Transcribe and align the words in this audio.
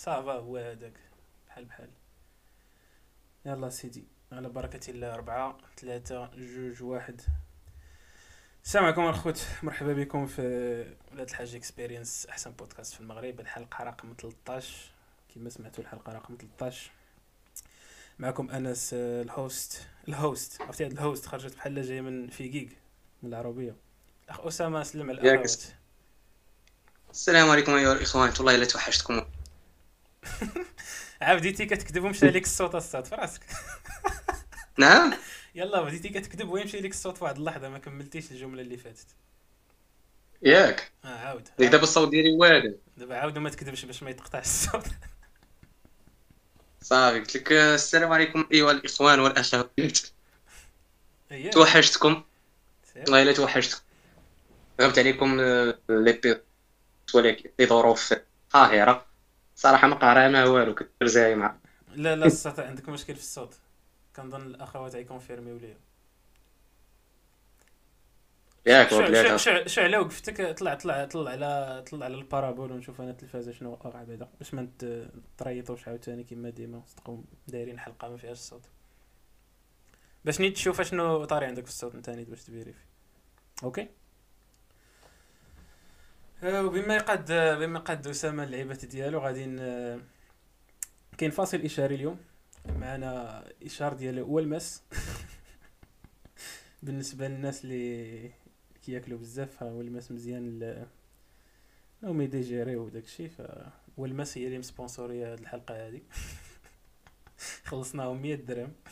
ça 0.00 0.16
va 0.16 0.32
هو 0.32 0.56
هذاك 0.56 0.92
بحال 1.46 1.64
بحال. 1.64 1.90
يلا 3.46 3.70
سيدي 3.70 4.04
على 4.32 4.48
بركة 4.48 4.90
الله 4.90 5.14
أربعة 5.14 5.58
ثلاثة 5.78 6.30
جوج 6.34 6.82
واحد. 6.82 7.20
السلام 8.64 8.84
عليكم 8.84 9.08
الخوت 9.08 9.46
مرحبا 9.62 9.92
بكم 9.92 10.26
في 10.26 10.42
ولاد 11.12 11.28
الحاج 11.28 11.54
Experience 11.54 12.26
أحسن 12.26 12.50
بودكاست 12.50 12.94
في 12.94 13.00
المغرب 13.00 13.40
الحلقة 13.40 13.84
رقم 13.84 14.14
13 14.18 14.74
كما 15.34 15.50
سمعتوا 15.50 15.84
الحلقة 15.84 16.12
رقم 16.12 16.36
13 16.36 16.90
معكم 18.18 18.50
أنس 18.50 18.90
ال 18.94 19.12
host 19.12 19.86
ال 20.08 20.19
host 20.19 20.62
عرفتي 20.62 20.84
هاد 20.84 20.92
ال 20.92 20.99
host 20.99 21.26
خرجت 21.26 21.54
بحال 21.54 21.82
جاي 21.82 22.00
من 22.00 22.28
فيكيك 22.28 22.76
من 23.22 23.28
العربية. 23.28 23.76
اخ 24.28 24.40
أسامة 24.40 24.82
سلم 24.82 25.10
على 25.10 25.20
الأخوات. 25.20 25.62
السلام 27.10 27.50
عليكم 27.50 27.72
ايها 27.72 27.92
الاخوان 27.92 28.32
والله 28.38 28.54
إلا 28.54 28.64
توحشتكم. 28.64 29.24
عا 31.22 31.34
بديتي 31.34 31.66
كتكذب 31.66 32.04
ومشى 32.04 32.26
لك 32.26 32.42
الصوت 32.42 32.74
الصاد 32.74 33.04
في 33.04 33.14
راسك. 33.14 33.40
نعم؟ 34.78 35.14
يلا 35.54 35.82
بديتي 35.82 36.08
كتكذب 36.08 36.48
ويمشي 36.48 36.80
لك 36.80 36.90
الصوت 36.90 37.16
في 37.16 37.24
واحد 37.24 37.36
اللحظة 37.36 37.68
ما 37.68 37.78
كملتيش 37.78 38.30
الجملة 38.30 38.62
اللي 38.62 38.76
فاتت. 38.76 39.06
ياك. 40.42 40.90
آه 41.04 41.08
عاود. 41.08 41.48
ديك 41.58 41.70
دابا 41.70 41.82
الصوت 41.82 42.08
ديالي 42.08 42.32
واعر 42.32 42.74
دابا 42.96 43.16
عاود 43.16 43.36
وما 43.36 43.50
تكذبش 43.50 43.84
باش 43.84 44.02
ما 44.02 44.10
يتقطعش 44.10 44.44
الصوت. 44.44 44.86
صافي 46.82 47.18
قلت 47.20 47.36
لك 47.36 47.52
آه، 47.52 47.74
السلام 47.74 48.12
عليكم 48.12 48.48
أيها 48.52 48.70
الإخوان 48.70 49.20
والأخوات. 49.20 49.70
توحشتكم. 51.52 52.22
والله 52.96 53.22
إلا 53.22 53.32
توحشتكم. 53.32 53.80
غبت 54.80 54.98
عليكم 54.98 55.40
آه، 55.40 55.78
لي 55.88 56.40
ولكن 57.14 57.50
لظروف 57.58 58.14
قاهرة. 58.50 59.09
صراحة 59.60 59.88
ما 59.88 59.94
قارا 59.94 60.28
ما 60.28 60.44
والو 60.44 60.74
كنت 60.74 61.04
زاي 61.04 61.34
مع 61.34 61.56
لا 61.94 62.16
لا 62.16 62.26
الصوت 62.26 62.60
عندك 62.60 62.88
مشكل 62.88 63.14
في 63.14 63.20
الصوت. 63.20 63.58
كنظن 64.16 64.42
الأخوات 64.46 64.94
غيكونفيرميو 64.94 65.56
ليا 65.56 65.78
ياك 68.66 68.90
شو 68.90 69.14
شو 69.14 69.36
شو 69.36 69.66
شو 69.66 69.80
على 69.80 69.96
وقفتك؟ 69.96 70.58
طلع 70.58 70.74
طلع 70.74 71.04
طلع 71.04 71.30
على 71.30 71.84
طلع 71.90 72.04
على 72.04 72.14
ال 72.14 72.20
parabole 72.20 72.72
ونشوف 72.72 73.00
أنا 73.00 73.10
التلفازة 73.10 73.52
شنو 73.52 73.70
واقع 73.70 73.90
بعدا. 73.90 74.28
باش 74.38 74.54
ما 74.54 74.68
تريطوش 75.38 75.88
عاوتاني 75.88 76.24
كما 76.24 76.50
ديما 76.50 76.82
تبقاو 76.96 77.24
دايرين 77.48 77.78
حلقة 77.78 78.08
ما 78.08 78.16
فيهاش 78.16 78.38
الصوت 78.38 78.66
باش 80.24 80.40
نيت 80.40 80.54
تشوف 80.54 80.82
شنو 80.82 81.24
طاري 81.24 81.46
عندك 81.46 81.64
في 81.64 81.70
الصوت 81.70 82.08
نيت 82.08 82.28
باش 82.28 82.44
تفيريفي. 82.44 82.84
OK؟ 83.64 83.88
وبما 86.42 86.96
يقاد 86.96 87.32
بما 87.32 87.78
قاد 87.78 88.06
أسامة 88.06 88.44
اللعيبات 88.44 88.84
ديالو 88.84 89.18
غادي 89.18 89.44
كاين 91.18 91.30
فاصل 91.30 91.60
إشهاري 91.60 91.94
اليوم 91.94 92.18
معنا 92.76 93.44
إشهار 93.62 93.92
ديال 93.92 94.18
والماس 94.18 94.82
بالنسبة 96.82 97.28
للناس 97.28 97.64
اللي 97.64 98.30
كياكلوا 98.82 99.18
بزاف 99.18 99.62
والماس 99.62 100.12
مزيان 100.12 100.86
هما 102.02 102.24
يديجيريو 102.24 102.84
وداك 102.84 103.04
الشيء 103.04 103.28
ف 103.28 103.42
والماس 103.98 104.38
هي 104.38 104.46
اللي 104.46 104.58
مسبونسوريه 104.58 105.32
هاد 105.32 105.40
الحلقة 105.40 105.86
هادي. 105.86 106.02
خلصناهم 107.64 108.22
100 108.22 108.34
درهم. 108.34 108.72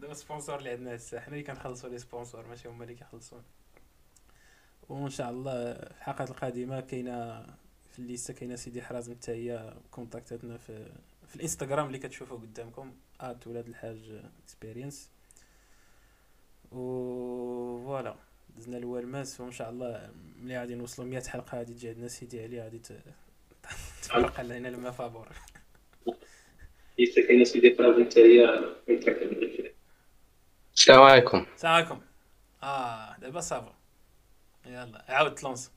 دابا 0.00 0.14
sponsor 0.14 0.58
اللي 0.58 0.70
عندنا 0.70 0.96
هسه. 0.96 1.20
حنا 1.20 1.34
اللي 1.34 1.44
كنخلصوا 1.44 1.90
les 1.90 1.98
sponsors 1.98 2.46
ماشي 2.46 2.68
هما 2.68 2.84
اللي 2.84 2.94
كيخلصون 2.94 3.42
وإن 4.88 5.10
شاء 5.10 5.30
الله 5.30 5.52
الحلقات 5.52 6.30
القادمة 6.30 6.80
كاينة 6.80 7.46
في 7.92 7.98
الليستة 7.98 8.34
كاينة 8.34 8.56
سيدي 8.56 8.82
حرازم 8.82 9.14
حتى 9.14 9.32
هي 9.32 9.74
كونتاكتاتنا 9.90 10.56
في 10.56 10.86
في 11.28 11.36
الإنستغرام 11.36 11.86
اللي 11.86 11.98
كتشوفوا 11.98 12.36
قدامكم 12.38 12.92
at 13.20 13.46
ولاد 13.46 13.68
الحاج 13.68 14.20
Experience 14.44 15.10
و 16.72 16.78
voilà 17.84 18.14
دزنا 18.56 18.76
الوالماس 18.76 19.40
وإن 19.40 19.52
شاء 19.52 19.70
الله 19.70 20.10
ملي 20.42 20.58
غادي 20.58 20.74
نوصلوا 20.74 21.08
100 21.08 21.22
حلقة 21.22 21.58
غادي 21.58 21.74
تجي 21.74 21.88
عندنا 21.88 22.08
سيدي 22.08 22.42
علي 22.42 22.60
غادي 22.62 22.78
ت- 22.78 23.02
تفرق 24.02 24.38
علينا 24.40 24.68
الماء 24.68 24.92
فابور. 24.92 25.28
لسه 26.98 27.22
كاينة 27.22 27.44
سيدي 27.44 27.74
فرازم 27.74 28.04
حتى 28.04 28.20
هي 28.20 28.44
السلام 30.74 31.02
عليكم. 31.02 31.46
السلام 31.54 31.74
عليكم. 31.74 32.00
آه 32.62 33.16
دابا 33.18 33.40
صافا 33.40 33.74
يلا 34.66 35.04
عاود 35.08 35.34
تلونس 35.34 35.70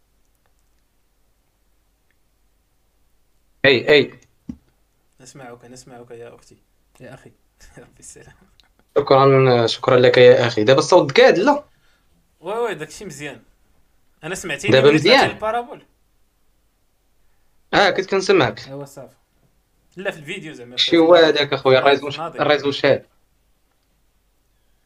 أي 3.65 3.89
أي. 3.89 4.19
نسمعك 5.21 5.65
نسمعك 5.65 6.11
يا 6.11 6.35
أختي. 6.35 6.57
يا 6.99 7.13
أخي. 7.13 7.31
ربي 7.77 7.99
السلام 7.99 8.33
شكرا 8.97 9.67
شكرا 9.67 9.97
لك 9.97 10.17
يا 10.17 10.47
أخي. 10.47 10.63
دابا 10.63 10.79
الصوت 10.79 11.19
قاد 11.19 11.37
لا. 11.37 11.63
oui 12.39 12.53
oui 12.53 12.75
داكشي 12.75 13.05
مزيان. 13.05 13.41
أنا 14.23 14.35
سمعتيني 14.35 14.73
دابا 14.73 14.91
مزيان؟ 14.91 15.29
ال 15.29 15.35
parabole. 15.35 15.85
آه 17.73 17.89
كنت 17.89 18.05
كنسمعك. 18.05 18.67
أيوا 18.67 18.85
صافي. 18.85 19.15
لا 19.95 20.11
في 20.11 20.17
الفيديو 20.17 20.53
زعما. 20.53 20.77
شي 20.77 20.97
هو 20.97 21.15
هذاك 21.15 21.53
أخويا؟ 21.53 21.79
ال 21.79 21.84
réseau 21.84 22.09
ال 22.19 22.27
réseau 22.27 22.71
شاد. 22.71 23.05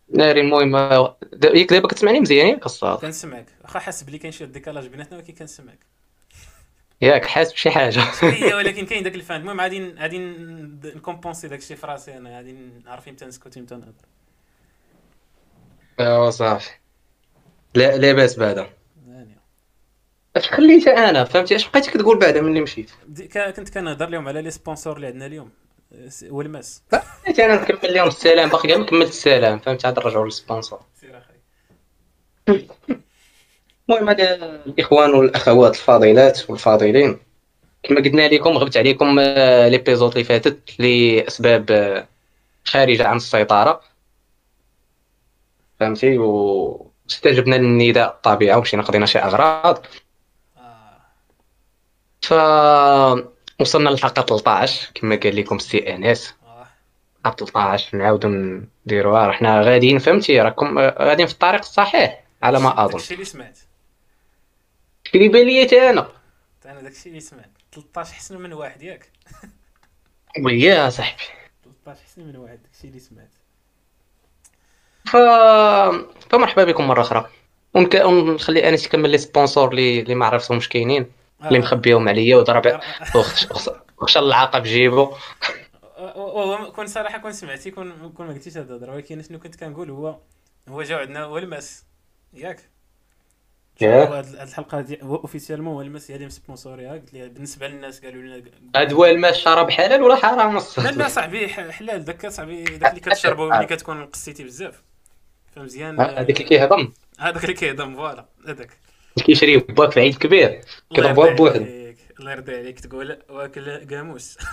ناري 0.09 0.41
المهم 0.41 0.75
آه، 0.75 1.17
ياك 1.43 1.73
دابا 1.73 1.87
كتسمعني 1.87 2.19
مزيان 2.19 2.59
الصوت 2.65 3.01
كنسمعك. 3.01 3.45
واخا 3.63 3.79
حاس 3.79 4.03
بلي 4.03 4.17
كاين 4.17 4.31
شي 4.31 4.45
décalage 4.45 4.87
بيناتنا 4.87 5.17
ولكن 5.17 5.33
كنسمعك. 5.33 5.79
ياك 7.01 7.25
حاس 7.25 7.53
بشي 7.53 7.71
حاجة. 7.71 7.99
هي 8.21 8.53
ولكن 8.53 8.85
كاين 8.85 9.03
داك 9.03 9.15
الفان. 9.15 9.41
المهم 9.41 9.61
غادي 9.61 9.93
غادي 9.93 10.17
نكومبونسي 10.95 11.47
داك 11.47 11.59
الشيء 11.59 11.77
في 11.77 11.87
راسي 11.87 12.17
أنا. 12.17 12.37
غادي 12.37 12.53
نعرف 12.85 13.07
إمتى 13.07 13.25
نسكت 13.25 13.57
إمتى 13.57 13.75
نهضر. 13.75 13.93
ايوا 15.99 16.29
صافي 16.29 16.69
لا 17.75 17.97
لاباس 17.97 18.39
بعدا. 18.39 18.69
ثانية. 19.05 19.37
اش 20.35 20.49
خليت 20.49 20.87
أنا؟ 20.87 21.23
فهمتي؟ 21.23 21.55
اش 21.55 21.69
بقيتي 21.69 21.91
كتقول 21.91 22.19
بعدا 22.19 22.41
ملي 22.41 22.61
مشيت؟ 22.61 22.91
كنت 23.55 23.69
كنهضر 23.69 24.09
لهم 24.09 24.27
على 24.27 24.41
les 24.41 24.51
sponsors 24.51 24.95
اللي 24.95 25.07
عندنا 25.07 25.25
اليوم. 25.25 25.51
والماس. 26.29 26.83
بقيت 26.91 27.39
أنا 27.39 27.61
نكمل 27.61 27.93
لهم 27.93 28.07
السلام. 28.07 28.49
باقي 28.49 28.67
كاع 28.67 28.77
ما 28.77 28.85
كملت 28.85 29.09
السلام. 29.09 29.59
فهمتي 29.59 29.87
عاد 29.87 29.99
نرجعوا 29.99 30.25
لل 30.25 30.37
sponsor 30.37 30.79
سير 31.01 31.17
أخي. 31.17 32.67
المهم 33.89 34.09
هذا 34.09 34.35
الإخوان 34.65 35.13
والأخوات 35.13 35.73
الفاضلات 35.73 36.49
والفاضلين. 36.49 37.19
كما 37.83 38.01
قلنا 38.01 38.27
لكم 38.27 38.49
غبت 38.49 38.77
عليكم 38.77 39.19
آه، 39.19 39.67
l'épisode 39.67 40.11
اللي 40.11 40.23
فاتت 40.23 40.79
لأسباب 40.79 41.71
آه، 41.71 42.07
خارجة 42.65 43.07
عن 43.07 43.15
السيطرة. 43.15 43.81
فهمتي؟ 45.79 46.17
واستجبنا 46.17 47.55
للنداء 47.55 48.09
الطبيعه 48.09 48.57
ومشينا 48.57 48.83
قضينا 48.83 49.05
شي 49.05 49.19
أغراض. 49.19 49.85
آه. 50.57 51.01
ف 52.21 52.33
وصلنا 53.59 53.89
للحلقة 53.89 54.21
13 54.21 54.91
كما 54.95 55.15
قال 55.15 55.35
لكم 55.35 55.55
السي 55.55 55.95
انس. 55.95 56.35
حلقه 57.25 57.45
13 57.45 57.97
نعاودو 57.97 58.27
نديروها 58.85 59.31
حنا 59.31 59.61
غاديين 59.61 59.99
فهمتي؟ 59.99 60.41
راكم 60.41 60.79
غاديين 60.79 61.27
في 61.27 61.33
الطريق 61.33 61.59
الصحيح 61.59 62.23
على 62.43 62.59
ما 62.59 62.85
أظن. 62.85 62.91
داكشي 62.91 63.13
اللي 63.13 63.25
سمعت. 63.25 63.59
اللي 65.15 65.27
بان 65.27 65.47
لي 65.47 65.65
حتى 65.65 65.89
أنا. 65.89 66.09
أنا 66.65 66.81
داكشي 66.81 67.09
اللي 67.09 67.19
سمعت. 67.19 67.49
13 67.73 68.13
حسن 68.13 68.37
من 68.41 68.53
واحد 68.53 68.83
ياك. 68.83 69.11
ويا 70.43 70.89
صاحبي. 70.89 71.23
13 71.85 72.03
حسن 72.05 72.21
من 72.21 72.35
واحد 72.35 72.59
داكشي 72.63 72.87
اللي 72.87 72.99
سمعت. 72.99 73.31
ف... 75.05 75.17
فمرحبا 76.29 76.63
بكم 76.63 76.87
مرة 76.87 77.01
أخرى. 77.01 77.29
ونخلي 77.73 78.69
انس 78.69 78.85
يكمل 78.85 79.09
لي 79.09 79.17
sponsor 79.17 79.71
اللي 79.71 79.99
اللي 79.99 80.15
ما 80.15 80.25
عرفتهمش 80.25 80.69
كاينين. 80.69 81.11
اللي 81.45 81.57
آه. 81.57 81.61
مخبيهم 81.61 82.09
عليا 82.09 82.35
وضرب 82.37 82.67
آه. 82.67 82.81
وخش- 83.15 83.47
وخشى 84.01 84.19
العاقه 84.19 84.61
في 84.61 84.69
جيبو. 84.69 85.13
هو 85.97 86.71
كون 86.71 86.87
صراحة 86.87 87.17
كون 87.17 87.31
سمعتي 87.31 87.71
كون 87.71 88.09
كون 88.17 88.27
ما 88.27 88.33
قلتيش 88.33 88.57
هاد 88.57 88.71
الهضرة 88.71 88.91
ولكن 88.93 89.21
شنو 89.23 89.39
كنت 89.39 89.55
كنقول 89.55 89.89
هو 89.89 90.17
هو 90.69 90.83
جا 90.83 90.97
عندنا 90.97 91.23
هو 91.23 91.37
الماس. 91.37 91.85
ياك. 92.33 92.59
هاد 93.81 94.25
الحلقة 94.35 94.81
دي؟ 94.81 94.99
هو 95.03 95.15
officiellement 95.15 95.73
هو 95.73 95.81
الماس 95.81 96.11
هي 96.11 96.15
اللي 96.15 96.27
مsponsorيها 96.27 96.93
قلت 96.93 97.13
لي 97.13 97.29
بالنسبة 97.29 97.67
للناس 97.67 98.05
قالوا 98.05 98.21
لنا 98.21 98.43
هاد 98.75 98.93
هو 98.93 99.05
الماء 99.05 99.31
الشراب 99.31 99.69
حلال 99.71 100.01
ولا 100.01 100.15
حرام؟ 100.15 100.59
لا 100.77 100.91
لا 100.91 101.07
صاحبي 101.07 101.47
حلال. 101.49 102.05
داك 102.05 102.27
صاحبي 102.27 102.63
داك 102.63 102.89
اللي 102.89 103.01
كتشربو 103.01 103.49
ملي 103.49 103.65
كتكون 103.75 104.05
قصيتي 104.05 104.43
بزاف. 104.43 104.83
فمزيان. 105.55 105.99
هذاك 106.01 106.19
اللي 106.19 106.33
كيهضم. 106.33 106.93
هذاك 107.19 107.43
اللي 107.43 107.53
كيهضم 107.55 107.95
voilà. 107.95 108.25
هذاك. 108.47 108.69
كيشري 109.23 109.57
pack 109.57 109.91
في 109.91 109.99
عيد 109.99 110.17
كبير 110.17 110.61
كيضربوها 110.95 111.51
عليك 111.51 111.97
الله 112.19 112.31
يرضي 112.31 112.55
عليك 112.55 112.79
تقول 112.79 113.19
واكل 113.29 113.95
قاموس. 113.95 114.37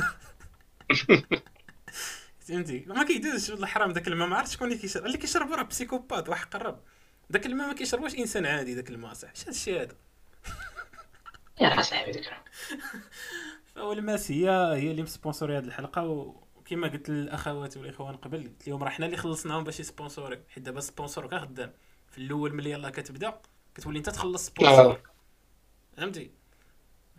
فهمتي؟ 2.40 2.84
ما 2.86 3.04
كيدوزش 3.04 3.50
والله 3.50 3.66
حرام 3.66 3.92
داك 3.92 4.08
الماء 4.08 4.28
ما 4.28 4.36
عرفت 4.36 4.52
شكون 4.52 4.68
اللي 4.68 4.78
كيشرب. 4.78 5.06
اللي 5.06 5.18
كيشرب 5.18 5.52
راه 5.52 5.62
psychopathe 5.62 6.28
واحد 6.28 6.46
قرب. 6.46 6.80
داك 7.30 7.46
الماء 7.46 7.66
ما 7.66 7.74
كيشربوش 7.74 8.14
إنسان 8.14 8.46
عادي 8.46 8.74
داك 8.74 8.90
الماء 8.90 9.14
صح؟ 9.14 9.30
اش 9.30 9.46
هادشي 9.46 9.80
هذا. 9.80 9.96
يا 11.60 11.82
صاحبي 11.82 12.12
ديك 12.12 12.24
فهو 13.74 13.92
الماس 13.92 14.30
هي 14.30 14.48
هي 14.50 14.90
اللي 14.90 15.02
مsponsorي 15.02 15.58
هذه 15.58 15.64
الحلقة 15.64 16.06
وكما 16.56 16.88
قلت 16.88 17.08
للأخوات 17.08 17.76
والإخوان 17.76 18.16
قبل 18.16 18.38
قلت 18.38 18.68
لهم 18.68 18.82
راه 18.82 18.90
حنا 18.90 19.06
اللي 19.06 19.16
خلصناهم 19.16 19.64
باش 19.64 19.80
يsponsorي 19.80 20.42
حيت 20.48 20.64
دابا 20.64 20.80
sponsor 20.80 21.26
كاع 21.26 21.40
خدام. 21.40 21.72
في 22.10 22.18
الأول 22.18 22.54
ملي 22.54 22.70
يلاه 22.70 22.90
كتبدا 22.90 23.40
كتولي 23.74 23.98
انت 23.98 24.10
تخلص 24.10 24.46
sponsor 24.46 25.00
فهمتي؟ 25.96 26.30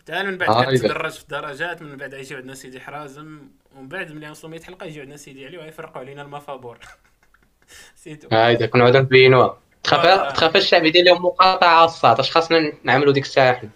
تعال 0.06 0.26
من 0.26 0.38
بعد 0.38 0.48
آه، 0.48 0.74
كتدرج 0.74 1.12
في 1.12 1.22
الدرجات 1.22 1.82
من 1.82 1.96
بعد 1.96 2.12
يجيو 2.12 2.38
عندنا 2.38 2.54
سيدي 2.54 2.80
حرازم 2.80 3.48
ومن 3.76 3.88
بعد 3.88 4.12
ملي 4.12 4.26
نوصلوا 4.26 4.50
100 4.50 4.62
حلقة 4.62 4.86
يجيو 4.86 5.02
عندنا 5.02 5.16
سيدي 5.16 5.46
علي 5.46 5.58
ويفرقوا 5.58 5.98
علينا 5.98 6.22
المفابور. 6.22 6.78
سيتو 8.02 8.28
هايدا 8.32 8.66
كنا 8.66 8.82
نعاودو 8.82 8.98
نبينوها 8.98 9.58
تخاف 9.82 10.04
آه. 10.04 10.30
تخاف 10.30 10.56
الشعب 10.56 10.84
يدير 10.84 11.04
لهم 11.04 11.24
مقاطعة 11.24 11.84
الصاط 11.84 12.18
اش 12.18 12.30
خاصنا 12.30 12.72
نعملوا 12.84 13.12
ديك 13.12 13.24
الساعة 13.24 13.54
حنا؟ 13.54 13.70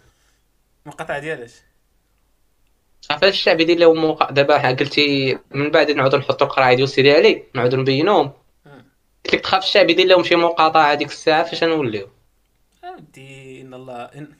المقاطعه 0.87 1.19
ديالاش 1.19 1.53
تخاف 3.03 3.25
الشعب 3.25 3.61
يدير 3.61 3.79
لهم 3.79 3.97
مقاطعة 3.97 4.31
دابا 4.31 4.69
قلتي 4.69 5.39
من 5.51 5.71
بعد 5.71 5.91
نعاودو 5.91 6.17
نحطوا 6.17 6.47
القرايه 6.47 6.77
ديال 6.77 6.89
سيدي 6.89 7.13
علي 7.13 7.43
نعاودو 7.55 7.77
نبينوهم. 7.77 8.33
قلت 9.25 9.35
لك 9.35 9.41
تخاف 9.41 9.63
الشعب 9.63 9.91
يدير 9.91 10.07
لهم 10.07 10.23
شي 10.23 10.37
مقاطعة 10.37 10.95
ديك 10.95 11.09
الساعة 11.09 11.45
فاش 11.45 11.65
نوليو؟ 11.65 12.09
ودي 12.85 13.61
إن 13.61 13.75
الله 13.75 14.05
إن 14.05 14.37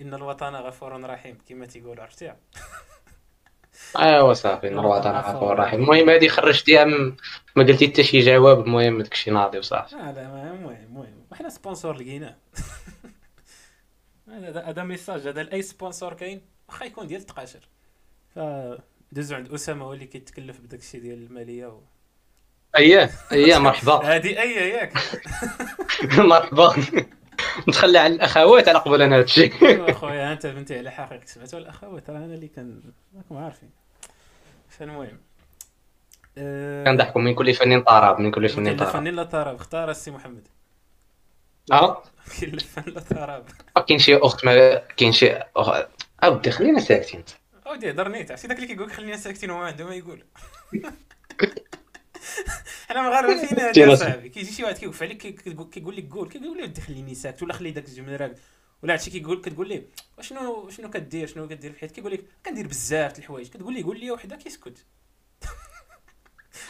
إن 0.00 0.14
الوطن 0.14 0.54
غفور 0.54 1.04
رحيم 1.04 1.38
كما 1.48 1.66
تيقولوا 1.66 2.02
عرفتي؟ 2.02 2.32
أيوا 3.98 4.32
صافي 4.32 4.68
نروح 4.68 5.06
أنا 5.06 5.20
غفور 5.20 5.58
رحيم. 5.58 5.80
المهم 5.80 6.10
هادي 6.10 6.28
خرجتيها 6.28 6.84
ما 6.84 7.64
قلتي 7.64 7.88
حتى 7.88 8.02
شي 8.02 8.20
جواب 8.20 8.60
المهم 8.60 9.02
داكشي 9.02 9.30
ناضي 9.30 9.58
وصافي. 9.58 9.96
لا 9.96 10.10
المهم 10.10 10.70
المهم. 10.70 11.26
وحنا 11.32 11.48
sponsor 11.48 11.96
لقيناه. 11.96 12.36
هذا 14.28 14.62
هذا 14.62 14.82
message 14.82 15.28
هذا 15.28 15.42
لأي 15.42 15.62
sponsor 15.62 16.14
كاين 16.14 16.40
واخا 16.68 16.84
يكون 16.84 17.06
ديال 17.06 17.20
التقاشر. 17.20 17.68
ف 18.34 18.38
دوزو 19.12 19.36
عند 19.36 19.52
أسامة 19.52 19.84
هو 19.84 19.92
اللي 19.92 20.06
كيتكلف 20.06 20.60
بداك 20.60 20.80
الشيء 20.80 21.00
ديال 21.00 21.26
المالية 21.26 21.66
و... 21.66 21.80
اييه 22.76 23.10
اييه 23.32 23.58
مرحبا. 23.58 23.94
هذه 24.14 24.40
اي 24.40 24.70
ياك. 24.70 24.92
مرحبا. 26.18 26.74
نتخلى 27.68 27.98
على 27.98 28.14
الأخوات 28.14 28.68
على 28.68 28.78
قبل 28.78 29.02
أنا 29.02 29.18
هادشي. 29.18 29.50
ايوا 29.62 29.90
أخويا 29.96 30.32
أنت 30.32 30.46
بنتي 30.46 30.78
على 30.78 30.90
حقيقة 30.90 31.24
سمعتوا 31.24 31.58
الأخوات؟ 31.58 32.10
راه 32.10 32.16
أنا 32.16 32.34
اللي 32.34 32.48
كان 32.48 32.82
راكم 33.16 33.36
عارفين. 33.36 33.70
فالمهم 34.68 35.18
أه... 36.38 36.84
كنضحكوا 36.84 37.20
من 37.20 37.34
كل 37.34 37.54
فنان 37.54 37.82
طرب 37.82 38.20
من 38.20 38.30
كل 38.30 38.48
فنان 38.48 38.76
طرب. 38.76 38.88
فنان 38.88 39.14
لا 39.14 39.22
طرب. 39.22 39.54
اختار 39.54 39.90
السي 39.90 40.10
محمد. 40.10 40.48
آه؟ 41.72 42.02
كاين 42.40 42.52
لا 42.52 42.60
فن 42.60 42.92
لا 42.92 43.00
طرب. 43.00 43.44
كاين 43.86 43.98
شي 43.98 44.16
أخت 44.16 44.44
ما 44.44 44.74
كاين 44.74 45.12
شي. 45.12 45.38
أودي 46.24 46.50
خلينا 46.50 46.80
ساكتين. 46.80 47.24
أودي 47.66 47.90
هضر 47.90 48.08
نيت 48.08 48.30
عرفتي 48.30 48.48
داك 48.48 48.56
اللي 48.56 48.66
كيقول 48.68 48.90
خلينا 48.90 49.16
ساكتين 49.16 49.50
وما 49.50 49.66
عنده 49.66 49.84
ما 49.84 49.94
يقول. 49.94 50.24
حنا 52.88 53.02
مغاربه 53.02 53.46
فينا 53.46 53.94
صاحبي 53.94 54.28
كيجي 54.28 54.52
شي 54.52 54.64
واحد 54.64 54.78
كيوقف 54.78 55.02
عليك 55.02 55.18
كي- 55.18 55.32
كيقول 55.72 55.96
لك 55.96 56.12
قول 56.12 56.28
كيقول 56.28 56.58
لك 56.62 56.78
خليني 56.80 57.14
ساكت 57.14 57.42
ولا 57.42 57.52
خلي 57.52 57.70
داك 57.70 57.88
الجمل 57.88 58.20
راقد 58.20 58.34
ولا 58.82 58.92
هادشي 58.92 59.10
كيقول 59.10 59.40
كتقول 59.40 59.68
ليه 59.68 59.86
شنو 60.20 60.70
شنو 60.70 60.90
كدير؟ 60.90 61.26
شنو 61.26 61.48
كدير 61.48 61.72
في 61.72 61.78
حياتك؟ 61.80 61.94
كيقول 61.94 62.12
لك 62.12 62.24
كندير 62.46 62.66
بزاف 62.66 63.18
الحوايج. 63.18 63.48
كتقول 63.48 63.74
ليه 63.74 63.84
قول 63.84 64.00
لي 64.00 64.10
وحدة 64.10 64.36
كيسكت. 64.36 64.84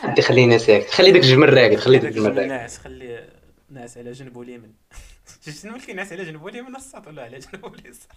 اودي 0.04 0.22
خلينا 0.22 0.58
ساكت 0.58 0.90
خلي 0.90 1.10
داك 1.12 1.22
الجمل 1.22 1.52
راقد 1.54 1.76
خلي 1.76 1.98
داك 1.98 2.10
الجمل 2.10 2.36
راقد 2.36 2.48
ناعس 2.48 2.78
خلي 2.78 3.28
ناعس 3.70 3.98
على 3.98 4.12
جنبه 4.12 4.42
اليمين. 4.42 4.74
شنو 5.62 5.74
اللي 5.74 5.86
كينعس 5.86 6.12
على 6.12 6.24
جنبه 6.24 6.48
اليمين 6.48 6.76
الساط 6.76 7.06
ولا 7.06 7.22
على 7.22 7.38
جنبه 7.38 7.68
اليسار؟ 7.74 8.12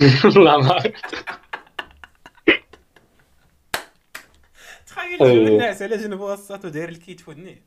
والله 0.36 0.56
ما 0.56 0.72
عرفت. 0.72 0.92
تخيل 5.00 5.46
أيوه. 5.46 5.58
ناعس 5.58 5.82
على 5.82 5.96
جنبه 5.96 6.34
الساط 6.34 6.64
وداير 6.64 6.88
le 6.88 7.01
kit 7.01 7.20
في 7.20 7.30
ودنيه 7.30 7.62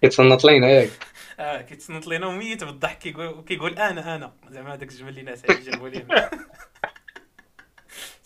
كيتصنت 0.00 0.44
لينا 0.44 0.70
ياك. 0.70 0.90
آه 1.40 1.60
كيتصنت 1.62 2.06
لينا 2.06 2.26
وميت 2.26 2.64
بالضحك. 2.64 2.98
كيقول 3.46 3.78
أنا 3.78 4.14
أنا. 4.16 4.32
زعما 4.50 4.74
هذاك 4.74 4.90
الجمل 4.92 5.08
اللي 5.08 5.22
ناعس 5.22 5.42
على 5.50 5.60
جنبه 5.60 5.86
اليمين 5.86 6.16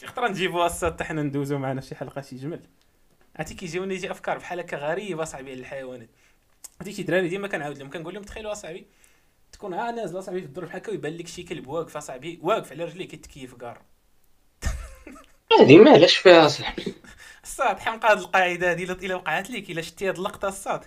شي 0.00 0.06
خطرة 0.06 0.28
نجيبوها 0.28 0.68
حتى 0.68 1.04
حنا 1.04 1.22
ندوزو 1.22 1.58
معنا 1.58 1.80
شي 1.80 1.94
حلقة 1.94 2.20
شي 2.20 2.36
جمل. 2.36 2.60
عرفتي 3.36 3.54
كيجيوني 3.54 4.00
شي 4.00 4.10
أفكار 4.10 4.38
بحال 4.38 4.60
هكا 4.60 4.76
غريبة 4.76 5.24
صاحبي 5.24 5.50
على 5.50 5.60
الحيوانات. 5.60 6.08
عرفتي 6.80 6.96
شي 6.96 7.02
دراري 7.02 7.28
ديما 7.28 7.48
كنعاود 7.48 7.78
لهم 7.78 7.90
كنقول 7.90 8.14
لهم 8.14 8.22
تخيلوا 8.22 8.52
أصاحبي 8.52 8.86
تكون 9.52 9.74
ها 9.74 9.90
نازلة 9.90 10.18
أصاحبي 10.18 10.40
في 10.40 10.46
الدرب 10.46 10.66
بحال 10.68 10.80
هكا 10.80 10.90
ويبان 10.92 11.16
لك 11.16 11.26
شي 11.26 11.42
كلب 11.42 11.66
واقف 11.66 11.96
أصاحبي 11.96 12.38
واقف 12.42 12.72
على 12.72 12.84
رجليه 12.84 13.08
كيتكيف 13.08 13.54
گارو 13.54 13.82
هادي 15.60 15.76
مالاش 15.78 16.16
فيها 16.16 16.48
صاحبي 16.48 16.84
الصاط. 17.50 17.78
حمقى 17.78 18.10
هاد 18.10 18.18
القاعدة 18.18 18.70
هادي 18.70 18.84
الا 18.84 19.14
وقعت 19.14 19.50
لك 19.50 19.70
إلا 19.70 19.82
شتي 19.82 20.08
هاد 20.08 20.16
اللقطة 20.16 20.48
الصاط. 20.48 20.84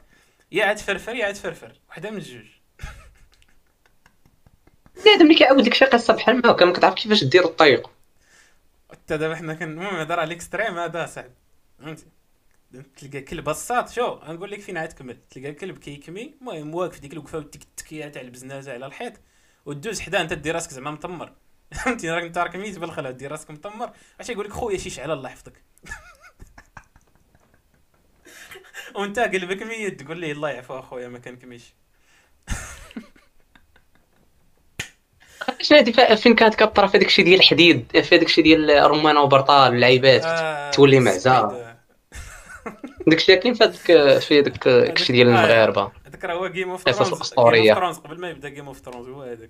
يا 0.52 0.66
عاد 0.66 0.78
فرفر 0.78 1.16
يا 1.16 1.26
عاد 1.26 1.36
فرفر. 1.36 1.74
وحدة 1.90 2.12
من 2.12 2.18
الجوج. 2.18 2.46
بنادم 5.06 5.22
اللي 5.22 5.36
كيعاود 5.36 5.68
لك 5.68 5.74
شي 5.74 5.86
قصه 5.86 6.14
بحال 6.14 6.36
ما 6.36 6.52
هكا 6.52 6.66
ما 6.66 6.74
كتعرف 6.74 6.94
كيفاش 6.94 7.24
دير 7.24 7.46
الطريق 7.46 7.90
حتى 8.92 9.18
دابا 9.18 9.36
حنا 9.36 9.54
كن 9.54 9.72
المهم 9.72 9.96
هضر 9.96 10.20
على 10.20 10.28
l'extrême 10.28 10.78
هذا 10.78 11.06
صعب 11.06 11.32
فهمتي؟ 11.80 12.06
تلقى 12.98 13.22
كلب 13.22 13.50
الصاط 13.50 13.90
شو؟ 13.90 14.06
غنقول 14.06 14.52
لك 14.52 14.60
فين 14.60 14.78
عاد 14.78 14.90
تكمل 14.90 15.18
تلقى 15.30 15.52
كلب 15.52 15.78
كيكمي 15.78 16.34
المهم 16.42 16.76
واقف 16.76 17.00
ديك 17.00 17.14
الوقفة 17.14 17.38
وديك 17.38 17.62
التكية 17.62 18.08
تاع 18.08 18.22
البزنازه 18.22 18.74
على 18.74 18.86
الحيط. 18.86 19.14
ودوز 19.66 20.00
حدا 20.00 20.22
انت 20.22 20.34
دير 20.34 20.56
راسك 20.56 20.72
زعما 20.72 20.92
مطمر. 20.92 21.34
فهمتي؟ 21.72 22.10
راك 22.10 22.24
انت 22.24 22.38
راك 22.38 22.56
ميت 22.56 22.80
بالخلا 22.80 23.12
دير 23.12 23.32
راسك 23.32 23.52
مطمر. 23.52 23.92
عرفتي 24.18 24.34
يقول 24.34 24.46
لك 24.46 24.54
خويا 24.54 24.78
شي 24.78 24.90
شعل 24.90 25.12
الله 25.12 25.30
يحفظك 25.30 25.64
وانت 28.96 29.20
قلبك 29.20 29.64
ميت 29.64 30.02
تقول 30.02 30.18
لي 30.18 30.32
الله 30.32 30.50
يعفو 30.50 30.80
أخويا 30.80 31.08
ما 31.08 31.20
كان 31.20 31.36
كميش. 31.36 31.74
شنو 35.62 35.84
فين 36.16 36.36
كانت 36.36 36.56
كطرا 36.56 36.88
في 36.88 36.98
داكشي 36.98 37.24
ديال 37.24 37.40
الحديد 37.40 38.02
في 38.02 38.18
داكشي 38.18 38.42
ديال 38.42 38.92
رمانه 38.92 39.22
وبرطال 39.22 39.72
واللعيبات 39.72 40.24
آه، 40.26 40.72
تولي 40.72 41.00
معزه 41.00 41.50
Speed. 41.50 41.74
داكشي 43.08 43.36
كاين 43.36 43.54
في 43.54 43.64
هذاك 43.64 44.20
في 44.20 44.42
داك 44.42 44.68
الشيء 44.68 45.16
ديال 45.16 45.28
آه. 45.28 45.32
المغاربة. 45.32 45.92
هذاك 46.06 46.26
راه 46.26 46.34
هو 46.34 46.48
Game 46.48 46.70
of 46.70 46.84
قصص 46.84 47.34
Thrones. 47.34 47.98
قبل 47.98 48.20
ما 48.20 48.30
يبدأ 48.30 48.50
Game 48.50 48.68
of 48.68 48.80
Thrones 48.80 49.08
هو 49.08 49.22
هذاك. 49.22 49.50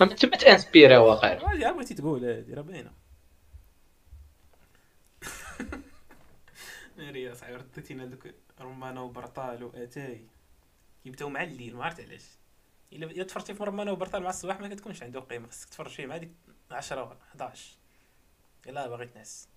ما 0.00 0.06
تما 0.06 0.36
t'inspira 0.36 0.98
واقع 0.98 1.32
راه 1.34 1.54
يا 1.54 1.72
بغيتي 1.72 1.94
تقول 1.94 2.24
هادي 2.24 2.54
راه 2.54 2.62
باينة. 2.62 2.90
ناري 7.02 7.34
صاحبي 7.34 7.56
رديتينا 7.56 8.06
دوك 8.06 8.28
رمانه 8.60 9.02
وبرطال 9.02 9.64
وآتاي. 9.64 10.26
كيبداو 11.04 11.28
مع 11.28 11.42
الليل 11.42 11.76
ما 11.76 11.84
عرفت 11.84 12.00
علاش. 12.00 12.24
إلا 12.92 13.24
تفرجتي 13.24 13.54
في 13.54 13.64
رمانه 13.64 13.92
وبرطال 13.92 14.22
مع 14.22 14.30
الصباح 14.30 14.60
ما 14.60 14.68
كتكونش 14.68 15.02
عنده 15.02 15.20
قيمة. 15.20 15.48
خصك 15.48 15.68
تفرج 15.68 15.90
فيه 15.90 16.06
مع 16.06 16.16
ديك 16.16 16.30
10 16.70 17.18
11 17.30 17.76
الا 18.66 18.88
باغي 18.88 19.06
تنعس 19.06 19.48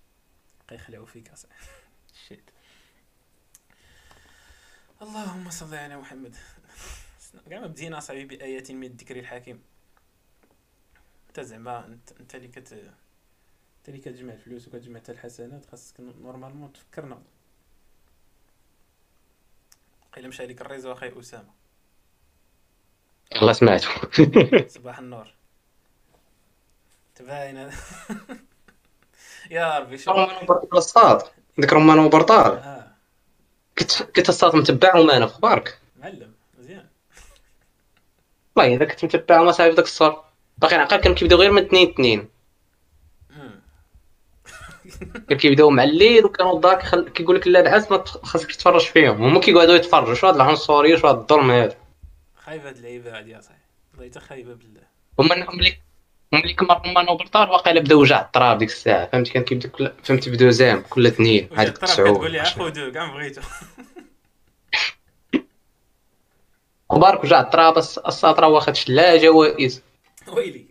بقى 0.66 0.74
يخلعوا 0.74 1.06
فيك 1.06 1.30
أصاحبي. 1.30 1.66
shit. 2.28 2.50
اللهم 5.02 5.50
صل 5.50 5.74
على 5.74 5.96
محمد. 5.96 6.36
كاع 7.50 7.60
ما 7.60 7.66
بدينا 7.66 7.98
أصاحبي 7.98 8.24
بآيات 8.24 8.70
من 8.70 8.84
الذكر 8.84 9.18
الحكيم. 9.18 9.62
أنت 11.28 11.40
زعما 11.40 11.86
أنت 11.86 12.12
أنت 12.12 12.34
اللي 12.34 12.48
كت 12.48 12.72
أنت 12.72 13.88
اللي 13.88 14.00
كتجمع 14.00 14.32
الفلوس 14.32 14.68
وكتجمع 14.68 15.00
حتى 15.00 15.12
الحسنات 15.12 15.66
خاصك 15.66 16.00
normalement 16.00 16.72
تفكرنا. 16.72 17.22
قيل 20.16 20.28
مشى 20.28 20.46
لك 20.46 20.60
الريزو 20.60 20.92
أخي 20.92 21.12
أسامة. 21.20 21.50
الله 23.36 23.52
سمعته 23.52 23.88
صباح 24.68 24.98
النور. 24.98 25.26
تباين 27.14 27.56
يا 29.50 29.78
ربي 29.78 29.98
شو؟ 29.98 30.10
وبرطال 30.10 30.78
الصاد 30.78 31.22
ديك 31.58 31.72
رمانة 31.72 32.04
وبرطال. 32.06 32.52
آه. 32.52 32.86
كنت 33.78 34.02
كنت 34.02 34.28
الصاد 34.28 34.56
متبع 34.56 34.96
وما 34.96 35.16
أنا 35.16 35.26
في 35.26 35.32
أخبارك؟ 35.32 35.78
معلم 35.96 36.32
مزيان. 36.58 36.86
والله 38.56 38.74
إذا 38.76 38.84
كنت 38.84 39.04
متبع 39.04 39.40
وما 39.40 39.52
صاحب 39.52 39.70
داك 39.74 39.84
الصاد 39.84 40.16
باقي 40.58 40.76
عقل 40.76 40.96
كانوا 40.96 41.16
كيبداو 41.16 41.38
غير 41.38 41.50
من 41.50 41.64
اثنين 41.64 41.90
اثنين. 41.90 42.28
كانوا 44.98 45.40
كيبداو 45.40 45.70
مع 45.70 45.82
الليل 45.82 46.24
وكانوا 46.24 46.54
الدار 46.56 46.74
كيخل... 46.74 47.08
كيقول 47.08 47.36
لك 47.36 47.46
لا 47.46 47.60
العز 47.60 47.92
ما 47.92 48.04
خاصك 48.04 48.52
تتفرج 48.52 48.80
فيهم. 48.80 49.22
هما 49.22 49.40
كيقعدوا 49.40 49.74
يتفرجوا. 49.74 50.14
شو 50.14 50.26
هاد 50.26 50.34
العنصرية؟ 50.34 50.96
شو 50.96 51.06
هاد 51.06 51.16
الظلم 51.16 51.50
هذا؟ 51.50 51.76
خايبه 52.44 52.68
هاد 52.68 52.76
اللعيبة 52.76 53.18
هادي 53.18 53.30
يا 53.30 53.40
صاحبي. 53.40 53.58
والله 53.94 54.10
حتى 54.10 54.20
خايبة 54.20 54.54
بالله. 54.54 54.80
هما 55.18 55.54
ملي 55.54 55.76
ملي 56.32 56.54
كما 56.54 56.74
رمانه 56.74 57.10
وبرطال 57.10 57.50
واقيلا 57.50 57.80
بداو 57.80 58.00
وجع 58.00 58.20
التراب 58.20 58.58
ديك 58.58 58.68
الساعة. 58.68 59.06
فهمتي 59.06 59.32
كان 59.32 59.42
كيبدأ 59.44 59.68
كل 59.68 59.92
فهمتي 60.04 60.30
بدو 60.30 60.50
زام 60.50 60.82
كل 60.90 61.06
اثنين 61.06 61.48
هذيك 61.56 61.74
الطرف 61.74 61.90
تسعود. 61.90 62.10
كتقول 62.14 62.32
لي 62.32 62.44
خذوا 62.44 62.90
كاع 62.90 63.12
بغيتو. 63.14 63.40
مبارك 66.92 67.24
وجع 67.24 67.40
التراب 67.40 67.78
الس- 67.78 67.98
الساط 67.98 68.40
راه 68.40 68.48
واخد 68.48 68.74
لا 68.88 69.16
جوائز 69.16 69.82
ويلي. 70.36 70.66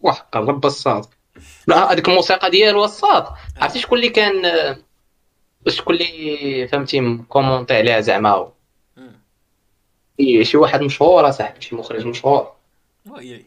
وحقا 0.00 0.40
رب 0.40 0.64
لا 0.66 1.08
هذيك 1.72 2.08
الموسيقى 2.08 2.50
ديالو 2.50 2.84
الصاد 2.84 3.24
عرفتي 3.56 3.78
شكون 3.78 3.98
اللي 3.98 4.10
كان 4.10 4.44
آه، 4.44 4.76
شكون 5.68 5.94
اللي 5.94 6.68
فهمتي 6.68 7.18
كومونتي 7.28 7.74
عليها 7.74 8.00
زعما؟ 8.00 8.52
مم. 8.96 9.12
شي- 10.20 10.44
شي 10.44 10.56
واحد 10.56 10.80
مشهور 10.82 11.28
أصاحبي 11.28 11.60
شي 11.60 11.74
مخرج 11.76 12.06
مشهور. 12.06 12.52
ويلي 13.10 13.44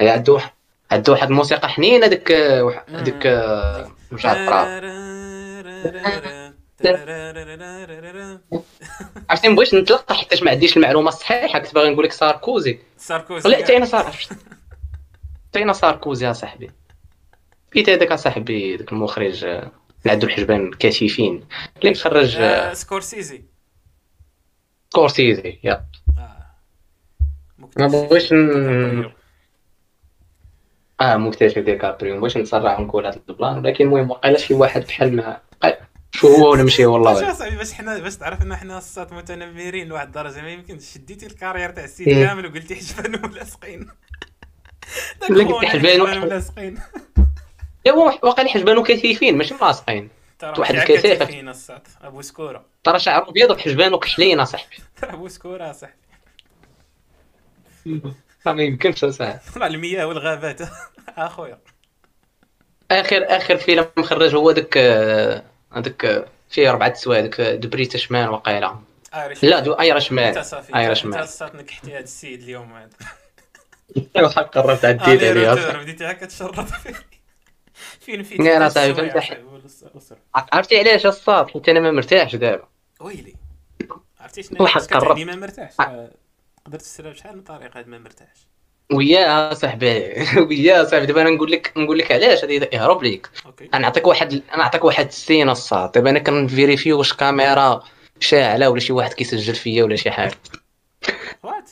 هي 0.00 0.08
عنده 0.10 0.32
واحد 0.32 0.50
عنده 0.90 1.12
واحد 1.12 1.28
الموسيقى 1.30 1.68
حنينة 1.68 2.06
ديك 2.06 2.30
آه، 2.32 2.84
ديك 3.02 3.26
آه، 3.26 3.90
مش 4.12 4.26
عارف 4.26 4.48
عرفت 4.48 4.84
عرفتي 9.30 9.48
ما 9.48 9.54
بغيتش 9.54 9.74
نتلقى 9.74 10.14
حيت 10.14 10.42
ما 10.42 10.50
عنديش 10.50 10.76
المعلومة 10.76 11.08
الصحيحة 11.08 11.58
كنت 11.58 11.74
باغي 11.74 11.90
نقول 11.90 12.04
لك 12.04 12.12
ساركوزي. 12.12 12.78
ساركوزي. 12.96 13.56
حتى 13.56 13.76
أنا 13.76 13.84
صار 13.84 14.04
حتى 15.48 15.62
أنا 15.62 15.72
ساركوزي 15.72 16.30
اصاحبي 16.30 16.70
لقيت 17.72 17.88
هذاك 17.88 18.12
اصاحبي 18.12 18.76
ذاك 18.76 18.92
المخرج 18.92 19.44
آه، 19.44 19.58
اللي 20.02 20.12
عنده 20.12 20.26
الحجبان 20.26 20.70
كاشفين 20.70 21.44
اللي 21.80 21.90
مخرج 21.90 22.36
آه، 22.36 22.70
آه، 22.70 22.74
سكورسيزي 22.74 23.44
سكورسيزي 24.90 25.58
يا 25.64 25.84
آه. 26.18 26.46
ما 27.76 27.86
بغيتش. 27.86 28.32
آه 31.00 31.16
مكتشف 31.16 31.58
DiCaprio 31.58 32.14
ما 32.14 32.20
بغيتش 32.20 32.36
نتسرع 32.36 32.78
ونقول 32.78 33.06
هذا 33.06 33.20
الplan 33.28 33.58
ولكن 33.58 33.84
المهم 33.84 34.10
وقيلا 34.10 34.38
شي 34.38 34.54
واحد 34.54 34.80
بحال 34.84 35.16
ما 35.16 35.40
شو 36.12 36.28
هو 36.28 36.50
ولا 36.50 36.62
ماشي 36.62 36.86
والله 36.86 37.14
شو 37.14 37.20
غير. 37.20 37.34
صاحبي 37.34 37.56
باش 37.56 37.72
حنا 37.72 37.98
باش 37.98 38.16
تعرف 38.16 38.42
إن 38.42 38.56
حنا 38.56 38.78
الصاط 38.78 39.12
متنمرين 39.12 39.88
لواحد 39.88 40.06
الدرجة 40.06 40.42
ما 40.42 40.48
يمكنش 40.50 40.92
شديتي 40.94 41.26
الcarrière 41.26 41.70
تاع 41.70 41.84
السيد 41.84 42.08
إيه. 42.08 42.26
كامل 42.26 42.46
وقلتي 42.46 42.74
حجبان 42.74 43.30
ملاصقين 43.30 43.88
داك 45.30 45.64
حجبان 45.64 46.20
ملاصقين 46.20 46.78
هو 47.88 48.18
واقيلا 48.22 48.48
حجبانو 48.48 48.82
كثيفين 48.82 49.38
ماشي 49.38 49.54
ملاصقين 49.54 50.08
واحد 50.42 50.74
ماشي 50.74 50.92
الكثافة. 50.92 51.24
كثيفين 51.24 51.48
الصاط 51.48 51.88
أبو 52.02 52.22
سكورة. 52.22 52.64
ترى 52.84 52.98
شعره 52.98 53.28
أبيض 53.30 53.50
وحجبانو 53.50 53.98
كحلين 53.98 54.40
اصاحبي 54.40 54.76
أبو 55.02 55.28
سكورة 55.28 55.72
صاحبي 55.72 55.94
ما 58.46 58.62
يمكنش 58.62 59.04
اصاحبي 59.04 59.38
طلع 59.54 59.66
المياه 59.66 60.06
والغابات. 60.06 60.60
أخويا. 61.08 61.58
اخر 62.90 63.24
آخر 63.36 63.56
فيلم 63.56 63.86
خرج 64.02 64.34
هو 64.34 64.50
داك 64.50 64.76
آه، 64.76 65.42
هذاك 65.72 66.04
آه، 66.04 66.26
فيه 66.50 66.70
أربعة 66.70 66.94
سوايع 66.94 67.20
داك 67.20 67.40
The 67.40 67.68
بريتش 67.68 68.12
Man 68.12 68.28
وقيلا 68.28 68.76
لا 69.42 69.60
The 69.60 69.72
Irishman 69.72 70.44
ايرش 70.74 71.04
مان 71.04 71.26
نكحتي 71.54 71.92
هذا 71.92 71.98
السيد 71.98 72.42
اليوم 72.42 72.72
هذا. 72.72 72.90
واحد 74.16 74.44
قررت 74.44 74.84
عديت 74.84 75.02
عليه 75.22 75.52
روتور 75.52 75.82
بديتي 75.82 76.10
هكا 76.10 76.26
تشرط 76.26 76.60
فيه 76.60 76.94
فين 78.22 78.44
لا، 78.44 78.58
لا، 78.58 78.68
صاحبي، 78.68 78.94
فهمت. 78.94 80.18
عرفتي 80.34 80.78
علاش 80.78 81.06
الصاد 81.06 81.48
حيت 81.50 81.68
أنا 81.68 81.80
ما 81.80 81.90
مرتاحش 81.90 82.36
دابا 82.36 82.68
ويلي؟ 83.00 83.34
عرفتي 84.20 84.42
شنو؟ 84.42 84.66
كتعني. 84.66 85.24
ما 85.24 85.36
مرتاحش. 85.36 85.74
قدرت 86.66 86.82
تسرى 86.82 87.10
بشحال 87.10 87.36
من 87.36 87.42
طريقة 87.42 87.78
هاد 87.78 87.88
ما 87.88 87.98
مرتاحش؟ 87.98 88.46
وياه 88.92 89.54
صاحبي 89.54 90.14
وياه 90.48 90.84
صاحبي. 90.84 91.06
دابا 91.06 91.22
أنا 91.22 91.30
نقول 91.30 91.50
لك 91.52 91.72
نقول 91.76 91.98
لك 91.98 92.12
علاش 92.12 92.44
هذه 92.44 92.68
يهرب 92.72 93.02
ليك. 93.02 93.30
أنا 93.74 93.78
نعطيك 93.78 94.06
واحد 94.06 94.32
أنا 94.32 94.56
نعطيك 94.56 94.84
واحد 94.84 95.06
السين 95.06 95.48
الصاد 95.50 95.92
دابا 95.92 96.10
أنا 96.10 96.18
كنفيريفي 96.18 96.92
واش 96.92 97.12
كاميرا 97.12 97.84
شاعلة 98.20 98.70
ولا 98.70 98.80
شي 98.80 98.92
واحد 98.92 99.12
كيسجل 99.12 99.54
فيا 99.54 99.84
ولا 99.84 99.96
شي 99.96 100.10
حاجة. 100.10 100.34
وات 101.42 101.70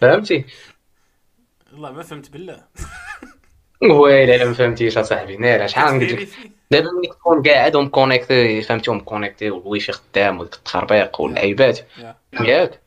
فهمتي؟ 0.00 0.44
والله 1.72 1.92
ما 1.92 2.02
فهمت 2.02 2.30
بالله. 2.30 2.64
ويلي 3.82 4.36
الا 4.36 4.44
ما 4.44 4.52
فهمتيش 4.54 4.98
اصاحبي 4.98 5.36
ناري 5.36 5.68
شحال 5.68 5.86
نقول 5.94 6.00
لك؟ 6.02 6.08
كتفيريفي؟ 6.08 6.50
دابا 6.70 6.86
ملي 6.98 7.08
تكون 7.08 7.42
قاعد 7.42 7.76
ومكونيكتي 7.76 8.62
فهمتي؟ 8.62 8.90
ومكونيكتي 8.90 9.50
والوي 9.50 9.80
في 9.80 9.92
خدام 9.92 10.40
وديك 10.40 10.54
التخربيق 10.54 11.20
واللعيبات. 11.20 11.78
يا. 11.98 12.16
ياك 12.40 12.80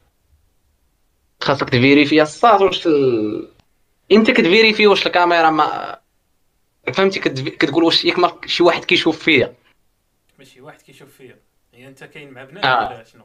خاصك 1.41 1.69
تفيريفي 1.69 2.22
الصاد 2.22 2.62
واش 2.62 2.88
ال... 2.88 3.50
انت 4.12 4.31
كتفيريفي 4.31 4.88
واش 4.88 5.08
الكاميرا 5.08 5.50
ما 5.50 6.00
فهمتي؟ 6.93 7.19
كتف- 7.19 7.50
كتقول 7.50 7.84
واش 7.84 8.05
ياك 8.05 8.19
ما 8.19 8.31
شي 8.46 8.63
واحد 8.63 8.86
كيشوف 8.86 9.24
فيا. 9.24 9.53
ماشي 10.39 10.62
واحد 10.62 10.81
كيشوف 10.81 11.10
فيا. 11.17 11.38
هي 11.74 11.88
انت 11.88 12.03
كاين 12.03 12.31
مع 12.31 12.43
بنات 12.43 12.65
آه. 12.65 12.89
ولا 12.89 13.03
شنو؟ 13.03 13.24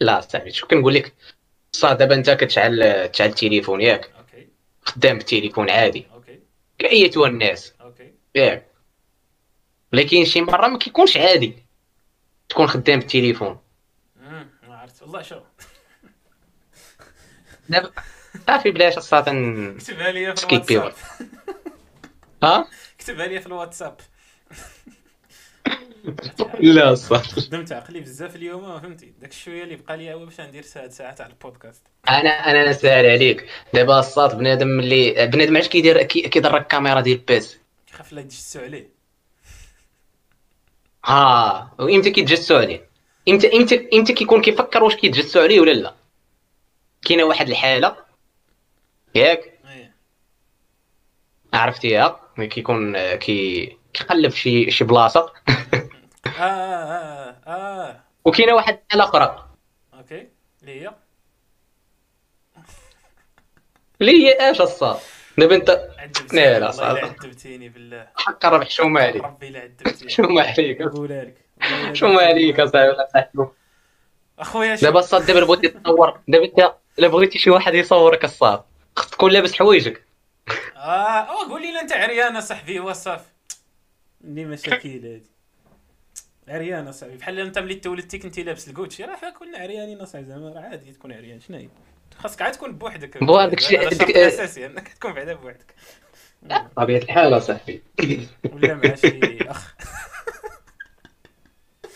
لا 0.00 0.20
صاحبي 0.20 0.50
شو 0.50 0.66
كنقول 0.66 0.94
لك؟ 0.94 1.12
صاد 1.72 1.98
دابا 1.98 2.14
انت 2.14 2.30
كتشعل 2.30 3.08
تشعل 3.12 3.28
التليفون 3.28 3.80
ياك. 3.80 4.10
خدام 4.84 5.18
بالتليفون 5.18 5.70
عادي. 5.70 6.06
كأيتها 6.78 7.26
الناس. 7.26 7.74
ياك 8.34 8.66
ولكن 9.92 10.24
شي 10.24 10.40
مرة 10.40 10.68
ما 10.68 10.78
كيكونش 10.78 11.16
عادي. 11.16 11.56
تكون 12.48 12.66
خدام 12.66 12.98
بالتليفون 12.98 13.60
ما 14.62 14.76
عرفت. 14.76 15.02
والله 15.02 15.22
شو. 15.22 15.40
دابا 17.68 17.92
صافي 18.46 18.70
بلاش 18.70 18.98
الصاد 18.98 19.28
ن- 19.28 19.78
كتبها 19.78 20.10
لي 20.12 20.36
في 20.36 20.44
الواتساب. 20.46 20.92
ها؟ 22.42 22.68
كتبها 22.98 23.26
لي 23.26 23.40
في 23.40 23.46
الواتساب. 23.46 24.00
لا 26.60 26.90
الصاد 26.90 27.20
خدمت 27.20 27.72
عقلي 27.72 28.00
بزاف 28.00 28.36
اليوم 28.36 28.80
فهمتي. 28.80 29.12
داك 29.20 29.30
الشويه 29.30 29.62
اللي 29.64 29.76
بقى 29.76 29.96
لي 29.96 30.14
هو 30.14 30.24
باش 30.24 30.40
ندير 30.40 30.62
ساعه 30.62 30.88
ساعة 30.88 31.14
تاع 31.14 31.26
البودكاست. 31.26 31.82
أنا 32.08 32.30
أنا 32.30 32.70
نسال 32.70 33.06
عليك. 33.06 33.46
دابا 33.74 33.98
الصاد 33.98 34.38
بنادم 34.38 34.80
اللي 34.80 35.26
بنادم 35.26 35.56
علاش 35.56 35.68
كيدير 35.68 36.02
كي- 36.02 36.28
كيضرك 36.28 36.62
الكاميرا 36.62 37.00
ديال 37.00 37.18
ال 37.18 37.31
PC 37.31 37.58
كيخاف 37.86 38.12
لا 38.12 38.20
يتجسوا 38.20 38.62
عليه. 38.62 38.88
ها 41.06 41.74
وإمتى 41.78 42.10
كيتجسوا 42.10 42.58
عليه؟ 42.58 42.88
إمتى 43.28 43.56
إمتى 43.56 43.88
إمتى 43.94 44.12
كيكون 44.12 44.42
كيفكر 44.42 44.84
واش 44.84 44.94
كيتجسوا 44.96 45.42
عليه 45.42 45.60
ولا 45.60 45.70
لا؟ 45.70 45.94
كاينة 47.04 47.24
واحد 47.24 47.48
الحالة؟ 47.48 47.96
ياك؟ 49.14 49.58
إيه. 49.68 49.94
عرفتيها؟ 51.54 52.20
ملي 52.38 52.46
كيكون 52.48 52.96
آه، 52.96 53.14
كي 53.14 53.76
كيقلب 53.94 54.30
شي 54.32 54.70
شي 54.70 54.84
بلاصة. 54.84 55.32
آه 56.26 56.40
آه 56.40 57.36
آه, 57.46 57.50
آه. 57.90 58.00
وكاينه 58.24 58.54
واحد 58.54 58.78
الحاله 58.86 59.04
أخرى 59.04 59.48
أوكي. 59.94 60.28
اللي 60.62 60.80
هي 60.82 60.90
اللي 64.00 64.12
هي 64.26 64.50
اش 64.50 64.60
الصاد 64.60 64.96
دابا 65.38 65.54
انت 65.56 65.70
عذبتيني 65.98 66.42
لا، 66.44 66.58
لا،. 66.58 66.70
إلا 66.70 66.84
عذبتيني 67.04 67.68
بالله. 67.68 68.08
حق 68.16 68.46
الربح 68.46 68.70
شو 68.70 68.88
ما 68.88 69.00
عليك. 69.02 69.24
ربي 69.24 69.48
الا 69.48 69.60
عذبتيني. 69.60 70.10
شو 70.10 70.22
ما 70.22 70.42
عليك. 70.42 70.80
نقولها 70.80 71.24
لك 71.24 71.36
والله 71.62 71.84
إلا 71.84 71.94
شو 71.94 72.08
ما 72.08 72.22
عليك 72.22 72.60
اصاحبي 72.60 72.88
ولا 72.88 73.08
صاحبي 73.12 73.46
اخويا 74.38 74.74
دابا 74.74 74.98
الصاد 74.98 75.26
دابا 75.26 75.44
بغيتي 75.44 75.68
تصور 75.68 76.20
دابا 76.28 76.44
انت 76.44 76.74
الا 76.98 77.08
بغيتي 77.08 77.38
شي 77.38 77.50
واحد 77.50 77.74
يصورك 77.74 78.24
الصاد 78.24 78.62
خصك 78.96 79.10
تكون 79.14 79.30
لابس 79.32 79.54
حوايجك 79.54 80.04
آه 80.76 81.20
قول 81.50 81.62
لي 81.62 81.80
أنت 81.80 81.92
عريان 81.92 82.40
صاحبي 82.40 82.80
وصف 82.80 83.33
اللي 84.24 84.44
مشاكل 84.44 84.88
هادي. 84.88 85.22
عريان 86.48 86.92
صاحبي 86.92 87.16
بحال 87.16 87.40
انت 87.40 87.58
ملي 87.58 87.74
تولدتي 87.74 88.18
كنتي 88.18 88.42
لابس 88.42 88.68
الكوتشي 88.68 89.04
راه 89.04 89.30
كلنا 89.38 89.58
عريانين 89.58 90.00
اصاحبي 90.00 90.26
زعما 90.26 90.48
راه 90.48 90.60
عادي 90.60 90.92
تكون 90.92 91.12
عريان 91.12 91.40
شنو 91.40 91.56
هي؟ 91.56 91.68
خاصك 92.18 92.42
عاد 92.42 92.52
تكون 92.52 92.72
بوحدك. 92.78 93.24
بو 93.24 93.36
هذاك 93.38 93.58
الشيء- 93.58 93.82
الاساسي 93.82 94.66
انك 94.66 94.88
تكون 94.88 95.12
بعدا 95.12 95.34
بوحدك. 95.34 95.74
طبيعة 96.76 96.98
الحال 96.98 97.36
اصاحبي 97.36 97.82
ولا 98.52 98.74
مع 98.74 98.94
شي 98.94 99.38
أخ. 99.50 99.74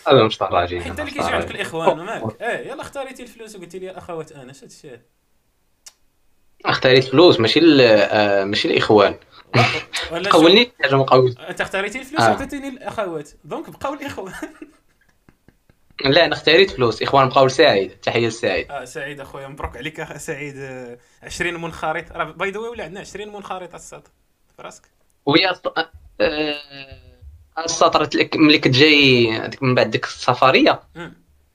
هذا 0.07 0.23
مش 0.23 0.37
طراجي 0.37 0.81
حتى 0.81 1.01
اللي 1.01 1.11
كيجي 1.11 1.25
عندك 1.25 1.51
الإخوان 1.51 1.99
وماك 1.99 2.41
إيه 2.41 2.67
يلا 2.71 2.81
اختاريتي 2.81 3.23
الفلوس 3.23 3.55
وقلتي 3.55 3.79
لي 3.79 3.91
اخوات 3.91 4.31
أنا 4.31 4.53
شات 4.53 4.71
الشيء؟ 4.71 4.99
اختاريت 6.65 7.03
فلوس 7.03 7.39
ماشي 7.39 7.59
آه، 7.85 8.43
ماشي 8.43 8.67
الإخوان. 8.67 9.15
ولا؟ 10.11 10.29
قولني 10.29 10.71
حاجة 10.81 10.95
مقول 10.95 11.35
انت 11.49 11.61
اختاريتي 11.61 11.99
الفلوس 11.99 12.21
آه. 12.21 12.29
وعطيتيني 12.31 12.67
الأخوات. 12.67 13.29
دونك 13.43 13.69
بقاو 13.69 13.93
الإخوان. 13.93 14.33
لا 16.05 16.25
أنا 16.25 16.33
اختاريت 16.35 16.71
فلوس 16.71 17.01
إخوان 17.01 17.29
بقاو 17.29 17.45
لسعيد. 17.45 17.91
تحية 17.91 18.27
لسعيد. 18.27 18.71
آه 18.71 18.85
سعيد 18.85 19.19
أخويا 19.19 19.47
مبروك 19.47 19.77
عليك 19.77 19.99
اخ 19.99 20.17
سعيد. 20.17 20.53
آه، 20.57 20.97
20 21.23 21.61
منخرط. 21.61 22.11
راه 22.11 22.23
باي 22.23 22.51
ذا 22.51 22.59
ولا 22.59 22.83
عندنا 22.83 22.99
20 22.99 23.33
منخرط 23.33 23.73
الصاد 23.75 24.07
في 24.55 24.61
راسك 24.61 24.83
وهي 25.25 25.49
الص- 25.53 25.83
آه، 26.21 26.59
ملي 28.35 28.59
كنت 28.59 28.73
جاي 28.73 29.31
من 29.61 29.75
بعد 29.75 29.89
ديك 29.91 30.05
السفرية. 30.05 30.79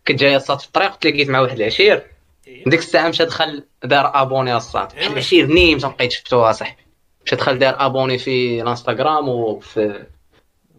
كنت 0.08 0.18
جاي 0.18 0.36
الصاد 0.36 0.60
في 0.60 0.66
الطريق 0.66 0.96
تلاقيت 0.96 1.28
مع 1.28 1.40
واحد 1.40 1.56
العشير. 1.60 2.06
إيه. 2.46 2.64
ديك 2.66 2.80
الساعة 2.80 3.08
مشى 3.08 3.24
دخل 3.24 3.64
دار 3.84 4.22
abonné 4.22 4.50
إيوا. 4.52 5.12
العشير 5.12 5.46
نيم 5.46 5.78
ما 5.82 5.88
بقيت 5.88 6.12
شفتوها 6.12 6.52
صاحبي 6.52 6.83
مشى 7.26 7.36
دخل 7.36 7.58
دار 7.58 7.86
abonné 7.86 8.18
في 8.18 8.62
الانستغرام 8.62 9.28
وفي 9.28 10.06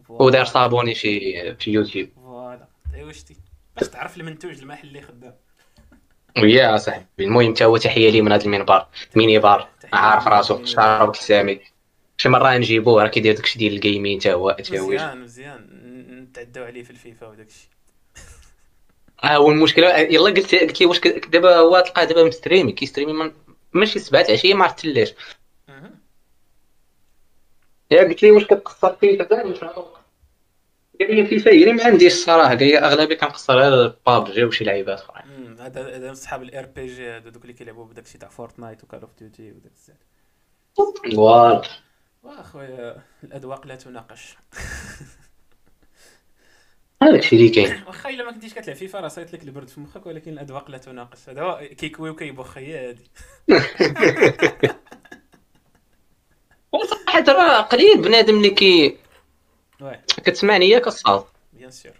ودار 0.09 0.45
abonné 0.45 0.95
في 0.95 1.55
في 1.55 1.71
يوتيوب. 1.71 2.09
voilà. 2.15 2.67
شتي 3.11 3.35
باش 3.75 3.89
تعرف 3.89 4.17
المنتوج 4.17 4.59
المحلي 4.59 5.01
خدام. 5.01 5.35
ويا 6.37 6.77
صاحبي 6.77 7.05
المهم 7.19 7.53
تا 7.53 7.65
هو 7.65 7.77
تحية 7.77 8.09
لي 8.09 8.21
من 8.21 8.31
هذا 8.31 8.45
المنبر. 8.45 8.87
ميني 9.15 9.39
بار. 9.39 9.69
عارف 9.93 10.27
راسو 10.27 10.53
للجميع. 10.53 10.75
شعره 10.75 11.11
سامي 11.13 11.61
شي 12.17 12.29
مرة 12.29 12.57
نجيبوه 12.57 13.03
راه 13.03 13.07
كيدير 13.09 13.35
داكشي 13.35 13.59
ديال 13.59 13.73
ال 13.74 13.80
gaming 13.80 14.19
تا 14.19 14.33
هو 14.33 14.57
مزيان 14.59 15.21
مزيان. 15.21 15.69
نتعداو 16.23 16.65
عليه 16.65 16.83
في 16.83 16.91
الفيفا 16.91 17.27
وداك 17.27 17.47
الشيء 17.47 17.69
ها 19.23 19.35
هو 19.37 19.51
المشكلة 19.51 19.97
يلا 19.97 20.25
قلت 20.25 20.55
قلت 20.55 20.81
لي 20.81 20.87
واش 20.87 20.99
دابا 20.99 21.55
هو 21.57 21.79
تلقاه 21.79 22.03
دابا 22.03 22.23
مستريمي. 22.23 22.71
كيستريمي 22.71 23.13
من 23.13 23.31
ماشي 23.73 23.99
سبعة 23.99 24.25
عشيه 24.29 24.53
ما 24.53 24.63
عرفت 24.63 24.85
لاش 24.85 25.13
يا 27.91 28.03
قلت 28.03 28.23
لي 28.23 28.31
واش 28.31 28.45
كتقصر 28.45 28.95
فيه 28.95 29.17
كذا 29.17 29.43
واش 29.43 29.63
قال 30.99 31.15
لي 31.15 31.25
فيفا 31.25 31.51
هي 31.51 31.63
اللي 31.63 31.73
ما 31.73 31.83
عنديش 31.83 32.13
الصراحة. 32.13 32.49
قال 32.49 32.57
لي 32.57 32.79
اغلبيه 32.79 33.15
كنقصر 33.15 33.53
غير 33.53 33.93
بابجي 34.05 34.43
وشي 34.43 34.63
لعيبات 34.63 34.99
أخرين. 34.99 35.59
هذا 35.59 35.95
هذا 35.95 36.13
صحاب 36.13 36.43
ال 36.43 36.65
RPG 36.65 37.09
هادو 37.09 37.29
دوك 37.29 37.41
اللي 37.41 37.53
كيلعبوا 37.53 37.85
بداك 37.85 38.05
الشيء 38.05 38.21
تاع 38.21 38.29
Fortnite 38.29 38.83
و 38.83 38.87
Call 38.87 39.01
of 39.01 39.09
Duty 39.19 39.51
وداك 39.51 39.71
الزاد. 39.71 39.97
voilà 41.15 41.62
واخويا 42.23 43.01
الأذواق 43.23 43.67
لا 43.67 43.75
تناقش. 43.75 44.35
هذاك 47.03 47.19
الشيء 47.19 47.39
اللي 47.39 47.49
كاين. 47.49 47.83
واخا 47.87 48.09
إلا 48.09 48.23
ما 48.23 48.31
كنتيش 48.31 48.53
كتلعب 48.53 48.75
فيفا 48.75 48.99
راه 48.99 49.07
صايت 49.07 49.33
لك 49.33 49.43
البرد 49.43 49.67
في 49.67 49.79
مخك 49.79 50.05
ولكن 50.05 50.31
الأذواق 50.31 50.71
لا 50.71 50.77
تناقش. 50.77 51.29
هذا 51.29 51.41
هو 51.41 51.69
كيكوي 51.77 52.09
وكيبخ 52.09 52.57
هي 52.57 52.89
هادي. 52.89 53.09
صراحة 57.24 57.31
راه 57.57 57.62
قليل 57.62 58.01
بنادم 58.01 58.38
اللي 58.38 58.50
كي 58.50 58.98
كتسمعني 60.07 60.69
ياك 60.69 60.88
الصاد 60.88 61.25
bien 61.53 61.71
sûr 61.71 61.91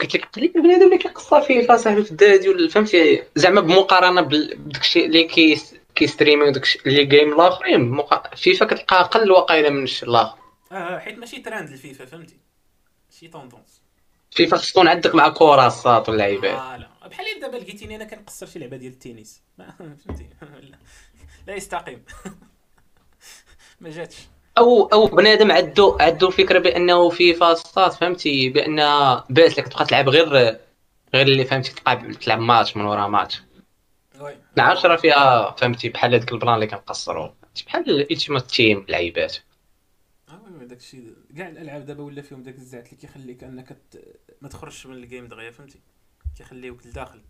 قلت 0.00 0.14
لك 0.16 0.24
قليل 0.24 0.52
بنادم 0.52 0.84
اللي 0.86 0.98
كيقصر 0.98 1.40
فيفا 1.40 1.76
صاحبي 1.76 2.04
في 2.04 2.10
الدار 2.10 2.36
ديال 2.36 2.70
فهمتي؟ 2.70 3.22
زعما 3.34 3.60
بمقارنة 3.60 4.20
بداك 4.20 4.80
الشيء 4.80 5.06
اللي 5.06 5.24
كي 5.24 5.60
كيستريمي 5.94 6.44
وداك 6.44 6.64
les 6.86 7.04
games 7.04 7.32
الآخرين 7.32 7.90
مقا- 7.90 8.34
فيفا 8.36 8.64
كتلقى 8.66 9.00
أقل 9.00 9.30
واقيلا 9.30 9.70
من 9.70 9.82
الشيء 9.82 10.08
الآخر 10.08 10.38
آه 10.72 10.98
حيت 10.98 11.18
ماشي 11.18 11.40
تراند 11.40 11.68
الفيفا 11.68 12.04
فهمتي؟ 12.04 12.36
شي 13.18 13.28
tendance 13.28 13.80
فيفا 14.30 14.56
خص 14.56 14.70
تكون 14.72 14.88
عندك 14.88 15.14
مع 15.14 15.28
كره 15.28 15.66
الساط 15.66 16.08
واللعيبات. 16.08 16.58
آه 16.58 16.76
لا 16.76 16.88
بحال 17.08 17.26
دابا 17.40 17.56
لقيتيني 17.56 17.96
أنا 17.96 18.04
كنقصر 18.04 18.46
شي 18.46 18.58
لعبة 18.58 18.76
ديال 18.76 18.92
التنس 18.92 19.42
فهمتي؟ 19.78 20.26
لا, 20.70 20.78
لا 21.46 21.54
يستقيم. 21.54 22.04
ما 23.80 23.90
جاتش. 23.90 24.16
أو 24.58 24.86
أو 24.86 25.06
بنادم 25.06 25.52
عندو 25.52 25.96
عندو 26.00 26.26
الفكرة 26.28 26.58
بأنه 26.58 27.08
فيفا 27.08 27.52
الساط 27.52 27.92
فهمتي؟ 27.92 28.48
بأن 28.48 28.76
بأس 29.30 29.58
لك 29.58 29.68
تبقى 29.68 29.84
تلعب 29.84 30.08
غير 30.08 30.28
غير 31.14 31.26
اللي 31.26 31.44
فهمتي 31.44 31.72
تلقى 31.72 32.14
تلعب 32.14 32.38
ماتش 32.40 32.76
من 32.76 32.84
ورا 32.84 33.06
match. 33.06 33.42
oui. 34.20 34.36
العرش 34.56 34.86
راه 34.86 34.96
فيها 34.96 35.50
فهمتي؟ 35.50 35.88
بحال 35.88 36.14
هذاك 36.14 36.32
البلان 36.32 36.54
اللي 36.54 36.66
كنقصرو. 36.66 37.34
بحال 37.66 37.90
ال 37.90 37.96
Ultimate 37.96 38.42
Team 38.50 38.78
اللعيبات 38.78 39.36
آه 40.28 40.40
oui 40.44 40.58
oui 40.58 40.66
داك 40.66 40.78
الشيء 40.78 41.14
كاع 41.36 41.48
الألعاب 41.48 41.86
دابا 41.86 42.02
ولا 42.02 42.22
فيهم 42.22 42.42
داك 42.42 42.54
الزعت 42.54 42.86
اللي 42.86 42.96
كيخليك 42.96 43.44
أنك 43.44 43.76
ما 44.40 44.48
تخرجش 44.48 44.86
من 44.86 44.94
ال 44.94 45.01
game 45.01 45.28
دغيا 45.28 45.50
فهمتي؟ 45.50 45.80
كيخليوك 46.36 46.86
لداخل. 46.86 47.20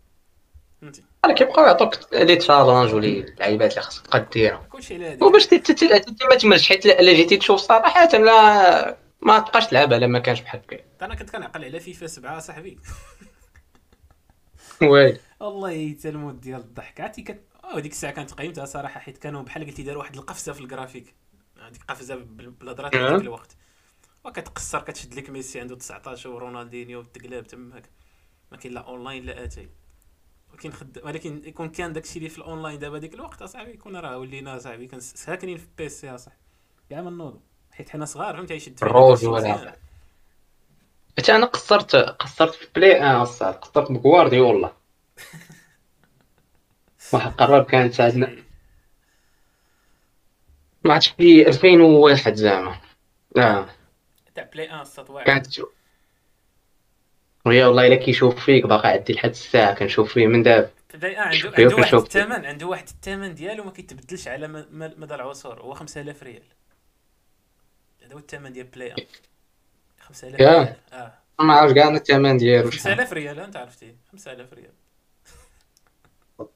راه 1.26 1.32
كيبقاو 1.34 1.66
يعطوك 1.66 1.94
les 2.12 2.36
challenges 2.36 2.94
ولي 2.94 3.20
اللعيبات 3.20 3.70
اللي 3.70 3.82
خاصك 3.82 4.06
تبقى 4.06 4.28
ديرهم 4.32 4.62
كلشي 4.62 4.94
على 4.94 5.06
هذيك 5.08 5.22
وباش 5.22 5.48
ما 6.30 6.34
تملش 6.38 6.68
حيت 6.68 6.86
الا 6.86 7.12
جيتي 7.12 7.36
تشوف 7.36 7.60
صراحة 7.60 8.06
لا 8.18 8.98
ما 9.20 9.38
تبقاش 9.38 9.66
تلعبها 9.66 9.98
الا 9.98 10.06
ما 10.06 10.18
كانش 10.18 10.40
بحال 10.40 10.60
هكا. 10.60 10.78
أنا 11.02 11.14
كنت 11.14 11.30
كنعقل 11.30 11.64
على 11.64 11.80
فيفا 11.80 12.06
7 12.06 12.38
صاحبي. 12.40 12.78
oui. 14.82 15.18
والله 15.40 15.94
حتى 15.98 16.08
الموت 16.08 16.34
ديال 16.34 16.60
الضحك. 16.60 17.00
عرفتي 17.00 17.22
كت 17.22 17.42
ديك 17.76 17.92
الساعة 17.92 18.12
كانت 18.12 18.32
قيمتها 18.32 18.64
صراحة 18.64 19.00
حيت 19.00 19.18
كانوا 19.18 19.42
بحال 19.42 19.66
قلتي 19.66 19.82
داروا 19.82 20.02
واحد 20.02 20.16
القفزة 20.16 20.52
في 20.52 20.60
الجرافيك. 20.60 21.14
هذيك 21.62 21.82
قفزة 21.88 22.14
بال- 22.14 22.50
بالهضره 22.50 22.86
أه. 22.86 23.10
ذاك 23.10 23.20
الوقت. 23.20 23.56
وكتقصر 24.24 24.80
كتشد 24.80 25.14
لك 25.14 25.30
ميسي 25.30 25.60
عنده 25.60 25.76
19 25.76 26.28
ورونالدينيو 26.30 27.02
تقلاب 27.02 27.46
تماك 27.46 27.90
ما 28.52 28.58
كاين 28.58 28.74
لا 28.74 28.80
اونلاين 28.80 29.24
لا 29.24 29.44
اتاي 29.44 29.68
ولكن 30.52 30.72
خد... 30.72 30.98
ولكن 31.04 31.42
يكون 31.44 31.68
كان 31.68 31.92
داكشي 31.92 32.18
اللي 32.18 32.28
في 32.28 32.38
الأونلاين 32.38 32.78
دابا 32.78 32.98
ديك 32.98 33.14
الوقت 33.14 33.42
أصاحبي 33.42 33.70
يكون 33.70 33.96
راه 33.96 34.18
ولينا 34.18 34.58
صاحبي 34.58 34.86
كان 34.86 35.00
ساكنين 35.00 35.58
في 35.58 35.66
بيسي 35.78 36.10
أصاحبي. 36.10 36.40
كاع 36.90 37.00
من 37.00 37.18
نوضو 37.18 37.40
حيت 37.72 37.90
حنا 37.90 38.04
صغار 38.04 38.36
فهمتي 38.36 38.54
يشد 38.54 38.84
ولا. 38.84 39.76
حتى 41.18 41.36
أنا 41.36 41.46
قصرت 41.46 41.96
قصرت 41.96 42.54
في 42.54 42.66
بلاي 42.76 43.00
ان 43.00 43.20
الصاد 43.20 43.54
قصرت 43.54 43.92
بغوارديولا 43.92 44.72
واحد 47.12 47.30
القرار 47.30 47.62
كانت 47.62 48.00
عندنا. 48.00 48.36
ما 50.84 50.92
عرفتش 50.94 51.08
في 51.08 51.48
2001 51.48 52.34
زعما. 52.34 52.80
آه. 53.36 53.68
تاع 54.34 54.44
play 54.52 54.68
1 54.68 54.80
الساط 54.80 55.10
واعر 55.10 55.26
كانت 55.26 55.46
ويا 57.48 57.66
والله 57.66 57.86
إلا 57.86 57.96
كيشوف 57.96 58.44
فيك 58.44 58.66
باقي 58.66 58.88
عندي 58.88 59.12
لحد 59.12 59.30
الساعة 59.30 59.74
كنشوف 59.74 60.12
فيه 60.12 60.26
من 60.26 60.42
دابا. 60.42 60.70
1 60.94 61.04
عنده 61.04 61.52
عنده 61.58 61.76
واحد. 61.76 61.94
الثمن 61.94 62.46
عنده 62.46 62.66
واحد 62.66 62.88
الثمن 62.88 63.34
ديالو 63.34 63.64
ما 63.64 63.70
كيتبدلش 63.70 64.28
على 64.28 64.48
مدى 64.70 65.14
العصور 65.14 65.60
هو 65.60 65.74
5000 65.74 66.22
ريال. 66.22 66.42
هذا 68.04 68.14
هو 68.14 68.18
الثمن 68.18 68.52
ديال 68.52 68.66
play 68.66 68.88
1 68.88 69.06
5000 70.00 70.40
يا. 70.40 70.52
ريال 70.52 70.74
آه. 70.92 71.12
ما 71.40 71.54
عرفت 71.54 71.74
كاع 71.74 71.88
الثمن 71.88 72.36
ديالو 72.36 72.70
شحال. 72.70 72.94
5000 72.94 73.12
ريال 73.12 73.40
أنت 73.40 73.56
عرفتي. 73.56 73.94
5000 74.12 74.52
ريال. 74.52 74.72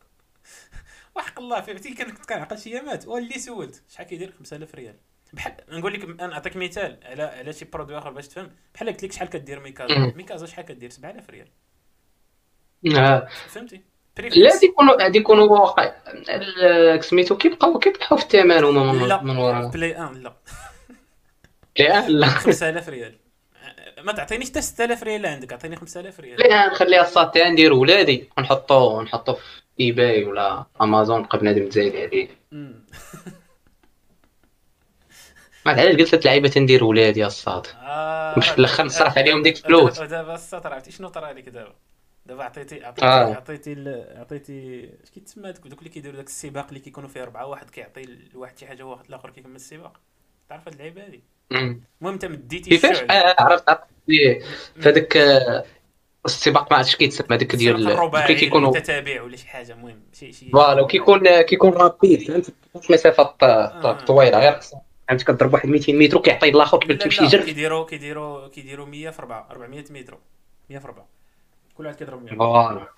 وحق 1.16 1.38
الله 1.38 1.60
فهمتي؟ 1.60 1.94
كان 1.94 2.10
كنت 2.10 2.26
كنعقل 2.26 2.58
شي 2.58 2.70
ايامات 2.70 3.06
واللي 3.06 3.38
سولت 3.38 3.82
شحال 3.88 4.06
كيدير 4.06 4.32
5000 4.38 4.74
ريال؟ 4.74 4.96
بحال 5.32 5.52
نقول 5.68 5.92
لك 5.92 6.04
أنا 6.04 6.26
نعطيك 6.26 6.56
مثال 6.56 6.98
على 7.04 7.22
على 7.22 7.52
شي 7.52 7.64
produit 7.64 7.98
آخر 7.98 8.10
باش 8.10 8.28
تفهم. 8.28 8.50
بحال 8.74 8.88
قلت 8.88 9.04
لك 9.04 9.12
شحال 9.12 9.28
كدير 9.28 9.60
Mikasa. 9.60 10.12
Mikasa 10.16 10.46
شحال 10.46 10.64
كدير؟ 10.64 10.90
7000 10.90 11.30
ريال. 11.30 11.48
آه. 12.96 13.28
فهمتي؟ 13.48 13.80
لا. 14.18 14.50
غادي 14.50 14.66
يكونوا 14.66 15.02
غادي 15.02 15.18
يكونوا 15.18 15.48
واقع. 15.48 15.92
سميتو 17.00 17.36
كيبقاو 17.36 17.78
كيبقاو 17.78 18.16
في 18.18 18.24
الثمن 18.24 18.64
هما 18.64 18.92
من, 18.92 19.08
لا 19.08 19.22
من 19.22 19.36
ورا 19.36 19.66
play 19.66 19.90
1 19.90 20.16
لا. 20.16 20.32
لا. 21.78 22.08
لا 22.20 22.26
5000 22.26 22.88
ريال. 22.88 23.18
ما 24.02 24.12
تعطينيش 24.12 24.50
حتى 24.50 24.62
6000 24.62 25.02
ريال 25.02 25.16
اللي 25.16 25.28
عندك 25.28 25.52
اعطيني 25.52 25.76
5000 25.76 26.20
ريال. 26.20 26.40
لا 26.40 26.66
نخليها 26.66 27.02
الساطي 27.02 27.44
ندير 27.44 27.72
ولادي 27.72 28.30
ونحطو 28.38 29.02
نحطو 29.02 29.34
في 29.34 29.40
eBay 29.80 30.24
ولا 30.24 30.66
امازون 30.80 31.22
بقى 31.22 31.38
بنادم 31.38 31.68
تزايد 31.68 31.96
عليه. 31.96 32.28
ما 35.66 35.72
علاش 35.72 35.96
قلت 35.96 36.14
لك 36.14 36.26
لعيبة 36.26 36.48
تندير 36.48 36.84
ولادي 36.84 37.26
الصاد 37.26 37.66
آه، 37.82 38.38
مش 38.38 38.48
في 38.48 38.58
الآخر 38.58 38.84
نصرف 38.84 39.18
عليهم 39.18 39.42
ديك 39.42 39.56
الفلوس. 39.56 40.00
دابا 40.00 40.34
السطر 40.34 40.72
عرفتي 40.72 40.92
شنو 40.92 41.08
طرا 41.08 41.32
لك 41.32 41.48
دابا؟ 41.48 41.74
دابا 42.26 42.44
عطيتي 42.44 42.84
عطيتي 42.84 43.06
آه. 43.06 43.34
عطيتي 43.34 43.72
ال- 43.72 44.14
عطيتي 44.20 44.90
اش 45.04 45.10
كيتسمى 45.10 45.52
دوك 45.52 45.78
اللي 45.78 45.90
كيديروا 45.90 46.16
داك 46.16 46.26
السباق 46.26 46.66
اللي 46.68 46.80
كيكونوا 46.80 47.08
فيه 47.08 47.22
أربعة 47.22 47.46
واحد 47.46 47.70
كيعطي 47.70 48.02
لواحد 48.34 48.58
شي 48.58 48.66
حاجة 48.66 48.82
وواحد 48.82 49.04
الآخر 49.08 49.30
كيكمل 49.30 49.56
السباق؟ 49.56 49.92
تعرف 50.48 50.68
هاد 50.68 50.72
اللعيبة 50.74 51.04
هادي. 51.04 51.22
المهم 51.52 52.12
انت 52.12 52.24
مديتي 52.24 52.70
كيفاش؟ 52.70 52.96
آه، 53.10 53.34
عرفت 53.38 53.68
عرفت. 53.68 55.16
آه، 55.16 55.64
السباق 56.26 56.72
ما 56.72 56.76
عرفتش 56.76 56.96
كيتسمى 56.96 57.26
هذاك 57.36 57.56
ديال 57.56 58.10
كي 58.26 58.34
كيكونوا 58.34 58.70
متتابع 58.70 59.22
ولا 59.22 59.36
شي 59.36 59.48
حاجة. 59.48 59.72
المهم 59.72 60.02
شي 60.12 60.32
شي 60.32 60.50
فوالا 60.50 60.80
وكيكون 60.80 61.40
كيكون 61.42 61.72
رابيد 61.72 62.22
فهمت؟ 62.26 62.54
آه. 63.42 63.92
طويلة 64.04 64.38
غير 64.38 64.60
فهمت 65.08 65.22
كضرب 65.22 65.54
واحد 65.54 65.68
200 65.68 65.92
متر 65.92 66.18
وكيعطي 66.18 66.48
الآخر 66.48 66.78
قبل 66.78 66.94
لا 66.96 67.06
جرب 67.08 67.44
كيديروا 67.44 67.86
كيديروا 67.86 68.48
كيديروا 68.48 68.86
100 68.86 69.10
في 69.10 69.18
4 69.18 69.48
400 69.50 69.84
متر 69.90 70.18
100 70.70 70.78
في 70.78 70.84
4 70.86 71.08
كل 71.74 71.86
واحد 71.86 71.96
كيضرب 71.96 72.22
100 72.24 72.34
فوالا. 72.36 72.88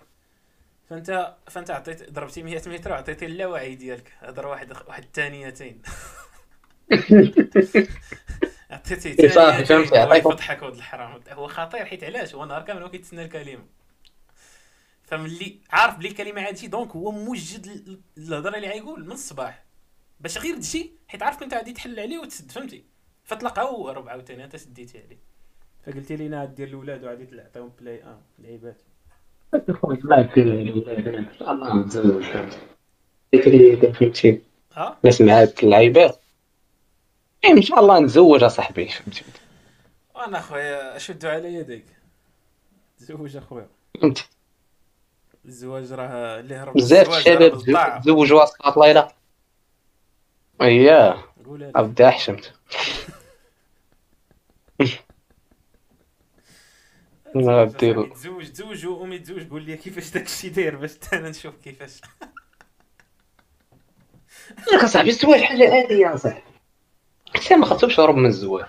فانت 0.91 1.35
فأنت 1.49 1.71
عطيت 1.71 2.11
ضربتي 2.11 2.43
100 2.43 2.63
متر 2.67 2.91
وعطيتي 2.93 3.27
اللاوعي 3.27 3.75
ديالك. 3.75 4.13
هضر 4.21 4.47
واحد 4.47 4.73
واحد 4.89 5.03
الثانيتين 5.05 5.83
عطيتي 8.71 9.29
صافي، 9.29 9.65
ثانيتين 9.65 9.65
فهمتي، 9.65 9.99
هو 9.99 10.03
عطيته. 10.03 10.17
يفضحك 10.17 10.63
ولد 10.63 10.75
الحرام. 10.75 11.21
هو 11.31 11.49
خطير 11.49 11.85
حيت 11.87 12.05
علاش؟ 12.05 12.35
هو 12.35 12.45
نهار 12.45 12.63
كامل 12.63 12.83
هو 12.83 12.91
كيتسنى 12.91 13.25
الكلمة. 13.25 13.65
فملي 15.03 15.59
عارف 15.71 15.97
بلي 15.97 16.09
الكلمة 16.09 16.49
هادشي 16.49 16.67
دونك 16.67 16.91
هو 16.91 17.11
موجد 17.11 17.67
ال- 17.67 18.01
الهضره 18.19 18.57
اللي 18.57 18.69
غايقول 18.69 19.05
من 19.07 19.13
الصباح. 19.13 19.65
باش 20.21 20.39
غير 20.39 20.57
تجي 20.57 20.93
حيت 21.09 21.23
عارف 21.23 21.41
كنت 21.41 21.55
غادي 21.55 21.73
تحل 21.73 22.01
عليه 22.01 22.19
وتسد 22.19 22.51
فهمتي؟ 22.51 22.85
فتلقى 23.25 23.63
هو 23.63 23.91
ربع 23.91 24.11
عاوتاني 24.11 24.45
انت 24.45 24.57
سديتي 24.57 24.99
عليه. 24.99 25.19
فقلتي 25.87 26.17
لينا 26.17 26.41
غادي 26.41 26.55
دير 26.55 26.69
الاولاد 26.69 27.05
وغادي 27.05 27.27
تعطيهم 27.27 27.73
بلاي 27.81 28.03
إن 28.03 28.21
لعيبات 28.39 28.77
فهمتي. 33.97 34.41
ها 34.73 34.99
ناس 35.03 35.21
معاك 35.21 35.65
اللعيبات. 35.65 36.21
إيه، 37.45 37.51
إن 37.51 37.63
شاء 37.63 37.81
الله 37.81 38.01
نتزوج 38.01 38.45
أصاحبي 38.45 38.89
فهمتي؟ 38.89 39.25
وأنا 40.15 40.39
اخويا 40.39 40.97
أشد 40.97 41.25
على 41.25 41.55
يديك. 41.55 41.87
تزوج 42.99 43.37
أخويا. 43.37 43.69
فهمتي؟ 44.01 44.29
الزواج 45.45 45.93
راه 45.93 46.41
اللي 46.41 46.55
هرب 46.55 46.75
بزاف 46.75 47.09
الشباب. 47.09 48.01
تزوجوا 48.03 48.45
اسقاط 48.45 48.79
ليلى 48.79 49.09
اييه 50.63 51.25
قولها 51.47 51.67
لي. 51.67 51.73
أبدأ 51.77 52.11
حشمت 52.11 52.53
ما 57.35 57.65
تزوج 57.65 58.13
تزوج 58.13 58.49
تزوج 58.53 58.87
وأمي 58.87 59.19
تزوج 59.19 59.49
قول 59.51 59.63
لي 59.63 59.77
كيفاش 59.77 60.11
داكشي 60.11 60.49
داير 60.49 60.77
باش 60.77 60.95
حتى 60.95 61.17
أنا 61.17 61.29
نشوف 61.29 61.55
كيفاش. 61.65 62.01
ياك 64.73 64.85
اصاحبي 64.85 65.09
الزواج 65.09 65.41
حاجة 65.41 65.75
عادية 65.75 66.15
اصاحبي 66.15 66.43
انت 67.37 67.53
ما 67.53 67.67
خصوش 67.67 68.01
هرب 68.01 68.15
من 68.15 68.27
الزواج. 68.27 68.65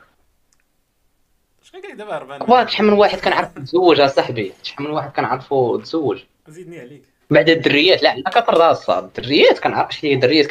شحال 1.63 1.81
قال 1.81 1.97
دابا 1.97 2.17
هربان 2.17 2.41
واك 2.51 2.69
شحال 2.69 2.85
من 2.85 2.93
واحد 2.93 3.19
كنعرف 3.19 3.53
تزوج 3.59 3.99
اصاحبي 3.99 4.53
شحال 4.63 4.85
من 4.85 4.91
واحد 4.91 5.11
كنعرفو 5.11 5.77
تزوج 5.77 6.23
زيدني 6.47 6.79
عليك. 6.79 7.03
بعد 7.29 7.49
الدريات 7.49 8.03
لا 8.03 8.15
لا 8.15 8.29
كطر 8.29 8.71
الصاد 8.71 9.03
الدريات 9.03 9.59
كنعرف 9.59 9.91
شنو 9.91 10.09
هي 10.09 10.15
الدريات 10.15 10.47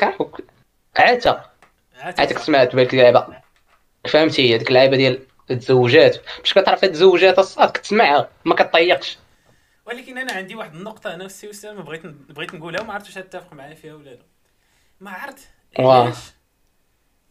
عاتا 0.96 1.50
عاتك 1.96 2.38
سمعت 2.38 2.76
بالك 2.76 2.94
لعبه 2.94 3.26
فهمتي؟ 4.08 4.54
هذيك 4.56 4.68
اللعبه 4.68 4.96
ديال 4.96 5.26
التزوجات 5.50 6.16
باش 6.38 6.52
كتعرف 6.54 6.78
هاد 6.84 6.90
التزوجات 6.90 7.38
الصاد 7.38 7.70
كتسمعها 7.70 8.28
ما 8.44 8.54
كطيقش. 8.54 9.18
ولكن 9.86 10.18
أنا 10.18 10.32
عندي 10.32 10.54
واحد 10.54 10.74
النقطة 10.74 11.14
أنا 11.14 11.22
والسي 11.22 11.50
اسامه 11.50 11.82
بغيت 11.82 12.06
بغيت 12.06 12.54
نقولها 12.54 12.80
وما 12.80 12.92
عرفتش 12.92 13.16
واش 13.16 13.24
تتفق 13.24 13.52
معايا 13.52 13.74
فيها 13.74 13.94
ولا 13.94 14.10
لا. 14.10 14.18
ما 15.00 15.10
عرفت. 15.10 15.48
علاش 15.78 16.16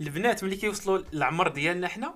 البنات 0.01 0.43
ملي 0.43 0.55
كيوصلوا 0.55 1.03
للعمر 1.13 1.47
ديالنا 1.47 1.87
حنا 1.87 2.13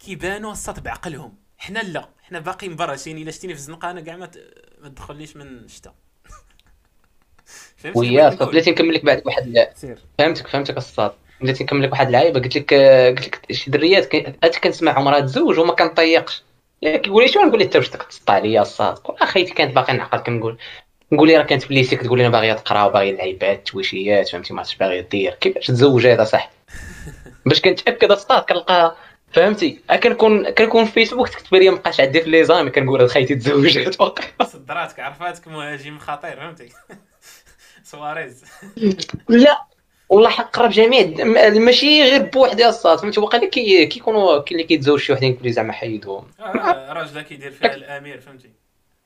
كيبانوا 0.00 0.52
الصاد 0.52 0.82
بعقلهم. 0.82 1.34
حنا 1.58 1.78
لا 1.78 2.08
حنا 2.22 2.38
باقيين 2.38 2.76
برا 2.76 2.96
شين 2.96 3.18
إلا 3.18 3.30
شتيني 3.30 3.54
في 3.54 3.58
الزنقة 3.60 3.90
أنا 3.90 4.00
كاع 4.00 4.16
ما 4.16 4.26
ت- 4.26 4.54
ما 4.80 4.88
تدخليش 4.88 5.36
من 5.36 5.68
شتا 5.68 5.94
ويا 7.94 8.28
نقول؟ 8.28 8.50
بلاتي 8.50 8.70
نكمل 8.70 8.94
لك 8.94 9.04
بعد 9.04 9.22
واحد 9.24 9.68
سير. 9.74 9.98
فهمتك 10.18 10.46
فهمتك 10.46 10.76
الصاد 10.76 11.12
بلاتي 11.40 11.64
نكمل 11.64 11.82
لك 11.82 11.92
واحد 11.92 12.06
اللعيبه 12.06 12.40
قلت 12.40 12.56
لك 12.56 12.74
قلت 13.18 13.26
لك 13.26 13.52
شي 13.52 13.70
دريات 13.70 14.14
هاد 14.14 14.54
كنسمعهم 14.64 15.08
راه 15.08 15.20
تزوج 15.20 15.58
وما 15.58 15.72
كنطيقش. 15.72 16.42
كيقول 16.82 17.22
لي 17.22 17.28
شنو 17.28 17.42
نقول 17.42 17.58
لي 17.58 17.64
أنت 17.64 17.76
واش 17.76 17.88
تقطع 17.88 18.34
عليا 18.34 18.62
الصاد 18.62 18.98
قول 18.98 19.16
اخيتي 19.20 19.54
كانت 19.54 19.76
باقي 19.76 19.92
نعقل 19.92 20.18
كنقول 20.18 20.58
نقول؟ 21.12 21.28
لي 21.28 21.36
راه 21.36 21.42
كانت 21.42 21.62
في 21.62 21.70
الليسي 21.70 21.96
كتقول 21.96 22.18
لي 22.18 22.26
أنا 22.26 22.32
باغيه 22.32 22.52
تقرا 22.52 22.84
وباغيه 22.84 23.10
اللعيبات 23.10 23.58
التويشيات 23.58 24.28
فهمتي؟ 24.28 24.54
ما 24.54 24.60
عرفتش 24.60 24.76
باغيه 24.76 25.00
دير 25.00 25.34
كيفاش 25.34 25.66
تزوج 25.66 26.06
هذا 26.06 26.24
صح؟ 26.24 26.50
باش 27.46 27.60
كنتاكد 27.60 28.12
الصاد 28.12 28.42
كنلقى 28.42 28.96
فهمتي؟ 29.32 29.80
كنكون 30.02 30.50
كنكون 30.50 30.84
في 30.84 30.92
فيسبوك 30.92 31.28
تكتب 31.28 31.54
لي 31.54 31.70
مابقاش 31.70 32.00
عندي 32.00 32.20
في 32.20 32.30
لي 32.30 32.44
زامي. 32.44 32.70
كنقول 32.70 33.00
هاد 33.00 33.08
خيتي 33.08 33.34
تزوجات 33.34 34.00
واقع 34.00 34.24
صدراتك 34.42 35.00
عرفاتك 35.00 35.48
مهاجم 35.48 35.98
خطير. 35.98 36.36
فهمتي؟ 36.36 36.68
سواريز. 37.90 38.44
لا 39.28 39.64
والله 40.08 40.30
حق 40.30 40.50
قرب 40.56 40.70
جميع 40.70 41.24
ماشي 41.58 42.02
غير 42.02 42.22
بوحدي 42.22 42.68
الصاد 42.68 42.98
فهمتي؟ 42.98 43.20
واقيلا 43.20 43.48
كي 43.48 43.86
كيكونوا 43.86 44.38
كاين 44.38 44.52
اللي 44.52 44.64
كيتزوج 44.64 45.00
شي 45.00 45.12
وحدين 45.12 45.38
لي 45.42 45.52
زعما 45.52 45.72
حيدهم 45.72 46.26
آه، 46.40 46.92
راجل 46.92 47.20
كيدير 47.20 47.50
فيها 47.50 47.74
الأمير 47.74 48.20
فهمتي؟ 48.20 48.50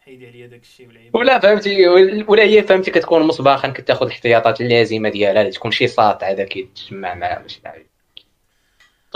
حيدي 0.05 0.27
عليا 0.27 0.47
داك 0.47 0.62
الشيء 0.62 0.88
والعيب. 0.88 1.14
ولا 1.14 1.38
فهمتي؟ 1.38 1.88
ولا 2.29 2.42
هي 2.42 2.62
فهمتي؟ 2.62 2.90
كتكون 2.90 3.23
مسبقا 3.23 3.68
كتاخذ 3.68 4.07
الاحتياطات 4.07 4.61
اللازمة 4.61 5.09
ديالها 5.09 5.42
لا 5.42 5.51
تكون 5.51 5.70
شي 5.70 5.87
ساط 5.87 6.25
هذا 6.25 6.44
كيتجمع 6.44 7.14
معاه 7.14 7.38
ماشي 7.38 7.61
لعيب 7.64 7.87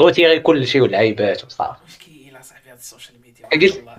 غوتي 0.01 0.27
غير 0.27 0.39
كل 0.39 0.67
شيء 0.67 0.83
والعيبات 0.83 1.45
وصافي. 1.45 1.79
مشكل 1.87 2.41
اصاحبي 2.41 2.71
هاد 2.71 2.79
ال 2.79 2.84
social 2.84 3.17
media 3.21 3.77
والله. 3.77 3.97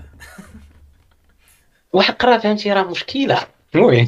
وحق 1.93 2.25
راه 2.25 2.37
فهمتي؟ 2.37 2.73
راه 2.73 2.83
مشكلة. 2.83 3.47
المهم. 3.75 4.07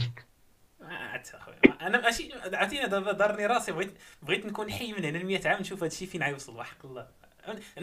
أنا 1.82 2.02
ماشي 2.02 2.30
عرفتيني 2.54 2.88
دابا 2.88 3.12
دارني 3.12 3.46
راسي 3.46 3.72
بغيت 3.72 3.94
بغيت 4.22 4.46
نكون 4.46 4.72
حي 4.72 4.94
من 4.94 5.06
هنا 5.06 5.18
ل 5.18 5.26
100 5.26 5.42
عام 5.46 5.60
نشوف 5.60 5.84
هادشي 5.84 6.06
فين 6.06 6.24
غيوصل 6.24 6.58
وحق 6.58 6.86
الله. 6.86 7.08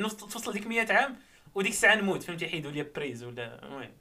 توصل 0.09 0.53
ديك 0.53 0.67
100 0.67 0.93
عام 0.93 1.17
وديك 1.55 1.73
الساعة 1.73 1.95
نموت 1.95 2.23
فهمتي 2.23 2.45
يحيدوا 2.45 2.71
لي 2.71 2.83
prise 2.83 3.25
ولا 3.25 3.65
المهم 3.65 3.93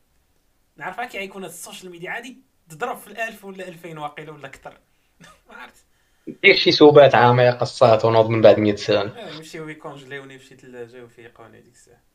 نعرف 0.77 1.01
كي 1.01 1.17
غيكون 1.17 1.43
هاد 1.43 1.51
ال 1.51 1.57
social 1.57 1.91
media 1.91 2.11
عادي 2.11 2.37
تضرب 2.69 2.97
في 2.97 3.07
الألف 3.07 3.45
ولا 3.45 3.67
2000 3.67 3.99
واقيلا 3.99 4.31
ولا 4.31 4.47
أكثر. 4.47 4.77
ما 5.49 5.55
عرفت. 5.55 5.85
دير 6.43 6.55
شي 6.55 6.71
سبات 6.71 7.15
عميق 7.15 7.51
الساط 7.51 8.05
ونوض 8.05 8.29
من 8.29 8.41
بعد 8.41 8.59
100 8.59 8.75
سنة. 8.75 9.01
آه، 9.01 9.35
يمشيو 9.35 9.69
يكونجليوني 9.69 10.39
في 10.39 10.45
شي 10.45 10.55
ثلاجه 10.55 11.01
ويفيقوني 11.01 11.61
ديك 11.61 11.73
الساعة. 11.73 12.06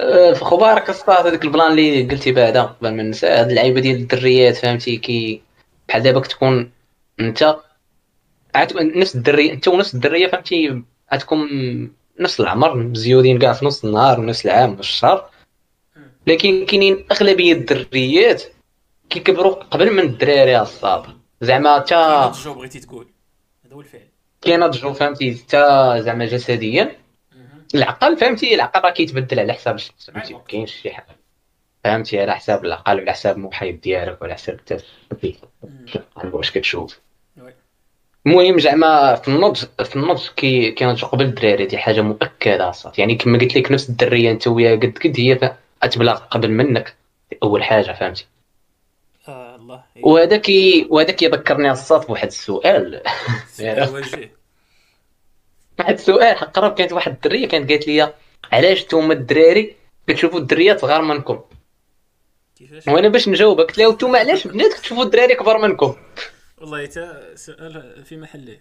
أه، 0.00 0.32
في 0.32 0.44
خبارك 0.44 0.90
الساط 0.90 1.26
هذاك 1.26 1.44
ال 1.44 1.50
plan 1.50 1.72
اللي 1.72 2.02
قلتي 2.02 2.32
بعدا 2.32 2.62
قبل 2.62 2.94
ما 2.94 3.02
ننسى 3.02 3.26
هاد 3.26 3.48
اللعيبة 3.48 3.80
ديال 3.80 3.96
الدريات 3.96 4.56
فهمتي؟ 4.56 4.96
كي 4.96 5.42
بحال 5.88 6.02
دابا 6.02 6.20
كتكون 6.20 6.72
أنت 7.20 7.56
عاد 8.54 8.76
نفس 8.76 9.16
الدريه 9.16 9.52
أنت 9.52 9.68
ونفس 9.68 9.94
الدرية 9.94 10.26
فهمتي؟ 10.26 10.82
غتكون 11.14 11.48
نفس 12.20 12.40
العمر 12.40 12.76
مزيودين 12.76 13.38
كاع 13.38 13.52
في 13.52 13.66
نص 13.66 13.84
النهار 13.84 14.20
ونفس 14.20 14.46
العام 14.46 14.70
ونفس 14.70 14.88
الشهر. 14.88 15.30
لكن 16.26 16.66
كاينين 16.66 17.04
أغلبية 17.12 17.52
الدريات 17.52 18.42
كيكبروا 19.10 19.54
قبل 19.54 19.92
من 19.92 20.00
الدراري 20.00 20.60
الصاد 20.60 21.04
زعما 21.40 21.78
تا 21.78 22.32
جو 22.44 22.54
بغيتي 22.54 22.80
تقول. 22.80 23.06
هذا 23.64 23.74
هو 23.74 23.80
الفعل. 23.80 24.08
كينضجوا 24.40 24.92
فهمتي؟ 24.92 25.34
تا 25.34 26.00
زعما 26.00 26.24
جسديا. 26.26 27.03
العقل 27.74 28.16
فهمتي؟ 28.16 28.54
العقل 28.54 28.80
راه 28.80 28.90
كيتبدل 28.90 29.40
على 29.40 29.52
حساب 29.52 29.74
الشخص 29.74 30.10
فهمتي؟ 30.10 30.28
أيوة. 30.28 30.40
ما 30.40 30.46
كاينش 30.46 30.74
شي 30.82 30.90
حاجة. 30.90 31.16
فهمتي؟ 31.84 32.20
على 32.20 32.36
حساب 32.36 32.64
العقل 32.64 32.98
وعلى 32.98 33.12
حساب 33.12 33.36
المحيط 33.36 33.82
ديالك 33.82 34.22
وعلى 34.22 34.34
حساب 34.34 34.60
انت 34.60 34.82
مم. 35.62 35.86
واش 36.32 36.50
كتشوف. 36.50 37.00
المهم 38.26 38.58
زعما 38.58 39.14
في 39.14 39.28
النضج 39.28 39.64
في 39.84 39.96
النضج 39.96 40.28
كي 40.36 40.70
كينضجوا 40.70 41.08
قبل 41.08 41.24
الدراري 41.24 41.66
دي 41.66 41.78
حاجة 41.78 42.00
مؤكدة 42.00 42.70
صافي. 42.70 43.00
يعني 43.00 43.14
كما 43.14 43.38
قلت 43.38 43.56
لك 43.56 43.72
نفس 43.72 43.88
الدرية 43.88 44.30
انت 44.30 44.48
وياها 44.48 44.76
قد 44.76 44.98
قد 45.04 45.20
هي 45.20 45.56
غتبلغ 45.84 46.14
قبل 46.14 46.50
منك. 46.50 46.94
أول 47.42 47.64
حاجة 47.64 47.92
فهمتي؟ 47.92 48.26
آه 49.28 49.56
الله. 49.56 49.82
وهذا 50.02 50.36
كي 50.36 50.86
وهذا 50.90 51.12
كيذكرني 51.12 51.70
الصاد 51.70 52.06
بواحد 52.06 52.26
السؤال. 52.26 53.02
واحد 55.78 55.94
السؤال 55.94 56.36
حق 56.36 56.50
قرب 56.50 56.74
كانت 56.74 56.92
واحد 56.92 57.12
الدرية 57.12 57.48
كانت 57.48 57.70
قالت 57.70 57.86
لي 57.86 58.12
علاش 58.52 58.84
نتوما 58.84 59.14
الدراري 59.14 59.74
كتشوفوا 60.06 60.38
الدريات 60.38 60.80
صغار 60.80 61.02
منكم 61.02 61.40
كيفاش؟ 62.56 62.88
وأنا 62.88 63.08
باش 63.08 63.28
نجاوبك 63.28 63.66
قلت 63.66 63.78
لها 63.78 63.92
نتوما 63.92 64.18
علاش 64.18 64.46
بنات 64.46 64.72
كتشوفوا 64.72 65.04
الدراري 65.04 65.34
كبار 65.34 65.58
منكم 65.58 65.96
والله 66.58 66.86
تا 66.86 67.36
سؤال 67.36 68.04
في 68.04 68.16
محله 68.16 68.58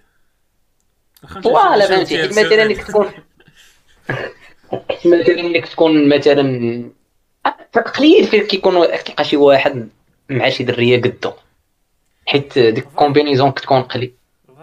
voilà 1.43 1.85
فهمتي. 1.85 2.27
مثلا. 2.27 2.63
اللي 2.63 2.75
كتكون 2.75 3.11
مثلا 5.05 5.29
اللي 5.29 5.61
كتكون 5.61 6.17
مثلا 6.17 6.91
قليل 7.97 8.27
فين 8.27 8.47
كيكون 8.47 8.87
تلقى 8.87 9.23
شي 9.23 9.37
واحد 9.37 9.89
مع 10.29 10.49
شي 10.49 10.63
درية 10.63 11.01
قدو. 11.01 11.31
حيت 12.25 12.59
ديك 12.59 12.87
ال 12.87 12.93
combinaison 12.93 13.51
كتكون 13.51 13.81
قليل 13.81 14.13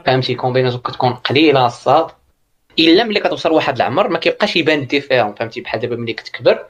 فهمتي؟ 0.06 0.34
combinaison 0.34 0.80
كتكون 0.80 1.12
قليلة 1.12 1.66
الساط. 1.66 2.10
إلا 2.78 3.04
ملي 3.04 3.20
كتوصل 3.20 3.48
لواحد 3.48 3.76
العمر 3.76 4.08
ما 4.08 4.18
كيبقاش 4.18 4.56
يبان 4.56 4.78
ال 4.78 4.83
différence 4.83 5.34
فهمتي؟ 5.34 5.60
بحال 5.60 5.80
دابا 5.80 5.96
ملي 5.96 6.12
كتكبر 6.12 6.66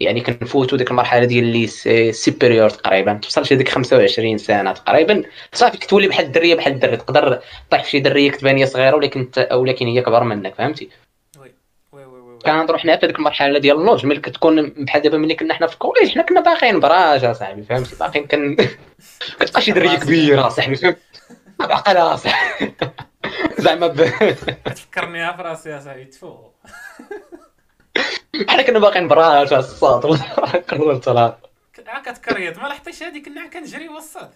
يعني 0.00 0.20
كنفوتوا 0.20 0.78
ديك 0.78 0.90
المرحلة 0.90 1.24
ديال 1.24 1.44
le 1.44 1.66
supérieur 2.12 2.70
تقريبا 2.70 3.12
توصل 3.14 3.46
شي 3.46 3.56
ديك 3.56 3.68
25 3.68 4.38
سنة 4.38 4.72
تقريبا. 4.72 5.22
صافي 5.52 5.78
كتولي 5.78 6.08
بحال 6.08 6.24
الدرية 6.26 6.54
بحال 6.54 6.72
الدري 6.72 6.96
تقدر 6.96 7.40
طيح 7.70 7.84
في 7.84 7.90
شي 7.90 8.00
درية 8.00 8.30
كتبان 8.30 8.56
هي 8.56 8.66
صغيرة 8.66 8.96
ولكن 8.96 9.28
ولكن 9.52 9.86
هي 9.86 10.02
كبر 10.02 10.24
منك 10.24 10.54
فهمتي؟ 10.54 10.88
كنهضروا 12.44 12.78
حنا 12.78 12.96
في 12.96 13.06
هذيك 13.06 13.18
المرحلة 13.18 13.58
ديال 13.58 13.76
النضج 13.76 14.06
ملي 14.06 14.20
كتكون 14.20 14.70
بحال 14.70 15.02
دابا 15.02 15.18
ملي 15.18 15.34
كنا 15.34 15.54
حنا 15.54 15.66
في 15.66 15.74
ال 15.74 15.79
collège 15.79 16.10
حنا 16.10 16.22
كنا 16.22 16.40
باقيين 16.40 16.80
براهش 16.80 17.24
أصاحبي 17.24 17.62
فهمتي؟ 17.62 17.96
باقيين 17.96 18.26
كن 18.26 18.56
كتبقى 19.40 19.60
شي 19.62 19.72
درية 19.72 19.98
كبيرة 20.04 20.46
أصاحبي 20.46 20.74
فهمت؟ 20.76 20.98
بعقلها 21.58 22.14
أصاحبي. 22.14 22.72
زعما 23.58 23.86
ب... 23.86 23.96
تفكرنيها 24.64 25.32
في 25.32 25.42
راسي 25.42 25.70
يا 25.70 25.80
صاحبي 25.80 26.04
تفو 26.04 26.36
حنا 28.48 28.62
كنا 28.62 28.78
باقيين 28.78 29.08
براج 29.08 29.52
الصاد 29.52 30.06
قررت 30.68 31.08
راه 31.08 31.38
كتكريط 32.04 32.58
ما 32.58 32.68
لحقتيش 32.68 33.02
هذيك 33.02 33.24
كنا 33.24 33.46
كنجري 33.46 33.88
وسط 33.88 34.30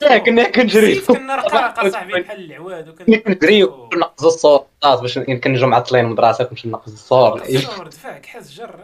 لا 0.00 0.18
كنا 0.18 0.50
كنجري 0.50 1.00
كنا 1.00 1.36
رقراقه 1.36 1.88
صاحبي 1.88 2.12
بحال 2.20 2.44
العواد 2.44 2.84
كنا 2.84 3.02
وكنا 3.02 3.16
كنجري 3.16 3.64
ونقص 3.64 4.24
الصور 4.24 4.66
باش 4.82 5.18
كنجيو 5.18 5.68
معطلين 5.68 6.04
من 6.04 6.10
المدرسة 6.10 6.44
كنمشي 6.44 6.68
نقص 6.68 6.92
الصور 6.92 7.44
صور 7.58 7.88
دفع 7.88 8.18
كحاس 8.18 8.52
جر. 8.52 8.80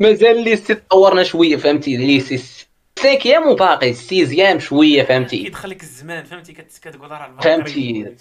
مازال 0.00 0.44
ليسي 0.44 0.74
تطورنا 0.74 1.22
شوية 1.22 1.56
فهمتي؟ 1.56 1.96
ليسي 1.96 2.57
سانكيام 2.98 3.48
وباقي 3.48 3.92
سيزيام 3.92 4.58
شوية 4.58 5.02
فهمتي؟ 5.02 5.38
كيدخل 5.42 5.70
لك 5.70 5.82
الزمان 5.82 6.24
فهمتي؟ 6.24 6.52
كت- 6.52 6.78
كتقول 6.82 7.10
راه 7.10 7.36
فهمتي. 7.40 8.16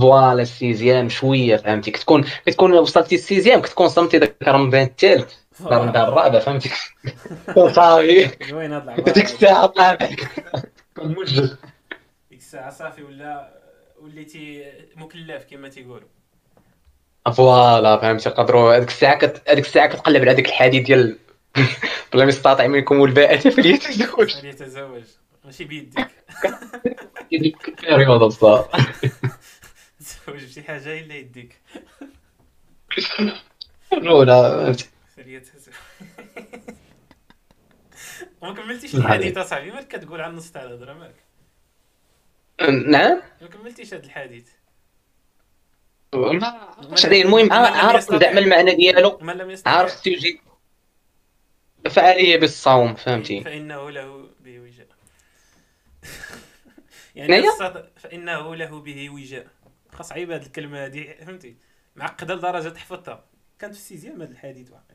voilà 0.00 0.42
ال 0.42 0.50
sixième 0.50 1.08
شوية 1.08 1.56
فهمتي؟ 1.56 1.90
كتكون 1.90 2.24
كتكون 2.46 2.72
وصلتي 2.72 3.14
ال 3.14 3.20
sixième 3.20 3.60
كتكون 3.60 3.88
صمتي 3.88 4.18
داك 4.18 4.36
رمضان 4.48 4.82
الثالث 4.82 5.32
دار 5.60 6.08
الرابع 6.08 6.38
فهمتي؟ 6.38 6.70
صافي 7.54 8.30
زوين 8.48 8.72
هاد 8.72 9.04
ديك 9.04 9.24
الساعة 9.24 9.66
طلعت 9.66 10.02
كون 10.96 11.14
موجد 11.14 11.56
ديك 12.30 12.38
الساعة 12.38 12.70
صافي 12.70 13.02
ولا 13.02 13.50
وليتي 14.02 14.64
مكلف 14.96 15.44
كما 15.50 15.68
تيقولوا. 15.68 16.08
voilà 17.36 17.96
فهمتي؟ 17.96 18.28
قدروا 18.30 18.76
هذيك 18.76 18.88
الساعة 18.88 19.18
كت... 19.18 19.42
هذيك 19.48 19.64
الساعة 19.64 19.86
كتقلب 19.88 20.22
على 20.22 20.34
ديك 20.34 20.48
الحديث 20.48 20.84
ديال 20.84 21.18
من 22.12 22.24
استطاع 22.24 22.66
منكم 22.66 23.04
الباءة 23.04 23.36
فليتزوج 23.50 24.30
فليتزوج 24.40 25.02
ماشي 25.44 25.64
بيديك 25.64 26.08
ديك 27.32 27.68
البيريود 27.68 28.20
بصح. 28.20 28.68
تزوج 30.00 30.44
بشي 30.44 30.62
حاجة 30.62 31.00
اللي 31.00 31.18
يديك 31.20 31.60
فهمتي؟ 33.90 34.88
فليتزوج 35.16 35.74
وما 38.40 38.54
كملتيش 38.54 38.94
الحديث 38.94 39.36
اصاحبي 39.38 39.70
مالك 39.70 39.88
كتقول 39.88 40.20
على 40.20 40.30
النص 40.30 40.50
تاع 40.50 40.62
الهضرة؟ 40.62 40.92
مالك؟ 40.92 41.14
نعم. 42.86 43.22
ما 43.42 43.48
كملتيش 43.48 43.94
هاد 43.94 44.04
الحديث. 44.04 44.48
ما 46.14 46.46
عرفتش 46.78 47.06
عليه 47.06 47.22
المهم 47.22 47.52
عارف 47.52 48.10
زعما 48.10 48.38
المعنى 48.40 48.74
ديالو. 48.74 49.18
عارف 49.66 50.00
تيجي 50.00 50.40
فعالية 51.88 52.36
بالصوم 52.36 52.94
فهمتي؟ 52.94 53.44
فإنه 53.44 53.90
له 53.90 54.30
به 54.40 54.60
وجاء. 54.60 54.86
يعني 57.14 57.42
فإنه 57.96 58.56
له 58.56 58.80
به 58.80 59.10
وجاء. 59.10 59.46
خاص 59.92 60.12
عيب 60.12 60.30
هاد 60.30 60.42
الكلمة 60.42 60.84
هادي 60.84 61.14
فهمتي؟ 61.14 61.56
معقدة 61.96 62.34
لدرجة 62.34 62.68
تحفظتها. 62.68 63.24
كانت 63.58 63.74
في 63.74 63.80
السيزيام 63.80 64.20
هاد 64.20 64.30
الحديث 64.30 64.70
واقع 64.70 64.94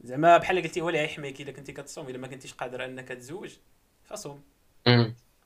زعما 0.00 0.36
بحال 0.36 0.62
قلتي 0.62 0.80
هو 0.80 0.88
اللي 0.88 1.00
غيحميك 1.00 1.40
الا 1.40 1.52
كنتي 1.52 1.72
كتصوم. 1.72 2.08
الا 2.08 2.18
ما 2.18 2.26
كنتيش 2.26 2.54
قادر 2.54 2.84
أنك 2.84 3.08
تزوج 3.08 3.56
فصوم. 4.04 4.44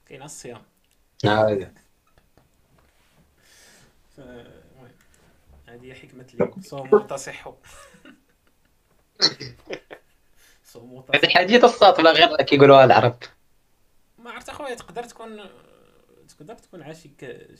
كاين 0.07 0.23
الصيام. 0.23 0.63
المهم 4.19 4.91
هذه 5.69 5.95
حكمة 5.95 6.27
اليوم. 6.35 6.63
صوموا 6.63 6.99
تصحوا 6.99 7.55
هذا 10.77 11.19
تصحوا 11.19 11.25
حديث 11.25 11.65
الساط 11.65 11.99
ولا 11.99 12.11
غير 12.13 12.37
كيقولوها 12.37 12.85
العرب؟ 12.85 13.17
ما 14.19 14.31
عرفت 14.31 14.49
أخويا 14.49 14.75
تقدر 14.75 15.03
تكون 15.05 15.41
تقدر 16.29 16.55
تكون 16.55 16.83
عا 16.83 16.93
شي 16.93 17.11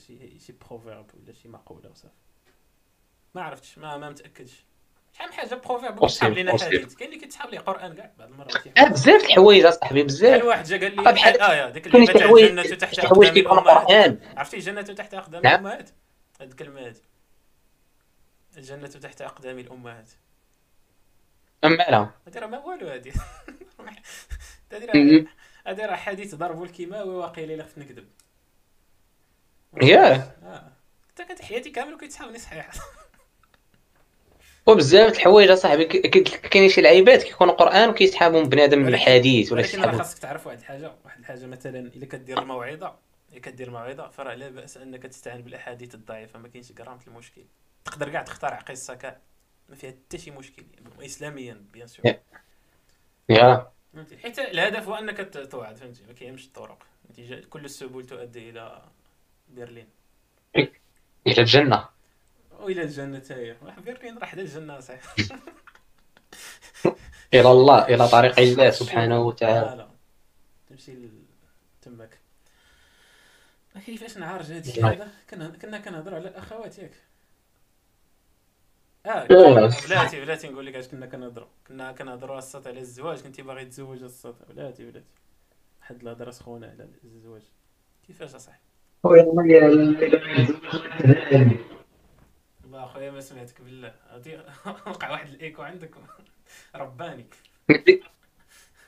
شي 0.07 0.39
شي 0.39 0.53
proverbe 0.69 1.05
ولا 1.13 1.33
شي 1.33 1.47
مقولة 1.47 1.89
وصافي 1.91 2.13
ما 3.35 3.41
عرفتش 3.43 3.77
ما 3.77 3.97
ما 3.97 4.09
متأكدش. 4.09 4.65
شحال 5.13 5.27
من 5.29 5.33
حاجة 5.33 5.55
proverbe 5.55 5.93
لنا 6.37 6.51
possible. 6.51 6.61
حديث 6.63 6.95
كاين 6.95 7.09
اللي 7.09 7.19
كيتسحب 7.21 7.49
لي 7.49 7.57
قران 7.57 7.93
كاع 7.95 8.11
بعض 8.19 8.29
المرات 8.29 8.67
آه، 8.77 8.87
بزاف 8.89 9.21
د 9.21 9.25
الحوايج 9.25 9.65
أصاحبي 9.65 10.03
بزاف. 10.03 10.43
واحد 10.43 10.63
جا 10.65 10.77
قال 10.79 10.95
لي 10.95 11.09
آه، 11.09 11.11
بحال- 11.11 11.41
الايه 11.41 11.69
ديك 11.69 11.87
اللي 11.95 12.07
تاع 12.07 12.25
الجنه 12.29 12.63
تحت 12.63 12.99
أقدام 12.99 13.33
كيكون 13.33 13.57
الأمهات. 13.59 14.19
عرفتي 14.37 14.57
الجنه 14.57 14.81
تحت 14.81 15.13
أقدام 15.13 15.41
نعم. 15.41 15.53
الأمهات؟ 15.53 15.89
هاد 16.41 16.49
الكلمة 16.49 16.85
هادي. 16.85 17.01
الجنه 18.57 18.87
تحت 18.87 19.21
أقدام 19.21 19.59
الأمهات. 19.59 20.09
اما 21.63 21.75
لا 21.75 22.09
هادي 22.27 22.39
راه 22.39 22.47
ما 22.47 22.57
والو 22.59 22.87
هادي. 22.87 23.11
هادي. 24.71 24.85
راه 24.85 25.25
هادي 25.67 25.81
راه 25.81 25.95
حديث 25.95 26.35
ضرب 26.35 26.63
الكيماوي 26.63 27.15
واقيلا 27.15 27.53
إلا 27.53 27.63
خفت 27.63 27.77
نكذب. 27.77 28.07
ياه. 29.81 30.15
آه. 30.43 30.71
حتى 31.09 31.25
كانت 31.25 31.41
حياتي 31.41 31.69
كامل 31.69 31.93
وكيتسحبني 31.93 32.37
صحيح. 32.39 32.69
وبزاف 34.67 35.11
د 35.11 35.15
الحوايج 35.15 35.49
أصاحبي. 35.49 35.85
ك- 35.85 36.07
ك- 36.07 36.47
كاينين 36.49 36.69
شي 36.69 36.81
لعيبات 36.81 37.23
كيكونوا 37.23 37.53
قرآن 37.53 37.89
وكيسحابهم 37.89 38.43
بنادم 38.49 38.79
ولكن- 38.79 38.93
الحديث 38.93 39.51
ولا 39.51 39.61
شي 39.63 39.81
حاجة 39.81 39.97
خاصك 39.97 40.17
تعرف 40.19 40.47
واحد 40.47 40.57
الحاجة. 40.57 40.91
واحد 41.05 41.19
الحاجة 41.19 41.45
مثلا 41.45 41.79
إلا 41.79 42.05
كدير 42.05 42.39
الموعظه 42.41 42.95
إلا 43.31 43.39
كدير 43.39 43.69
موعظه 43.71 44.09
فراه 44.09 44.33
لا 44.33 44.49
بأس 44.49 44.77
أنك 44.77 45.03
تستعين 45.03 45.41
بالأحاديث 45.41 45.95
الضعيفة. 45.95 46.39
ما 46.39 46.47
كاينش 46.47 46.71
غرامه 46.79 46.99
المشكل. 47.07 47.41
تقدر 47.85 48.09
كاع 48.09 48.21
تخترع 48.23 48.59
قصة 48.59 48.93
كاع 48.93 49.17
ما 49.71 49.77
فيها 49.77 49.91
حتى 49.91 50.17
شي 50.17 50.31
مشكل 50.31 50.63
اسلاميا 51.01 51.65
bien 51.73 51.87
sûr. 51.87 52.13
يا. 53.29 53.71
فهمتي؟ 53.93 54.17
حيت 54.17 54.39
الهدف 54.39 54.87
هو 54.87 54.95
أنك 54.95 55.17
ت- 55.17 55.37
توعظ 55.37 55.77
فهمتي؟ 55.79 56.03
ما 56.07 56.13
كاينش 56.13 56.45
الطرق. 56.45 56.83
فهمتي 57.03 57.41
كل 57.41 57.65
السبل 57.65 58.05
تؤدي 58.05 58.49
إلى 58.49 58.81
برلين. 59.49 59.89
إلى 61.27 61.41
الجنة. 61.41 61.89
والى 62.59 62.81
الجنة 62.81 63.23
هي. 63.29 63.55
برلين 63.85 64.17
راه 64.17 64.25
حدا 64.25 64.41
الجنة 64.41 64.79
صحيح. 64.79 65.01
إلى 67.33 67.51
الله 67.51 67.87
إلى 67.87 68.07
طريق 68.07 68.39
الله 68.39 68.69
سبحانه 68.69 69.21
وتعالى. 69.21 69.89
تمشي 70.69 70.95
تمك 71.81 72.19
ما 73.75 73.81
كيفاش 73.81 74.17
الشيء 74.67 74.83
نعم. 74.83 74.91
هذا؟ 74.91 75.11
كنا 75.29 75.47
كنا 75.49 75.79
كنهضروا 75.79 76.15
على 76.19 76.29
الأخوات 76.29 76.79
ياك. 76.79 76.91
آه 79.05 79.09
آه. 79.09 79.69
بلاتي 79.87 80.19
بلاتي 80.21 80.49
نقول 80.49 80.65
لك 80.65 80.75
اش 80.75 80.87
كنا 80.87 81.05
كنهضروا 81.05 81.47
كنا 81.67 81.91
كنهضروا 81.91 82.37
السط 82.37 82.67
على 82.67 82.79
الزواج. 82.79 83.21
كنتي 83.21 83.41
باغي 83.41 83.65
تزوج 83.65 84.03
السط 84.03 84.35
بلاتي 84.49 84.83
بلاتي. 84.83 85.05
واحد 85.81 86.01
الهضرة 86.01 86.31
سخونة 86.31 86.67
على 86.67 86.87
الزواج. 87.03 87.41
كيفاش 88.07 88.35
أصاحبي؟ 88.35 88.61
والله 92.63 92.83
أخويا 92.83 93.11
ما 93.11 93.19
سمعتك 93.19 93.61
بالله. 93.61 93.93
غادي 94.11 94.37
وقع 94.87 95.11
واحد 95.11 95.29
الإيكو 95.29 95.61
عندك. 95.61 95.91
رباني. 96.75 97.25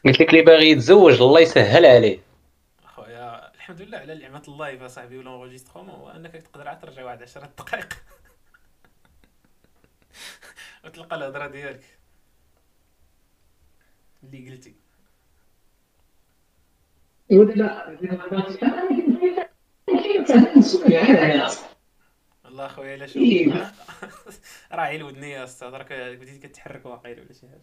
قلت 0.05 0.19
لك 0.19 0.29
اللي 0.29 0.41
باغي 0.41 0.69
يتزوج 0.69 1.21
الله 1.21 1.39
يسهل 1.39 1.85
عليه. 1.85 2.19
أخويا 2.83 3.53
الحمد 3.55 3.81
لله 3.81 3.97
على 3.97 4.15
نعمة 4.15 4.43
اللايف 4.47 4.81
اصاحبي 4.81 5.17
ولا 5.17 5.29
هو 5.29 5.45
انك 6.15 6.31
تقدر 6.31 6.67
عاد 6.67 6.79
ترجع 6.79 7.05
واحد 7.05 7.21
10 7.21 7.49
دقائق. 7.57 7.93
وتلقى 10.85 11.15
الهضره 11.15 11.47
ديالك. 11.47 11.83
اللي 14.23 14.49
قلتي. 14.51 14.75
والله 22.45 22.65
أخويا 22.65 22.97
لا 22.97 23.07
شوف 23.07 23.17
راه 24.71 24.81
عيل 24.81 25.03
ودني 25.03 25.31
يا 25.31 25.43
أستاذ. 25.43 25.67
راك 25.67 25.93
بديت 25.93 26.45
كتحرك 26.45 26.85
واقيلا 26.85 27.21
ولا 27.21 27.33
شي 27.33 27.47
حاجة. 27.47 27.61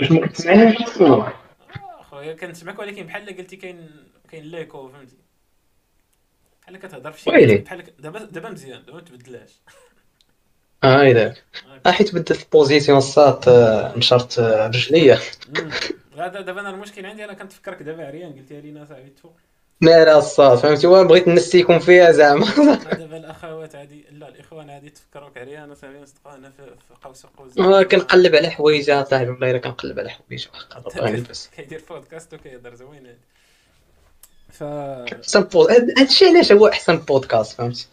واش 0.00 0.10
ما 0.10 0.26
كتسمعنيش 0.26 0.80
أخويا 2.00 2.34
كنسمعك 2.34 2.78
ولكن 2.78 3.06
بحال 3.06 3.36
قلتي 3.36 3.56
كاين 3.56 3.90
كاين 4.28 4.44
l'écho 4.44 4.88
فهمتي. 4.88 5.16
بحال 6.62 6.76
كتهضر 6.76 7.12
في 7.12 7.20
شي 7.20 7.30
ويلي. 7.30 7.56
بحال 7.56 7.96
دابا 7.98 8.24
دابا 8.24 8.50
مزيان 8.50 8.84
دابا 8.84 8.92
ما 8.94 9.00
تبدلاش 9.00 9.60
آه 10.84 11.02
اذا 11.02 11.34
آه 11.86 11.90
حيت 11.90 12.14
بدلت 12.14 12.42
ال 12.44 12.50
position 12.50 12.98
الصات 12.98 13.44
نشرت 13.98 14.38
آه، 14.38 14.66
رجليا 14.66 15.18
مم. 15.48 15.70
هذا 16.18 16.40
دابا 16.40 16.60
أنا 16.60 16.70
المشكل 16.70 17.06
عندي 17.06 17.24
أنا 17.24 17.32
كنتفكرك 17.32 17.82
دابا 17.82 18.06
عريان 18.06 18.32
قلتيها 18.32 18.60
لينا 18.60 18.86
صاحبي 18.88 19.10
تفوق 19.10 19.32
لا 19.82 20.18
الصات 20.18 20.58
فهمتي؟ 20.58 20.86
وأنا 20.86 21.08
بغيت 21.08 21.28
نسيكم 21.28 21.78
فيها 21.78 22.12
زعما. 22.12 22.46
دابا 22.98 23.16
الأخوات 23.16 23.74
عادي. 23.74 24.04
لا 24.10 24.28
الإخوان 24.28 24.70
عادي 24.70 24.90
تفكروك 24.90 25.38
عريان 25.38 25.74
صاحبي 25.74 25.98
نصدقوا 25.98 26.34
أنا 26.34 26.50
في 26.50 26.62
في 26.66 26.94
قوس 27.04 27.26
قوس 27.26 27.58
آه، 27.58 27.82
كنقلب 27.82 28.34
على 28.34 28.50
حوايج 28.50 28.84
صاحبي 29.02 29.30
والله 29.30 29.50
الا 29.50 29.58
كنقلب 29.58 29.98
على 29.98 30.10
حوايج. 30.10 30.46
واخا 30.54 30.80
بس 31.30 31.50
كيدير 31.56 31.82
بودكاست 31.90 32.34
وكيهضر 32.34 32.74
زوين 32.74 33.06
هادي 33.06 33.18
ف 34.52 34.62
أحسن 34.62 35.40
بود 35.42 35.70
هاد- 35.70 35.98
هادشي 35.98 36.24
علاش 36.28 36.52
هو 36.52 36.68
أحسن 36.68 36.96
بودكاست 36.96 37.52
فهمتي؟ 37.56 37.86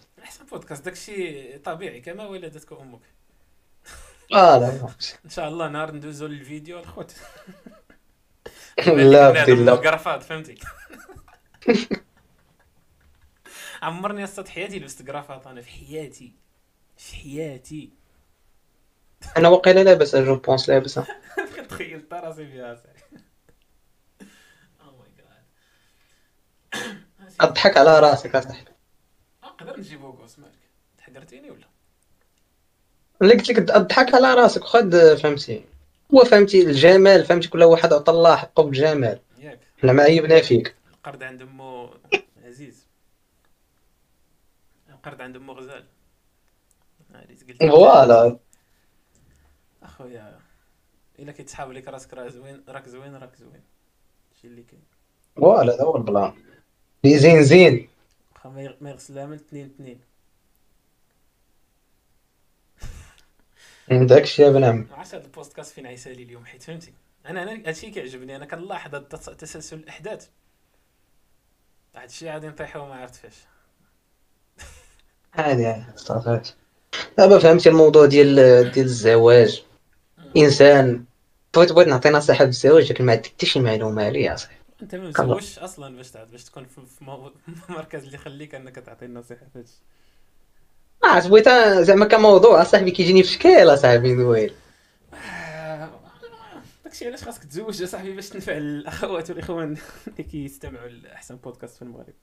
احسن 0.48 0.56
بودكاست 0.56 0.86
داكشي 0.86 1.58
طبيعي 1.58 2.02
كما 2.02 2.28
ولدتك 2.28 2.74
أمك 2.74 3.02
آه 4.34 4.58
لا 4.60 4.90
إن 5.26 5.30
شاء 5.30 5.48
الله 5.48 5.68
نهار 5.68 5.92
ندوزو 5.92 6.28
للفيديو 6.28 6.80
الخوت. 6.80 7.16
لا 8.88 9.44
بدي 9.44 9.56
لا 9.56 9.74
قرفات 9.74 10.24
فهمتي 10.24 10.58
عمرني 13.82 14.24
أصلا 14.24 14.50
حياتي 14.50 14.80
لبست 14.80 15.10
قرافات 15.10 15.48
أنا 15.48 15.62
في 15.62 15.70
حياتي 15.70 16.34
في 16.98 17.16
حياتي. 17.16 17.92
أنا 19.38 19.50
واقيلا 19.50 19.84
لاباس 19.84 20.16
جو 20.16 20.36
بونس 20.36 20.70
لاباس 20.70 21.00
تخيلت 21.70 22.14
راسي 22.14 22.48
فيها 22.48 22.74
جاد 22.74 22.98
أضحك 27.42 27.78
على 27.78 28.00
راسك 28.00 28.36
اصاحبي 28.36 28.77
نقدر 29.62 29.80
نجيبو 29.80 30.14
كوس 30.14 30.40
مالك. 30.40 30.52
تحقرتيني 30.98 31.52
ولا؟ 31.52 31.68
اللي 33.22 33.34
قلت 33.34 33.50
لك 33.50 33.72
اضحك 33.72 34.14
على 34.14 34.34
راسك. 34.34 34.62
وخد 34.62 34.96
فهمتي. 35.14 35.66
هو 36.14 36.24
فهمتي 36.24 36.62
الجمال 36.62 37.26
فهمتي 37.26 37.50
كل 37.50 37.64
واحد 37.64 37.94
عطى 37.94 38.12
الله 38.12 38.36
حقه 38.36 38.64
بالجمال 38.64 39.20
ياك. 39.40 39.60
حنا 39.82 39.94
ما 39.94 40.04
عيبنا 40.04 40.42
فيك. 40.42 40.76
القرد 40.94 41.24
عند 41.24 41.42
امو 41.42 41.90
عزيز. 42.46 42.88
القرد 44.90 45.22
عند 45.22 45.36
امو 45.36 45.54
غزال. 45.54 45.86
voilà. 47.60 48.38
أخويا 49.84 50.40
إلا 51.20 51.32
كيتحاب 51.32 51.72
لك 51.72 51.88
راسك 51.88 52.14
راه 52.14 52.28
زوين 52.28 52.64
راك 52.68 52.88
زوين 52.88 53.16
راك 53.16 53.36
زوين. 53.36 53.62
هادشي 54.32 54.48
اللي 54.48 54.64
كاين. 54.64 54.84
voilà 55.36 55.76
هذا 55.76 55.84
هو 55.84 55.98
ال 55.98 56.04
plan. 56.04 56.34
لي 57.04 57.18
زين 57.18 57.44
زين. 57.44 57.90
واخا 58.48 58.56
ما 58.56 58.62
يغ- 58.64 58.76
ما 58.82 58.90
يغسل 58.90 59.16
لها 59.16 59.26
من 59.26 59.34
اثنين 59.34 59.66
اثنين 59.66 60.00
داكشي 64.08 64.42
يا 64.42 64.50
بن 64.50 64.64
عم 64.64 64.88
ما 64.90 64.96
عرفتش 64.96 65.16
هذا 65.16 65.24
البودكاست 65.26 65.74
فين 65.74 65.88
عيسالي 65.88 66.24
اليوم 66.24 66.46
حيت 66.46 66.64
فهمتي؟ 66.64 66.94
أنا 67.26 67.44
أنا 67.44 67.52
هادشي 67.52 67.92
كيعجبني 67.92 68.36
أنا 68.36 68.46
كنلاحظ 68.46 68.96
هاد 68.96 69.04
تسلسل 69.38 69.78
الأحداث. 69.78 70.28
واحد 71.96 72.10
الشيء 72.10 72.32
غادي 72.32 72.48
نطيحو 72.48 72.86
ما 72.86 72.96
عرفت 72.96 73.16
فاش. 73.16 73.34
عادي 75.34 75.66
عادي 75.66 75.86
صافي 75.98 76.54
دابا 77.18 77.40
فهمتي 77.40 77.70
الموضوع 77.70 78.06
ديال 78.06 78.36
ديال 78.72 78.86
الزواج. 78.86 79.64
إنسان 80.38 81.06
بغيت 81.56 81.72
بغيت 81.72 81.88
نعطي 81.88 82.10
نصيحة 82.10 82.46
بالزواج 82.46 82.92
لكن 82.92 83.06
ما 83.06 83.12
عندك 83.12 83.26
حتى 83.26 83.46
شي 83.46 83.60
معلومة 83.60 84.06
عليه 84.06 84.34
اصاحبي 84.34 84.57
أنت 84.82 84.96
ما 84.96 85.12
كلا. 85.12 85.26
مزوجش 85.26 85.60
أصلا 85.60 85.96
باش 85.96 86.18
باش 86.18 86.44
تكون 86.44 86.66
في 86.66 87.04
مركز 87.70 88.04
اللي 88.04 88.16
يخليك 88.16 88.56
أنك 88.56 88.76
تعطي 88.76 89.06
النصيحه 89.06 89.46
في 89.54 89.60
هادشي 89.60 89.82
ما 91.04 91.10
عرفت 91.10 91.28
بغيت 91.28 91.50
زعما 91.82 92.06
كموضوع 92.06 92.62
اصاحبي 92.62 92.92
كيجيني 92.92 93.24
في 93.24 93.30
شكل 93.30 93.74
اصاحبي 93.74 94.16
دويل 94.16 94.54
آه، 95.14 96.02
داكشي 96.84 97.06
علاش 97.08 97.24
خاصك 97.24 97.44
تزوج 97.44 97.82
يا 97.82 97.86
صاحبي 97.86 98.16
باش 98.16 98.30
تنفع 98.30 98.58
الأخوات 98.58 99.30
والإخوان 99.30 99.78
اللي 100.08 100.24
كيستمعوا 100.24 100.88
لأحسن 100.88 101.36
بودكاست 101.38 101.76
في 101.76 101.82
المغرب؟ 101.82 102.14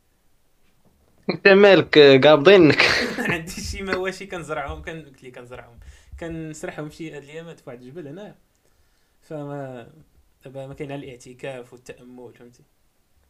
أنت 1.31 1.49
مالك 1.49 1.99
قابضينك 1.99 2.83
ما 3.19 3.35
عنديش 3.35 3.71
شي 3.71 3.83
مواشي 3.83 4.27
كنزرعهم 4.27 4.83
كان 4.83 5.05
قلت 5.05 5.23
لي 5.23 5.31
كنزرعهم. 5.31 5.81
كنسرحهم 6.21 6.91
شي 6.91 7.17
هاد 7.17 7.23
الأيامات 7.23 7.61
في 7.61 7.71
واحد 7.71 7.83
الجبل 7.83 8.09
هنايا. 8.09 8.39
فما 9.21 9.93
دابا 10.45 10.67
ما 10.67 10.75
كاين 10.75 10.93
على 10.93 11.05
الاعتكاف 11.05 11.73
والتأمل 11.73 12.33
فهمتي؟ 12.39 12.63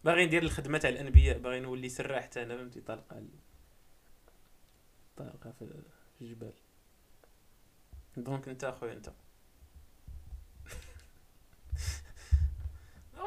باغي 0.05 0.27
ندير 0.27 0.42
الخدمة 0.42 0.79
تاع 0.79 0.90
الأنبياء 0.90 1.38
باغي 1.38 1.61
نولي 1.61 1.88
سراح 1.88 2.22
حتى 2.22 2.42
أنا 2.42 2.57
فهمتي؟ 2.57 2.81
طالقه 2.81 3.18
ال- 3.18 3.29
طالقه 5.16 5.53
في 5.59 5.64
الجبال. 6.20 6.53
دونك 8.16 8.48
أنت 8.48 8.64
أخويا 8.64 8.92
أنت. 8.92 9.09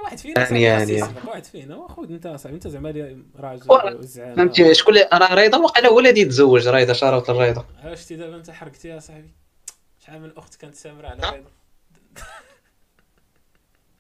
واحد 0.04 0.18
فينا 0.18 0.50
يعني- 0.50 0.64
يعني. 0.94 1.14
واحد 1.28 1.44
فينا. 1.44 1.76
واخوذ 1.76 2.12
أنت 2.12 2.28
صاحبي 2.28 2.56
أنت 2.56 2.68
زعما 2.68 2.90
راجل 3.36 3.96
وزعامه 3.98 4.36
فهمتي؟ 4.36 4.74
شكون 4.74 4.94
اللي 4.94 5.10
راه 5.14 5.36
رضا 5.46 5.58
وقيلا 5.58 5.90
هو 5.90 5.98
اللي 6.00 6.10
غادي 6.10 6.22
يتزوج 6.22 6.68
رضا 6.68 6.94
شرف 6.94 7.30
الرضا 7.30 7.66
عرفتي 7.84 8.16
دابا 8.16 8.36
أنت 8.36 8.52
حرقتي 8.52 8.88
يا 8.88 9.00
صاحبي؟ 9.00 9.32
شحال 10.00 10.22
من 10.22 10.32
أخت 10.38 10.56
كانت 10.56 10.76
سامرة 10.76 11.08
على 11.08 11.22
ها؟ 11.24 11.44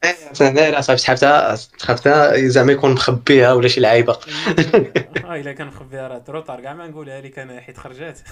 بيضه 0.03 0.49
لا 0.69 0.81
صاحبي 0.81 0.97
سحبتها 1.77 2.47
زعما 2.47 2.71
يكون 2.73 2.91
مخبيها 2.91 3.53
ولا 3.53 3.67
شي 3.67 3.79
لعيبة. 3.79 4.13
آه 5.25 5.35
إلا 5.35 5.53
كان 5.53 5.67
مخبيها 5.67 6.07
راه 6.07 6.17
تروطار 6.17 6.61
كاع 6.61 6.73
ما 6.73 6.87
نقولها 6.87 7.21
لك 7.21 7.39
أنا 7.39 7.61
حيت 7.61 7.77
خرجات. 7.77 8.19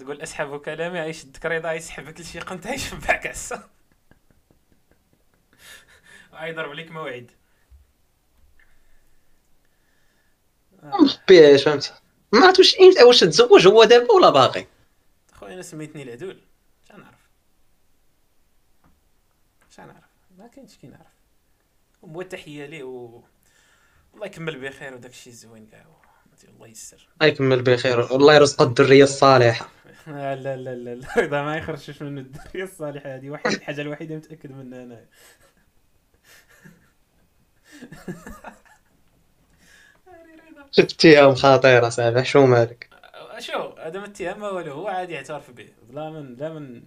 تقول 0.00 0.20
أسحب 0.22 0.60
كلامي 0.60 0.98
يشدك 0.98 1.46
رضا 1.46 1.72
يسحبك 1.72 2.20
لشي 2.20 2.38
قنت 2.40 2.66
يشبعك 2.66 3.26
عسا 3.32 3.68
يضرب 6.42 6.72
لك 6.72 6.90
موعد. 6.90 7.30
آه، 10.82 10.96
مخبيهاش 11.02 11.64
فهمتي؟ 11.64 11.92
ما 12.32 12.46
عرفت 12.46 12.58
واش 12.58 12.74
إمتى- 12.74 13.02
واش 13.06 13.20
تزوج 13.20 13.66
هو 13.66 13.84
دابا 13.84 14.12
ولا 14.12 14.30
باقي؟ 14.30 14.66
خويا 15.32 15.54
أنا 15.54 15.62
سميتني 15.62 16.02
العدول 16.02 16.40
شنو 16.88 16.98
نعرف 16.98 17.18
شنو 19.76 19.86
نعرف 19.86 20.04
ما 20.38 20.46
كاينش 20.46 20.76
كي 20.76 20.86
نعرف. 20.86 21.06
هو 22.04 22.22
تحية 22.22 22.66
ليه 22.66 22.82
و 22.84 23.22
الله 24.14 24.26
يكمل 24.26 24.60
بخير 24.60 24.94
وداك 24.94 25.10
الشيء 25.10 25.32
الزوين 25.32 25.66
كاع 25.66 25.86
الله 26.48 26.66
يسر 26.66 27.08
الله 27.20 27.32
يكمل 27.32 27.62
بخير. 27.62 28.00
والله 28.00 28.34
يرزق 28.34 28.62
الذريه 28.62 29.02
الصالحة. 29.02 29.68
لا 30.06 30.36
لا 30.36 30.56
لا 30.56 30.94
لا 30.94 31.08
رضا 31.16 31.42
ما 31.42 31.56
يخرجش 31.56 32.02
من 32.02 32.18
الدنيا 32.18 32.64
الصالحة 32.64 33.14
هذه 33.14 33.30
واحد 33.30 33.46
الحاجة 33.52 33.80
الوحيدة 33.80 34.16
متأكد 34.16 34.52
منها 34.52 34.82
أنا. 34.82 35.04
شفتيها 40.70 41.34
خطيره 41.34 41.88
صاحبي 41.88 42.24
شو 42.24 42.46
مالك؟ 42.46 42.90
شو؟ 43.38 43.68
هذا 43.78 43.98
ما 44.00 44.06
اتهام 44.06 44.40
ما 44.40 44.48
والو 44.50 44.72
هو 44.72 44.88
عادي 44.88 45.12
يعترف 45.12 45.50
به. 45.50 45.68
لا 45.90 46.10
من 46.10 46.34
لا 46.36 46.52
من 46.52 46.82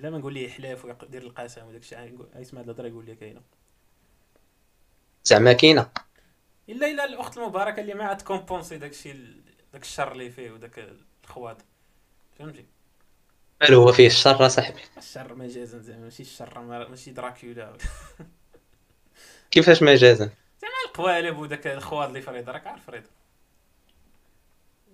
لا 0.00 0.10
ما 0.10 0.18
نقول 0.18 0.34
ليه 0.34 0.48
حلاف 0.48 0.84
ويدير 0.84 1.22
القسم 1.22 1.66
وداك 1.66 1.80
الشيء 1.80 2.18
يسمع 2.36 2.60
الهضرة 2.60 2.86
يقول 2.88 3.06
لي 3.06 3.14
كاينة. 3.14 3.40
زعما 5.24 5.52
كاينة. 5.52 5.90
الا 6.68 6.86
إلا 6.90 7.04
الاخت 7.04 7.36
المباركه 7.38 7.80
اللي 7.80 7.94
ما 7.94 8.14
تكومبونسي 8.14 8.78
داك 8.78 8.90
الشيء 8.90 9.34
داك 9.72 9.82
الشر 9.82 10.12
اللي 10.12 10.30
فيه 10.30 10.50
وداك 10.50 10.88
الخواض 11.24 11.62
فهمتي؟ 12.38 12.64
مال 13.62 13.74
هو 13.74 13.92
فيه 13.92 14.06
الشر 14.06 14.48
صاحبي. 14.48 14.80
الشر 14.98 15.34
مجازا 15.34 15.78
زعما 15.78 16.00
ماشي 16.04 16.22
الشر 16.22 16.60
ما- 16.60 16.88
ماشي 16.88 17.10
دراكولا. 17.10 17.76
كيفاش 19.50 19.82
مجازا 19.82 20.30
زعما 20.62 20.74
القوالب 20.86 21.38
وداك 21.38 21.66
الخواض 21.66 22.08
اللي 22.08 22.22
في 22.22 22.30
رضا 22.30 22.52
راك 22.52 22.66
عارف 22.66 22.90
رضا 22.90 23.08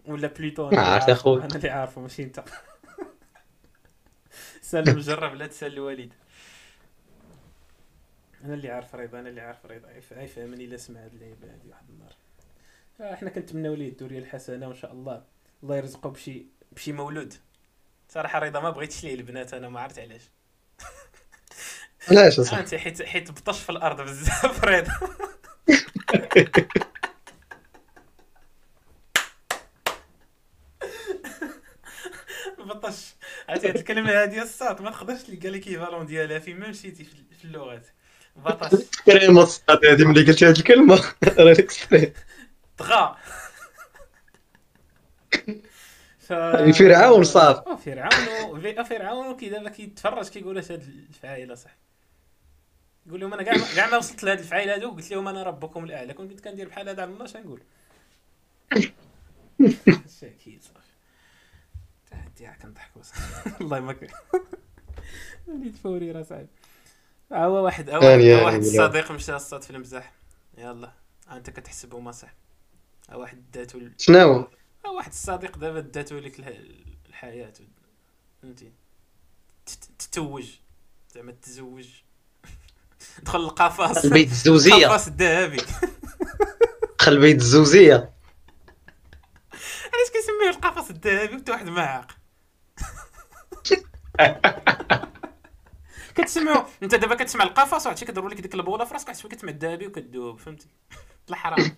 ولا 0.06 0.28
بليتون 0.28 0.74
ما 0.74 0.82
عرفت 0.82 1.08
يا 1.08 1.14
خويا. 1.14 1.44
أنا 1.44 1.54
اللي 1.56 1.68
عارفه 1.70 2.00
ماشي 2.00 2.22
أنت. 2.22 2.44
سال 4.66 4.88
المجرب 4.88 5.34
لا 5.34 5.46
تسأل 5.46 5.72
الوالد. 5.72 6.12
أنا 8.44 8.54
اللي 8.54 8.70
عارف 8.70 8.94
رضا 8.94 9.20
أنا 9.20 9.28
اللي 9.28 9.40
عارف 9.40 9.66
رضا 9.66 9.88
عيفهمني 10.16 10.64
إلا 10.64 10.76
سمع 10.76 11.04
هاد 11.04 11.12
اللعيبه 11.14 11.52
هادي 11.52 11.68
واحد 11.68 11.84
النهار. 11.90 12.12
فاحنا 12.98 13.30
كنتمناو 13.30 13.74
ليه 13.74 13.88
الدوريه 13.88 14.18
الحسنة 14.18 14.68
وإن 14.68 14.76
شاء 14.76 14.92
الله 14.92 15.24
الله 15.62 15.76
يرزقه 15.76 16.10
بشي 16.10 16.46
بشي 16.72 16.92
مولود. 16.92 17.34
صراحة 18.08 18.38
رضا 18.38 18.60
ما 18.60 18.70
بغيتش 18.70 19.04
ليه 19.04 19.14
البنات 19.14 19.54
أنا 19.54 19.68
ما 19.68 19.80
عرفت 19.80 19.98
علاش. 19.98 20.22
علاش 22.10 22.38
أصاحبي؟ 22.40 22.60
أنت 22.60 22.74
حيت 22.74 23.02
حيت 23.02 23.30
بطش 23.30 23.60
في 23.62 23.70
الأرض 23.70 24.00
بزاف 24.00 24.64
رضا. 24.64 24.92
بطش 32.86 33.14
عرفتي 33.48 33.68
هاد 33.68 33.76
الكلمة 33.76 34.10
هادي 34.22 34.42
الصاد 34.42 34.82
ما 34.82 34.90
تقدرش 34.90 35.22
تلقى 35.22 35.50
لي 35.50 35.58
كيفالون 35.58 36.06
ديالها 36.06 36.38
فين 36.38 36.60
ما 36.60 36.68
مشيتي 36.68 37.04
في 37.04 37.44
اللغات. 37.44 37.86
بطش 38.36 38.84
كريم 39.06 39.38
الصاد 39.38 39.84
هذه 39.86 40.04
ملي 40.04 40.22
قلتي 40.24 40.46
هذه 40.46 40.58
الكلمة. 40.58 41.04
راه 41.38 41.52
ديك. 41.52 41.70
طغى 42.78 43.16
ف... 46.18 46.32
فرعون 46.78 47.24
صافي. 47.24 47.70
آه 47.70 47.76
فرعون. 47.76 48.60
في- 48.60 48.84
فرعون 48.84 49.36
كي 49.36 49.48
دابا 49.48 49.70
كيتفرج 49.70 50.28
كيقول 50.28 50.58
اش 50.58 50.72
هاد 50.72 50.82
الفعايلة 50.82 51.54
صح. 51.54 51.76
يقول 53.06 53.20
لهم 53.20 53.32
أنا 53.34 53.42
كاع 53.42 53.54
كاع 53.76 53.90
ما 53.90 53.96
وصلت 53.96 54.24
لهاد 54.24 54.38
الفعايلة 54.38 54.74
هادو 54.74 54.90
قلت 54.90 55.10
لهم 55.10 55.28
أنا 55.28 55.42
ربكم 55.42 55.84
الأعلى. 55.84 56.14
كون 56.14 56.28
كنت 56.28 56.40
كندير 56.40 56.68
بحال 56.68 56.88
هذا 56.88 57.02
على 57.02 57.10
الله 57.10 57.26
شنقول؟ 57.26 57.60
شاكي 60.20 60.58
صافي 62.38 62.44
تعدي 62.44 62.62
كنضحكوا 62.62 63.02
صافي. 63.02 63.60
الله 63.60 63.80
ما 63.80 63.92
وليد 65.46 65.76
فوري 65.76 66.12
راه 66.12 66.22
صعيب. 66.22 66.46
ها 67.32 67.44
هو 67.44 67.64
واحد 67.64 67.90
ها 67.90 67.98
واحد, 67.98 68.20
يا. 68.20 68.58
الصديق 68.58 69.12
مشى 69.12 69.36
الصاد 69.36 69.62
في 69.62 69.70
المزاح 69.70 70.12
يلا. 70.58 70.92
ها 71.28 71.36
انت 71.36 71.50
كتحسبه 71.50 71.98
ما 72.00 72.12
صح. 72.12 72.34
ها 73.10 73.16
واحد 73.16 73.50
داتو 73.52 73.78
ها 74.84 74.90
واحد 74.90 75.10
الصديق 75.10 75.58
دابا 75.58 75.80
داتو 75.80 76.18
لك 76.18 76.38
الح- 76.38 76.60
الحياة. 77.08 77.52
فهمتي؟ 78.42 78.72
تت- 79.66 79.88
تتوج. 79.98 80.50
زعما 81.14 81.32
تزوج 81.42 81.88
دخل 83.22 83.40
القفص 83.40 84.04
البيت 84.04 84.28
الزوزية. 84.30 84.74
القفص 84.86 85.06
الذهبي. 85.06 85.56
دخل 86.98 87.20
بيت 87.20 87.36
الزوزية. 87.36 88.12
علاش 89.92 90.10
كيسميوه 90.12 90.50
القفص 90.50 90.90
الذهبي 90.90 91.34
وانت 91.34 91.50
واحد 91.50 91.68
معاق؟ 91.68 92.15
كتسمعوا 96.14 96.64
انت 96.82 96.94
دابا 96.94 97.14
كتسمع 97.14 97.44
القفص 97.44 97.86
وعرفتي 97.86 98.04
كيضربوا 98.04 98.30
لك 98.30 98.40
ديك 98.40 98.54
البولة 98.54 98.84
في 98.84 98.94
راسك 98.94 99.08
عرفتي 99.08 99.28
كتسمع 99.28 99.50
الذهبي 99.50 99.86
وكتذوب 99.86 100.38
فهمتي؟ 100.38 100.66
طلع 101.26 101.36
حرام 101.36 101.76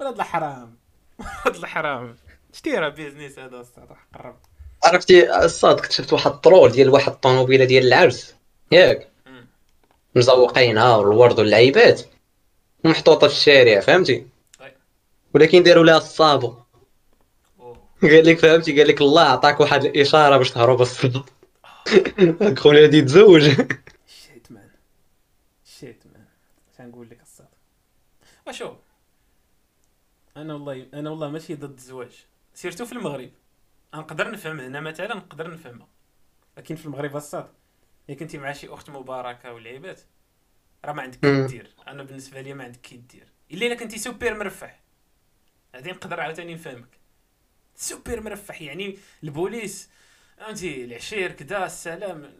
ولاد 0.00 0.16
الحرام. 0.16 0.76
ولاد 1.18 1.56
الحرام. 1.62 2.16
شتي 2.52 2.74
راه 2.74 2.88
بيزنيس 2.88 3.38
هذا 3.38 3.56
الصاد 3.56 3.88
قرب. 4.14 4.36
عرفتي 4.84 5.44
الصاد 5.44 5.80
كنت 5.80 5.92
شفت 5.92 6.12
واحد 6.12 6.30
الطرول 6.30 6.72
ديال 6.72 6.90
واحد 6.90 7.12
الطوموبيلة 7.12 7.64
ديال 7.64 7.86
العرس 7.86 8.34
ياك. 8.72 9.08
مزوقينها 10.16 10.96
والورد 10.96 11.38
واللعيبات. 11.38 12.02
ومحطوطه 12.84 13.28
في 13.28 13.34
الشارع 13.34 13.80
فهمتي. 13.80 14.26
ولكن 15.34 15.62
داروا 15.62 15.84
لها 15.84 15.96
الصابو. 15.96 16.54
قال 18.02 18.26
لك 18.26 18.38
فهمتي؟ 18.38 18.78
قال 18.78 18.88
لك 18.88 19.00
الله 19.00 19.22
عطاك 19.22 19.60
واحد 19.60 19.84
الإشارة 19.84 20.36
باش 20.36 20.50
تهرب 20.50 20.82
الصدق 20.82 21.26
خويا 22.58 22.84
هادي 22.84 23.02
تزوج 23.02 23.50
shit 24.06 24.52
man 24.52 24.70
shit 25.64 26.04
man 26.06 26.26
نقول 26.88 27.10
لك 27.10 27.22
الصاد 27.22 27.48
وشوف 28.46 28.76
أنا 30.36 30.54
والله 30.54 30.86
أنا 30.94 31.10
والله 31.10 31.28
ماشي 31.28 31.54
ضد 31.54 31.72
الزواج. 31.78 32.26
سيرتو 32.54 32.86
في 32.86 32.92
المغرب. 32.92 33.30
نقدر 33.94 34.30
نفهم 34.30 34.60
هنا 34.60 34.80
مثلا 34.80 35.14
نقدر 35.14 35.50
نفهمها. 35.50 35.88
لكن 36.56 36.76
في 36.76 36.86
المغرب 36.86 37.16
الصاد 37.16 37.50
الا 38.08 38.16
كنتي 38.16 38.38
مع 38.38 38.52
شي 38.52 38.68
أخت 38.68 38.90
مباركة 38.90 39.52
والعيبات 39.52 40.00
راه 40.84 40.92
ما 40.92 41.02
عندك 41.02 41.18
كي 41.20 41.46
دير 41.46 41.74
أنا 41.88 42.02
بالنسبة 42.02 42.40
لي 42.40 42.54
ما 42.54 42.64
عندك 42.64 42.80
كي 42.80 42.96
دير 42.96 43.26
إلا 43.50 43.66
إلا 43.66 43.74
كنتي 43.74 43.98
سوبر 43.98 44.34
مرفح 44.34 44.80
غادي 45.74 45.90
نقدر 45.90 46.20
عاوتاني 46.20 46.54
نفهمك. 46.54 46.98
سوبر 47.76 48.20
مرفح 48.20 48.62
يعني 48.62 48.98
البوليس 49.24 49.90
فهمتي 50.42 50.84
العشير 50.84 51.32
كدا 51.32 51.66
السلام 51.66 52.32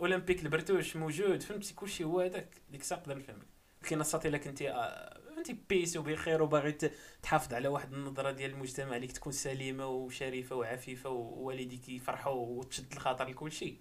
أولمبيك 0.00 0.42
البرتوش 0.42 0.96
موجود 0.96 1.42
فهمتي؟ 1.42 1.74
كلشي 1.74 2.04
هو 2.04 2.20
هذاك 2.20 2.48
ديك 2.70 2.80
الساعة 2.80 2.98
نقدر 2.98 3.18
نفهمك 3.18 3.46
لكن 3.82 4.00
الساط 4.00 4.26
إلا 4.26 4.38
كنتي 4.38 4.70
آه، 4.70 5.20
فهمتي؟ 5.28 5.58
بيس 5.68 5.96
وبخير 5.96 6.42
وباغي 6.42 6.78
تحافظ 7.22 7.54
على 7.54 7.68
واحد 7.68 7.92
النظرة 7.92 8.30
ديال 8.30 8.50
المجتمع 8.50 8.96
اللي 8.96 9.06
تكون 9.06 9.32
سليمة 9.32 9.86
وشريفة 9.86 10.56
وعفيفة 10.56 11.10
ووالديك 11.10 11.88
يفرحوا 11.88 12.32
وتشد 12.32 12.92
الخاطر 12.92 13.28
لكل 13.28 13.52
شيء 13.52 13.78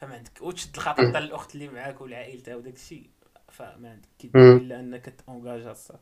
فما 0.00 0.14
عندك 0.14 0.42
وتشد 0.42 0.76
الخاطر 0.76 1.08
حتى 1.08 1.18
الاخت 1.18 1.54
اللي 1.54 1.68
معاك 1.68 2.00
والعائلة 2.00 2.42
تاعو 2.42 2.60
داك 2.60 2.74
الشيء 2.74 3.10
فما 3.48 3.90
عندك 3.90 4.08
كي 4.18 4.28
دير 4.28 4.56
إلا 4.56 4.80
أنك 4.80 5.14
تونجاجا 5.26 5.70
الساط. 5.70 6.00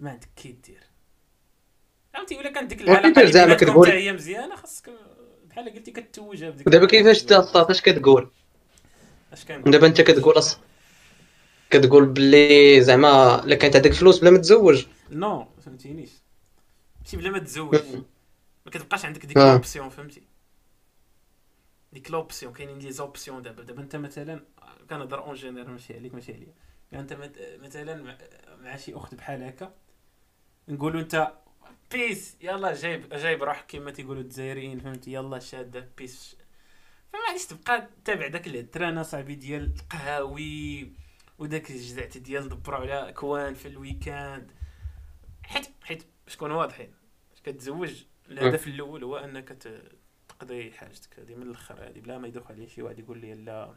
ما 0.00 0.10
عندك 0.10 0.28
كي 0.36 0.52
دير 0.52 0.82
فهمتي؟ 2.14 2.36
ولا 2.36 2.50
كانت 2.50 2.70
ديك 2.70 2.80
العلاقه 2.80 3.24
زعما 3.24 3.54
كتقول 3.54 3.88
هي 3.88 4.12
مزيانة 4.12 4.56
خاصك 4.56 4.90
بحال 5.52 5.74
قلتي 5.74 5.90
كتوجها 5.90 6.50
بديك 6.50 6.68
دابا 6.68 6.86
كيفاش 6.86 7.22
الساط 7.22 7.56
اش 7.56 7.80
كتقول؟ 7.80 8.30
اش 9.32 9.44
كنقول 9.44 9.72
دابا 9.72 9.86
انت 9.86 10.00
كتقول 10.00 10.38
أص... 10.38 10.58
كتقول 11.70 12.06
باللي 12.06 12.80
زعما 12.80 13.44
إلا 13.44 13.54
كانت 13.54 13.76
عندك 13.76 13.92
فلوس 13.92 14.18
بلا 14.18 14.30
ما 14.30 14.38
تزوج. 14.38 14.86
non 15.10 15.46
فهمتينيش. 15.64 16.10
ماشي 17.00 17.16
بلا 17.16 17.30
ما 17.30 17.38
تزوج. 17.38 17.74
ما 18.66 18.70
كتبقاش 18.72 19.04
عندك 19.04 19.26
ديك 19.26 19.36
l'option 19.36 19.88
فهمتي؟ 19.88 20.22
ديك 21.92 22.10
l'option 22.10 22.52
كاينين 22.52 22.78
les 22.78 22.92
options 22.92 23.42
دابا. 23.42 23.62
دابا 23.62 23.82
انت 23.82 23.96
مثلا 23.96 24.44
كنهضر 24.90 25.24
en 25.24 25.34
général 25.34 25.70
ماشي 25.70 25.94
عليك 25.94 26.14
ماشي 26.14 26.32
عليا. 26.34 26.54
يعني 26.92 27.02
انت 27.02 27.30
مثلا 27.62 28.16
مع 28.62 28.76
شي 28.76 28.94
أخت 28.94 29.14
بحال 29.14 29.42
هكا 29.42 29.74
نقولوا 30.68 31.00
انت 31.00 31.32
peace 31.92 32.36
يلا 32.40 32.74
جايب 32.74 33.08
جايب 33.08 33.42
روحك 33.42 33.64
كما 33.68 33.90
تيقولوا 33.90 34.22
الجزائريين 34.22 34.78
فهمتي؟ 34.78 35.12
يلا 35.12 35.38
شادة 35.38 35.88
peace 35.98 36.36
فما 37.12 37.20
غاديش 37.28 37.46
تبقى 37.46 37.88
تابع 38.04 38.26
داك 38.26 38.46
الهترانه 38.46 39.02
صاحبي 39.02 39.34
ديال 39.34 39.74
القهاوي 39.80 40.92
وداك 41.38 41.70
الجزعت 41.70 42.18
ديال 42.18 42.48
دبروا 42.48 42.78
على 42.78 43.08
اكوان 43.08 43.54
في 43.54 43.68
ال 43.68 43.77
weekend. 43.77 44.52
حيت 45.42 45.66
حيت 45.82 46.02
باش 46.26 46.36
نكونوا 46.36 46.56
واضحين 46.56 46.94
كتزوج؟ 47.44 48.04
الهدف 48.28 48.66
الأول 48.66 49.04
هو 49.04 49.16
أنك 49.16 49.48
تقضي 50.28 50.72
حاجتك 50.72 51.18
هذه 51.18 51.34
من 51.34 51.42
الأخر 51.42 51.88
هذه 51.88 52.00
بلا 52.00 52.18
ما 52.18 52.28
يدخل 52.28 52.54
عليه 52.54 52.66
شي 52.66 52.82
واحد 52.82 52.98
يقول 52.98 53.18
لي 53.18 53.34
لا 53.34 53.74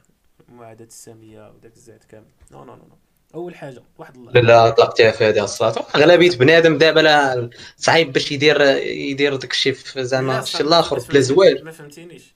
المعاداه 0.49 0.85
السامية 0.85 1.49
وداك 1.49 1.73
الزعت 1.73 2.03
كامل 2.03 2.31
non 2.51 2.63
non 2.63 2.75
non 2.75 2.97
أول 3.35 3.55
حاجة 3.55 3.83
واحد 3.97 4.15
الله. 4.15 4.31
لا 4.31 4.69
طلقتيها 4.69 5.11
في 5.11 5.23
هذه 5.23 5.43
الصلاة. 5.43 5.85
أغلبية 5.95 6.37
بنادم 6.37 6.77
دابا 6.77 6.99
لا 6.99 7.49
صعيب 7.77 8.13
باش 8.13 8.31
يدير 8.31 8.61
يدير 8.85 9.35
داك 9.35 9.51
الشيء 9.51 9.75
زعما 9.97 10.39
الشيء 10.39 10.61
الآخر 10.61 10.99
بلا 10.99 11.19
زواج. 11.19 11.63
ما 11.63 11.71
فهمتينيش. 11.71 12.35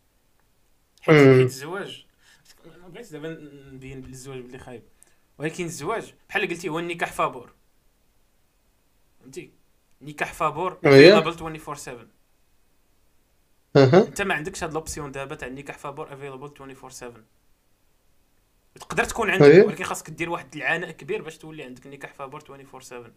حيت 1.01 1.15
الزواج 1.15 2.05
ما 2.81 2.87
بغيتش 2.87 3.11
دابا 3.11 3.29
نبين 3.71 4.05
الزواج 4.05 4.39
بلي 4.39 4.59
خايب. 4.59 4.83
ولكن 5.37 5.65
الزواج 5.65 6.13
بحال 6.29 6.49
قلتي 6.49 6.69
هو 6.69 6.79
النكاح 6.79 7.11
فابور. 7.11 7.53
فهمتي؟ 9.21 9.51
نكاح 10.01 10.33
فابور 10.33 10.79
available 10.85 11.31
24 11.31 11.75
7 11.75 12.07
أنت 13.75 14.21
ما 14.21 14.33
عندكش 14.33 14.63
هاد 14.63 14.73
l'option 14.73 15.11
دابا 15.11 15.35
تاع 15.35 15.47
النكاح 15.47 15.77
فابور 15.77 16.13
available 16.13 16.43
24 16.43 16.89
7 16.89 17.13
تقدر 18.75 19.03
تكون 19.03 19.29
عندك 19.29 19.67
ولكن 19.67 19.83
خاصك 19.83 20.09
دير 20.09 20.29
واحد 20.29 20.55
العناء 20.55 20.91
كبير 20.91 21.21
باش 21.21 21.37
تولي 21.37 21.63
عندك 21.63 21.87
نكاح 21.87 22.13
فابور 22.13 22.41
24 22.41 22.81
7 22.81 23.11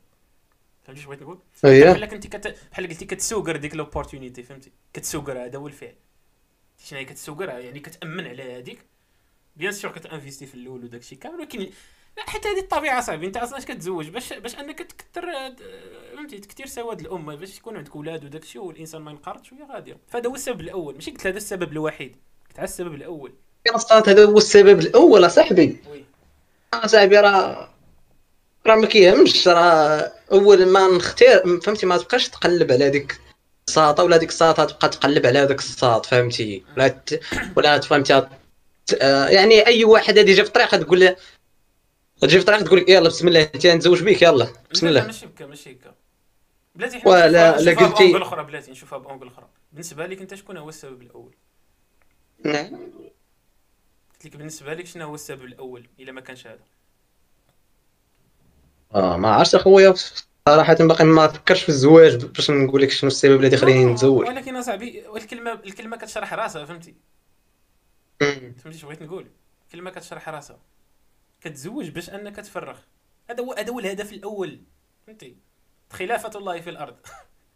فهمتي 0.82 1.00
اش 1.00 1.06
بغيت 1.06 1.22
نقول؟ 1.22 1.38
بحال 1.64 2.06
كنتي 2.06 2.28
كت... 2.28 2.56
بحال 2.72 2.88
قلتي 2.88 3.04
كتسوقر 3.04 3.56
ديك 3.56 3.74
l'opportunité 3.74 4.42
فهمتي؟ 4.42 4.72
كتسوقر 4.92 5.44
هذا 5.44 5.58
هو 5.58 5.66
الفعل. 5.66 5.94
شنو 6.78 6.98
هي 6.98 7.04
كتسوقرها 7.04 7.58
يعني 7.58 7.80
كتأمن 7.80 8.26
على 8.26 8.58
هذيك. 8.58 8.84
bien 9.56 9.72
sûr 9.72 9.92
كت 9.92 10.04
investi 10.04 10.46
في 10.46 10.54
الأول 10.54 10.84
وداك 10.84 11.00
الشيء 11.00 11.18
كامل 11.18 11.38
ولكن 11.38 11.58
لا 12.16 12.22
حتى 12.30 12.48
هذه 12.48 12.58
الطبيعة 12.58 13.00
صاحبي 13.00 13.26
انت 13.26 13.36
أصلا 13.36 13.58
اش 13.58 13.64
كتزوج؟ 13.64 14.08
باش 14.08 14.32
باش 14.32 14.58
أنك 14.58 14.78
تكثر 14.78 15.54
فهمتي؟ 16.16 16.38
تكثير 16.38 16.66
سواد 16.66 17.00
الامه 17.00 17.34
باش 17.34 17.58
يكون 17.58 17.76
عندك 17.76 17.96
أولاد 17.96 18.24
وداك 18.24 18.42
الشيء 18.42 18.62
والإنسان 18.62 19.02
ما 19.02 19.10
ينقرضش 19.10 19.52
وهي 19.52 19.64
غاديه 19.64 19.98
فهذا 20.08 20.28
هو 20.28 20.34
السبب 20.34 20.60
الأول. 20.60 20.94
ماشي 20.94 21.10
قلت 21.10 21.26
هذا 21.26 21.36
السبب 21.36 21.72
الوحيد 21.72 22.16
قلت 22.48 22.58
على 22.58 22.64
السبب 22.64 22.94
الأول. 22.94 23.34
الصاد 23.70 24.08
هذا 24.08 24.24
هو 24.24 24.38
السبب 24.38 24.80
الأول 24.80 25.26
اصاحبي 25.26 25.76
اصاحبي 26.74 27.16
راه 27.16 27.68
راه 28.66 28.74
ما 28.74 28.86
كيهمش 28.86 29.48
راه 29.48 30.12
اول 30.32 30.66
ما 30.66 30.88
نختار 30.88 31.60
فهمتي؟ 31.60 31.86
ما 31.86 31.96
تبقاش 31.96 32.28
تقلب 32.28 32.72
على 32.72 32.90
ديك 32.90 33.20
الساطة 33.68 34.04
ولا 34.04 34.16
ديك 34.16 34.28
الساطة 34.28 34.64
تبقى 34.64 34.88
تقلب 34.88 35.26
على 35.26 35.46
داك 35.46 35.58
الساط 35.58 36.06
فهمتي؟ 36.06 36.64
ولا 36.76 37.00
ولا 37.56 37.80
فهمتي؟ 37.80 38.26
يعني 39.02 39.66
أي 39.66 39.84
واحد 39.84 40.18
هادي 40.18 40.34
جا 40.34 40.42
في 40.42 40.48
الطريق 40.48 40.76
تقول 40.76 41.00
له 41.00 41.16
تجي 42.20 42.30
في 42.30 42.38
الطريق 42.38 42.62
تقول 42.62 42.78
لك 42.78 42.88
يلا 42.88 43.08
بسم 43.08 43.28
الله 43.28 43.50
انت 43.54 43.66
نتزوج 43.66 44.02
بك 44.02 44.22
يلا 44.22 44.48
بسم 44.72 44.86
الله. 44.86 45.06
ماشي 45.06 45.26
هكا 45.26 45.46
ماشي 45.46 45.70
هكا. 45.72 45.94
بلاتي 46.74 47.02
ولا 47.04 47.28
لا 47.28 47.70
قلتي 47.70 47.74
بأونجل 47.74 48.22
أخرى 48.22 48.44
بلاتي 48.44 48.70
نشوفها 48.70 48.98
بأونجل 48.98 49.26
أخرى. 49.26 49.46
بالنسبة 49.72 50.06
لك 50.06 50.20
أنت 50.20 50.34
شكون 50.34 50.56
هو 50.56 50.68
السبب 50.68 51.02
الأول؟ 51.02 51.34
نعم. 52.44 52.90
قلت 54.22 54.34
لك 54.34 54.38
بالنسبة 54.38 54.74
لك 54.74 54.86
شنو 54.86 55.06
هو 55.06 55.14
السبب 55.14 55.44
الأول 55.44 55.88
إلا 56.00 56.12
ما 56.12 56.20
كانش 56.20 56.46
هذا؟ 56.46 56.64
آه 58.94 59.16
ما 59.16 59.28
عرفتش 59.28 59.54
أخويا 59.54 59.94
صراحة 60.48 60.74
باقي 60.74 61.04
ما 61.04 61.28
فكرش 61.28 61.62
في 61.62 61.68
الزواج 61.68 62.24
باش 62.24 62.50
نقول 62.50 62.82
لك 62.82 62.90
شنو 62.90 63.08
السبب 63.08 63.44
اللي 63.44 63.56
خليني 63.56 63.84
نتزوج. 63.84 64.28
ولكن 64.28 64.56
أصاحبي 64.56 65.16
الكلمة 65.16 65.52
الكلمة 65.52 65.96
كتشرح 65.96 66.34
راسها 66.34 66.64
فهمتي؟ 66.64 66.94
فهمتي 68.20 68.68
اش 68.68 68.84
بغيت 68.84 69.02
نقول؟ 69.02 69.26
الكلمة 69.66 69.90
كتشرح 69.90 70.28
راسها. 70.28 70.58
كتزوج 71.40 71.88
باش 71.88 72.10
أنك 72.10 72.36
تفرغ. 72.36 72.78
هذا 73.30 73.44
هو 73.44 73.52
هذا 73.52 73.70
هو 73.70 73.78
الهدف 73.78 74.12
الأول 74.12 74.62
فهمتي؟ 75.06 75.36
خلافة 75.90 76.38
الله 76.38 76.60
في 76.60 76.70
الأرض. 76.70 76.96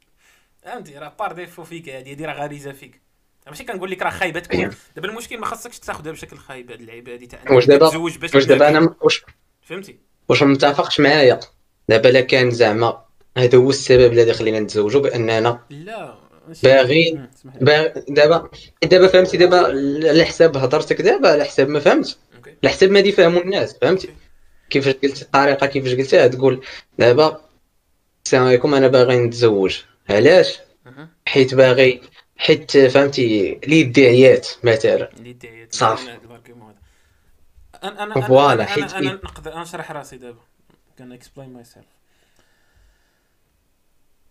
فهمتي؟ 0.62 0.98
راه 0.98 1.08
بار 1.08 1.32
ديفو 1.32 1.64
فيك 1.64 1.88
هذه 1.88 2.12
هذه 2.12 2.24
راه 2.24 2.34
غريزة 2.34 2.72
فيك. 2.72 3.05
ماشي 3.46 3.64
كنقول 3.64 3.90
لك 3.90 4.02
راه 4.02 4.10
خايبة 4.10 4.40
تكون. 4.40 4.70
دابا 4.96 5.08
المشكل 5.08 5.38
ما 5.38 5.46
خاصكش 5.46 5.78
تاخذها 5.78 6.12
بشكل 6.12 6.36
خايب 6.36 6.70
هذه 6.70 6.80
اللعيبة 6.80 7.14
هذه 7.14 7.24
تاع 7.24 7.52
واش 7.52 7.66
دابا؟ 7.66 7.88
تزوج 7.88 8.18
باش 8.18 8.34
واش 8.34 8.44
دابا؟ 8.44 8.68
أنا 8.68 8.94
واش 9.00 9.22
فهمتي؟ 9.62 9.98
واش 10.28 10.42
ما 10.42 10.48
متفقش 10.48 11.00
معايا. 11.00 11.40
دابا 11.88 12.08
لا 12.08 12.20
كان 12.20 12.50
زعما 12.50 13.02
هذا 13.36 13.58
هو 13.58 13.70
السبب 13.70 14.12
الذي 14.12 14.32
خلينا 14.32 14.60
نتزوجوا 14.60 15.00
بأننا 15.00 15.60
لا 15.70 16.14
باغي 16.62 17.20
دابا 18.08 18.50
دابا 18.82 19.06
فهمتي 19.06 19.36
دابا 19.36 19.56
على 20.08 20.24
حساب 20.24 20.56
هضرتك 20.56 21.02
دابا 21.02 21.28
على 21.28 21.44
حساب 21.44 21.68
ما 21.68 21.80
فهمت 21.80 22.18
على 22.64 22.72
حساب 22.72 22.90
ما 22.90 22.98
يفهموا 22.98 23.40
الناس 23.40 23.76
فهمتي؟ 23.82 24.08
كيفاش 24.70 24.94
قلت 24.94 25.22
الطريقة 25.22 25.66
كيفاش 25.66 25.94
قلتها 25.94 26.26
تقول 26.26 26.64
دابا 26.98 27.40
السلام 28.24 28.44
عليكم 28.44 28.74
أنا 28.74 28.88
باغي 28.88 29.18
نتزوج. 29.18 29.78
علاش؟ 30.10 30.58
حيت 31.26 31.54
باغي 31.54 32.00
حيت 32.36 32.76
فهمتي 32.78 33.52
الادعيات 33.52 34.48
مثلا. 34.64 35.10
صافي. 35.70 36.18
أنا 37.82 38.02
أنا 38.02 38.20
voilà 38.20 38.64
حيت 38.64 38.94
أنا 38.94 39.12
نقدر 39.12 39.60
نشرح 39.60 39.92
راسي 39.92 40.16
دابا. 40.16 40.40
can 40.98 41.12
explain 41.12 41.52
myself 41.52 41.86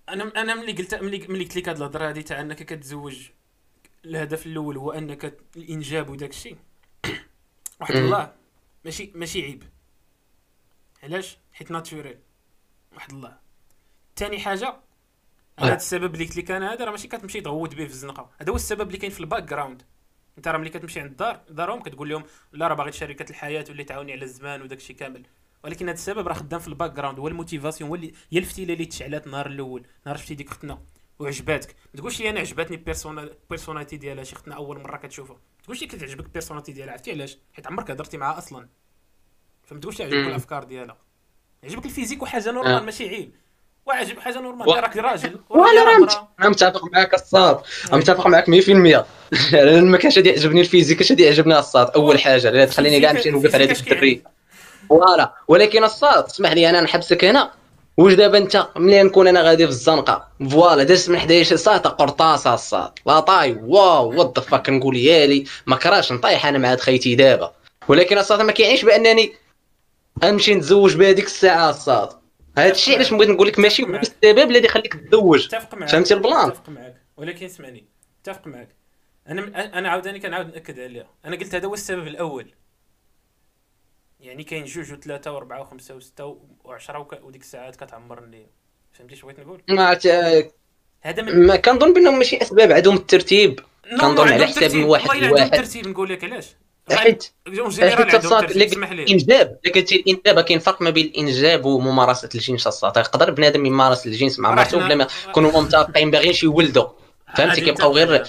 أنا 0.10 0.42
أنا 0.42 0.56
ملي 0.56 0.72
قلت 0.72 0.96
ملي 0.96 1.28
ملي 1.28 1.44
قلت 1.44 1.56
لك 1.56 1.70
هاد 1.70 1.78
الهضرة 1.78 2.10
هادي 2.10 2.24
تاع 2.24 2.42
أنك 2.42 2.64
كتزوج 2.64 3.30
الهدف 4.06 4.46
الأول 4.46 4.78
هو 4.78 4.92
أنك 4.92 5.38
الإنجاب 5.56 6.10
وداك 6.10 6.30
الشيء. 6.30 6.58
واحد 7.80 7.96
الله 7.96 8.34
ماشي 8.86 9.12
ماشي 9.16 9.42
عيب. 9.42 9.64
علاش؟ 11.04 11.38
حيت 11.54 11.72
naturel. 11.72 12.20
واحد 12.96 13.12
الله. 13.12 13.38
ثاني 14.16 14.40
حاجة 14.40 14.76
هذا 15.60 15.76
السبب 15.76 16.14
اللي 16.14 16.26
قلت 16.26 16.38
لك 16.38 16.52
أنا 16.52 16.74
هذا 16.74 16.86
راه 16.86 16.92
ماشي 16.92 17.08
كتمشي 17.08 17.42
تغوت 17.42 17.76
به 17.76 17.86
في 17.86 17.92
الزنقة. 17.92 18.32
هذا 18.42 18.52
هو 18.52 18.56
السبب 18.56 18.88
اللي 18.88 18.98
كاين 18.98 19.12
في 19.12 19.20
ال 19.20 19.44
background 19.44 19.84
أنت 20.38 20.48
راه 20.48 20.58
ملي 20.58 20.70
كتمشي 20.70 21.00
عند 21.00 21.10
الدار 21.10 21.42
دارهم 21.50 21.82
كتقول 21.82 22.10
لهم 22.10 22.24
لا 22.52 22.68
راه 22.68 22.76
باغي 22.76 22.92
شركة 22.92 23.30
الحياة 23.30 23.66
واللي 23.70 23.84
تعاوني 23.84 24.12
على 24.12 24.24
الزمان 24.26 24.62
وداك 24.62 24.78
الشيء 24.78 24.96
كامل. 24.96 25.26
ولكن 25.64 25.86
هذا 25.86 25.98
السبب 25.98 26.28
راه 26.28 26.34
خدام 26.34 26.60
في 26.60 26.68
ال 26.68 26.92
background 26.92 27.20
هو 27.20 27.28
ال 27.28 27.33
motivation 27.33 27.90
هو 27.90 27.96
اللي 27.96 28.14
هي 28.32 28.38
الفتيلة 28.38 28.74
اللي 28.74 28.86
تشعلات 28.86 29.26
النهار 29.26 29.48
الأول. 29.48 29.88
نهار 30.06 30.18
شفتي 30.18 30.36
ديك 30.36 30.48
اختنا 30.48 30.82
وعجباتك. 31.20 31.76
ما 31.94 32.00
تقولش 32.00 32.22
لي 32.22 32.30
أنا 32.30 32.40
عجبتني 32.40 32.78
persona 32.78 33.30
personality 33.50 33.98
ديالها 33.98 34.24
شي 34.24 34.36
ختنا 34.36 34.56
أول 34.56 34.80
مرة 34.80 34.98
كتشوفها. 34.98 35.36
ما 35.36 35.64
تقولش 35.64 35.82
لي 35.82 35.88
كتعجبك 35.88 36.30
personality 36.30 36.72
ديالها 36.72 36.94
عرفتي 36.94 37.12
علاش؟ 37.12 37.38
حيت 37.54 37.68
عمرك 37.68 37.92
هضرتي 37.92 38.18
معاها 38.18 38.38
أصلا. 38.38 38.70
فما 39.64 39.80
تقولش 39.80 40.00
لي 40.00 40.06
عجبك 40.06 40.18
مم. 40.18 40.28
الأفكار 40.28 40.64
ديالها. 40.64 40.98
يعجبك 41.64 41.86
ال 41.86 41.90
physique 41.90 42.22
وحاجة. 42.22 42.52
normal 42.52 42.84
ماشي 42.84 43.10
عيب. 43.10 43.36
وعجب 43.86 44.20
حاجة 44.20 44.40
normal. 44.40 44.68
راك 44.68 44.98
راجل. 44.98 45.40
مت- 46.04 46.20
أنا 46.40 46.50
متفق 46.50 46.86
معاك 46.94 47.14
الصاد. 47.14 47.60
أنا 47.90 47.98
متفق 47.98 48.28
معاك 48.28 48.46
100% 48.50 49.04
لأن 49.54 49.86
ما 49.86 49.98
كانش 49.98 50.18
غادي 50.18 50.30
يعجبني 50.30 50.62
ال 50.62 50.66
physique 50.66 51.02
اش 51.02 51.12
غادي 51.12 51.24
يعجبني 51.24 51.60
الصاد 51.60 51.90
أول 51.96 52.20
حاجة. 52.20 52.50
اللي 52.50 52.66
تخليني 52.66 53.00
كاع 53.00 53.12
نمشي 53.12 53.30
نوقف 53.30 53.56
على 53.56 53.64
ال 53.64 53.67
physique 53.67 53.92
الدري 53.92 54.24
voilà 54.90 55.34
ولكن 55.48 55.84
الصاد 55.84 56.24
اسمح 56.26 56.52
لي 56.52 56.70
أنا 56.70 56.82
نحبسك 56.82 57.26
هنا 57.26 57.52
واش 57.98 58.14
دابا 58.14 58.38
أنت؟ 58.38 58.68
ملي 58.76 59.04
نكون 59.04 59.28
أنا 59.28 59.42
غادي 59.42 59.64
في 59.66 59.70
الزنقة. 59.72 60.28
voilà 60.52 60.84
دازت 60.84 61.10
من 61.10 61.20
حدايا 61.20 61.44
شي 61.44 61.58
ساطة 61.58 61.78
قرطاسة 61.80 62.54
الصاد. 62.54 62.92
la 63.08 63.20
taille. 63.20 63.58
wow 63.64 64.10
what 64.20 64.40
the 64.40 64.46
fuck 64.46 64.70
نقول 64.70 64.98
يالي 64.98 65.44
ما 65.66 65.76
كراش 65.76 66.12
نطيح 66.12 66.46
أنا 66.46 66.58
مع 66.58 66.72
هاد 66.72 66.80
خيتي 66.80 67.16
دابا. 67.16 67.52
ولكن 67.88 68.18
الصاد 68.18 68.42
ما 68.42 68.52
كيعنيش 68.52 68.86
بأنني 68.86 69.34
غنمشي 70.24 70.56
نتزوج 70.56 70.96
بهذيك 70.96 71.26
الساطة 71.26 71.70
الصاد. 71.70 72.10
هذا 72.58 72.72
الشيء 72.72 72.96
علاش 72.96 73.14
بغيت 73.14 73.30
نقول 73.30 73.48
لك 73.48 73.60
ماشي 73.60 73.84
هو 73.84 73.96
السبب 73.96 74.52
الذي 74.52 74.68
اتفق 74.68 75.76
معك 75.76 75.90
فهمتي 75.90 76.14
البلان؟ 76.14 76.48
اتفق 76.50 76.70
معك 76.70 77.02
ولكن 77.18 77.46
اسمعني. 77.46 77.86
اتفق 78.22 78.48
معك 78.48 78.76
أنا 79.28 79.78
أنا 79.80 79.90
عاوتاني 79.90 80.20
كنعاود 80.20 80.48
نأكد 80.48 80.80
عليها. 80.80 81.10
أنا 81.26 81.36
قلت 81.36 81.56
هذا 81.56 81.68
هو 81.68 81.74
السبب 81.74 82.08
الأول. 82.08 82.52
يعني 84.20 84.44
كاين 84.44 84.66
جوج 84.66 84.94
وثلاثه 84.94 85.32
واربعه 85.32 85.62
وخمسه 85.62 85.96
وسته 85.96 86.40
وعشره. 86.64 87.08
وديك 87.24 87.42
الساعات 87.42 87.76
كتعمر 87.76 88.24
الليل 88.24 88.48
فهمتي 88.94 89.16
شنو 89.16 89.26
بغيت 89.30 89.40
نقول؟ 89.40 89.62
ما 89.70 89.86
عرفت- 89.88 90.54
هذا 91.02 91.22
من 91.22 91.48
ما 91.48 91.56
كنظن 91.56 91.94
بأنهم 91.94 92.18
ماشي 92.18 92.42
أسباب 92.42 92.72
عندهم 92.72 92.96
الترتيب 92.96 93.60
كنظن 94.02 94.28
على 94.28 94.48
حساب. 94.48 94.74
من 94.74 94.84
واحد 94.84 95.10
والله 95.10 95.20
إلا 95.20 95.28
عندهم 95.28 95.48
لواحد. 95.48 95.64
ترتيب 95.66 95.88
نقول 95.88 96.10
لك 96.10 96.24
علاش. 96.24 96.56
حيت 96.92 97.32
الانجاب 97.48 98.50
اللي 99.64 99.74
قلتي 99.76 99.96
الإنجاب 99.96 100.40
كاين 100.40 100.60
فرق 100.60 100.82
ما 100.82 100.90
بين 100.90 101.06
الإنجاب 101.06 101.66
وممارسة 101.66 102.30
الجنس 102.36 102.68
الصاد. 102.68 102.98
يقدر 102.98 103.32
بنادم 103.32 103.66
يمارس 103.66 104.06
الجنس 104.06 104.40
مع 104.40 104.56
مرته 104.56 104.78
بلا 104.78 104.96
ما؟ 104.96 105.08
يكونوا 105.30 105.62
متفقين 105.62 106.12
باغيين 106.12 106.36
يولدوا 106.44 106.86
فهمتي؟ 107.38 107.62
كيبقاو 107.62 107.94
غير 107.94 108.28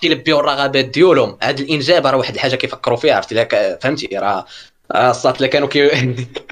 كيلبيو 0.00 0.40
الرغبات 0.40 0.84
ديالهم 0.84 1.38
هاد 1.42 1.60
الإنجاب 1.60 2.06
راه 2.06 2.16
واحد 2.16 2.34
الحاجة 2.34 2.56
كيفكروا 2.56 2.96
فيها 2.96 3.14
عرفتي؟ 3.14 3.34
لك 3.34 3.78
فهمتي؟ 3.82 4.08
راه 4.12 4.46
الصاد 4.94 5.34
اللي 5.34 5.48
كانوا 5.48 5.68
كي 5.68 5.88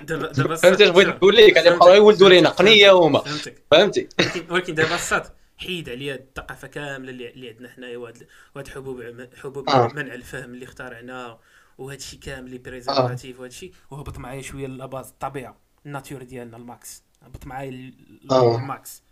دابا 0.03 0.33
دابا 0.33 0.57
فهمتي؟ 0.57 0.85
اش 0.85 0.89
بغيت 0.89 1.09
نقول 1.09 1.37
لك 1.37 1.59
اللي 1.59 1.71
بقاو 1.71 1.95
يولدوا 1.95 2.29
لينا 2.29 2.49
قنية 2.49 2.93
هما. 2.93 3.23
فهمتي؟ 3.71 4.09
ولكن 4.19 4.45
ولكن 4.51 4.75
دابا 4.75 4.95
الصاد 4.95 5.23
حيد 5.59 5.89
عليا 5.91 6.15
الثقافة 6.15 6.69
كاملة 6.69 7.11
اللي, 7.11 7.31
اللي 7.31 7.51
عندنا 7.51 7.69
حنايا 7.69 7.97
وهاد 7.99 8.27
وهاد 8.55 8.69
حبوب 8.69 9.01
عم- 9.03 9.29
حبوب 9.43 9.69
آه. 9.71 9.89
منع 9.95 10.15
الفهم 10.15 10.55
اللي 10.55 10.65
اخترعنا 10.65 11.39
وهاد 11.79 11.99
الشيء 11.99 12.21
كامل 12.21 12.47
اللي 12.47 12.59
préservatif 12.59 13.39
وهاد 13.41 13.51
الشيء 13.51 13.73
وهبط 13.91 14.19
معايا 14.19 14.43
شوية 14.43 14.67
la 14.67 14.81
base 14.81 15.09
الطبيعة 15.09 15.57
ال 15.87 15.92
nature 15.92 16.23
ديالنا 16.23 16.57
ال 16.57 16.68
max 16.68 17.03
هبط 17.23 17.47
معايا 17.47 17.93
آه. 18.31 18.57
ال 18.57 18.68
max 18.68 19.03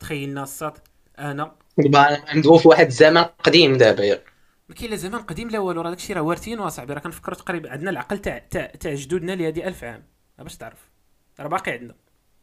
تخيلنا 0.00 0.42
الصاد 0.42 0.78
أنا 1.18 1.52
دابا 1.78 2.34
ندوي 2.34 2.58
في 2.58 2.68
واحد 2.68 2.86
الزمن 2.86 3.22
قديم 3.22 3.76
دابا 3.76 4.04
ياك. 4.04 4.32
ما 4.68 4.74
كاين 4.74 4.90
لا 4.90 4.96
زمان 4.96 5.20
قديم 5.22 5.50
لا 5.50 5.58
والو 5.58 5.80
راه 5.80 5.90
داكشي 5.90 6.12
راه 6.12 6.20
وارثين 6.22 6.58
واصاحبي 6.58 6.92
راه 6.92 7.00
كنفكروا 7.00 7.36
تقريبا 7.38 7.70
عندنا 7.70 7.90
العقل 7.90 8.18
تاع 8.18 8.38
تاع 8.80 8.94
جدودنا 8.94 9.32
اللي 9.32 9.46
هادي 9.46 9.68
1000 9.68 9.84
عام 9.84 10.04
باش 10.38 10.56
تعرف 10.56 10.90
راه 11.40 11.48
باقي 11.48 11.72
عندنا 11.72 11.94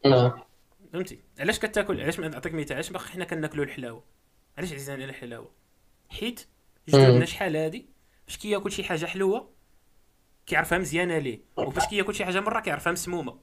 آه. 0.06 0.46
فهمتي؟ 0.94 1.20
علاش 1.38 1.58
كتاكل؟ 1.58 2.00
علاش 2.00 2.20
ما 2.20 2.28
نعطيك 2.28 2.54
مثال 2.54 2.72
علاش 2.72 2.90
باقي 2.90 3.04
حنا 3.08 3.24
كناكلوا 3.24 3.64
الحلاوة؟ 3.64 4.04
علاش 4.58 4.72
عزيزان 4.72 5.02
على 5.02 5.10
الحلاوة؟ 5.10 5.50
حيت 6.10 6.46
جدودنا. 6.88 7.24
شحال 7.24 7.56
هادي 7.56 7.86
فاش 8.26 8.36
كياكل 8.38 8.72
شي 8.72 8.84
حاجة 8.84 9.06
حلوة 9.06 9.50
كيعرفها 10.46 10.78
مزيانه 10.78 11.18
ليه 11.18 11.40
وفاش 11.56 11.86
كياكل 11.86 12.14
شي 12.14 12.24
حاجة 12.24 12.40
مرة 12.40 12.60
كيعرفها 12.60 12.92
مسمومة. 12.92 13.40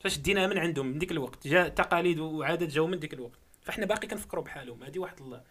فاش 0.00 0.18
ديناها 0.18 0.46
من 0.46 0.58
عندهم 0.58 0.86
من 0.86 0.98
ديك 0.98 1.12
الوقت 1.12 1.46
جا 1.48 1.68
تقاليد 1.68 2.18
وعادات 2.18 2.68
جاو 2.68 2.86
من 2.86 2.98
ديك 2.98 3.14
الوقت. 3.14 3.38
فاحنا 3.62 3.86
باقي 3.86 4.08
كنفكروا 4.08 4.44
بحالهم. 4.44 4.82
هادي 4.82 4.98
واحد 4.98 5.20
الله. 5.20 5.42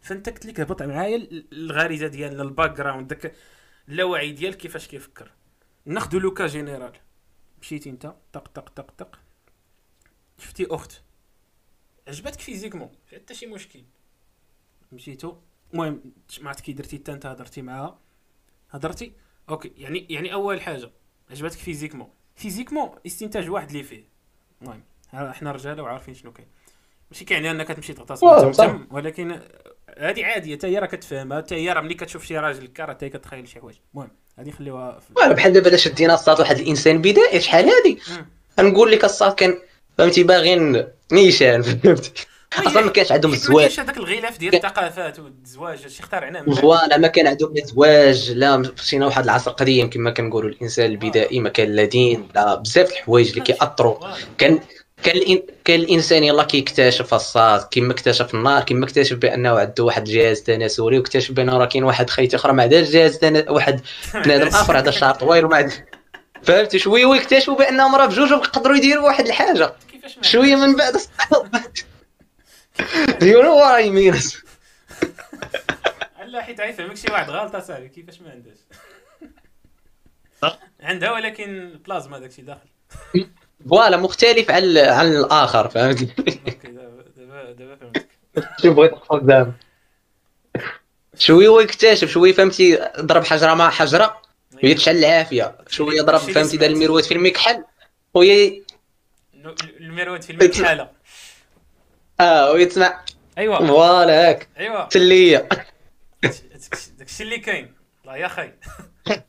فانت 0.00 0.28
قلت 0.28 0.46
لك 0.46 0.60
هبط 0.60 0.82
معايا 0.82 1.16
ال- 1.16 1.46
الغريزة 1.52 2.06
ديالنا 2.06 2.42
ال 2.42 2.76
background 2.76 3.08
داك 3.08 3.34
اللاوعي 3.88 4.32
ديال 4.32 4.54
كيفاش 4.54 4.88
كيفكر. 4.88 5.30
ناخذ 5.84 6.18
le 6.18 6.29
cas 6.29 6.46
général. 6.46 6.92
مشيتي 7.60 7.90
انت؟ 7.90 8.14
طق 8.32 8.48
طق 8.48 8.68
طق 8.68 8.90
طق. 8.90 9.18
شفتي 10.44 10.66
اخت 10.70 11.02
عجبتك 12.08 12.40
physiquement 12.40 12.90
في 13.06 13.16
حتى 13.16 13.34
شي 13.34 13.46
مشكل 13.46 13.80
مشيتو 14.92 15.36
المهم 15.72 16.00
ما 16.40 16.48
عرفت 16.48 16.60
كي 16.60 16.72
درتي 16.72 16.98
حتى 16.98 17.12
انت 17.12 17.26
هضرتي 17.26 17.62
معاها 17.62 17.98
هضرتي 18.70 19.12
OK 19.48 19.72
يعني 19.76 20.06
يعني 20.10 20.32
اول 20.32 20.60
حاجة 20.60 20.90
عجبتك 21.30 21.58
physiquement 21.58 22.08
physiquement 22.36 22.90
استنتاج 23.06 23.50
واحد 23.50 23.70
اللي 23.70 23.82
فيه 23.82 24.04
المهم 24.62 24.82
ها 25.10 25.32
حنا 25.32 25.52
رجاله 25.52 25.82
وعارفين 25.82 26.14
شنو 26.14 26.32
كاين 26.32 26.48
ماشي 27.10 27.24
كيعني 27.24 27.50
انك 27.50 27.68
تمشي 27.68 27.92
تغتصب 27.92 28.86
ولكن 28.90 29.40
هذه 29.98 30.24
عاديه 30.24 30.56
حتى 30.56 30.66
هي 30.66 30.78
راه 30.78 30.86
كتفهمها 30.86 31.38
حتى 31.38 31.54
هي 31.54 31.72
راه 31.72 31.80
ملي 31.80 31.94
كتشوف 31.94 32.24
شي 32.24 32.38
راجل 32.38 32.66
كا 32.66 32.84
راه 32.84 32.94
حتى 32.94 33.06
هي 33.06 33.10
كتخيل 33.10 33.48
شي 33.48 33.60
حوايج 33.60 33.76
المهم 33.94 34.10
هذه 34.38 34.50
خليوها 34.50 35.00
في... 35.00 35.34
بحال 35.34 35.52
دابا 35.52 35.76
شدينا 35.76 36.14
الصاد 36.14 36.40
واحد 36.40 36.58
الانسان 36.58 36.98
بدائي 36.98 37.40
شحال 37.40 37.64
هادي 37.64 38.00
مم. 38.10 38.68
نقول 38.68 38.92
لك 38.92 39.04
الصاد 39.04 39.34
كان 39.34 39.58
فهمتي 39.98 40.22
باغين 40.22 40.84
نيشان 41.12 41.62
فهمتي 41.62 42.12
أصلا 42.58 42.82
ما 42.82 42.90
كانش 42.90 43.12
عندهم 43.12 43.30
ما 43.30 43.36
الزواج 43.36 43.64
كاينش 43.64 43.80
هذاك 43.80 43.96
الغلاف 43.96 44.38
ديال 44.38 44.54
الثقافات 44.54 45.18
والزواج 45.18 45.82
هادشي 45.82 46.02
اخترعناه. 46.02 46.42
voilà 46.42 46.96
ما 46.96 47.08
كان 47.08 47.26
عندهم 47.26 47.54
لا 47.54 47.64
زواج 47.64 48.30
لا 48.30 48.56
مشينا 48.56 49.06
واحد 49.06 49.24
العصر 49.24 49.50
قديم 49.50 49.90
كما 49.90 50.10
كنقولوا 50.10 50.50
الإنسان 50.50 50.90
البدائي 50.90 51.40
ما 51.40 51.48
كان 51.48 51.68
لا 51.68 51.84
دين 51.84 52.28
لا 52.34 52.54
بزاف 52.54 52.92
الحوايج 52.92 53.28
اللي 53.28 53.40
كيأثروا. 53.40 53.96
كان 54.38 54.58
كان. 55.02 55.42
كان 55.64 55.80
الإنسان 55.80 56.24
يلا 56.24 56.42
كيكتشف 56.42 57.14
الصاد 57.14 57.62
كيما 57.62 57.92
اكتشف 57.92 58.34
النار 58.34 58.62
كيما 58.62 58.84
اكتشف 58.84 59.16
بأنه 59.16 59.58
عنده 59.58 59.84
واحد 59.84 60.06
الجهاز 60.06 60.42
تناسلي 60.42 60.98
واكتشف 60.98 61.32
بأنه 61.32 61.58
راه 61.58 61.66
كاين 61.66 61.84
واحد 61.84 62.10
خيط 62.10 62.34
اخر 62.34 62.52
ما 62.52 62.62
عندهاش 62.62 62.88
جهاز 62.88 63.18
تنا... 63.18 63.50
واحد 63.50 63.80
بنادم 64.24 64.46
آخر 64.46 64.78
هذا 64.78 64.88
الشعر 64.88 65.14
طويل 65.14 65.44
وما 65.44 65.56
عندها 65.56 65.84
فهمتي 66.46 66.78
شوية 66.78 67.04
ويكتشفوا 67.06 67.54
بأنهم 67.56 67.94
راه 67.94 68.06
بجوج 68.06 68.30
يقدروا 68.30 68.76
يديروا 68.76 69.04
واحد 69.04 69.26
الحاجة. 69.26 69.72
شوية 70.20 70.56
من 70.56 70.76
بعد. 70.76 70.96
you 73.22 73.42
know 73.42 73.54
what 73.56 73.74
I 73.74 73.90
mean 73.90 74.14
لا 76.26 76.42
حيت 76.42 76.60
غيفهمك 76.60 76.96
شي 76.96 77.12
واحد 77.12 77.30
غلطة 77.30 77.60
صاحبي 77.60 77.88
كيفاش 77.88 78.20
ما 78.20 78.30
عندهاش؟ 78.30 78.58
عندها 80.80 81.12
ولكن 81.12 81.80
بلاصة 81.86 82.18
داكشي 82.18 82.42
داخل. 82.42 82.68
voilà 83.70 83.96
مختلف 83.96 84.50
عن 84.50 84.78
عن 84.78 85.06
الآخر 85.06 85.68
فهمتي 85.68 86.08
OK 86.18 86.68
دابا 86.68 87.04
دابا 87.16 87.52
دابا 87.52 87.76
فهمتك. 87.76 88.08
شو 88.62 88.74
بغيت 88.74 88.92
قدام 88.92 89.52
شوية 91.18 91.48
ويكتشف 91.48 92.08
شوية 92.10 92.32
فهمتي 92.32 92.88
ضرب 93.00 93.24
حجرة 93.24 93.54
مع 93.54 93.70
حجرة. 93.70 94.23
وهي 94.62 94.74
تشعل 94.74 94.96
العافيه 94.96 95.56
شوية 95.68 96.02
ضرب 96.02 96.18
فهمتي؟ 96.18 96.56
دار. 96.56 96.70
الميروات 96.70 97.04
في 97.04 97.14
المكحل 97.14 97.64
وهي 98.14 98.62
الميرواد 99.80 100.22
في 100.22 100.30
المكحاله 100.30 100.90
آه 102.20 102.52
وهي 102.52 102.66
تسمع. 102.66 103.04
ايوا 103.38 103.66
فوالا 103.66 104.28
هاك. 104.28 104.48
ايوا 104.58 104.84
تليه 104.88 105.48
داكشي 106.98 107.22
اللي 107.22 107.38
كاين. 107.38 107.74
الله 108.04 108.16
يا 108.16 108.28
خي 108.28 108.52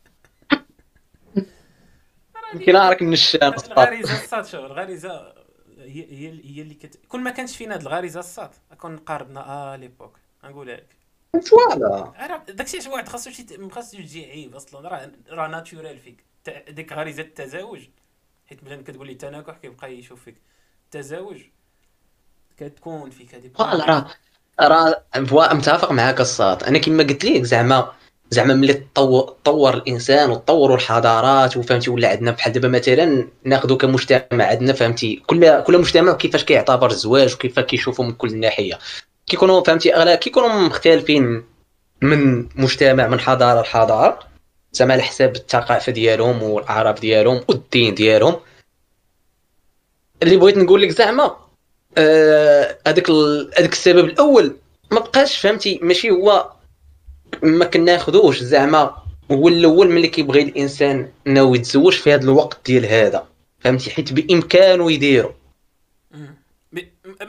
يمكن 2.53 2.75
راك 2.75 3.01
النشان 3.01 3.39
الغريزة 3.43 4.23
الصاد. 4.23 4.45
شوف 4.45 4.65
الغريزة 4.65 5.33
هي 5.79 6.05
هي 6.11 6.41
هي 6.43 6.61
اللي 6.61 6.73
كت... 6.73 6.99
كون 7.07 7.21
ما 7.23 7.31
كانش 7.31 7.57
فينا 7.57 7.75
هاد 7.75 7.81
الغريزة 7.81 8.19
الصاد 8.19 8.49
كون 8.77 8.97
قاربنا 8.97 9.45
آه 9.47 9.75
ليبوك. 9.75 10.19
غنقولها 10.45 10.75
لك 10.75 11.04
داكشي 12.47 12.81
شي 12.81 12.89
واحد 12.89 13.09
خاصو 13.09 13.31
شي 13.31 13.45
ما 13.57 13.71
خاصو 13.71 13.97
عيب 14.15 14.55
أصلا. 14.55 14.89
راه 14.89 15.11
راه 15.29 15.47
ناتورال 15.47 15.99
فيك. 15.99 16.23
ديك 16.69 16.93
غريزه 16.93 17.23
التزاوج. 17.23 17.81
حيت 18.47 18.63
مثلا 18.63 18.83
كتقول 18.83 19.07
لي 19.07 19.13
التناكح 19.13 19.57
كيبقى 19.57 19.93
يشوف 19.93 20.23
فيك. 20.23 20.35
التزاوج 20.85 21.37
كتكون 22.57 23.09
فيك 23.09 23.35
هذه 23.35 23.51
فوالا 23.55 23.85
راه 23.85 25.03
راه 25.31 25.53
متفق 25.53 25.91
معاك 25.91 26.21
الصاد. 26.21 26.63
أنا 26.63 26.79
كما 26.79 27.03
قلت 27.03 27.25
لك 27.25 27.43
زعما 27.43 27.91
زعما 28.29 28.53
ملي 28.53 28.73
تطور 28.73 29.73
الإنسان 29.73 30.29
وتطوروا 30.29 30.75
الحضارات 30.75 31.57
وفهمتي 31.57 31.89
ولا 31.89 32.09
عندنا 32.09 32.31
بحال 32.31 32.53
دابا 32.53 32.67
مثلا 32.67 33.27
ناخذوا 33.43 33.77
كمجتمع 33.77 34.45
عندنا 34.45 34.73
فهمتي؟ 34.73 35.15
كل 35.15 35.63
كل 35.63 35.77
مجتمع 35.77 36.13
كيفاش 36.13 36.43
كيعتبر 36.43 36.89
الزواج 36.89 37.33
وكيف 37.33 37.59
كيشوفوا 37.59 38.05
من 38.05 38.13
كل 38.13 38.37
ناحية. 38.37 38.79
كيكونوا 39.27 39.63
فهمتي 39.63 39.95
اغلب 39.95 40.17
كيكونوا 40.19 40.49
مختلفين 40.49 41.43
من 42.01 42.47
مجتمع 42.55 43.07
من 43.07 43.19
حضارة 43.19 43.61
لحضارة. 43.61 44.19
زعما 44.71 44.93
على 44.93 45.03
حساب 45.03 45.35
الثقافة 45.35 45.91
ديالهم 45.91 46.43
والاعراف 46.43 46.99
ديالهم 46.99 47.41
والدين 47.47 47.95
ديالهم. 47.95 48.35
اللي 50.23 50.37
بغيت 50.37 50.57
نقول 50.57 50.81
لك 50.81 50.89
زعما 50.89 51.37
آه، 51.97 52.77
هذاك 52.87 53.09
ال- 53.09 53.51
هذاك 53.57 53.71
السبب 53.73 54.05
الأول 54.05 54.55
ما 54.91 54.99
بقاش 54.99 55.37
فهمتي 55.37 55.79
ماشي 55.81 56.11
هو 56.11 56.51
ما 57.43 57.65
كناخذوش 57.65 58.39
زعما 58.43 58.95
هو 59.31 59.47
الأول 59.47 59.89
ملي 59.91 60.07
كيبغي 60.07 60.41
الإنسان 60.41 61.11
إنه 61.27 61.55
يتزوج 61.55 61.93
في 61.93 62.13
هذا 62.13 62.23
الوقت 62.23 62.65
ديال 62.65 62.85
هذا 62.85 63.27
فهمتي؟ 63.59 63.91
حيت 63.91 64.13
بإمكانه 64.13 64.91
يديرو. 64.91 65.33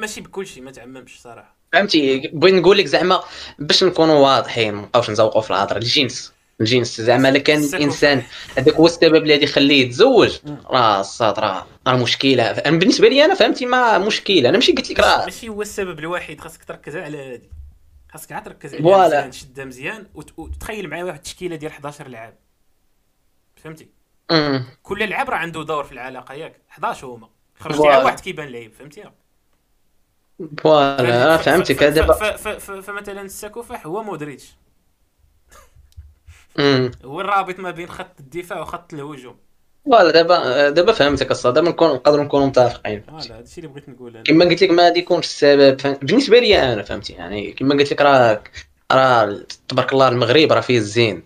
ماشي 0.01 0.21
بكل 0.21 0.47
شيء 0.47 0.63
ما 0.63 0.71
تعممش 0.71 1.21
صراحة. 1.23 1.56
فهمتي؟ 1.77 2.19
بغيت 2.33 2.55
نقول 2.55 2.79
لك 2.79 2.87
زعما 2.87 3.21
باش 3.59 3.85
نكونوا 3.85 4.15
واضحين 4.15 4.75
ما 4.75 4.83
نبقاوش 4.83 5.11
نزوقوا 5.11 5.43
في 5.43 5.51
الهضرة. 5.51 5.79
الجنس 5.79 6.33
الجنس 6.61 7.01
زعما 7.01 7.29
إلا 7.29 7.39
كان. 7.39 7.65
الانسان 7.65 8.23
هذاك 8.57 8.75
هو 8.75 8.87
السبب 8.87 9.15
اللي 9.17 9.33
غادي 9.33 9.45
يخليه 9.45 9.87
يتزوج. 9.87 10.39
راه 10.67 11.01
الصاد 11.01 11.39
راه 11.39 11.67
راه 11.87 11.97
مشكلة. 11.97 12.53
بالنسبة 12.53 13.09
لي 13.09 13.25
أنا 13.25 13.35
فهمتي 13.35 13.67
ما 13.67 13.99
مشكلة. 13.99 14.49
أنا 14.49 14.59
ماشي 14.59 14.73
قلت 14.73 14.91
لك 14.91 15.01
راه 15.01 15.25
ماشي 15.25 15.49
هو 15.49 15.63
السبب 15.63 15.99
الوحيد. 15.99 16.41
خاصك 16.41 16.65
تركز 16.65 16.97
على 16.97 17.33
هادي 17.33 17.51
خاصك 18.13 18.33
عاد 18.33 18.43
تركز 18.45 18.75
على 18.75 18.83
فوالا. 18.83 19.07
مزيان 19.07 19.31
تشدها 19.31 19.65
مزيان 19.65 20.07
وت- 20.15 20.39
وتخيل 20.39 20.89
معايا 20.89 21.05
واحد 21.05 21.17
التشكيلة 21.17 21.57
ديال 21.57 21.71
11 21.71 22.09
لعاب. 22.09 22.35
فهمتي. 23.65 23.89
كل 24.83 25.09
لعاب 25.09 25.31
راه 25.31 25.37
عنده 25.37 25.63
دور 25.63 25.85
في 25.85 25.93
العلاقة 25.93 26.35
ياك. 26.35 26.57
11 26.71 27.07
هما. 27.07 27.29
خرجتي. 27.61 27.89
على 27.89 28.05
واحد 28.05 28.21
كيبان 28.21 28.49
لعيب. 28.49 28.73
فهمتي؟ 28.79 29.05
voilà 30.59 31.37
فهمتك 31.37 31.83
هذا 31.83 32.07
فمثلا 32.59 33.21
الساكوفاح 33.23 33.87
هو 33.87 34.03
مودريتش. 34.03 34.57
هو 37.05 37.21
الرابط 37.21 37.59
ما 37.59 37.71
بين 37.71 37.89
خط 37.89 38.21
الدفاع 38.21 38.61
وخط 38.61 38.95
الهجوم. 38.95 39.37
voilà 39.85 40.11
دابا 40.11 40.71
دابا 40.71 40.93
فهمتك 40.93 41.31
الصاد 41.31 41.55
دابا 41.55 41.69
نكون 41.69 41.89
نقدروا 41.89 42.25
نكونوا 42.25 42.47
متفقين. 42.47 43.01
voilà 43.03 43.39
هادشي 43.39 43.61
اللي 43.61 43.73
بغيت 43.73 43.89
نقول 43.89 44.15
أنا. 44.15 44.23
كما 44.25 44.45
قلت 44.45 44.63
لك 44.63 44.71
ما 44.71 44.83
غادي 44.83 44.99
يكونش 44.99 45.25
السبب 45.27 45.81
فهم- 45.81 45.99
بالنسبة 46.03 46.39
لي 46.39 46.73
أنا 46.73 46.83
فهمتي 46.83 47.13
يعني 47.13 47.53
كما 47.53 47.75
قلت 47.75 47.93
لك 47.93 48.01
راه 48.03 48.43
راه 48.93 49.41
تبارك 49.69 49.93
الله 49.93 50.09
المغرب 50.09 50.53
راه 50.53 50.61
فيه 50.61 50.79
الزين. 50.79 51.23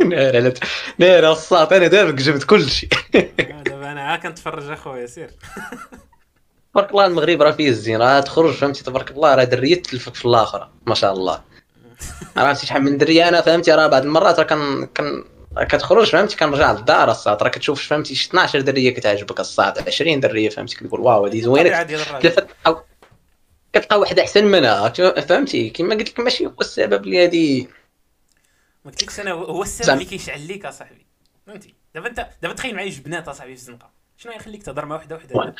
ناري 0.00 0.36
على 0.38 0.54
ناري 0.98 1.28
الصاط 1.28 1.72
أنا 1.72 1.86
دابا 1.86 2.10
جبت 2.10 2.44
كل 2.44 2.68
شيء. 2.70 2.88
آه، 3.14 3.62
دابا 3.62 3.92
أنا 3.92 4.02
عا 4.02 4.16
كنتفرج 4.16 4.70
أخويا 4.70 5.06
سير 5.06 5.30
تبارك 6.74 6.90
الله 6.90 7.06
المغرب 7.06 7.42
راه 7.42 7.50
فيه 7.50 7.68
الزين 7.68 7.96
راه 7.96 8.20
تخرج 8.20 8.54
فهمتي؟ 8.54 8.84
تبارك 8.84 9.10
الله 9.10 9.34
راه 9.34 9.44
درية 9.44 9.82
تلفك 9.82 10.14
في 10.14 10.24
الآخرة 10.24 10.70
ما 10.86 10.94
شاء 10.94 11.12
الله. 11.12 11.42
عرفتي 12.36 12.66
شحال 12.66 12.82
من 12.82 12.98
درية؟ 12.98 13.28
أنا 13.28 13.40
فهمتي 13.40 13.72
راه 13.72 13.86
بعض 13.86 14.02
المرات 14.02 14.38
راه 14.38 14.44
كن 14.44 14.86
كن 14.86 15.24
راه 15.56 15.64
كتخرج 15.64 16.10
فهمتي؟ 16.10 16.36
كنرجع 16.36 16.72
للدار 16.72 17.10
الصاط 17.10 17.42
راه 17.42 17.48
كتشوف 17.48 17.86
فهمتي 17.86 18.14
شي 18.14 18.28
12 18.28 18.60
درية 18.60 18.90
كتعجبك 18.90 19.40
الصاط 19.40 19.78
20 19.78 20.20
درية 20.20 20.48
فهمتي؟ 20.48 20.76
كتقول 20.76 21.00
واو 21.00 21.26
هذه 21.26 21.40
زوينة. 21.40 21.82
كتلقى 23.72 24.00
واحدة 24.00 24.22
أحسن 24.22 24.44
منها 24.44 24.88
فهمتي؟ 25.20 25.70
كما 25.70 25.94
قلت 25.94 26.08
لك 26.08 26.20
ماشي 26.20 26.46
هو 26.46 26.54
السبب 26.60 27.04
اللي 27.04 27.24
هذه 27.24 27.66
ما 28.84 28.90
قلتلكش 28.90 29.20
أنا 29.20 29.32
هو 29.32 29.62
السبب 29.62 29.94
اللي 29.94 30.04
كيشعل 30.04 30.40
ليك 30.40 30.66
أصاحبي 30.66 31.06
فهمتي؟ 31.46 31.74
دابا 31.94 32.08
انت 32.08 32.28
دابا 32.42 32.54
تخيل 32.54 32.74
معايا 32.74 32.90
جوج 32.90 33.00
بنات 33.00 33.28
أصاحبي 33.28 33.54
في 33.54 33.60
الزنقة 33.60 33.90
شنو 34.16 34.32
يخليك 34.32 34.62
تهضر 34.62 34.84
مع 34.84 34.96
وحدة 34.96 35.16
وحدة؟ 35.16 35.54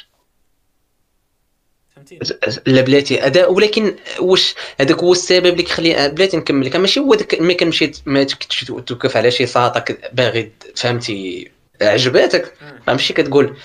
فهمتي 1.96 2.18
لا 2.66 2.80
بلاتي 2.80 3.20
هذا 3.20 3.46
ولكن 3.46 3.96
واش 4.20 4.54
هذاك 4.80 4.98
هو 4.98 5.12
السبب 5.12 5.46
اللي 5.46 5.62
كيخلي 5.62 6.08
بلاتي 6.08 6.36
نكمل 6.36 6.66
لك. 6.66 6.76
ماشي 6.76 7.00
هو 7.00 7.14
داك 7.14 7.40
ملي 7.40 7.54
كنمشي 7.54 7.92
ما 8.06 8.24
تكتش 8.24 8.64
توقف 8.64 9.16
على 9.16 9.30
شي 9.30 9.46
ساطه 9.46 9.80
كت- 9.80 10.10
باغي 10.12 10.52
فهمتي 10.76 11.50
عجباتك. 11.82 12.52
غنمشي 12.88 13.12
كتقول 13.14 13.56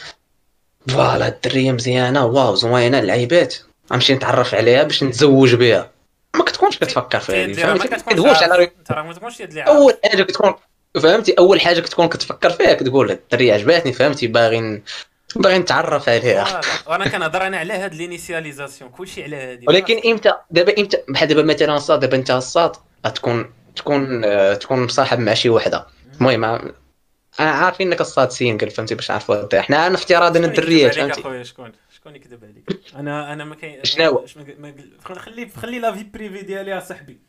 voilà 0.87 1.27
الدرية 1.27 1.71
مزيانة 1.71 2.25
wow 2.25 2.55
زوينة 2.55 2.99
لعيبات. 2.99 3.55
غنمشي 3.91 4.13
نتعرف 4.13 4.55
عليها 4.55 4.83
باش 4.83 5.03
نتزوج 5.03 5.55
بها. 5.55 5.91
ما 6.35 6.43
كتكونش 6.43 6.77
كتفكر 6.77 7.19
في 7.19 7.31
هذه 7.31 7.39
يد 7.39 7.49
اللي 7.49 7.61
راه 7.61 7.67
ما 7.73 7.77
ما 7.77 7.85
كتكونش 7.97 8.43
على 8.43 8.71
ما 9.03 9.13
تكونش 9.13 9.39
يد. 9.39 9.57
أول 9.57 9.93
حاجة 10.05 10.23
كتكون 10.23 10.53
فهمتي؟ 11.01 11.33
أول 11.33 11.61
حاجة 11.61 11.79
كتكون 11.79 12.07
كتفكر 12.09 12.49
فيها 12.49 12.73
كتقول 12.73 13.11
الدرية 13.11 13.53
عجباتني 13.53 13.93
فهمتي؟ 13.93 14.27
باغي 14.27 14.81
باغي 15.35 15.57
نتعرف 15.57 16.09
عليها. 16.09 16.61
وأنا 16.87 17.07
كنهضر 17.07 17.47
أنا 17.47 17.57
على 17.57 17.73
هاد 17.73 17.95
لينيسياليزاسيون 17.95 18.89
كلشي 18.91 19.23
على 19.23 19.35
هادي. 19.35 19.65
ولكن 19.67 20.01
إمتى؟ 20.11 20.33
دابا 20.51 20.79
إمتى؟ 20.79 20.97
بحال 21.09 21.27
دابا 21.27 21.41
مثلا 21.43 21.75
الصاد 21.75 21.99
دابا 21.99 22.17
إنت 22.17 22.31
الصاد 22.31 22.75
غتكون 23.07 23.53
تكون 23.75 24.23
آه، 24.25 24.53
تكون 24.53 24.83
مصاحب 24.83 25.19
مع 25.19 25.33
شي 25.33 25.49
وحدة. 25.49 25.87
المهم 26.21 26.43
أنا 26.43 27.51
عارفين 27.51 27.87
إنك 27.87 28.01
الصاد 28.01 28.31
سينجل 28.31 28.69
فهمتي 28.69 28.95
باش 28.95 29.11
نعرفوا 29.11 29.35
هذا. 29.35 29.61
حنا 29.61 29.87
أنا 29.87 29.95
افتراض 29.95 30.37
إن 30.37 30.43
شكون 30.43 30.53
يكذب 30.53 30.63
الدريات 30.63 30.95
فهمتي؟ 30.95 31.21
أخويا؟ 31.21 31.43
شكون؟ 31.43 31.71
شكون 31.95 32.15
يكذب 32.15 32.43
عليك؟ 32.43 32.79
أنا 32.95 33.33
أنا 33.33 33.43
ما 33.43 33.55
كاين 33.55 33.81
ما- 34.59 34.73
خلي 35.15 35.49
خلي 35.49 35.79
la 35.79 35.91
vie 35.95 36.03
privée 36.03 36.41
ديالي 36.41 36.77
اصاحبي 36.77 37.19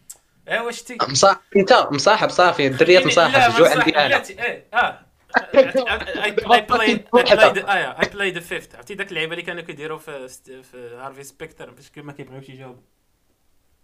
ايوا 0.48 0.62
واش 0.66 0.82
تي؟ 0.82 0.98
مصاحب 1.08 1.38
إنت 1.56 1.88
مصاحب 1.90 2.28
صافي 2.28 2.66
الدريات 2.66 3.06
مصاحب 3.06 3.56
جو 3.58 3.64
عندي 3.64 3.96
أنا. 3.96 4.22
إيه 4.30 4.64
آه. 4.74 5.00
I 5.36 6.60
played 6.60 7.04
I 7.14 7.22
played 7.32 7.58
آه 7.68 7.96
I 8.00 8.04
played 8.04 8.34
the 8.34 8.40
fifth. 8.40 8.74
عرفتي 8.74 8.94
داك 8.94 9.08
اللعيبه 9.10 9.32
اللي 9.32 9.42
كانوا 9.42 9.62
كيديروا 9.62 9.98
في 9.98 10.28
في 10.62 10.96
Harvey 11.00 11.22
Specter 11.24 11.70
باش 11.70 11.90
ما 11.96 12.12
كيبغيوش 12.12 12.48
يجاوبوا 12.48 12.82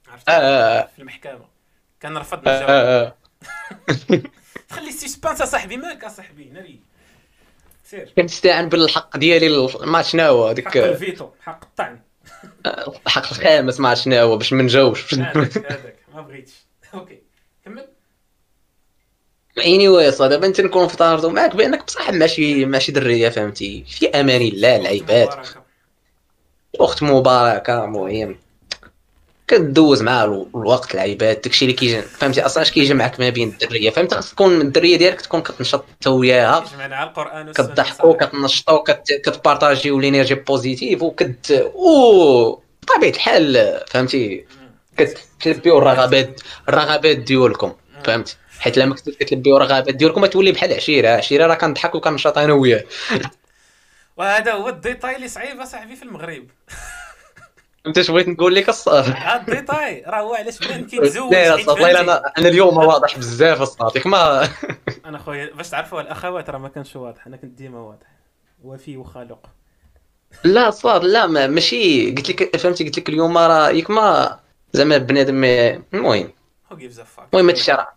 عرفتي 0.08 0.30
آه، 0.30 0.86
في 0.86 0.98
المحكمة. 0.98 1.48
كنرفض 2.02 2.48
آه، 2.48 2.56
نجاوب 2.56 2.70
آه، 2.70 3.02
آه. 3.06 3.14
خلي 4.74 4.88
ال 4.88 4.94
suspense 4.94 5.40
اصاحبي 5.40 5.76
مالك 5.76 6.04
اصاحبي 6.04 6.44
ناري 6.44 6.80
سير. 7.84 8.12
كنستعن 8.16 8.68
بالحق 8.68 9.16
ديالي 9.16 9.68
ما 9.80 10.02
شنو 10.02 10.22
هو 10.22 10.54
حق 10.66 10.76
الفيتو 10.76 11.30
حق 11.40 11.64
الطعن. 11.64 12.00
الحق 13.06 13.26
الخامس 13.32 13.80
ما 13.80 13.94
شنو 13.94 14.16
هو 14.16 14.36
باش 14.36 14.52
ما 14.52 14.62
نجاوبش. 14.62 15.14
هذاك. 15.14 15.96
ما 16.14 16.20
بغيتش. 16.20 16.52
أوكي. 16.94 17.25
اني 19.58 19.88
واي 19.88 20.12
صاد 20.12 20.30
دابا 20.30 20.46
انت 20.46 20.60
نكون 20.60 20.84
افترضوا 20.84 21.30
معاك 21.30 21.56
بانك 21.56 21.82
مصاحب 21.88 22.14
مع 22.14 22.26
شي 22.26 22.64
مع 22.64 22.78
شي 22.78 22.92
درية 22.92 23.28
فهمتي؟ 23.28 23.84
في 23.88 24.06
أمان 24.08 24.42
الله 24.42 24.76
العباد. 24.76 25.28
أخت 26.80 27.02
مباركة 27.02 27.86
مهم. 27.86 28.36
كدوز 29.48 30.02
مع 30.02 30.24
الو- 30.24 30.48
الوقت 30.54 30.94
العباد 30.94 31.40
داكشي 31.40 31.64
اللي 31.64 31.76
كيجي 31.76 32.02
فهمتي؟ 32.02 32.46
أصلا 32.46 32.62
اش 32.62 32.70
كيجمعك 32.70 33.20
ما 33.20 33.28
بين 33.28 33.48
الدرية؟ 33.48 33.90
فهمت؟ 33.90 34.14
خاص 34.14 34.30
تكون 34.30 34.60
الدرية 34.60 34.96
ديالك 34.96 35.20
تكون 35.20 35.42
كتنشط 35.42 35.84
انت 35.92 36.06
وياها 36.06 36.64
يجمعنا 36.72 36.96
على 36.96 37.08
القران 37.10 37.52
كتضحكوا 37.52 38.14
كتنشطوا 38.26 38.82
كت- 38.84 39.12
كتبارطاجيو 39.24 40.00
l'énergie 40.00 40.34
positive 40.34 41.02
وكت 41.02 41.50
أو 41.50 42.62
بطبيعة 42.82 43.10
الحال 43.10 43.80
فهمتي؟ 43.88 44.44
كتلبيو 45.40 45.78
الرغبات 45.78 46.40
الرغبات 46.68 47.16
ديالكم 47.16 47.72
فهمت 48.04 48.36
حيت 48.60 48.78
لما 48.78 48.94
كنتو 48.94 49.12
كتلبيو 49.12 49.56
الرغبات 49.56 49.94
ديالكم 49.94 50.26
تولي 50.26 50.52
بحال 50.52 50.72
عشيرة. 50.72 51.08
عشيرة 51.08 51.46
راه 51.46 51.54
كنضحك 51.54 51.94
وكنشط 51.94 52.38
أنا 52.38 52.52
وياه. 52.52 52.84
وهذا 54.16 54.52
هو 54.52 54.68
ال 54.68 54.75
détail 54.75 55.16
اللي 55.16 55.28
صعيب 55.28 55.60
اصاحبي 55.60 55.96
في 55.96 56.02
المغرب. 56.02 56.46
أنت 57.86 57.98
اش 57.98 58.10
بغيت 58.10 58.28
نقول 58.28 58.54
لك 58.54 58.68
الصاد 58.68 59.04
هذا 59.04 59.40
ال 59.40 59.49
détail 59.49 60.02
راه 60.06 60.20
هو 60.20 60.34
علاش 60.34 60.58
بنادم 60.58 60.86
كيتزوج 60.86 61.34
والله؟ 61.68 62.00
أنا 62.00 62.32
أنا 62.38 62.48
اليوم 62.48 62.76
واضح 62.76 63.18
بزاف 63.18 63.62
الصاد 63.62 64.08
ما 64.08 64.48
أنا 65.06 65.18
خويا 65.18 65.54
باش 65.54 65.70
تعرفوا 65.70 66.00
الأخوات 66.00 66.50
راه 66.50 66.58
ما 66.58 66.68
كانش 66.68 66.96
واضح. 66.96 67.26
أنا 67.26 67.36
كنت 67.36 67.58
ديما 67.58 67.78
واضح. 67.78 68.06
وفي 68.62 68.96
وخالق. 68.96 69.46
لا 70.44 70.70
صاد 70.70 71.04
لا 71.04 71.26
ما 71.26 71.46
ماشي. 71.46 72.10
قلت 72.10 72.30
لك 72.30 72.56
فهمتي؟ 72.56 72.84
قلت 72.84 72.98
لك 72.98 73.08
اليوم 73.08 73.38
راه 73.38 73.70
ياك 73.70 73.90
ما 73.90 74.38
زعما 74.72 74.98
بنادم 74.98 75.44
المهم. 75.94 76.32
هو 76.72 76.76
جيفز 76.76 77.00
فاك 77.00 77.26
المهم 77.34 77.48
هادشي 77.48 77.72
راه 77.72 77.88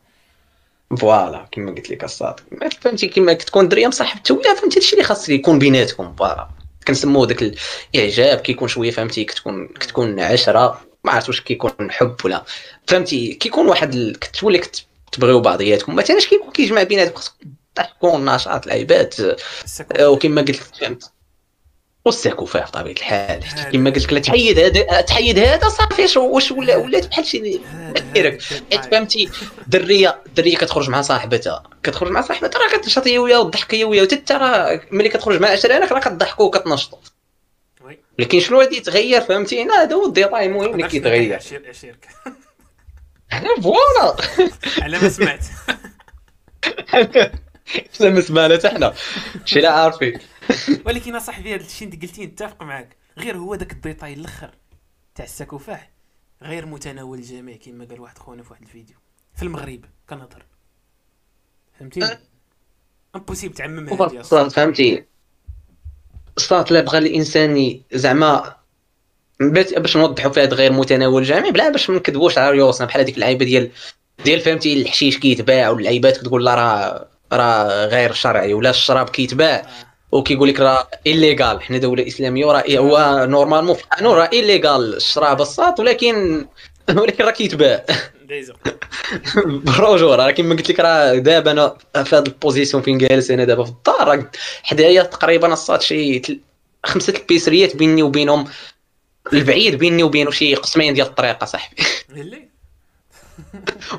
فوالا 0.97 1.47
كما 1.51 1.71
قلت 1.71 1.89
لك 1.89 2.03
الصاد 2.03 2.39
فهمتي 2.81 3.07
كما 3.07 3.33
كتكون 3.33 3.69
دريه 3.69 3.87
مصاحبته 3.87 4.35
ولا 4.35 4.55
فهمتي 4.55 4.79
هادشي 4.79 4.93
اللي 4.93 5.03
خاص 5.03 5.29
يكون 5.29 5.59
بيناتكم 5.59 6.15
فوالا. 6.15 6.47
كنسموه 6.87 7.25
داك 7.27 7.53
الإعجاب 7.95 8.37
كيكون 8.37 8.67
شوية 8.67 8.91
فهمتي 8.91 9.23
كتكون 9.23 9.67
كتكون 9.67 10.19
عشرة 10.19 10.81
ما 11.03 11.11
عرفت 11.11 11.27
واش 11.29 11.41
كيكون 11.41 11.91
حب 11.91 12.15
ولا. 12.25 12.43
فهمتي 12.87 13.33
كيكون 13.33 13.67
واحد 13.67 13.93
ال... 13.93 14.19
كتولي 14.19 14.57
كت- 14.57 14.85
تبغيو 15.11 15.39
بعضياتكم. 15.39 15.95
مثلا 15.95 16.17
اش 16.17 16.27
كيكون 16.27 16.51
كيجمع 16.51 16.83
بيناتكم 16.83 17.21
تكون 17.75 18.25
نشاط 18.35 18.67
العباد. 18.67 19.37
آه، 19.91 20.09
وكما 20.09 20.41
قلت 20.41 20.81
لك 20.81 20.99
فهمت 22.05 22.15
والساكوفاه 22.15 22.65
بطبيعه 22.65 22.93
الحال. 22.93 23.39
كما 23.71 23.89
قلت 23.89 24.03
لك 24.03 24.13
لا 24.13 24.19
تحيد 24.19 24.59
هذا 24.59 25.01
تحيد 25.01 25.39
هذا 25.39 25.69
صافي 25.69 26.19
واش 26.19 26.51
ولا 26.51 26.75
ولات 26.75 27.07
بحال 27.07 27.25
شي 27.25 27.59
ديرك. 28.13 28.41
حيت 28.71 28.85
فهمتي؟ 28.85 29.29
دريه 29.67 30.21
درية 30.35 30.57
كتخرج 30.57 30.89
مع 30.89 31.01
صاحبتها. 31.01 31.63
كتخرج 31.83 32.11
مع 32.11 32.21
صاحبتها 32.21 32.59
راه 32.59 32.77
كتنشط 32.77 33.07
هي 33.07 33.17
وياها 33.17 33.39
وتضحك 33.39 33.73
هي 33.73 33.83
وياها 33.83 34.03
وتا 34.03 34.37
راه 34.37 34.81
ملي 34.91 35.09
كتخرج 35.09 35.41
مع 35.41 35.47
عشرانك 35.47 35.91
راه 35.91 35.99
كتضحكوا 35.99 36.45
وكتنشطوا. 36.45 36.99
لكن 38.19 38.39
شنو 38.39 38.59
غادي 38.59 38.77
يتغير؟ 38.77 39.21
فهمتي 39.21 39.63
هنا 39.63 39.83
هذا 39.83 39.95
هو 39.95 40.05
الديتاي 40.05 40.45
المهم 40.45 40.71
اللي 40.71 40.87
كيتغير. 40.87 41.35
عشيرك 41.35 42.07
فوالا. 43.63 44.15
على 44.81 44.99
ما 44.99 45.09
سمعت. 45.09 45.45
حنا 47.99 48.09
مسمانة 48.09 48.61
حنا. 48.65 48.93
شي 49.45 49.59
لا 49.59 49.71
عارفين. 49.71 50.19
ولكن 50.85 51.15
اصاحبي 51.15 51.55
هذا 51.55 51.63
الشيء 51.63 51.87
اللي 51.87 52.07
قلتيه 52.07 52.25
نتفق 52.25 52.63
معك 52.63 52.95
غير 53.17 53.37
هو 53.37 53.55
داك 53.55 53.71
الديتاي 53.71 54.13
الأخر 54.13 54.51
تاع 55.15 55.25
الساكوفاح. 55.25 55.89
غير 56.43 56.65
متناول 56.65 57.17
الجميع 57.17 57.57
كما 57.65 57.85
قال 57.85 57.99
واحد 57.99 58.17
خونا 58.17 58.43
في 58.43 58.49
واحد 58.49 58.61
الفيديو. 58.61 58.95
في 59.35 59.43
المغرب 59.43 59.85
كنهضر. 60.09 60.45
فهمتي؟ 61.79 62.17
امبوسيبل 63.15 63.53
تعمم 63.53 63.89
هادي 63.89 64.23
صاد 64.23 64.51
فهمتي. 64.51 65.05
صاد 66.37 66.73
لا 66.73 66.81
بغى 66.81 66.97
الإنسان 66.97 67.81
زعما 67.93 68.55
باش 69.39 69.97
نوضحوا 69.97 70.31
فيها 70.31 70.45
غير 70.45 70.71
متناول 70.73 71.21
الجميع 71.21 71.49
بلا 71.49 71.69
باش 71.69 71.89
ما 71.89 71.95
نكذبوش 71.95 72.37
على 72.37 72.51
ريوسنا 72.51 72.87
بحال 72.87 73.01
هذيك 73.01 73.15
اللعيبة 73.15 73.45
ديال 73.45 73.71
ديال 74.25 74.39
فهمتي 74.39 74.81
الحشيش 74.81 75.17
كيتباع 75.17 75.69
واللعيبات 75.69 76.17
كتقول 76.17 76.45
لا 76.45 76.55
راه 76.55 77.07
راه 77.33 77.85
غير 77.85 78.13
شرعي 78.13 78.53
ولا 78.53 78.69
الشراب 78.69 79.09
كيتباع. 79.09 79.55
آه. 79.55 79.88
وكيقول 80.11 80.49
لك 80.49 80.59
راه 80.59 80.87
illégal 81.07 81.61
حنا 81.61 81.77
دوله 81.77 82.07
إسلامية 82.07 82.45
وراه 82.45 82.61
إيه 82.61 82.79
هو 82.79 83.25
normalement 83.29 83.75
في 83.75 83.83
القانون 83.83 84.15
راه 84.17 84.29
illégal 84.33 84.95
الشراب 84.95 85.41
الساط 85.41 85.79
ولكن 85.79 86.45
ولكن 86.97 87.23
راه 87.23 87.31
كيتباع. 87.31 87.85
بالرجوع 89.45 90.15
راه 90.15 90.31
كيما 90.31 90.55
قلت 90.55 90.69
لك 90.69 90.79
راه 90.79 91.15
دابا 91.15 91.51
أنا 91.51 91.75
في 92.03 92.15
هذه 92.15 92.27
البوزيسيون 92.27 92.83
فين 92.83 92.97
جالس 92.97 93.31
أنا 93.31 93.43
دابا 93.43 93.63
في 93.63 93.69
الدار 93.69 94.07
راه 94.07 94.31
حدايا 94.63 95.03
تقريبا 95.03 95.53
الصاد 95.53 95.81
شي 95.81 96.21
خمسة 96.85 97.13
البيسريات 97.13 97.75
بيني 97.75 98.03
وبينهم 98.03 98.47
البعيد 99.33 99.75
بيني 99.75 100.03
وبينه 100.03 100.31
شي 100.31 100.55
قسمين 100.55 100.93
ديال 100.93 101.07
الطريق 101.07 101.45
صاحبي. 101.45 101.75
اللي 102.09 102.49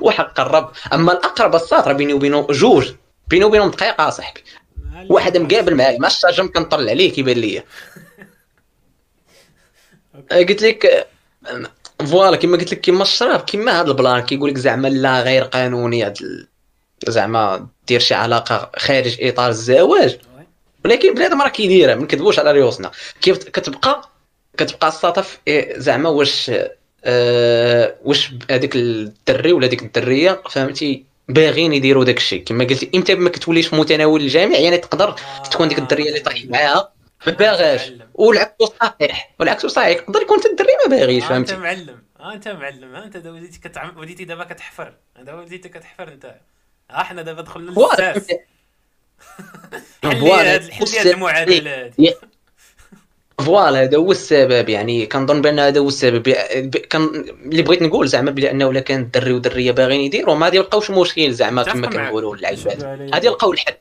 واحد 0.00 0.24
قرب 0.24 0.72
أما 0.92 1.12
الأقرب 1.12 1.54
الصاد 1.54 1.88
راه 1.88 1.92
بيني 1.92 2.12
وبينه 2.12 2.46
جوج. 2.50 2.92
بيني 3.28 3.44
وبينهم 3.44 3.70
دقيقة 3.70 4.11
صاحبي. 4.11 4.40
واحد 5.09 5.36
مقابل 5.36 5.74
معايا 5.74 5.98
مع 5.98 6.09
الشاجم 6.09 6.48
كنطلع 6.48 6.90
عليه 6.90 7.12
كيبان 7.12 7.36
ليا 7.36 7.64
أوكي. 10.14 10.44
قلت 10.44 10.62
لك 10.62 11.07
فوالا 12.07 12.36
كما 12.36 12.57
قلت 12.57 12.72
لك 12.72 12.80
كما 12.80 13.03
الشراب 13.03 13.40
كما 13.40 13.80
هذا 13.80 13.88
البلان 13.88 14.20
كيقول 14.22 14.51
لك 14.51 14.59
زعما 14.59 14.88
لا 14.88 15.20
غير 15.22 15.42
قانوني 15.44 16.07
ال- 16.07 16.46
زعما 17.09 17.66
دير 17.88 18.01
شي 18.01 18.14
علاقة 18.14 18.70
خارج 18.78 19.16
إطار 19.22 19.48
الزواج. 19.48 20.18
ولكن 20.84 21.14
بنادم 21.14 21.42
راه 21.42 21.48
كيديرها 21.48 21.94
ما 21.94 22.03
نكذبوش 22.03 22.38
على 22.38 22.53
ريوسنا 22.53 22.90
كيف 23.20 23.38
كتبقى 23.38 24.09
كتبقى 24.57 24.88
السطف 24.88 25.38
إيه، 25.48 25.78
زعما 25.78 26.09
واش 26.09 26.51
آه 27.05 27.94
واش 28.05 28.30
هذاك 28.51 28.76
الدري 28.76 29.53
ولا 29.53 29.66
ديك 29.66 29.82
الدرية 29.82 30.42
فهمتي 30.51 31.05
باغيين 31.33 31.72
يديروا 31.72 32.05
داك 32.05 32.16
الشيء. 32.16 32.45
كما 32.45 32.64
قلتي 32.64 32.91
إمتى 32.95 33.14
ما 33.14 33.31
كتوليش 33.31 33.66
في 33.66 33.76
متناول 33.76 34.20
الجميع 34.20 34.59
يعني 34.59 34.78
تقدر 34.78 35.16
تكون 35.51 35.68
ديك 35.68 35.78
الدرية 35.78 36.09
اللي 36.09 36.20
طايح 36.20 36.45
معاها. 36.45 36.93
ما 37.26 37.33
باغاش. 37.33 37.93
والعكس 38.14 38.64
صحيح. 38.81 39.35
والعكس 39.39 39.66
صحيح. 39.66 39.99
يقدر 39.99 40.22
يكون 40.22 40.39
حتى 40.39 40.49
الدري 40.49 40.68
ما 40.85 40.97
باغيش 40.97 41.24
آه، 41.24 41.37
أنت 41.37 41.49
فهمتي 41.51 41.57
معلم. 41.57 42.03
آه، 42.20 42.33
أنت 42.33 42.49
معلم. 42.49 42.95
آه، 42.95 43.05
أنت 43.05 43.16
دابا 43.16 43.37
وليتي 43.37 43.61
كتعم... 43.61 43.99
وليتي 43.99 44.24
دابا 44.24 44.45
كتحفر. 44.45 44.95
دابا 45.16 45.39
وليتي 45.41 45.68
كتحفر 45.68 46.09
أنت. 46.09 46.35
ها 46.91 47.03
حنا 47.03 47.22
دابا 47.22 47.43
دخلنا 47.43 47.70
للساس 47.70 48.37
حلي 50.05 50.31
هاد 50.99 51.07
المعادله 51.07 51.85
هادي 51.85 52.14
فوالا 53.41 53.82
هذا 53.82 53.97
هو 53.97 54.12
السبب. 54.12 54.68
يعني 54.68 55.07
كنظن 55.07 55.43
بأن 55.43 55.59
هذا 55.59 55.80
هو 55.80 55.88
السبب. 55.88 56.28
كان 56.91 57.05
اللي 57.45 57.62
بغيت 57.62 57.82
نقول 57.82 58.09
زعما 58.09 58.30
بلي 58.30 58.51
أنه 58.51 58.70
إلا 58.70 58.80
كان 58.80 59.01
الدري 59.01 59.32
والدريه 59.32 59.72
باغيين 59.72 60.01
يديروا 60.01 60.34
ما 60.34 60.47
غادي 60.47 60.57
يلقاوش 60.57 60.91
مشكل 60.91 61.32
زعما 61.32 61.62
كما. 61.62 61.86
كنقولوا 61.86 62.36
عليك. 62.47 62.59
غادي 63.14 63.26
يلقاو 63.26 63.53
الحل. 63.53 63.74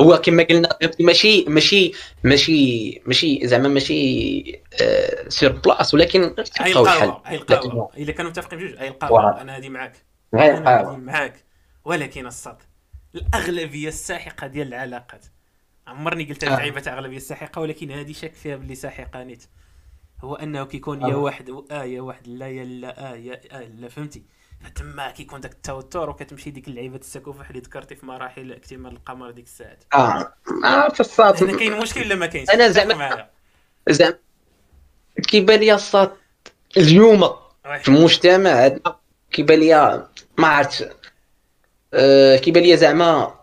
هو 0.00 0.20
كما 0.20 0.42
قلنا 0.42 0.78
ماشي 1.00 1.44
ماشي 1.48 1.92
ماشي 2.24 3.02
ماشي 3.06 3.40
زعما 3.46 3.68
ماشي 3.68 4.60
آه 4.82 5.28
سير 5.28 5.52
بلاص 5.52 5.94
ولكن 5.94 6.34
يلقاو 6.66 6.84
الحل. 6.84 7.12
القهوة. 7.32 7.90
الا 7.98 8.12
كانوا 8.12 8.30
متفقين 8.30 8.58
بجوج 8.58 8.74
فوالا. 9.00 9.40
أنا 9.42 9.56
هادي 9.56 9.68
معاك. 9.68 9.92
معاك 10.32 11.34
ولكن 11.84 12.26
الصاد 12.26 12.56
الأغلبية 13.14 13.88
الساحقة 13.88 14.46
ديال 14.46 14.68
العلاقات. 14.68 15.24
عمرني 15.88 16.24
قلت 16.24 16.44
آه. 16.44 16.48
اللعيبه 16.48 16.80
تاع 16.80 16.94
أغلبية 16.94 17.16
الساحقة 17.16 17.60
ولكن 17.60 17.90
هذه 17.90 18.12
شك 18.12 18.34
فيها 18.34 18.56
باللي 18.56 18.74
ساحقة 18.74 19.22
نيت 19.22 19.44
هو 20.20 20.34
أنه 20.34 20.64
كيكون 20.64 21.00
يا 21.02 21.14
آه. 21.14 21.16
واحد 21.16 21.50
آه 21.70 21.84
يا 21.84 22.00
واحد 22.00 22.28
لا 22.28 22.48
يا 22.48 22.64
لا 22.64 23.12
آه 23.12 23.16
يا 23.16 23.40
آه 23.52 23.64
لا 23.64 23.88
فهمتي 23.88 24.22
فتما 24.64 25.10
كيكون 25.10 25.40
داك 25.40 25.52
التوتر 25.52 26.10
وكتمشي 26.10 26.50
ديك 26.50 26.68
اللعيبه 26.68 26.96
السكوفح 26.96 27.48
اللي 27.48 27.60
ذكرتي 27.60 27.94
في 27.94 28.06
مراحل 28.06 28.52
اكتمال 28.52 28.92
القمر 28.92 29.30
ديك 29.30 29.44
الساعات 29.44 29.84
آه 29.94 30.32
ما 30.62 30.88
في 30.88 31.00
الصاد 31.00 31.44
هنا 31.44 31.58
كاين 31.58 31.78
مشكل 31.80 32.00
ولا 32.00 32.14
ما 32.14 32.26
كاينش 32.26 32.50
اتفق 32.50 32.66
زعما-. 32.66 33.26
زعما 33.88 34.18
كيبان 35.28 35.60
لي 35.60 35.74
الصاد 35.74 36.12
اليوم. 36.76 37.30
في 37.82 37.88
المجتمع 37.88 38.50
عندنا 38.50 38.96
كيبان 39.30 39.60
لي 39.60 40.06
ما 40.38 40.48
عرفت 40.48 40.96
آه، 41.94 42.36
كيبان 42.36 42.62
لي 42.62 42.76
زعما 42.76 43.37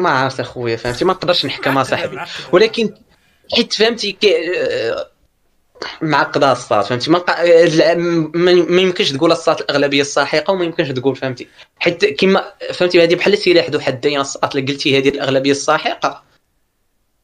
ما 0.00 0.10
عرفت 0.10 0.40
أخويا 0.40 0.76
فهمتي؟ 0.76 1.04
ما 1.04 1.12
نقدرش 1.12 1.46
نحكم 1.46 1.84
صاحبي. 1.84 2.18
ولكن 2.52 2.94
حيت 3.56 3.72
فهمتي 3.72 4.12
كي 4.12 4.34
معقدة 6.02 6.52
الصاد 6.52 6.84
فهمتي؟ 6.84 7.10
ما 7.10 7.24
ما 8.34 8.80
يمكنش 8.80 9.12
تقول 9.12 9.32
الصاد 9.32 9.60
الأغلبية 9.60 10.00
الساحقه 10.00 10.50
وما 10.52 10.64
يمكنش 10.64 10.88
تقول 10.88 11.16
فهمتي؟ 11.16 11.48
حيت 11.78 12.04
كما 12.20 12.52
فهمتي؟ 12.72 13.02
هذه 13.02 13.14
بحال 13.14 13.38
سلاح 13.38 13.70
ذو 13.70 13.80
حدين 13.80 14.20
الصاد 14.20 14.56
اللي 14.56 14.72
قلتي 14.72 14.98
هذه 14.98 15.08
الأغلبية 15.08 15.50
الساحقه 15.50 16.22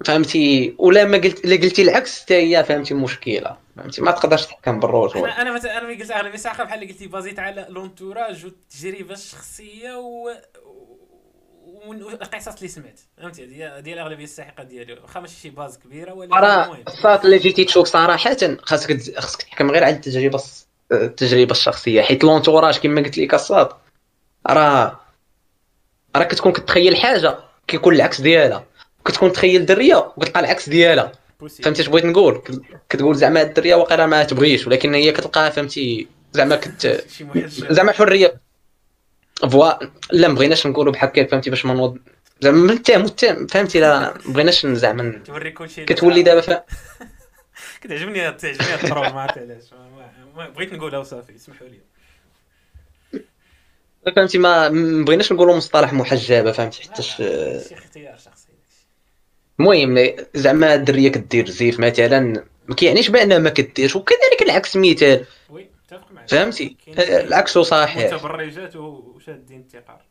فهمتي؟ 0.04 0.74
ولا 0.78 1.04
ما 1.04 1.18
قلت 1.18 1.44
الا 1.44 1.56
قلتي 1.56 1.82
العكس 1.82 2.22
حتى 2.22 2.34
هي 2.34 2.64
فهمتي؟ 2.64 2.94
مشكلة 2.94 3.56
فهمتي؟ 3.76 4.02
ما 4.02 4.10
تقدرش 4.10 4.46
تحكم 4.46 4.80
بالرجل 4.80 5.18
أنا 5.18 5.42
أنا 5.42 5.54
مثلا 5.54 5.78
أنا 5.78 5.86
ملي 5.86 5.94
قلت 5.94 6.10
أغلبية 6.10 6.34
الساحقه 6.34 6.64
بحال 6.64 6.82
اللي 6.82 6.92
قلتي 6.92 7.06
basé 7.06 7.32
ت 7.32 7.38
على 7.38 7.66
l'entourage 7.68 8.44
والتجربه 8.44 9.14
الشخصيه 9.14 9.96
و 9.96 10.30
والقصص 11.86 12.56
اللي 12.56 12.68
سمعت. 12.68 13.00
فهمتي؟ 13.18 13.44
هذه 13.44 13.78
هذه 13.78 13.92
الأغلبية 13.92 14.24
الساحقة 14.24 14.62
ديالي. 14.62 14.92
واخا 14.92 15.20
ماشي 15.20 15.40
شي 15.40 15.50
base 15.50 15.78
كبيرة 15.78 16.12
ولكن 16.12 16.34
راه 16.34 16.64
المهم 16.64 16.84
الصات 16.88 17.24
اللي 17.24 17.38
جيتي 17.38 17.64
تشوف 17.64 17.88
صراحة 17.88 18.36
خاصك 18.62 19.18
خاصك 19.18 19.42
تحكم 19.42 19.70
غير 19.70 19.84
على 19.84 19.94
التجربة 19.94 20.42
التجربة 20.92 21.50
الشخصية 21.50 22.02
حيت 22.02 22.24
l'entourage 22.24 22.78
كما 22.78 23.02
قلت 23.02 23.18
لك 23.18 23.34
الصاد 23.34 23.68
راه 24.46 25.00
راه 26.16 26.24
كتكون 26.24 26.52
كتخيل 26.52 26.96
حاجة 26.96 27.38
كيكون 27.66 27.94
العكس 27.94 28.20
ديالها. 28.20 28.64
كتكون 29.04 29.32
تخيل 29.32 29.66
درية 29.66 29.96
وكتلقى 29.96 30.40
العكس 30.40 30.68
ديالها. 30.68 31.12
فهمتي 31.62 31.82
اش 31.82 31.88
بغيت 31.88 32.04
نقول؟ 32.04 32.42
كتقول 32.88 33.16
زعما 33.16 33.42
الدرية 33.42 33.74
واقيلا 33.74 34.06
ما 34.06 34.24
تبغيش 34.24 34.66
ولكن 34.66 34.94
هي 34.94 35.12
كتلقاها 35.12 35.50
فهمتي 35.50 36.08
زعما 36.32 36.56
كت 36.56 37.04
زعما 37.70 37.92
حرية. 37.92 38.45
voilà 39.50 40.28
مبغيناش 40.28 40.66
نقولوا 40.66 40.92
بحال 40.92 41.08
هكا 41.08 41.26
فهمتي 41.26 41.50
باش 41.50 41.66
ما 41.66 41.74
نوض 41.74 41.98
زعما 42.40 42.72
متهم 42.74 43.02
متهم 43.02 43.46
فهمتي 43.46 43.80
لا 43.80 44.14
مبغيناش 44.26 44.66
زعما 44.66 45.22
توري 45.26 45.50
كلشي 45.50 45.84
كتولي 45.84 46.22
دابا. 46.22 46.40
كتعجبني 47.80 48.32
تعجبني 48.32 48.74
ال 48.74 48.81
troll 48.81 49.12
ما 49.12 49.20
عرفت 49.20 49.38
علاش؟ 49.38 49.64
بغيت 50.54 50.72
نقولها 50.72 50.98
وصافي 50.98 51.36
اسمحوا 51.36 51.68
لي. 51.68 51.78
فهمتي 54.16 54.38
ما 54.38 54.68
بغيناش 55.04 55.32
نقولوا 55.32 55.56
مصطلح 55.56 55.92
محجبة 55.92 56.52
فهمتي 56.52 56.82
حتىش 56.82 57.16
شي 57.16 57.74
اختيار 57.74 58.18
شخصي. 58.18 58.48
المهم 59.60 60.16
زعما 60.34 60.74
الدرية 60.74 61.08
كدير 61.08 61.50
زيف 61.50 61.80
مثلا 61.80 62.44
ما 62.68 62.74
كيعنيش 62.74 63.08
بان 63.08 63.42
ما 63.42 63.50
كديرش 63.50 63.96
وكذلك 63.96 64.42
العكس 64.42 64.76
مثال. 64.76 65.24
وي 65.50 65.68
متفق 65.84 66.12
معك 66.12 66.28
فهمتي؟ 66.28 66.76
العكس 66.98 67.58
صحيح. 67.58 68.14
متبرجات 68.14 68.76
وشادين 69.28 69.60
التقار؟ 69.60 70.02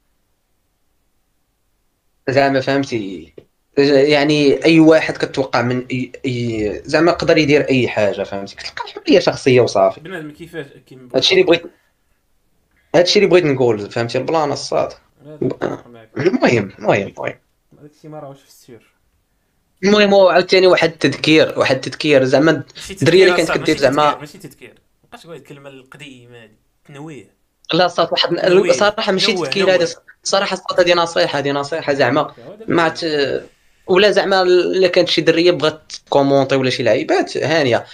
زعما 2.29 2.59
فهمتي. 2.59 3.33
يعني 3.77 4.65
أي 4.65 4.79
واحد 4.79 5.17
كتوقع 5.17 5.61
من 5.61 5.85
أي... 5.91 6.11
أي... 6.25 6.81
زعما 6.85 7.11
يقدر 7.11 7.37
يدير 7.37 7.69
أي 7.69 7.87
حاجة 7.87 8.23
فهمتي؟ 8.23 8.55
كتلقى 8.55 8.87
حريه 8.87 9.19
شخصية 9.19 9.61
وصافي. 9.61 10.01
بنادم 10.01 10.31
كيفاش 10.31 10.65
كيما 10.85 11.09
هادشي 11.15 11.33
اللي 11.33 11.45
بغيت 11.45 11.63
هادشي 12.95 13.19
اللي 13.19 13.29
بغيت 13.29 13.45
نقول 13.45 13.91
فهمتي؟ 13.91 14.17
البلان 14.17 14.51
الصاد. 14.51 14.93
المهم 15.25 16.11
المهم 16.17 16.71
المهم. 16.79 17.13
داكشي 17.71 18.07
ما 18.07 18.19
راهوش 18.19 18.41
في 18.41 18.47
السير. 18.47 18.95
المهم 19.83 20.13
هو 20.13 20.29
عاوتاني 20.29 20.67
واحد 20.67 20.91
التذكير 20.91 21.59
واحد 21.59 21.75
التذكير. 21.75 22.23
زعما 22.23 22.63
الدرية 22.91 23.23
اللي 23.25 23.37
كانت 23.37 23.51
كدير 23.51 23.77
زعما 23.77 24.15
ماشي 24.15 24.37
تذكير. 24.37 24.73
مابقاش 25.03 25.23
تقول 25.23 25.35
الكلمة 25.35 25.69
القديمة 25.69 26.43
هذه 26.43 26.51
تنويه 26.85 27.35
لا 27.73 27.87
صات 27.87 28.11
واحد. 28.11 28.29
صراحة 28.71 29.11
ماشي 29.11 29.33
نوي. 29.33 29.71
هذا 29.71 29.87
صراحة 30.23 30.55
صات 30.55 30.79
هذه 30.79 30.93
نصيحه 30.93 31.39
هذه 31.39 31.51
نصيحه 31.51 31.93
زعما 31.93 32.33
ما 32.67 32.89
ت... 32.89 33.05
ولا 33.87 34.11
زعما 34.11 34.41
الا 34.41 34.87
كانت 34.87 35.09
شي 35.09 35.21
درية 35.21 35.51
بغات 35.51 35.93
كومونطي 36.09 36.55
ولا 36.55 36.69
شي 36.69 36.83
لعيبات 36.83 37.37
هانية 37.37 37.85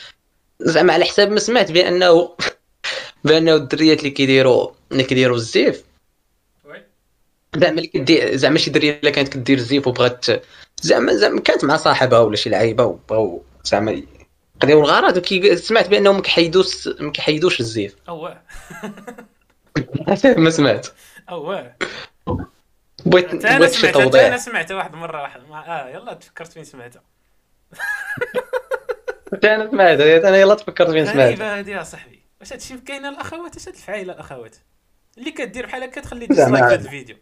زعما 0.60 0.94
على 0.94 1.06
حساب 1.06 1.32
ما 1.32 1.40
سمعت 1.40 1.72
بأنه 1.72 2.36
بأنه 3.24 3.56
الدريات 3.56 4.00
اللي 4.00 4.10
كيديروا 4.10 4.70
اللي 4.92 5.04
كيديروا 5.04 5.36
الزيف. 5.36 5.84
زعما 7.56 7.78
اللي 7.78 7.88
كدير 7.88 8.36
زعما 8.36 8.58
شي 8.58 8.70
درية 8.70 9.00
اللي 9.00 9.12
كانت 9.12 9.34
كدير 9.34 9.58
الزيف 9.58 9.88
وبغات 9.88 10.26
زعما 10.82 11.14
زعما 11.14 11.42
كانت 11.42 11.66
مع 11.66 11.78
صاحبها 11.78 12.20
ولا 12.20 12.36
شي 12.36 12.50
لعيبة 12.50 12.86
وبغاو 12.86 13.44
زعما 13.64 14.02
يقضيو 14.56 14.80
الغرض 14.80 15.18
وكي 15.18 15.56
سمعت 15.56 15.90
بأنهم 15.90 16.16
ما 16.16 16.22
كيحيدوش 16.22 16.90
ما 17.00 17.12
كيحيدوش 17.12 17.60
الزيف 17.60 17.96
أوه 18.10 18.42
ما 20.38 20.50
سمعت. 20.50 20.88
أوه. 21.30 21.76
بغيت 23.06 23.36
بغيت 23.36 23.72
شي 23.74 23.88
حتى 23.88 23.98
أنا 23.98 24.04
توضيح 24.06 24.36
سمعتها 24.36 24.76
واحد 24.76 24.94
المره 24.94 25.22
واحد 25.22 25.42
آه 25.52 25.90
يلا 25.90 26.14
تفكرت 26.14 26.52
فين 26.54 26.64
سمعتها 26.64 27.02
حتى 29.34 29.48
أنا 29.56 29.72
سمعت 29.72 30.00
أنا 30.00 30.38
يلا 30.38 30.56
تفكرت 30.56 30.92
فين 30.92 31.06
سمعت 31.06 31.18
غريبه 31.28 31.60
هذه 31.60 31.70
يا 31.70 31.84
صاحبي. 31.84 32.22
واش 32.40 32.54
هادشي 32.54 32.78
كاينة 32.78 33.10
الأخوات؟ 33.10 33.56
اش 33.56 33.68
هاد 33.68 33.74
الفعايله 33.76 34.14
الأخوات؟ 34.14 34.56
اللي 35.18 35.32
كدير 35.32 35.66
بحال 35.66 35.84
هكا 35.84 36.02
تخلي 36.02 36.26
dislike 36.28 36.64
عادي. 36.64 36.86
الفيديو. 36.86 37.16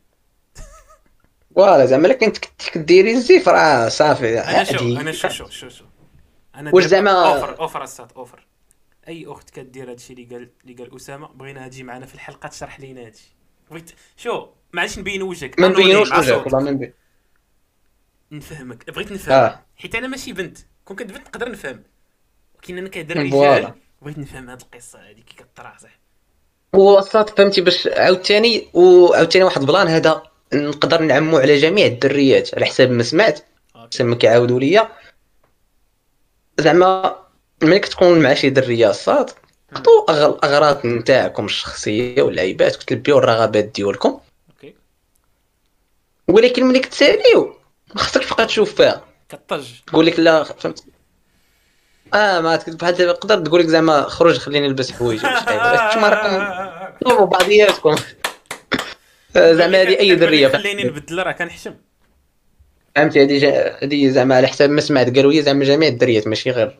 voilà 1.55 1.86
زعما 1.85 2.05
إلا 2.07 2.13
كنت 2.15 2.37
كديري 2.73 3.11
الزيف 3.11 3.49
راه 3.49 3.89
صافي 3.89 4.39
أنا 4.39 4.63
شو 4.63 4.73
عادي. 4.77 4.99
أنا 5.01 5.11
شو 5.11 5.27
شو 5.29 5.49
شو 5.49 5.69
شو. 5.69 5.85
أنا 6.55 6.71
واش 6.73 6.83
زعما- 6.83 7.11
over 7.34 7.59
over 7.59 7.84
الساط 7.84 8.11
over 8.11 8.45
أي 9.10 9.26
أخت 9.28 9.49
كدير 9.49 9.91
هادشي 9.91 10.14
اللي 10.14 10.26
قال 10.26 10.49
اللي 10.64 10.74
قال 10.74 10.95
أسامة؟ 10.95 11.28
بغيناها 11.28 11.68
تجي 11.68 11.84
معنا 11.84 12.05
في 12.05 12.16
الحلقة 12.16 12.49
تشرح 12.49 12.80
لينا 12.80 13.05
هادشي. 13.05 13.36
بغيت 13.72 13.91
شو 14.18 14.47
معليش 14.74 14.99
نبين 14.99 15.22
وجهك. 15.22 15.60
ما 15.60 15.68
نبينوش 15.68 16.12
وجهك. 16.12 16.45
والله 16.45 16.60
ما 16.60 16.72
نبين 16.72 16.93
نفهمك. 18.32 18.91
بغيت 18.91 19.12
نفهم. 19.12 19.34
آه. 19.36 19.64
حيت 19.78 19.95
أنا 19.95 20.07
ماشي 20.07 20.34
بنت. 20.34 20.57
كون 20.86 20.97
كنت 20.97 21.12
بنت 21.12 21.28
نقدر 21.28 21.51
نفهم. 21.51 21.84
ولكن 22.55 22.78
أنا 22.78 23.30
voilà. 23.30 23.57
رجال 23.57 23.74
بغيت 24.01 24.18
نفهم 24.18 24.49
هاد 24.49 24.62
القصة 24.62 25.10
هادي 25.10 25.22
كي 25.22 25.36
كطرح 25.36 25.80
صح. 25.80 25.99
الساط 26.73 27.30
فهمتي 27.30 27.62
باش 27.62 27.88
عاوتاني. 27.88 28.68
وعاوتاني 28.74 29.45
واحد 29.45 29.62
البلان 29.62 29.88
هذا. 29.88 30.24
نقدر 30.53 31.01
نعمو 31.01 31.38
على 31.38 31.57
جميع 31.57 31.86
الدريات. 31.86 32.55
على 32.55 32.66
حساب 32.66 32.91
ما 32.91 33.03
سمعت. 33.03 33.45
حسب 33.76 34.05
ما 34.05 34.16
كيعاودوا 34.16 34.60
ليا. 34.60 34.89
زعما 36.60 37.28
ملي 37.64 37.80
كتكون 37.80 38.20
مع 38.20 38.34
شي 38.34 38.49
دريه 38.49 38.91
الساط 38.91 39.30
خذوا 39.74 40.05
أغ- 40.07 40.12
الاغراض 40.36 40.86
نتاعكم 40.86 41.45
الشخصية 41.45 42.22
واللعيبات 42.22 42.76
كتلبيو 42.76 43.18
الرغبات 43.18 43.66
ديالكم. 43.66 44.20
ولكن 46.28 46.66
ملي 46.66 46.80
كتساليو 46.80 47.55
ما 47.95 48.01
خصك 48.01 48.26
تبقى 48.26 48.45
تشوف 48.45 48.76
فيها. 48.76 49.05
كطج. 49.30 49.68
تقول 49.88 50.05
لك 50.05 50.20
لا 50.20 50.43
فهمت؟ 50.43 50.84
آه 52.14 52.39
ما 52.39 52.60
بحال 52.68 52.95
دابا 52.95 53.12
تقدر 53.12 53.45
تقول 53.45 53.60
لك 53.62 53.68
زعما 53.68 54.01
خرج 54.01 54.38
خليني 54.38 54.68
نلبس 54.68 54.91
حوايج 54.91 55.26
ولا 55.26 55.39
شي 55.39 55.45
حاجة. 55.45 55.88
انتوما 55.88 56.10
راكم 56.10 56.99
طلبوا 57.05 57.26
بعضياتكم. 57.26 57.95
آه، 59.36 59.53
زعما 59.53 59.82
هذه 59.82 59.99
أي 59.99 60.16
درية. 60.16 60.47
خليني 60.47 60.84
نبدل 60.84 61.24
راه 61.24 61.32
كنحشم. 61.32 61.76
فهمتي؟ 62.95 63.24
هذه 63.24 63.76
هذه 63.84 64.10
زعما 64.10 64.36
على 64.36 64.47
حساب 64.47 64.70
ما 64.70 64.82
سمعت 64.82 65.16
قالوا 65.16 65.32
لي 65.32 65.41
زعما 65.41 65.66
جميع 65.66 65.89
الدريات 65.89 66.28
ماشي 66.28 66.51
غير 66.51 66.80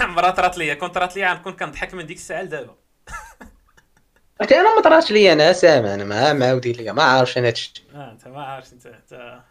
مرات 0.06 0.36
طرات 0.36 0.58
ليا. 0.58 0.74
كنت 0.74 0.94
طرات 0.94 1.16
ليا 1.16 1.32
غنكون 1.32 1.52
كنضحك 1.52 1.94
من 1.94 2.06
ديك 2.06 2.16
الساعة 2.16 2.42
لدابا. 2.42 2.76
حتى 4.40 4.54
أنا 4.60 4.76
ما 4.76 4.82
طراتش 4.82 5.12
لي 5.12 5.32
أنا 5.32 5.52
سامع 5.52 5.94
أنا 5.94 6.04
ما 6.04 6.32
معاودين 6.32 6.76
لي 6.76 6.92
ما 6.92 7.02
عارفش 7.02 7.38
أنا 7.38 7.46
هادشي 7.46 7.72
آه 7.94 8.12
أنت 8.12 8.28
ما 8.28 8.42
عارف 8.44 8.72
انت 8.72 8.86
انت 8.86 9.12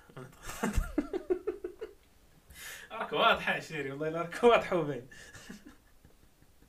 راك 2.92 3.14
واضحة 3.14 3.60
شيري 3.60 3.92
والله 3.92 4.08
الا 4.08 4.22
راك 4.22 4.44
واضحة 4.44 4.76
وباين. 4.78 5.08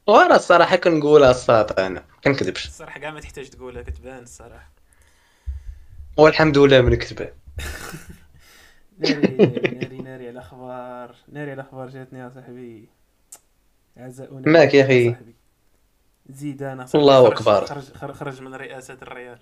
وأنا 0.06 0.36
الصراحة 0.36 0.76
كنقولها 0.76 1.30
الساط 1.30 1.78
أنا 1.80 2.04
كنكذبش. 2.24 2.66
الصراحة 2.66 3.00
كاع 3.00 3.10
ما 3.10 3.20
تحتاج 3.20 3.48
تقولها 3.50 3.82
كتبان 3.82 4.22
الصراحة. 4.22 4.72
والحمد 6.16 6.58
لله 6.58 6.80
من 6.80 6.94
كتبه 6.94 7.32
ناري 8.98 9.36
ناري 9.36 9.98
ناري 9.98 10.22
على 10.24 10.30
الأخبار. 10.30 11.14
ناري 11.28 11.50
على 11.50 11.60
الأخبار 11.60 11.88
جاتني 11.88 12.18
يا 12.18 12.32
صاحبي. 12.34 12.88
عزاؤنا 13.98 14.48
ماك 14.50 14.74
يا 14.74 14.84
أخي. 14.84 15.10
صاحبي. 15.10 15.34
زيدان 16.30 16.86
صاحبي 16.86 16.98
الله 17.02 17.24
خرج- 17.30 17.32
أكبر. 17.36 17.66
خرج 17.66 17.92
خرج, 17.94 18.14
خرج 18.14 18.42
من 18.42 18.54
رئاسة 18.54 18.98
الريال. 19.02 19.38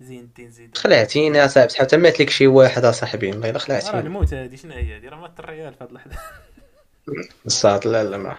زين 0.00 0.20
الدين 0.20 0.50
زيدان. 0.50 0.74
خلعتيني 0.74 1.38
يا 1.38 1.46
صاحبي 1.46 1.74
حتى 1.74 1.96
مات 1.96 2.20
لك 2.20 2.30
شي 2.30 2.46
واحد 2.46 2.84
اصاحبي 2.84 3.30
والله 3.30 3.50
إلا 3.50 3.90
راه 3.90 4.00
الموت 4.00 4.34
هادي 4.34 4.56
شنو 4.56 4.72
هي 4.72 4.96
هادي؟ 4.96 5.08
راه 5.08 5.16
مات 5.20 5.40
الريال 5.40 5.74
في 5.74 5.84
هاد 5.84 5.88
اللحظة. 5.88 6.16
الساط 7.46 7.86
لا 7.86 8.04
لا 8.04 8.16
ما. 8.16 8.36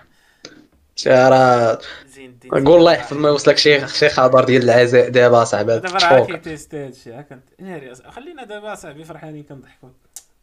شي 0.96 1.10
راه 1.10 1.80
زين 2.08 2.30
الدين 2.30 2.52
قول. 2.52 2.68
الله 2.80 2.94
يحفظ 2.94 3.18
ما 3.18 3.30
يوصلك 3.30 3.58
شي 3.58 3.88
شي 3.88 4.10
خبر 4.10 4.44
ديال 4.44 4.64
العزاء 4.64 5.10
دابا 5.10 5.44
صاحبي. 5.44 5.80
دابا 5.80 5.90
راه 5.90 5.98
تفوق 6.00 6.32
كيتيست 6.32 6.76
هادشي. 6.76 7.14
ها 7.14 7.22
كنت 7.22 7.44
ناري 7.60 7.96
أص- 7.96 8.08
خلينا 8.08 8.44
دابا 8.44 8.76
صاحبي 8.76 9.04
فرحانين 9.04 9.44
كنضحكوا. 9.44 9.90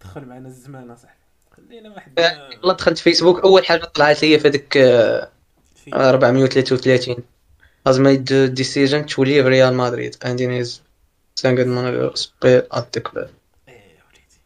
دخل 0.00 0.24
معنا 0.24 0.48
الزمان 0.48 0.90
اصاحبي 0.90 1.18
خلينا 1.56 1.94
دخلت 2.64 2.98
فيسبوك 2.98 3.44
أول 3.44 3.66
حاجة 3.66 3.84
طلعت 3.84 4.22
لي 4.22 4.38
في 4.38 4.48
هذيك 4.48 4.76
آه، 4.76 5.30
في 5.74 5.94
433 5.94 7.16
has 7.88 7.98
made 7.98 8.24
the 8.26 8.48
decision 8.48 9.04
to 9.04 9.24
leave 9.24 9.44
Real 9.46 9.72
Madrid 9.72 10.16
and 10.22 10.40
in 10.40 10.50
his 10.50 10.80
second 11.36 11.68
manager 11.76 12.10
spell 12.16 12.62
at 12.72 12.92
the 12.92 13.00
club. 13.00 13.28
إيه 13.68 13.98
وليدي. 14.08 14.40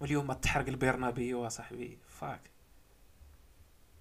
واليوم 0.00 0.32
تحرق 0.32 0.68
البرنابيو 0.68 1.46
اصاحبي 1.46 1.98
فاك 2.20 2.40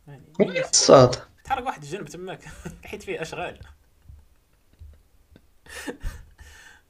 يعني 0.07 0.59
الصاد 0.59 1.15
تحرق 1.43 1.65
واحد 1.65 1.83
الجنب 1.83 2.07
تماك. 2.07 2.39
حيت 2.85 3.03
فيه 3.03 3.21
أشغال. 3.21 3.59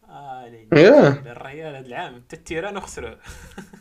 آه 0.10 0.52
ياه. 0.74 1.10
الريال 1.10 1.76
هذا 1.76 1.88
العام. 1.88 2.16
حتى 2.16 2.36
le 2.36 2.45
terrain 2.45 2.80
خسروا 2.80 3.16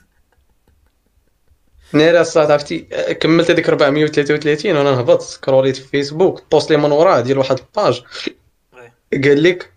ناري 1.92 2.20
الساط 2.20 2.50
عرفتي 2.50 2.86
آه، 2.92 3.12
كملت 3.12 3.50
هذيك 3.50 3.68
433 3.68 4.76
وأنا 4.76 4.90
نهبط 4.92 5.20
scrollيت 5.22 5.76
في 5.76 5.88
فيسبوك 5.88 6.42
post 6.52 6.70
لي 6.70 6.76
من 6.76 6.92
وراه 6.92 7.20
ديال 7.20 7.38
واحد 7.38 7.58
ال 7.58 7.66
page. 7.66 8.02
Oui. 8.72 8.92
قال 9.22 9.42
لك 9.42 9.72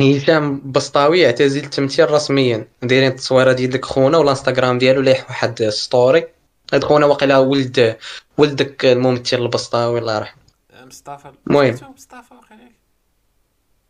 هشام 0.00 0.72
بسطاوي 0.72 1.26
اعتزل 1.26 1.64
التمثيل 1.64 2.10
رسميا. 2.10 2.68
دايرين 2.82 3.10
التصويره 3.10 3.52
ديال 3.52 3.70
داك 3.70 3.84
خونا 3.84 4.18
والإنستغرام 4.18 4.78
ديالو 4.78 5.00
لايح 5.00 5.30
واحد 5.30 5.62
story 5.62 6.26
هاد 6.72 6.84
خونا 6.84 7.06
واقيلا 7.06 7.38
ولد 7.38 7.96
ولد 8.38 8.56
داك 8.56 8.84
الممثل 8.84 9.36
البسطاوي 9.36 9.98
الله 9.98 10.16
يرحمه. 10.16 10.38
مصطفى. 10.86 11.32
المهم. 11.46 11.74
مصطفى 11.96 12.34
وقيلا 12.34 12.68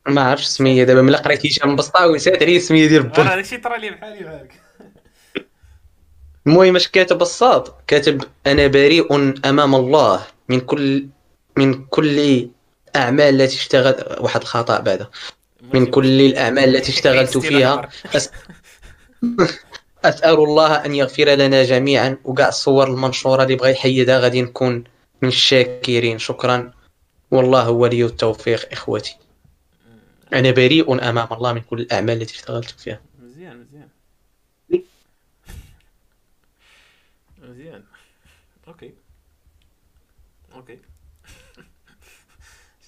ما 0.09 0.23
عرفتش 0.23 0.47
سمية 0.47 0.85
دابا 0.85 1.03
ملي 1.03 1.17
قريت 1.17 1.47
هشام 1.47 1.77
بسطاوي 1.77 2.17
نسيت 2.17 2.43
عليه 2.43 2.57
السميه 2.57 2.87
ديال 2.89 3.05
راه 3.05 3.25
با 3.25 3.35
داكشي 3.37 3.57
طرا 3.59 3.77
لي 3.77 3.91
بحالي 3.91 4.25
بحالك 4.25 4.53
المهم 6.49 6.77
اش 6.77 6.89
كاتب 6.89 7.23
الصاد. 7.23 7.69
كاتب 7.87 8.25
أنا 8.47 8.67
بريء 8.67 9.15
أمام 9.49 9.75
الله 9.75 10.27
من 10.49 10.61
كل 10.61 11.07
من 11.57 11.85
كل 11.85 12.49
اعمال 12.97 13.41
التي 13.41 13.57
اشتغل 13.57 13.95
واحد 14.21 14.41
الخطأ 14.41 14.81
بعدا 14.81 15.09
من 15.75 15.87
كل 15.87 16.21
الأعمال 16.21 16.77
التي 16.77 16.93
اشتغلت 16.93 17.39
فيها. 17.39 17.89
أس... 18.17 18.31
أسأل 20.05 20.35
الله 20.35 20.85
أن 20.85 20.95
يغفر 20.95 21.29
لنا 21.29 21.63
جميعا. 21.65 22.19
وكاع 22.25 22.49
الصور 22.49 22.87
المنشورة 22.87 23.43
اللي 23.43 23.57
بغى 23.57 23.71
يحيدها 23.71 24.19
غادي 24.19 24.43
نكون 24.43 24.85
من 25.23 25.29
الشاكرين. 25.29 26.19
شكرا. 26.19 26.73
والله 27.31 27.71
ولي 27.71 28.05
التوفيق 28.05 28.69
إخوتي. 28.73 29.17
أنا 30.33 30.51
بريء 30.51 31.09
أمام 31.09 31.29
الله 31.33 31.53
من 31.53 31.61
كل 31.61 31.81
الأعمال 31.81 32.23
التي 32.23 32.35
اشتغلت 32.35 32.71
فيها 32.71 33.01
مزيان 33.23 33.61
مزيان 33.61 33.89
مزيان 37.49 37.85
okay 38.69 38.95
okay 40.55 40.79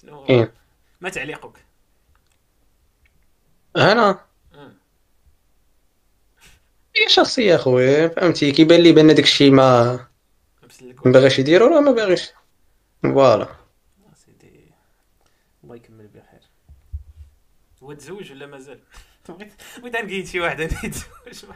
إيه. 0.29 0.53
ما 1.01 1.09
تعليقك. 1.09 1.65
أنا. 3.77 4.19
هي 6.95 7.09
شخصية 7.09 7.55
اخويا 7.55 8.07
فهمتي 8.07 8.51
كيبان 8.51 8.79
لي 8.81 8.91
بأن 8.91 9.07
داك 9.07 9.19
الشيء 9.19 9.51
ما 9.51 9.99
ما 11.05 11.11
باغيش 11.11 11.39
يديرو 11.39 11.67
راه 11.67 11.79
ما 11.79 11.91
باغيش. 11.91 12.31
فوالا. 13.03 13.43
آه 13.43 14.13
سيدي 14.13 14.71
الله 15.63 15.75
يكمل 15.75 16.07
بخير 16.07 16.41
هو 17.83 17.93
تزوج 17.93 18.31
ولا 18.31 18.45
مازال؟ 18.45 18.79
بغيت 19.29 19.95
نقيد 19.95 20.27
شي 20.27 20.39
واحد 20.39 20.61
أنا 20.61 20.71
يتزوج 20.83 21.33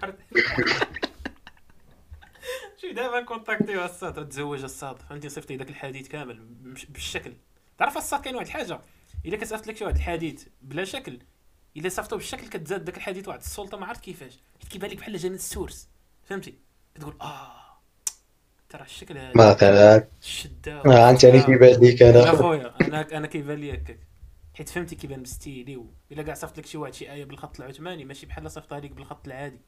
شي 2.82 2.94
دابا 2.94 3.22
كونتاكتي 3.22 3.86
الصاد 3.86 4.30
تزوج 4.30 4.64
الصاد 4.64 5.02
فهمتي؟ 5.02 5.30
صيفطي 5.30 5.58
داك 5.58 5.70
الحديد 5.70 6.08
كامل 6.08 6.40
بالشكل. 6.90 7.34
تعرف 7.78 7.98
الصاد 7.98 8.22
كاين 8.22 8.36
واحد 8.36 8.46
الحاجة؟ 8.46 8.80
إلا 9.26 9.38
كتصيفط 9.38 9.68
لك 9.68 9.78
شي 9.78 9.84
واحد 9.84 9.96
الحديد 9.96 10.40
بلا 10.62 10.84
شكل 10.84 11.20
إلا 11.78 11.90
صيفطو 11.90 12.18
بالشكل 12.18 12.48
كتزاد 12.48 12.86
داك 12.86 12.98
الحديد 12.98 13.28
واحد 13.28 13.40
السلطة 13.40 13.78
ما 13.78 13.86
عرفت 13.86 14.02
كيفاش. 14.02 14.40
حيت 14.62 14.72
كيبان 14.72 14.92
لك 14.92 14.98
بحال 14.98 15.18
جنة 15.18 15.36
السورس. 15.36 15.90
فهمتي؟ 16.24 16.54
كتقول 16.96 17.18
آه 17.22 17.52
ترى 18.70 18.84
الشكل 18.84 19.18
هذا 19.18 19.32
ما 19.36 19.54
كان 19.54 20.08
الشده 20.22 20.84
ما 20.86 21.10
أنت 21.10 21.26
اللي 21.26 21.44
كيبان 21.44 21.80
ليك 21.80 22.02
أنا. 22.02 22.32
خويا 22.32 22.76
أنا 22.82 23.18
أنا 23.18 23.28
كيبان 23.28 23.60
لي 23.60 23.74
هكاك. 23.74 24.00
حيت 24.54 24.70
فهمتي 24.70 24.96
كيبان 24.96 25.24
بستيلي. 25.24 25.86
إلا 26.12 26.24
كاع 26.24 26.34
صيفط 26.34 26.58
لك 26.58 26.66
شي 26.66 26.78
واحد 26.78 26.94
شي 26.94 27.12
آية 27.12 27.26
بالخط 27.26 27.60
العثماني 27.62 28.06
ماشي 28.06 28.26
بحال 28.26 28.52
صيفطها 28.52 28.80
لك 28.80 28.92
بالخط 28.92 29.28
العادي. 29.28 29.62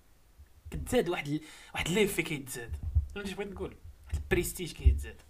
كتزاد 0.71 1.09
واحد 1.09 1.27
ال... 1.27 1.41
واحد 1.73 1.87
ليفي 1.89 2.21
كيتزاد؟ 2.21 2.75
فهمتي 3.15 3.29
اش 3.29 3.35
بغيت 3.35 3.51
نقول 3.51 3.75
واحد 4.05 4.15
البريستيج 4.15 4.71
كيتزاد. 4.71 5.21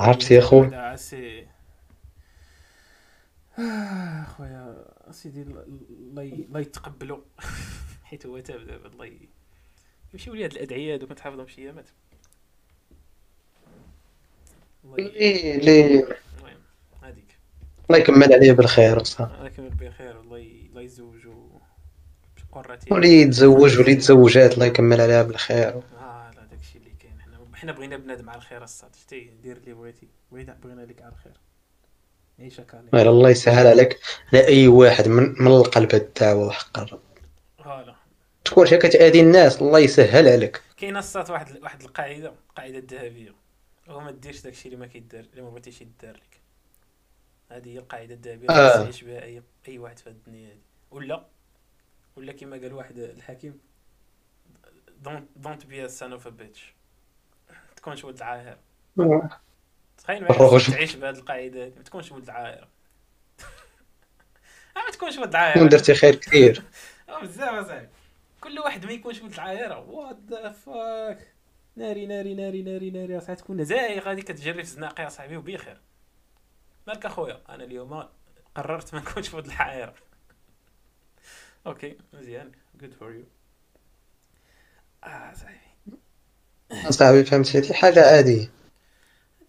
عرفتي 0.00 0.34
يا 0.34 0.40
خو 0.40 0.62
هذا 0.62 0.96
سي. 0.96 1.46
آه، 3.58 4.24
خويا 4.24 4.84
سيدي 5.10 5.42
الله 5.42 6.22
ي- 6.22 6.44
الله 6.48 6.60
يتقبلو. 6.60 7.24
حيت 8.04 8.26
هو 8.26 8.38
تاب 8.40 8.66
دابا 8.66 8.88
الله 8.88 9.10
يمشيو 10.14 10.34
لي 10.34 10.44
هاد 10.44 10.52
الأدعية 10.52 10.94
هادو 10.94 11.06
كنت 11.06 11.20
حافظهم 11.20 11.48
شي 11.48 11.62
ايامات 11.62 11.88
الله 14.84 15.00
ي- 15.00 15.58
لي 15.58 15.82
لي 15.82 15.94
المهم 15.94 16.58
هذيك 17.02 17.38
الله 17.90 17.98
يكمل 18.00 18.32
عليه 18.32 18.52
بالخير 18.52 18.98
وصافي 18.98 19.34
الله 19.34 19.46
يكمل 19.46 19.68
بخير 19.70 20.16
والله 20.16 20.38
ي- 20.38 20.66
الله 20.70 20.82
يزوجو 20.82 21.34
بقرة 22.52 22.78
ولي 22.90 23.08
يتزوج 23.20 23.78
ولي 23.78 23.92
يتزوجات 23.92 24.54
الله 24.54 24.66
يكمل 24.66 25.00
عليها 25.00 25.22
بالخير 25.22 25.68
آه 25.68 26.30
لا 26.36 26.44
داكشي 26.50 26.78
اللي 26.78 26.90
كاين 27.00 27.18
حنا 27.60 27.72
بغينا 27.72 27.96
بنادم 27.96 28.30
على 28.30 28.38
الخير 28.38 28.62
الصاد. 28.62 28.96
شتي 28.96 29.20
دير 29.42 29.56
اللي 29.56 29.74
بغيتي؟ 29.74 30.08
بغينا 30.32 30.58
بغينا 30.62 30.80
لك 30.80 31.02
على 31.02 31.12
الخير. 31.12 31.40
عيشك 32.38 32.82
غير 32.94 33.10
الله 33.10 33.30
يسهل 33.30 33.66
عليك. 33.66 34.00
على 34.32 34.46
أي 34.46 34.68
واحد 34.68 35.08
من 35.08 35.34
من 35.42 35.46
القلب 35.46 35.94
الدعوه 35.94 36.46
وحق 36.46 36.78
الرب. 36.78 37.02
Voilà 37.64 37.96
تكون 38.44 38.66
شي 38.66 38.76
كتأذي 38.76 39.20
الناس 39.20 39.62
الله 39.62 39.78
يسهل 39.78 40.28
عليك. 40.28 40.62
كاينة 40.76 40.98
الساط 40.98 41.30
واحد 41.30 41.62
واحد 41.62 41.82
القاعدة 41.82 42.32
القاعده 42.48 42.78
الذهبية. 42.78 43.34
هو 43.88 44.00
ما 44.00 44.10
ديرش 44.10 44.40
داكشي 44.40 44.68
اللي 44.68 44.80
ما 44.80 44.86
كيدار 44.86 45.24
اللي 45.30 45.42
ما 45.42 45.50
بغيتيش 45.50 45.80
يدار 45.80 46.16
لك. 46.16 46.40
هذه 47.50 47.68
هي 47.68 47.78
القاعدة 47.78 48.14
الذهبية 48.14 48.48
اللي 48.48 48.60
آه. 48.60 48.82
تعيش 48.82 49.04
بها 49.04 49.22
اي 49.22 49.42
أي 49.68 49.78
واحد 49.78 49.98
في 49.98 50.06
الدنيا 50.06 50.48
هذه. 50.48 50.58
ولا؟ 50.90 51.26
ولا 52.16 52.32
كما 52.32 52.56
قال 52.56 52.72
واحد 52.72 52.98
الحكيم 52.98 53.60
don't 55.00 55.28
don't 55.36 55.66
be 55.66 55.88
son 55.88 56.12
of 56.12 56.26
a 56.26 56.30
bitch 56.30 56.74
تكونش 57.80 58.04
ولد 58.04 58.16
العاهر 58.16 58.58
تخيل 59.98 60.22
معايا. 60.24 60.58
تعيش 60.58 60.96
بهذه 60.96 61.18
القاعدة 61.18 61.72
ما 61.76 61.82
تكونش 61.82 62.12
ولد 62.12 62.24
العاهر 62.24 62.68
آه، 64.76 64.80
ما 64.86 64.90
تكونش 64.92 65.18
ولد 65.18 65.28
العاهر 65.30 65.54
كون 65.58 65.68
درتي 65.68 65.94
خير 65.94 66.14
كثير. 66.14 66.62
أه 67.08 67.20
بزاف 67.22 67.48
اصاحبي 67.54 67.88
كل 68.40 68.58
واحد 68.58 68.86
ما 68.86 68.92
يكونش 68.92 69.20
ولد 69.22 69.32
العاهره 69.32 69.78
what 69.78 70.16
the 70.30 70.52
fuck 70.52 71.34
ناري 71.76 72.06
ناري 72.06 72.34
ناري 72.34 72.62
ناري 72.62 72.90
ناري. 72.90 73.18
أصاحبي 73.18 73.36
تكون 73.40 73.64
زايغ 73.64 74.02
غادي 74.02 74.22
كتجري 74.22 74.54
في 74.54 74.60
الزناقة 74.60 75.06
أصاحبي 75.06 75.36
وبخير. 75.36 75.80
مالك 76.86 77.06
أخويا؟ 77.06 77.40
أنا 77.48 77.64
اليوم 77.64 78.08
قررت 78.54 78.94
ما 78.94 79.00
نكونش 79.00 79.34
ولد 79.34 79.46
العاهره 79.46 79.94
okay 81.66 81.98
مزيان. 82.12 82.52
Good 82.80 82.94
for 82.94 83.12
you 83.12 83.24
آه 85.04 85.34
صاحبي 85.34 85.69
صاحبي 86.90 87.24
فهمتي 87.24 87.58
هادي 87.58 87.74
حاجة 87.74 88.00
عادية. 88.00 88.50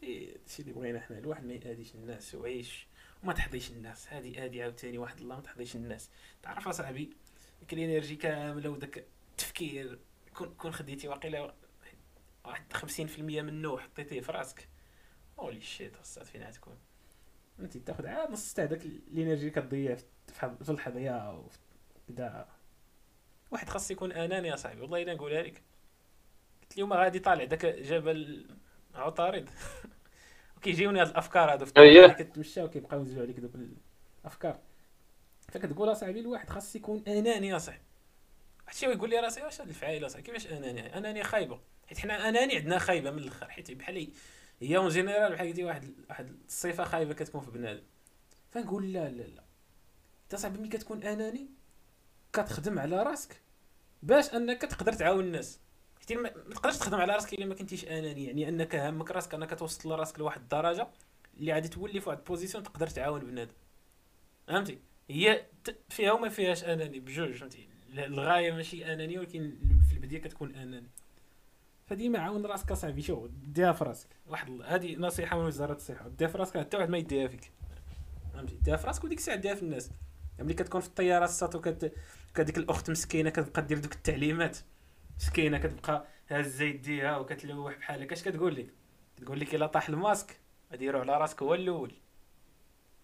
هادي 0.03 0.37
الشيء 0.45 0.65
اللي 0.65 0.73
بغينا 0.73 0.99
حنا 0.99 1.17
الواحد 1.17 1.45
ما 1.45 1.53
يأذيش 1.53 1.95
الناس 1.95 2.35
وعيش 2.35 2.87
وما 3.23 3.33
تحضيش 3.33 3.71
الناس. 3.71 4.07
هادي 4.13 4.37
هادي 4.37 4.63
عاوتاني 4.63 4.97
واحد 4.97 5.19
الله 5.19 5.35
ما 5.35 5.41
تحضيش 5.41 5.75
الناس. 5.75 6.09
تعرف 6.43 6.67
أصاحبي 6.67 7.09
ديك 7.59 7.73
ال 7.73 7.79
energy 7.79 8.15
كامله 8.15 8.69
وداك 8.69 9.05
التفكير 9.31 9.99
كون 10.33 10.53
كون 10.57 10.73
خديتي 10.73 11.07
واقيلا 11.07 11.53
واحد 12.45 12.73
50% 12.73 13.19
منه 13.19 13.69
وحطيتيه 13.69 14.21
في 14.21 14.31
راسك. 14.31 14.67
holy 15.39 15.61
shit 15.61 15.97
أصاحبي 15.97 16.29
فين 16.29 16.43
غتكون 16.43 16.75
انت 17.59 17.77
تاخذ 17.77 18.07
عاد 18.07 18.31
نص 18.31 18.53
تاع 18.53 18.65
داك 18.65 18.85
ال 18.85 18.95
energy 18.95 19.49
كتضيع 19.49 19.97
في 20.33 20.69
الحضية 20.69 21.39
وفي 21.39 21.57
كدا. 22.09 22.47
واحد 23.51 23.69
خاص 23.69 23.91
يكون 23.91 24.11
آناني 24.11 24.47
يا 24.47 24.55
صاحبي 24.55 24.81
والله 24.81 25.01
إلا 25.01 25.13
نقولها 25.13 25.41
لك. 25.41 25.61
اليوم 26.73 26.93
غادي 26.93 27.19
طالع 27.19 27.43
داك 27.43 27.65
جبل 27.65 28.47
عطارد 28.95 29.49
وكيجيوني 30.57 31.01
هاد 31.01 31.07
الأفكار 31.07 31.53
هادو 31.53 31.65
في 31.65 31.79
اللي 31.79 32.13
كتمشى 32.13 32.63
وكيبقاو 32.63 32.99
ينزلوا 32.99 33.23
عليك 33.23 33.39
دوك 33.39 33.51
الأفكار. 34.25 34.59
فكتقول 35.51 35.91
أصاحبي 35.91 36.19
الواحد 36.19 36.49
خاص 36.49 36.75
يكون 36.75 37.03
أناني 37.07 37.47
يا 37.47 37.57
صاحبي. 37.57 37.83
واحد 38.65 38.73
الشيء 38.73 38.89
يقول 38.89 39.09
لي 39.09 39.19
راسي 39.19 39.41
واش 39.41 39.61
هاد 39.61 39.67
الفعايله 39.67 40.07
صاحبي؟ 40.07 40.25
كيفاش 40.25 40.47
أناني؟ 40.47 40.97
أناني 40.97 41.23
خايبة. 41.23 41.59
حيت 41.87 41.97
حنا 41.97 42.29
أناني 42.29 42.55
عندنا 42.55 42.79
خايبة 42.79 43.11
من 43.11 43.19
الأخر. 43.19 43.49
حيت 43.49 43.71
بحال 43.71 44.13
هي 44.61 44.77
en 44.77 44.89
général 44.89 45.33
بحال 45.33 45.47
قلتي 45.47 45.63
واحد 45.63 45.93
واحد 46.09 46.35
الصفة 46.47 46.83
خايبة 46.83 47.13
كتكون 47.13 47.41
في 47.41 47.51
بنادم. 47.51 47.83
فنقول 48.51 48.93
لا 48.93 49.09
لا 49.09 49.23
لا. 49.23 49.43
انت 50.23 50.35
صاحبي 50.35 50.59
ملي 50.59 50.69
كتكون 50.69 51.03
أناني 51.03 51.47
كتخدم 52.33 52.79
على 52.79 53.03
راسك 53.03 53.41
باش 54.03 54.33
أنك 54.33 54.61
تقدر 54.61 54.93
تعاون 54.93 55.25
الناس. 55.25 55.59
حيت 56.07 56.13
ما 56.17 56.29
تقدرش 56.29 56.77
تخدم 56.77 56.97
على 56.97 57.13
راسك 57.13 57.33
إلا 57.33 57.45
ما 57.45 57.55
كنتيش 57.55 57.85
اناني 57.85 58.25
يعني 58.25 58.49
أنك 58.49 58.75
هامك 58.75 59.11
راسك 59.11 59.33
أنك 59.33 59.59
توصل 59.59 59.89
لراسك 59.89 60.19
لواحد 60.19 60.41
الدرجة 60.41 60.87
اللي 61.39 61.53
غادي 61.53 61.67
تولي 61.67 61.99
في 62.01 62.09
واحد 62.09 62.19
ال 62.19 62.24
position 62.24 62.63
تقدر 62.63 62.87
تعاون 62.87 63.19
بنادم. 63.21 63.51
فهمتي؟ 64.47 64.79
هي 65.09 65.45
فيها 65.89 66.11
وما 66.11 66.29
فيهاش 66.29 66.63
اناني 66.63 66.99
بجوج 66.99 67.33
فهمتي؟ 67.33 67.67
ال- 67.93 67.99
الغاية 67.99 68.51
ماشي 68.51 68.93
آنانية 68.93 69.19
ولكن 69.19 69.57
في 69.89 69.93
البداية 69.95 70.21
كتكون 70.21 70.55
اناني 70.55 70.87
فديما 71.87 72.19
عاون 72.19 72.45
راسك 72.45 72.71
أصاحبي 72.71 73.01
شو 73.01 73.27
ديها 73.27 73.71
في 73.71 73.83
راسك. 73.83 74.07
واحد 74.27 74.61
هذه 74.65 74.95
نصيحة 74.95 75.39
من 75.39 75.45
وزارة 75.45 75.73
الصحة 75.73 76.07
ديها 76.07 76.27
في 76.27 76.37
راسك 76.37 76.57
حتى 76.57 76.77
واحد 76.77 76.89
ما 76.89 76.97
يديها 76.97 77.27
فيك. 77.27 77.51
فهمتي؟ 78.33 78.55
ديها 78.55 78.77
في 78.77 78.87
راسك 78.87 79.03
وديك 79.03 79.17
الساعة 79.17 79.37
ديها 79.37 79.55
في 79.55 79.63
الناس. 79.63 79.91
ملي 80.39 80.53
كتكون 80.53 80.81
في 80.81 80.87
الطيارة 80.87 81.25
الساط 81.25 81.55
وكت 81.55 81.93
كديك 82.35 82.57
الأخت 82.57 82.89
مسكينة 82.89 83.29
كتبقى 83.29 83.61
دير 83.61 83.79
دوك 83.79 83.93
التعليمات. 83.93 84.57
مسكينة 85.21 85.57
كتبقى 85.57 86.05
هازه 86.29 86.65
يديها 86.65 87.17
وكتلوح 87.17 87.77
بحال 87.77 88.01
هكا 88.01 88.13
اش 88.13 88.23
كتقول 88.23 88.55
لك؟ 88.55 88.67
كتقول 89.17 89.39
لك 89.39 89.55
إلا 89.55 89.67
طاح 89.67 89.89
الماسك 89.89 90.39
ديرو 90.71 90.99
على 90.99 91.17
راسك 91.17 91.41
هو 91.41 91.53
الأول. 91.53 91.93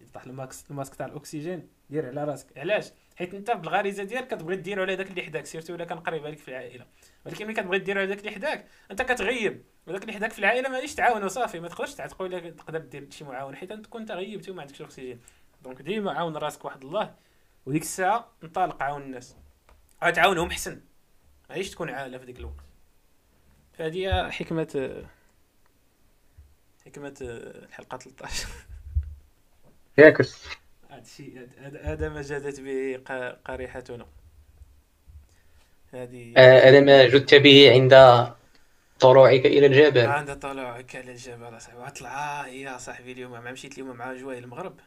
إذا 0.00 0.10
طاح 0.14 0.24
ال 0.24 0.31
masque 0.31 0.70
ال 0.70 0.73
masque 0.73 0.94
تاع 0.94 1.06
الأكسجين 1.06 1.68
دير 1.90 2.06
على 2.06 2.24
راسك. 2.24 2.58
علاش؟ 2.58 2.92
حيت 3.16 3.34
أنت 3.34 3.50
بالغريزه 3.50 4.02
ديالك 4.02 4.26
كتبغي 4.26 4.56
ديرو 4.56 4.82
على 4.82 4.96
داك 4.96 5.10
اللي 5.10 5.22
حداك 5.22 5.46
surtout 5.46 5.74
إلا 5.74 5.84
كان 5.84 5.98
قريب 5.98 6.26
عليك 6.26 6.38
في 6.38 6.48
العائلة. 6.48 6.86
ولكن 7.26 7.46
ملي 7.46 7.54
كتبغي 7.54 7.78
ديرو 7.78 8.00
على 8.00 8.08
داك 8.08 8.18
اللي 8.18 8.30
حداك 8.30 8.66
أنت 8.90 9.02
كتغيب. 9.02 9.64
وداك 9.86 10.02
اللي 10.02 10.12
حداك 10.12 10.30
في 10.30 10.38
العائلة 10.38 10.68
ما 10.68 10.74
غاديش 10.74 10.94
تعاونو 10.94 11.28
صافي. 11.28 11.60
ما 11.60 11.68
تقدرش 11.68 11.94
تقول 11.94 12.32
لك 12.32 12.54
تقدر 12.54 12.78
دير 12.78 13.10
شي 13.10 13.24
معاون. 13.24 13.56
حيت 13.56 13.70
أنت 13.70 13.86
كنت 13.86 14.10
غيبتي 14.10 14.50
وما 14.50 14.60
عندكش 14.60 14.80
الأكسجين. 14.80 15.20
دونك 15.62 15.82
ديما 15.82 16.12
عاون 16.12 16.36
راسك 16.36 16.64
واحد 16.64 16.84
الله. 16.84 17.14
وديك 17.66 17.82
الساعة 17.82 18.32
انطلق 18.44 18.82
عاون 18.82 19.02
الناس. 19.02 19.36
عاد 20.02 20.12
تعاونهم 20.12 20.50
عايش 21.50 21.70
تكون 21.70 21.90
عالة 21.90 22.18
في 22.18 22.26
ديك 22.26 22.38
الوقت. 22.38 22.64
فهذه 23.78 23.96
هي 24.06 24.30
حكمة 24.32 25.04
حكمة 26.86 27.14
الحلقة 27.20 27.98
13 27.98 28.48
ياك 29.98 30.20
هذا 30.90 31.02
الشيء 31.02 31.48
هذا- 31.82 32.08
ما 32.08 32.22
جادت 32.22 32.60
به 32.60 33.00
قريحتنا. 33.44 34.06
هذه 35.92 36.34
آه، 36.36 36.68
هذا 36.68 36.80
ما 36.80 37.08
جدت 37.08 37.34
به 37.34 37.70
عند 37.72 37.92
طلوعك 39.00 39.46
إلى 39.46 39.66
الجبل. 39.66 40.06
عند 40.06 40.38
طلوعك 40.38 40.96
على 40.96 41.12
الجبل 41.12 41.56
أصاحبي. 41.56 41.90
طلعه 41.90 42.46
يا 42.46 42.78
صاحبي 42.78 43.12
اليوم 43.12 43.32
مع 43.32 43.50
مشيت 43.50 43.72
اليوم 43.72 43.96
مع 43.96 44.12
جواي 44.14 44.38
المغرب. 44.38 44.80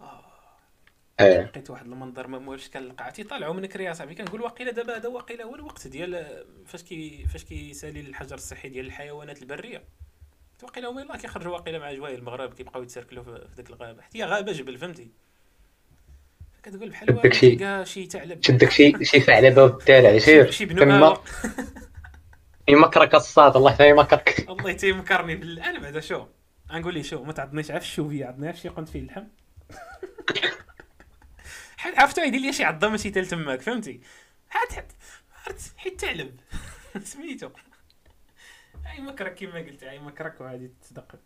آه. 0.00 0.31
آه. 1.22 1.42
لقيت 1.42 1.70
واحد 1.70 1.86
المنظر 1.86 2.26
ما 2.26 2.38
مولش 2.38 2.68
كنلقى 2.68 3.04
عرفتي 3.04 3.22
طالعوا 3.24 3.54
من 3.54 3.66
كريا 3.66 3.92
صاحبي 3.92 4.14
كنقول 4.14 4.40
واقيلا 4.42 4.70
دابا 4.72 4.96
هذا 4.96 5.08
واقيلا 5.08 5.44
هو 5.44 5.54
الوقت 5.54 5.86
ديال 5.88 6.44
فاش 6.66 6.82
كي 6.82 7.26
فاش 7.32 7.44
كيسالي 7.44 8.00
الحجر 8.00 8.34
الصحي 8.34 8.68
ديال 8.68 8.86
الحيوانات 8.86 9.42
البرية. 9.42 9.82
واقيلا 10.62 10.88
هما 10.90 11.00
يلاه 11.02 11.16
كيخرجوا 11.16 11.52
واقيلا 11.52 11.78
مع 11.78 11.92
جواي 11.92 12.14
المغرب 12.14 12.54
كيبقاو 12.54 12.82
يتسركلوا 12.82 13.24
في 13.24 13.48
ديك 13.56 13.70
الغابة. 13.70 14.02
حتى 14.02 14.18
هي 14.18 14.24
غابة 14.24 14.52
جبل 14.52 14.78
فهمتي؟ 14.78 15.10
كتقول 16.62 16.88
بحال 16.90 17.14
واحد 17.16 17.32
شي- 17.32 17.84
شي 17.84 18.06
ثعلب 18.06 18.42
شدك 18.42 18.70
شي 18.70 19.04
شي 19.04 19.20
ثعلبه 19.20 19.62
والدلع 19.62 20.12
شي 20.12 20.20
سير 20.20 20.50
شي 20.50 20.64
بنو. 20.66 21.16
يمكرك 22.68 23.14
الصاد 23.14 23.56
الله 23.56 23.70
يحفظك 23.70 23.86
يمكرك 23.88 24.46
الله 24.48 24.72
تيمكرني 24.72 25.36
بال... 25.36 25.58
أنا 25.60 25.78
بعدا 25.78 26.00
شو 26.00 26.26
غنقول 26.72 26.94
لي 26.94 27.02
شو 27.02 27.24
ما 27.24 27.32
تعضنيش 27.32 27.70
عا 27.70 27.78
في 27.78 27.84
ال 27.84 27.89
cheville 27.89 28.26
عضني 28.26 28.46
عا 28.48 28.52
في 28.52 28.58
شي 28.60 28.68
قنت 28.68 28.88
فيه 28.88 29.00
اللحم؟ 29.00 29.24
حيت 31.82 31.98
عرفتو 31.98 32.20
يدير 32.22 32.52
شي 32.52 32.64
عضه 32.64 32.88
ماشي 32.88 33.10
تال 33.10 33.26
تماك 33.26 33.60
فهمتي؟ 33.60 34.00
حيت 34.50 34.72
حيت 34.72 34.92
عرفت؟ 35.46 35.76
حيت 35.78 36.00
تعلب 36.00 36.40
سميتو. 37.04 37.50
اي 38.86 39.00
مكرك 39.00 39.34
كيما 39.34 39.58
قلت 39.58 39.82
اي 39.82 39.98
مكرك 39.98 40.40
وغادي 40.40 40.70
تصدق 40.82 41.18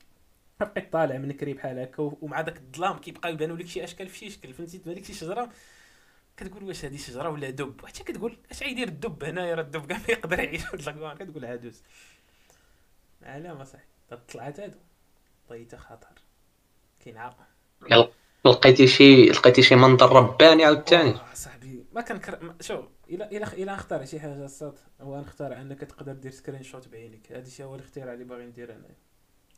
بقيت 0.61 0.93
طالع 0.93 1.19
من 1.19 1.33
كري 1.33 1.55
بحال 1.55 1.79
هكا 1.79 2.03
ومع 2.21 2.41
داك 2.41 2.57
الظلام 2.57 2.99
كيبقاو 2.99 3.33
يبانوا 3.33 3.57
لك 3.57 3.67
شي 3.67 3.85
أشكال 3.85 4.09
في 4.09 4.19
شي 4.19 4.31
شكل 4.31 4.53
فهمتي؟ 4.55 4.79
تبان 4.79 4.95
لك 4.97 5.05
شي 5.05 5.15
شجرة. 5.15 5.53
كتقول 6.37 6.65
واش 6.65 6.85
هذه 6.85 6.97
شجرة 6.97 7.29
ولا 7.29 7.51
دب؟ 7.51 7.87
حتى 7.87 8.05
كتقول 8.05 8.39
اش 8.51 8.63
غيدير 8.63 8.89
الدب 8.89 9.25
هنايا 9.25 9.55
راه 9.55 9.63
الدب 9.63 9.87
كاع 9.87 9.99
ما 9.99 10.05
يقدر 10.09 10.39
يعيش 10.39 10.65
في 10.65 10.75
les 10.75 10.89
coins؟ 10.89 11.17
كتقول 11.17 11.45
عادوز 11.45 11.83
علامة 13.23 13.65
صح 13.65 13.79
هاد 14.13 14.19
الطلعات 14.19 14.61
هادو. 14.61 14.79
طيته 15.49 15.77
خطر 15.77 16.23
كاين 17.05 17.17
عاق 17.17 17.47
لقيتي 18.51 18.87
شي 18.87 19.27
لقيتي 19.27 19.63
شي 19.63 19.75
منظر 19.77 20.13
رباني 20.13 20.65
عاوتاني 20.65 21.15
صاحبي 21.35 21.85
ما 21.93 22.01
كنكر 22.01 22.55
شوف 22.61 22.85
الا 23.11 23.31
الا 23.33 23.53
إلا 23.53 23.75
نختار 23.75 24.05
شي 24.05 24.21
حاجة 24.21 24.45
الصاد 24.45 24.79
هو 25.01 25.21
نختار 25.21 25.61
أنك 25.61 25.81
تقدر 25.81 26.13
دير 26.13 26.31
screenshot 26.31 26.89
بعينيك 26.89 27.33
هذا 27.33 27.47
الشيء 27.47 27.67
هو 27.67 27.75
الاختراع 27.75 28.15
اللي 28.15 28.25
باغي 28.25 28.47
ندير 28.47 28.73
أنا. 28.73 28.89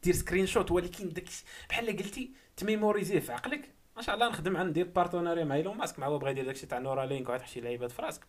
دير 0.03 0.15
screenshot 0.15 0.71
ولكن 0.71 1.09
داك 1.09 1.25
بحال 1.69 1.87
قلتي 1.87 2.33
ت 2.57 2.63
mémoriser 2.63 3.15
ه 3.15 3.21
في 3.21 3.33
عقلك. 3.33 3.75
ما 3.97 4.03
شاء 4.03 4.15
الله 4.15 4.29
نخدم 4.29 4.57
ندير 4.57 4.87
partenariat 4.87 5.45
مع 5.45 5.55
إيلون 5.55 5.77
ماسك. 5.77 5.99
مع 5.99 6.07
هو 6.07 6.19
بغى 6.19 6.31
يدير 6.31 6.45
داكشي 6.45 6.67
تاع 6.67 6.79
Neuralink 6.79 7.29
وغتحشي 7.29 7.53
شي 7.53 7.61
لعيبات 7.61 7.91
في 7.91 8.03
راسك. 8.03 8.23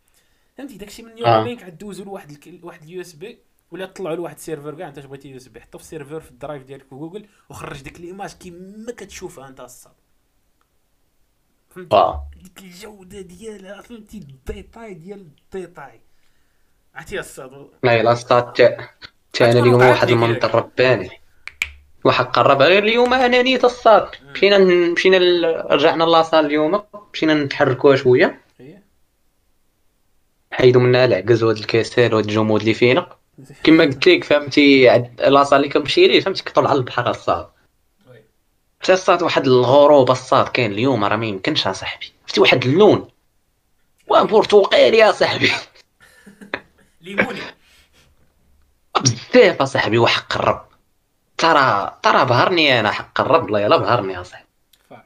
فهمتي؟ 0.57 0.77
داكشي 0.77 1.03
من 1.03 1.15
Neura 1.15 1.41
آه. 1.41 1.43
link 1.43 1.63
عاد 1.63 1.77
دوزو 1.77 2.03
لواحد. 2.03 2.59
واحد 2.63 2.83
ال 2.83 3.01
USB 3.01 3.39
ولا 3.71 3.85
طلعوا 3.85 4.15
لواحد 4.15 4.35
ال 4.35 4.40
serveur 4.40 4.75
كاع. 4.75 4.87
أنت 4.87 4.99
بغيتي 4.99 5.29
USB؟ 5.29 5.61
حطو 5.61 5.77
في 5.77 5.83
ال 5.83 5.88
serveur 5.88 6.19
في 6.19 6.31
ال 6.31 6.36
Drive 6.36 6.63
ديالك 6.63 6.83
في 6.83 6.95
جوجل 6.95 7.25
وخرج 7.49 7.81
ديك 7.81 7.99
ال 7.99 8.05
image 8.05 8.33
كيما 8.33 8.91
كتشوفها 8.97 9.47
أنت 9.47 9.59
الصاد 9.59 9.93
فهمتي 11.69 12.19
ديك 12.43 12.59
الجوده 12.59 13.21
ديالها 13.21 13.81
فهمتي 13.81 14.17
ال 14.17 14.28
détail 14.28 14.93
ديال 14.93 15.27
ال 15.53 15.60
détail 15.60 16.01
عرفتي 16.95 17.19
الصاد 17.19 17.67
لا 17.83 18.03
لا 18.03 18.13
صاد 18.13 18.53
تا 18.53 18.77
أنا 19.41 19.59
اليوم 19.59 19.81
واحد 19.81 20.09
المنظر 20.09 20.55
رباني 20.55 21.09
واحد 22.03 22.25
قرب 22.25 22.61
غير 22.61 22.83
اليوم 22.83 23.13
أنا 23.13 23.41
نيت 23.41 23.65
الصاد 23.65 24.07
مشينا 24.31 24.57
مشينا 24.93 25.17
رجعنا 25.71 26.03
لاصال 26.03 26.45
اليوم 26.45 26.83
مشينا 27.13 27.33
نتحركوا 27.33 27.95
شوية 27.95 28.41
هي 28.59 28.77
حيدوا 30.51 30.81
منا 30.81 31.05
العكز 31.05 31.43
وهاد 31.43 31.57
الكسال 31.57 32.13
وهاد 32.13 32.25
الجمود 32.25 32.59
اللي 32.61 32.73
فينا 32.73 33.07
كما 33.63 33.83
قلت 33.83 34.07
لك 34.07 34.23
فهمتي 34.23 34.87
لاصال 35.19 35.59
اللي 35.59 35.69
كنمشي 35.69 36.07
ليه 36.07 36.19
فهمتي 36.19 36.43
كطلع 36.43 36.69
على 36.69 36.79
البحر 36.79 37.09
الصاد. 37.09 37.47
حتى 38.79 38.93
الصاد 38.93 39.23
واحد 39.23 39.47
الغروب 39.47 40.11
الصاد 40.11 40.47
كاين 40.47 40.71
اليوم 40.71 41.05
راه 41.05 41.15
ما 41.15 41.25
يمكنش 41.25 41.67
اصاحبي 41.67 42.13
شفتي 42.25 42.41
واحد 42.41 42.65
اللون؟ 42.65 43.09
واه 44.07 44.23
برتقالي 44.23 44.97
يا 44.97 45.11
صاحبي. 45.11 45.51
ليموني. 47.01 47.39
بزاف 49.01 49.61
اصاحبي 49.61 49.97
وحق 49.97 50.37
الرب. 50.37 50.65
ترى 51.37 51.97
ترى 52.03 52.25
بهرني 52.25 52.79
أنا 52.79 52.91
حق 52.91 53.21
الرب. 53.21 53.47
الله 53.47 53.59
يلا 53.59 53.77
بهرني 53.77 54.13
يا 54.13 54.23
صاحبي. 54.23 54.47
fuck. 54.89 55.05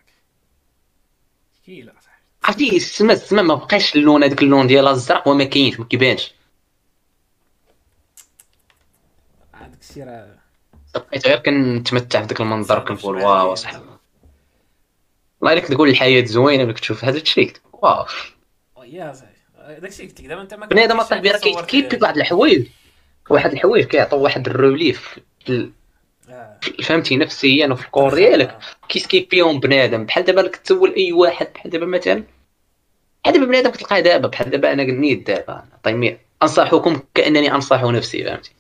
عرفتي 2.44 2.76
السما 2.76 3.14
السما 3.14 3.42
ما 3.42 3.56
بقاش 3.56 3.96
اللون 3.96 4.24
هذاك 4.24 4.42
اللون 4.42 4.68
ديالها 4.68 4.92
الزرق 4.92 5.28
وما 5.28 5.44
كاينش 5.44 5.80
ما 5.80 5.86
كيبانش. 5.86 6.34
هذاك 9.54 9.80
الشيء 9.82 10.04
راه 10.04 10.33
بقيت 10.96 11.28
غير 11.28 11.38
كنتمتع 11.38 12.22
بداك 12.22 12.42
المنظر 12.42 12.80
كنقول 12.80 13.16
wow 13.16 13.54
اصاحبي 13.54 13.78
الله 15.42 15.52
عليك 15.52 15.68
تقول 15.68 15.90
الحياة 15.90 16.26
زوينه 16.26 16.64
ملي 16.64 16.74
كتشوف 16.74 17.06
هذا 17.06 17.18
الشيء 17.18 17.54
wow. 17.74 18.06
يا 18.84 19.14
صاحبي 19.14 19.34
داك 19.80 19.92
الشيء 19.92 20.08
قلت 20.08 20.22
لك 20.22 20.28
دابا 20.28 20.42
أنت 20.42 20.54
ما 20.54 20.66
بنادم 20.66 21.00
اصاحبي 21.00 21.32
راه. 21.32 21.40
واحد 22.02 22.18
الحوايج 22.18 22.68
واحد 23.30 23.52
الحوايج 23.52 23.86
كيعطيو 23.86 24.20
واحد 24.20 24.48
ال 24.48 24.58
relief 24.58 25.20
آه. 25.50 26.60
فهمتي؟ 26.84 27.18
نفسيا 27.18 27.68
وفي 27.68 27.86
ال 27.86 27.91
corps 27.91 28.14
ديالك 28.14 28.58
كيسكيبيهم 28.90 29.60
بنادم. 29.60 30.06
بحال 30.06 30.24
دابا 30.24 30.42
لك 30.42 30.56
تسول 30.56 30.94
اي 30.94 31.12
واحد 31.12 31.48
بحال 31.56 31.72
دابا 31.72 31.86
مثلا 31.86 32.24
بحال 33.24 33.34
دابا 33.34 33.46
بنادم 33.46 33.70
كتلقاه 33.70 34.00
دابا 34.00 34.28
بحال 34.28 34.50
دابا 34.50 34.74
أنا 34.74 34.84
نيت 34.84 35.28
دابا. 35.28 35.64
طيب 35.84 36.18
أنصحكم 36.44 37.00
كأنني 37.16 37.54
انصح 37.56 37.84
نفسي 37.84 38.24
فهمتي؟ 38.24 38.52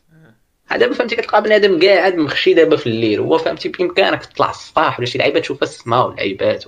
دابا 0.71 0.93
فهمتي 0.93 1.15
كتلقى 1.15 1.43
بنادم 1.43 1.79
قاعد 1.87 2.15
مخشي 2.15 2.53
دابا 2.53 2.77
في 2.77 2.87
الليل 2.87 3.19
هو 3.19 3.37
فهمتي 3.37 3.69
بإمكانك 3.69 4.25
تطلع 4.25 4.49
الصباح 4.49 4.99
ولا 4.99 5.05
شي 5.07 5.17
لعيبة 5.17 5.39
تشوفها 5.39 5.63
السماء 5.67 6.07
واللعيبات 6.07 6.65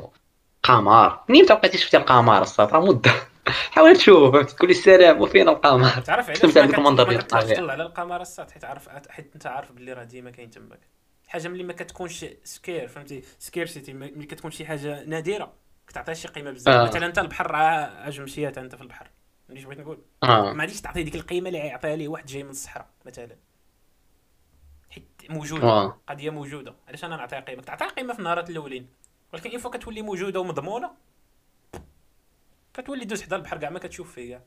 قمر. 0.64 1.20
منين 1.30 1.46
بقيتي 1.46 1.78
شفتي 1.78 1.98
القمر 1.98 2.42
الصاد 2.42 2.70
راه 2.74 2.86
مدة. 2.86 3.12
حاول 3.72 3.98
تشوف 3.98 4.34
فهمتي؟ 4.36 4.56
تقول 4.56 4.70
لي 4.70 4.76
السلام 4.78 5.22
وفين 5.22 5.50
القمر؟ 5.50 5.90
تعرف 5.90 6.26
علاش 6.30 6.40
كت- 6.42 6.58
المنظر 6.58 7.10
ديال 7.10 7.20
الطبيعة. 7.22 7.54
تطلع 7.54 7.74
على 7.74 7.84
القمر 7.84 8.22
الساط 8.22 8.52
حيت 8.52 8.66
عارف 8.66 8.90
حيت 9.10 9.32
انت 9.36 9.46
عارف 9.48 9.72
باللي 9.72 9.94
راه 9.94 10.04
ديما 10.04 10.32
كاين 10.32 10.50
تماك. 10.50 10.80
حاجة 11.28 11.48
ملي 11.48 11.64
ما 11.64 11.74
كتكونش 11.74 12.26
سكير 12.44 12.88
فهمتي؟ 12.88 13.22
سكير 13.40 13.66
سيتي 13.66 13.94
ملي 13.94 14.26
كتكون 14.26 14.52
شي 14.52 14.66
حاجة 14.66 15.04
نادرة 15.04 15.54
كتعطيها 15.88 16.14
شي 16.14 16.28
قيمة 16.28 16.52
بزاف. 16.52 16.76
آه. 16.76 16.84
مثلا 16.88 17.06
انت 17.06 17.20
البحر 17.20 17.52
راه 17.52 17.58
عجم 18.06 18.24
مشيات 18.24 18.58
انت 18.58 18.76
في 18.76 18.82
البحر. 18.82 19.08
ملي 19.50 19.66
بغيت 19.66 19.80
نقول. 19.80 19.98
آه. 20.24 20.54
ما 20.54 20.62
غاديش 20.64 20.82
تعطي 20.82 21.04
ديك 21.04 21.16
القيمة 21.16 21.48
اللي 21.48 21.60
يعطيها 21.60 21.96
ليه 21.96 22.08
واحد 22.08 22.26
جاي 22.26 22.44
من 22.44 22.50
الصحراء 22.50 22.88
مثلا. 23.06 23.36
موجودة 25.30 25.68
واه 25.68 25.98
قضية 26.10 26.30
موجودة. 26.30 26.76
علاش 26.88 27.06
أنا 27.06 27.16
نعطيها 27.16 27.40
قيمة؟ 27.40 27.62
كتعطيها 27.62 27.88
قيمة 27.88 28.14
في 28.14 28.20
النهارات 28.20 28.50
الأولين. 28.50 28.88
ولكن 29.34 29.50
اين 29.50 29.60
كتولي 29.60 30.02
موجودة 30.02 30.40
ومضمونة 30.40 30.92
كتولي 32.74 33.06
دوز 33.06 33.24
حدا 33.24 33.36
البحر 33.36 33.58
كاع 33.58 33.70
ما 33.70 33.80
كتشوف 33.80 34.14
فيه 34.14 34.42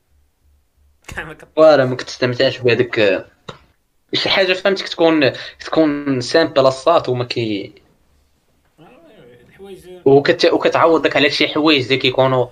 كاع 1.15 1.23
ما 1.23 1.33
كت... 1.33 1.47
ما 1.59 1.95
كتستمتعش 1.95 2.57
بهذاك 2.57 3.25
شي 4.13 4.29
حاجة 4.29 4.53
فهمتك 4.53 4.87
تكون 4.87 5.31
تكون 5.59 6.21
simple 6.21 6.67
الصات 6.67 7.09
وما 7.09 7.25
كي 7.25 7.73
الحوايج 8.79 9.79
وكت... 10.05 10.45
وكتعوضك 10.45 11.15
على 11.15 11.29
شي 11.29 11.47
حوايج 11.47 11.83
اللي 11.83 11.97
كيكونوا 11.97 12.47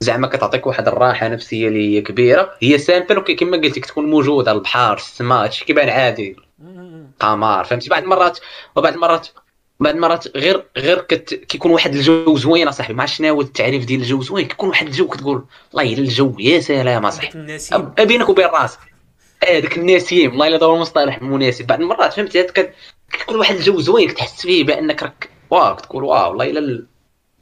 زعما 0.00 0.26
كتعطيك 0.26 0.66
واحد 0.66 0.88
الراحة 0.88 1.28
نفسية 1.28 1.68
اللي 1.68 1.96
هي 1.96 2.02
كبيرة. 2.02 2.56
هي 2.62 2.78
simple 2.78 3.18
وكما 3.18 3.56
قلت 3.56 3.78
لك 3.78 3.86
تكون 3.86 4.10
موجودة 4.10 4.52
البحر 4.52 4.96
السماء 4.96 5.44
هادشي 5.44 5.64
كيبان 5.64 5.88
عادي. 5.88 6.36
قمر 7.20 7.64
فهمتي؟ 7.64 7.90
بعض 7.90 8.02
المرات 8.02 8.38
وبعض 8.76 8.92
المرات 8.92 9.28
بعض 9.80 9.94
المرات 9.94 10.36
غير 10.36 10.66
غير 10.76 11.00
كت... 11.00 11.34
كيكون 11.34 11.70
واحد 11.70 11.94
الجو 11.94 12.36
زوين 12.36 12.68
أصاحبي. 12.68 12.94
ما 12.94 13.06
شنو 13.06 13.28
هو 13.28 13.40
التعريف 13.40 13.84
ديال 13.84 14.00
الجو 14.00 14.22
زوين. 14.22 14.46
كيكون 14.46 14.68
واحد 14.68 14.86
الجو 14.86 15.08
كتقول 15.08 15.44
والله 15.72 15.92
الا 15.92 16.02
الجو 16.02 16.34
يا 16.38 16.60
سلام 16.60 17.06
أصاحبي. 17.06 17.58
بينك 18.04 18.28
وبين 18.28 18.46
راسك 18.46 18.78
هذاك 19.48 19.78
النسيم. 19.78 20.30
والله 20.30 20.46
إلا 20.48 20.58
دور 20.58 20.74
المصطلح 20.74 21.22
مناسب. 21.22 21.66
بعض 21.66 21.80
المرات 21.80 22.12
فهمتي؟ 22.12 22.40
هاد 22.40 22.72
كيكون 23.12 23.36
واحد 23.38 23.54
الجو 23.54 23.80
زوين 23.80 24.08
كتحس 24.08 24.42
فيه 24.42 24.64
بأنك 24.64 25.02
راك 25.02 25.30
wow 25.50 25.76
كتقول 25.76 26.04
wow 26.04 26.28
والله 26.28 26.50
إلا 26.50 26.58
ال- 26.58 26.86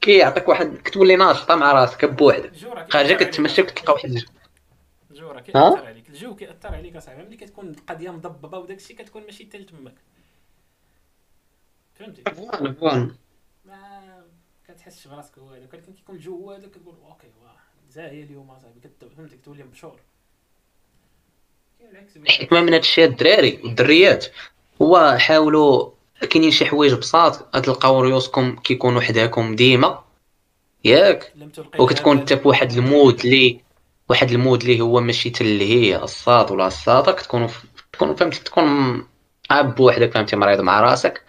كيعطيك 0.00 0.48
واحد 0.48 0.76
كتولي 0.84 1.16
ناشطه 1.16 1.54
مع 1.54 1.72
راسك 1.72 2.04
بوحدك. 2.04 2.52
خارجة 2.90 3.14
كتمشى. 3.14 3.62
كتلقى 3.62 3.92
واحد 3.92 4.10
الجو. 4.10 4.26
ها؟ 5.54 5.70
كيأثر 5.70 5.97
الجو 6.18 6.34
كيأثر 6.34 6.74
عليك 6.74 6.96
اصاحبي 6.96 7.22
ملي 7.22 7.36
كتكون 7.36 7.68
القضية 7.68 8.10
مضببة 8.10 8.58
وداك 8.58 8.76
الشيء 8.76 8.96
كتكون 8.96 9.22
ماشي 9.22 9.44
حتى 9.44 9.64
تماك 9.64 9.94
فهمتي؟ 11.94 12.22
ما 13.64 14.24
كتحسش 14.68 15.08
براسك 15.08 15.38
هذاك. 15.38 15.72
ولكن 15.72 15.92
كيكون 15.92 16.16
الجو 16.16 16.50
هذاك 16.50 16.70
كتقول 16.70 16.94
OK 17.08 17.26
واه 17.42 17.56
زاهيه 17.90 18.24
اليوم 18.24 18.50
أصاحبي 18.50 18.80
فهمتي؟ 19.16 19.36
كتولي 19.36 19.62
مبشور. 19.62 20.00
الحكمه 22.16 22.60
من 22.60 22.72
هاد 22.72 22.80
الشيء 22.80 23.04
الدراري 23.04 23.60
والدريات 23.64 24.26
هو 24.82 25.16
حاولوا 25.18 25.90
كاينين 26.30 26.50
شي 26.50 26.66
حوايج 26.66 26.94
بساط 26.94 27.56
تلقاو 27.56 28.00
ريوسكم 28.00 28.56
كيكونوا 28.56 29.00
حداكم 29.00 29.56
ديما. 29.56 30.04
ياك. 30.84 31.32
وكتكون 31.78 32.18
انت 32.18 32.32
في 32.32 32.48
واحد 32.48 32.72
ال 32.72 32.82
mood 32.82 33.20
اللي 33.20 33.67
واحد 34.08 34.30
ال 34.30 34.37
mood 34.37 34.62
اللي 34.62 34.80
هو 34.80 35.00
ماشي 35.00 35.30
تلهي 35.30 35.96
الصاد 35.96 36.50
ولا 36.50 36.66
الصاده 36.66 37.12
كتكونوا 37.12 37.46
في... 37.48 37.66
تكون 37.92 38.14
فهمتي 38.14 38.40
تكون 38.44 39.06
عا 39.50 39.74
بوحدك 39.74 40.12
فهمتي 40.14 40.36
مريض 40.36 40.60
مع 40.60 40.80
راسك. 40.80 41.22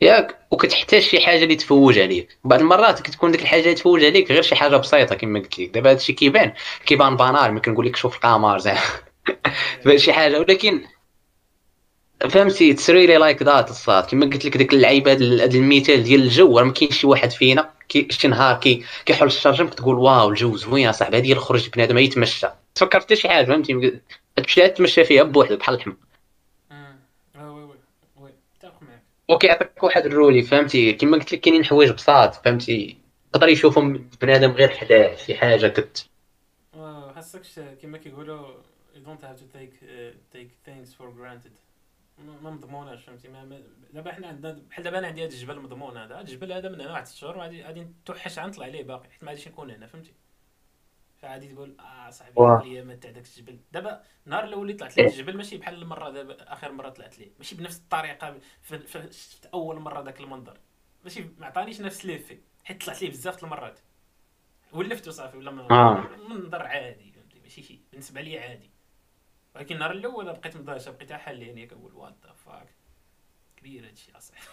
ياك 0.00 0.38
وكتحتاج 0.50 1.02
شي 1.02 1.20
حاجة 1.20 1.44
اللي 1.44 1.56
تفوج 1.56 1.98
عليك. 1.98 2.38
بعض 2.44 2.60
المرات 2.60 3.02
كتكون 3.02 3.32
ديك 3.32 3.42
الحاجة 3.42 3.60
اللي 3.62 3.74
تفوج 3.74 4.04
عليك 4.04 4.30
غير 4.30 4.42
شي 4.42 4.54
حاجة 4.54 4.76
بسيطة 4.76 5.14
كما 5.14 5.38
قلت 5.38 5.58
لك. 5.58 5.70
دابا 5.70 5.90
هادشي 5.90 6.12
كيبان. 6.12 6.52
كيبان 6.86 7.16
banal 7.16 7.52
ملي 7.52 7.60
كنقول 7.60 7.86
لك 7.86 7.96
شوف 7.96 8.16
القمر 8.16 8.58
زعما. 8.58 8.80
شي 9.96 10.12
حاجة. 10.12 10.38
ولكن 10.38 10.82
فهمتي 12.30 12.74
seriously 12.74 13.16
like 13.16 13.42
that 13.42 13.70
الصاد. 13.70 14.06
كما 14.06 14.26
قلت 14.26 14.44
لك 14.44 14.56
ديك 14.56 14.72
اللعيبه 14.72 15.12
هاد 15.12 15.54
المثال 15.54 16.02
ديال 16.02 16.22
الجو. 16.22 16.58
راه 16.58 16.64
ما 16.64 16.72
كاينش 16.72 16.98
شي 17.00 17.06
واحد 17.06 17.30
فينا 17.30 17.71
كي 17.92 18.08
شي 18.10 18.28
نهار 18.28 18.60
كي 18.60 18.84
كيحل 19.04 19.26
الشرجم 19.26 19.68
كتقول 19.68 19.94
wow 19.98 20.28
الجو 20.28 20.56
زوين 20.56 20.88
اصاحبي 20.88 21.16
هادي 21.16 21.34
خرج 21.34 21.68
بنادم 21.68 21.98
يتمشى. 21.98 22.46
تفكر 22.74 23.00
حتى 23.00 23.16
شي 23.16 23.28
حاجة 23.28 23.46
فهمتي؟ 23.46 24.00
تمشي 24.36 24.68
تمشى 24.68 25.04
فيها 25.04 25.22
بوحدك 25.22 25.58
بحال 25.58 25.74
الحمى 25.74 25.94
آه. 26.70 26.94
آه، 27.36 27.70
وكيعطيك 29.28 29.82
واحد 29.82 30.06
الرولي 30.06 30.42
فهمتي؟ 30.42 30.92
كما 30.92 31.16
قلت 31.16 31.32
لك 31.32 31.40
كاينين 31.40 31.64
حوايج 31.64 31.90
بساط 31.90 32.34
فهمتي؟ 32.34 32.96
تقدر 33.32 33.48
يشوفهم 33.48 34.10
بنادم 34.20 34.50
غير 34.50 34.68
حداه 34.68 35.16
شي 35.16 35.34
حاجة 35.34 35.66
كت. 35.66 36.06
خاصكش 37.14 37.60
كما 37.82 37.98
كيقولوا 37.98 38.46
you 38.94 39.00
don't 39.00 39.22
have 39.22 39.38
to 39.42 39.58
take 39.58 39.74
uh, 39.82 40.12
take 40.34 40.50
things 40.64 40.88
for 40.98 41.08
granted. 41.18 41.52
ما 42.22 42.50
مضموناش 42.50 43.04
فهمتي؟ 43.04 43.28
دابا 43.92 44.12
حنا 44.12 44.26
عندنا 44.26 44.52
بحال 44.52 44.84
دابا 44.84 44.98
أنا 44.98 45.06
عندي 45.06 45.24
هذا 45.24 45.32
الجبل 45.32 45.60
مضمون 45.60 45.96
هذا. 45.96 46.20
الجبل 46.20 46.52
هذا 46.52 46.68
من 46.68 46.80
هنا 46.80 46.92
واحد 46.92 47.06
ست 47.06 47.16
شهور 47.16 47.38
غادي 47.38 47.62
غادي 47.62 47.80
نتوحش 47.80 48.38
عنطلع 48.38 48.66
عليه 48.66 48.82
باقي 48.82 49.10
حيت 49.10 49.24
ما 49.24 49.30
غاديش 49.30 49.48
نكون 49.48 49.70
هنا 49.70 49.86
فهمتي؟ 49.86 50.12
فغادي 51.22 51.48
تقول 51.54 51.76
آه 51.80 52.10
صاحبي. 52.10 52.40
الايامات 52.40 53.02
تاع 53.02 53.10
داك 53.10 53.24
الجبل. 53.24 53.58
دابا 53.72 54.02
النهار 54.26 54.44
الأول 54.44 54.76
طلعت 54.76 54.96
ليه 54.96 55.06
الجبل 55.06 55.36
ماشي 55.36 55.58
بحال 55.58 55.74
المرة 55.82 56.10
دابا 56.10 56.52
آخر 56.52 56.72
مرة 56.72 56.88
طلعت 56.88 57.18
ليه 57.18 57.30
ماشي 57.38 57.54
بنفس 57.54 57.78
الطريقة 57.78 58.40
شفت 59.10 59.46
أول 59.46 59.78
مرة 59.80 60.02
ذاك 60.02 60.20
المنظر. 60.20 60.58
ماشي 61.04 61.24
ما 61.38 61.46
عطانيش 61.46 61.80
نفس 61.80 62.06
l'effet 62.06 62.38
حيت 62.64 62.84
طلعت 62.84 63.02
ليه 63.02 63.10
بزاف 63.10 63.44
المرات. 63.44 63.80
ولفتو 64.72 65.10
صافي 65.10 65.36
ولا 65.36 65.50
آه. 65.70 66.08
منظر 66.28 66.62
عادي 66.62 67.12
فهمتي؟ 67.12 67.40
ماشي 67.40 67.62
شي 67.62 67.80
بالنسبة 67.90 68.20
لي 68.20 68.38
عادي. 68.38 68.70
ولكن 69.54 69.74
النهار 69.74 69.90
الأول 69.90 70.24
بقيت 70.24 70.56
مضاجع 70.56 70.90
بقيت 70.90 71.12
حال 71.12 71.42
يعني 71.42 71.66
كنقول 71.66 71.94
what 71.94 72.14
the 72.24 72.32
fuck 72.32 72.74
كبير 73.56 73.86
هادشي 73.88 74.12
أصاحبي. 74.16 74.46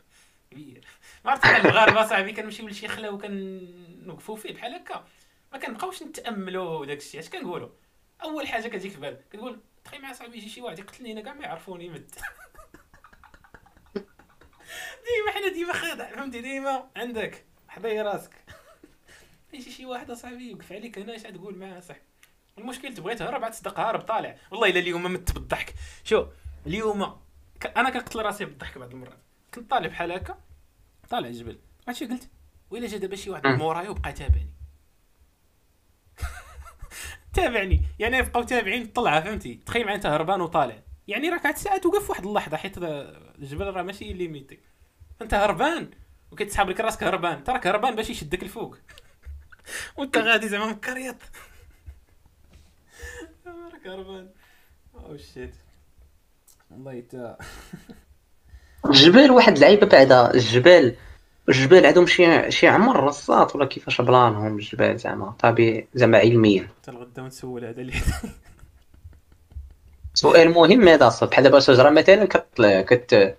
كبير. 0.50 0.86
ما 1.24 1.30
عرفت 1.30 1.44
حنا 1.46 1.56
المغاربه 1.56 2.06
صاحبي 2.06 2.32
كنمشيو 2.32 2.68
لشي 2.68 2.88
خلا 2.88 3.10
وكنوقفوا 3.10 4.36
فيه 4.36 4.54
بحال 4.54 4.74
هكا. 4.74 5.06
ما 5.52 5.58
كنبقاوش 5.58 6.02
نتاملوا 6.02 6.78
وداك 6.78 6.98
الشيء 6.98 7.20
اش 7.20 7.28
كنقولوا 7.28 7.68
أول 8.22 8.48
حاجة 8.48 8.68
كتجيك 8.68 8.92
في 8.92 9.00
بالك. 9.00 9.24
كتقول 9.30 9.60
تخيل 9.84 10.02
مع 10.02 10.12
صاحبي 10.12 10.36
يجي 10.38 10.48
شي 10.48 10.60
واحد 10.60 10.78
يقتلني 10.78 11.12
أنا 11.12 11.20
كاع 11.20 11.34
ما 11.34 11.44
يعرفوني 11.44 11.88
مد. 11.88 12.10
ديما 15.06 15.30
حنا 15.34 15.48
ديما 15.48 15.72
خادع 15.72 16.10
فهمتي 16.10 16.40
ديما 16.40 16.90
عندك. 16.96 17.44
حضي 17.68 18.00
راسك. 18.00 18.32
يجي 19.52 19.70
شي 19.70 19.86
واحد 19.86 20.10
أصاحبي 20.10 20.50
يوقف 20.50 20.72
عليك 20.72 20.98
هنا 20.98 21.14
اش 21.16 21.22
تقول 21.22 21.56
معاه 21.58 21.80
صح 21.80 21.96
المشكل 22.58 22.94
تبغي 22.94 23.14
تهرب 23.14 23.44
عاد 23.44 23.52
تصدق 23.52 23.80
هارب 23.80 24.00
طالع. 24.00 24.36
والله 24.50 24.70
الا 24.70 24.78
اليوم 24.80 25.02
مت 25.12 25.32
بالضحك. 25.32 25.74
شو 26.04 26.26
اليوم 26.66 27.04
ك... 27.60 27.66
أنا 27.66 27.90
كنقتل 27.90 28.22
راسي 28.22 28.44
بالضحك 28.44 28.78
بعض 28.78 28.90
المرات. 28.90 29.18
كنت 29.54 29.70
طالع 29.70 29.86
بحال 29.88 30.12
هكا 30.12 30.38
طالع 31.10 31.28
الجبل 31.28 31.58
عرفتي 31.88 32.06
قلت؟ 32.06 32.28
ويلا 32.70 32.86
جا 32.86 32.96
دابا 32.96 33.16
شي 33.16 33.30
واحد 33.30 33.46
من. 33.46 33.54
موراي 33.56 33.88
وبقى 33.88 34.12
تابعني 34.12 34.50
تابعني. 37.34 37.82
يعني 37.98 38.22
بقاو 38.22 38.42
تابعين 38.42 38.86
طلعه 38.86 39.20
فهمتي؟ 39.20 39.54
تخيل 39.54 39.82
معايا 39.84 39.96
أنت 39.96 40.06
هربان 40.06 40.40
وطالع. 40.40 40.82
يعني 41.08 41.28
راك 41.28 41.46
عاد 41.46 41.56
ساعه 41.56 41.78
توقف 41.78 42.10
واحد 42.10 42.26
اللحظة 42.26 42.56
حيت 42.56 42.74
الجبل 42.78 43.66
راه 43.66 43.82
ماشي 43.82 44.12
limité 44.12 44.60
أنت 45.22 45.34
هربان؟ 45.34 45.90
وكتسحب 46.30 46.68
لك 46.68 46.80
راسك 46.80 47.02
هربان. 47.04 47.44
تراك 47.44 47.66
هربان 47.66 47.96
باش 47.96 48.10
يشدك 48.10 48.42
الفوق 48.42 48.76
وأنت 49.96 50.18
غادي 50.18 50.48
زعما 50.48 50.66
مكريط. 50.66 51.16
راك 53.86 53.98
هربان 53.98 54.28
أو 54.94 55.16
شيت 55.16 55.54
والله 56.70 57.00
تا 57.00 57.38
الجبال 58.86 59.30
واحد 59.30 59.54
اللعيبة 59.54 59.86
بعدا 59.86 60.34
الجبال. 60.34 60.96
الجبال 61.48 61.86
عندهم 61.86 62.06
شي 62.06 62.50
شي 62.50 62.68
عمر 62.68 63.04
رصات 63.04 63.56
ولا 63.56 63.66
كيفاش 63.66 64.00
بلانهم 64.00 64.56
الجبال 64.56 64.98
زعما؟ 64.98 65.30
طبيعي 65.30 65.88
زعما 65.94 66.18
علميا. 66.18 66.68
حتى 66.82 66.90
الغدا 66.90 67.22
ونسول 67.22 67.64
هذا 67.64 67.80
اللي 67.80 67.92
سؤال 70.14 70.50
مهم 70.50 70.88
هذا 70.88 71.06
الصاد 71.06 71.30
بحال 71.30 71.44
دابا 71.44 71.60
شجره 71.60 71.90
مثلا 71.90 72.24
كت 72.24 72.62
كت 72.62 73.36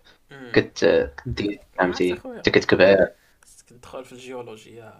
كت 0.54 1.12
كدير 1.26 1.60
فهمتي. 1.78 2.12
انت 2.26 2.50
كتكبر 2.50 3.08
خصك 3.42 3.70
تدخل 3.70 4.06
في 4.06 4.14
الجيولوجيا 4.14 4.94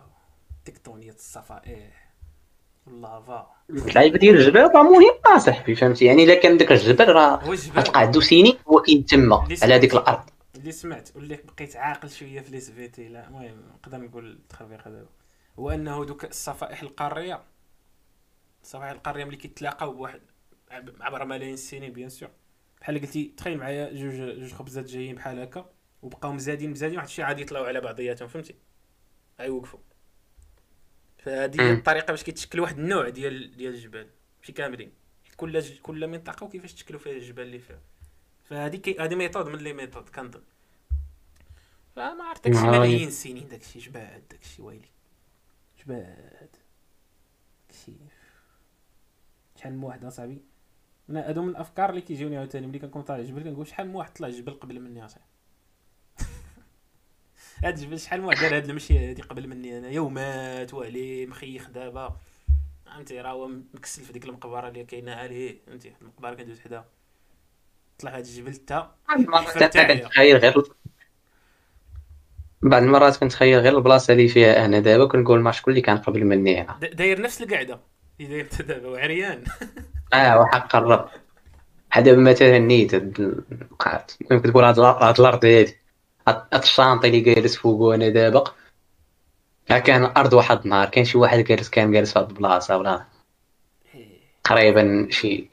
تكتونية 0.66 1.12
الصفائح. 1.12 2.07
واللافا 2.88 3.48
اللعيبه 3.70 4.18
ديال 4.18 4.36
الجبال 4.36 4.76
راه 4.76 4.84
مهمه 4.84 5.36
اصاحبي 5.36 5.76
فهمتي؟ 5.76 6.06
يعني 6.06 6.24
إلا 6.24 6.36
كان 6.36 6.58
داك 6.58 6.72
الجبل 6.72 7.10
راه 7.10 7.50
غتلقى 7.50 8.00
عنده 8.00 8.22
سنين 8.22 8.58
هو 8.68 8.82
كاين 8.82 9.06
تما 9.06 9.48
على 9.62 9.74
هذيك 9.74 9.94
الأرض. 9.94 10.30
اللي 10.56 10.72
سمعت 10.72 11.10
واللي 11.16 11.36
بقيت 11.36 11.76
عاقل 11.76 12.10
شوية 12.10 12.40
في 12.40 12.52
ل 12.52 12.72
SVT 12.72 13.08
لا 13.08 13.28
المهم 13.28 13.62
نقدر 13.74 13.98
نقول 13.98 14.32
التخربيق 14.32 14.88
هذا 14.88 15.06
هو. 15.60 15.70
أنه 15.70 16.06
دوك 16.06 16.26
الصفائح 16.26 16.82
القارية 16.82 17.42
الصفائح 18.64 18.92
القارية 18.92 19.26
ملي 19.26 19.38
كيتلاقاو 19.38 19.94
بواحد 19.94 20.22
عبر 21.02 21.26
ملايين 21.26 21.54
السنين 21.54 21.94
bien 21.94 22.10
sûr 22.10 22.30
بحال 22.82 23.02
قلتي 23.02 23.34
تخيل 23.38 23.58
معايا 23.58 23.94
جوج 23.94 24.40
جوج 24.40 24.54
خبزات 24.54 24.86
جايين 24.86 25.16
بحال 25.16 25.40
هكا 25.40 25.70
وبقاو 26.02 26.34
مزادين 26.34 26.72
مزادين 26.72 26.96
واحد 26.98 27.08
الشيء 27.08 27.26
عادي 27.26 27.42
يطلعوا 27.42 27.68
على 27.68 27.82
بعضياتهم 27.82 28.28
فهمتي؟ 28.28 28.56
غيوقفوا. 29.40 29.80
فهذه 31.28 31.62
هي. 31.62 31.74
الطريقة 31.74 32.12
باش 32.12 32.24
كيتشكل 32.24 32.60
واحد 32.60 32.80
النوع 32.80 33.10
ديال 33.10 33.58
ديال 33.58 33.74
الجبال 33.74 34.08
ماشي 34.40 34.52
كاملين. 34.52 34.92
كل 35.38 35.60
ج- 35.60 35.80
كل 35.80 36.08
منطقة 36.08 36.44
وكيفاش 36.44 36.74
تشكلوا 36.74 37.00
فيها 37.00 37.14
الجبال 37.14 37.44
اللي 37.44 37.60
فيها. 37.60 37.80
فهذه 38.44 38.76
كي... 38.76 39.00
هذه 39.00 39.16
méthode 39.16 39.48
من 39.48 39.60
les 39.60 39.74
méthodes 39.74 40.10
كنظن. 40.10 40.42
فما 41.96 42.24
عرفت 42.24 42.48
داكشي. 42.48 42.68
ملايين 42.68 43.08
السنين 43.08 43.48
داكشي 43.48 43.80
جباد 43.80 44.24
داكشي 44.32 44.62
ويلي. 44.62 44.88
جباد. 45.84 46.50
داكشي. 47.70 47.94
شحال 49.56 49.74
من 49.74 49.84
واحد 49.84 50.06
أصاحبي؟ 50.06 50.42
أنا 51.10 51.30
هادو 51.30 51.42
من 51.42 51.50
الأفكار 51.50 51.90
اللي 51.90 52.02
كيجيوني 52.02 52.38
عاوتاني 52.38 52.68
ملي 52.68 52.80
كنكون 52.80 53.02
طالع 53.02 53.20
الجبل 53.20 53.44
كنقول 53.44 53.68
شحال 53.68 53.88
من 53.88 53.96
واحد 53.96 54.14
طلع 54.14 54.28
الجبل 54.28 54.54
قبل 54.54 54.80
مني 54.80 55.06
أصاحبي. 55.06 55.27
هاد 57.64 57.96
شحال 57.96 58.22
من 58.22 58.26
واحد 58.28 58.40
دار 58.42 58.56
هاد 58.58 58.70
المشيه 58.70 59.10
هادي 59.10 59.22
قبل 59.22 59.48
مني 59.48 59.78
أنا 59.78 59.90
يومات 59.90 60.74
وعليه 60.74 61.26
مخيخ 61.28 61.70
دابا. 61.70 62.16
فهمتي؟ 62.86 63.22
راه 63.22 63.32
هو 63.32 63.48
مكسل 63.74 64.02
في 64.02 64.14
ديك 64.14 64.26
المقبرة 64.26 64.68
اللي 64.68 64.84
كاينة 64.84 65.16
عليه 65.16 65.58
فهمتي؟ 65.68 65.94
المقبرة 66.02 66.34
كندوز 66.34 66.60
حداها 66.60 66.86
طلع 68.00 68.12
هاد 68.18 68.26
الجبل 68.26 68.54
تا 68.56 68.92
كنتخيل 69.94 70.38
غير 70.38 70.64
بعض 72.62 72.82
المرات 72.84 73.18
كنتخيل 73.18 73.60
غير 73.60 73.78
البلاصة 73.78 74.14
اللي 74.14 74.28
فيها 74.28 74.66
أنا 74.66 74.80
دابا 74.80 75.06
كنقول 75.08 75.40
ما 75.42 75.52
شكون 75.52 75.72
اللي 75.72 75.82
كان 75.82 75.98
قبل 75.98 76.26
مني 76.26 76.62
هنا 76.62 76.78
دا- 76.82 76.94
داير 76.94 77.22
نفس 77.22 77.42
القعده 77.42 77.80
اللي 78.20 78.30
داير 78.44 78.48
دابا 78.68 78.88
وعريان. 78.88 79.44
آه 80.14 80.40
وحق 80.42 80.76
الرب. 80.76 81.10
دابا 81.98 82.22
مثلا 82.22 82.60
نيت 82.60 82.96
هاد 82.96 83.20
القاعات 83.72 84.12
ممكن 84.32 84.52
تقول 84.52 84.64
هاد 84.64 84.80
الأرض 84.80 85.46
هادي. 85.46 85.58
هاد 85.62 85.68
هاد 85.68 85.76
الشانطي 86.54 87.08
اللي 87.08 87.20
جالس 87.20 87.56
فوقو 87.56 87.94
أنا 87.94 88.10
دابا 88.10 88.44
كان 89.68 90.04
أرض 90.04 90.34
واحد 90.34 90.60
النهار 90.64 90.90
كان 90.90 91.06
شي 91.06 91.18
واحد 91.18 91.40
جالس 91.40 91.70
كان 91.70 91.92
جالس 91.92 92.14
في 92.14 92.20
البلاصة 92.20 92.78
ولا 92.78 93.06
تقريبا 94.44 95.08
شي. 95.12 95.50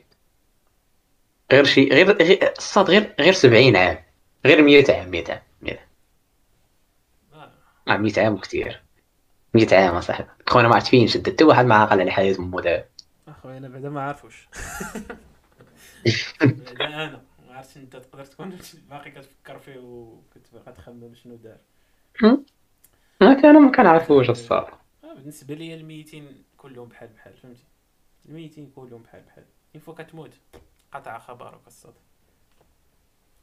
غير 1.53 1.65
شي 1.65 1.89
غير 1.89 2.13
غير 2.23 2.53
الصاد 2.59 2.91
غير 2.91 3.15
غير 3.21 3.33
70 3.33 3.77
عام. 3.77 3.99
غير 4.47 4.63
100 4.63 4.85
عام 4.89 5.11
100 5.11 5.25
عام 5.29 5.41
100 5.63 5.79
آه. 7.35 7.51
عام 7.89 8.03
100 8.03 8.13
عام 8.19 8.39
كثير 8.39 8.83
100 9.55 9.67
عام 9.73 9.97
أصاحبي. 9.97 10.29
خونا 10.49 10.69
ما 10.69 10.75
عرفت 10.75 10.87
فين 10.87 11.07
شد 11.09 11.31
حتى 11.31 11.45
واحد 11.45 11.65
ما 11.65 11.75
عاقل 11.75 12.01
على 12.01 12.11
حياة 12.11 12.37
امو 12.39 12.61
دابا. 12.61 12.85
أخويا 13.29 13.59
أنا 13.59 13.69
بعدا 13.69 13.89
ما 13.89 14.03
عارفوش 14.03 14.49
بعدا 16.41 17.05
أنا. 17.05 17.23
ما 17.55 17.59
عرفتش 17.59 17.77
أنت 17.77 17.97
تقدر 17.97 18.25
تكون 18.25 18.59
باقي 18.91 19.11
كتفكر 19.11 19.59
فيه 19.59 19.79
وكتبقى 19.79 20.73
تخمم 20.73 21.15
شنو 21.15 21.37
دار. 21.37 21.59
ما 23.21 23.35
كان 23.43 23.63
ما 23.63 23.73
كنعرفوش 23.73 24.31
الصاد 24.31 24.67
آه 25.05 25.15
بالنسبة 25.15 25.55
لي 25.55 25.75
الميتين 25.75 26.45
كلهم 26.57 26.89
بحال 26.89 27.09
بحال 27.09 27.37
فهمتي؟ 27.37 27.65
الميتين 28.29 28.73
كلهم 28.77 29.03
بحال 29.03 29.23
بحال. 29.23 29.45
اين 29.75 29.83
فوا 29.83 29.95
كتموت 29.95 30.31
قطع 30.93 31.19
خبرك 31.19 31.67
الصاد 31.67 31.95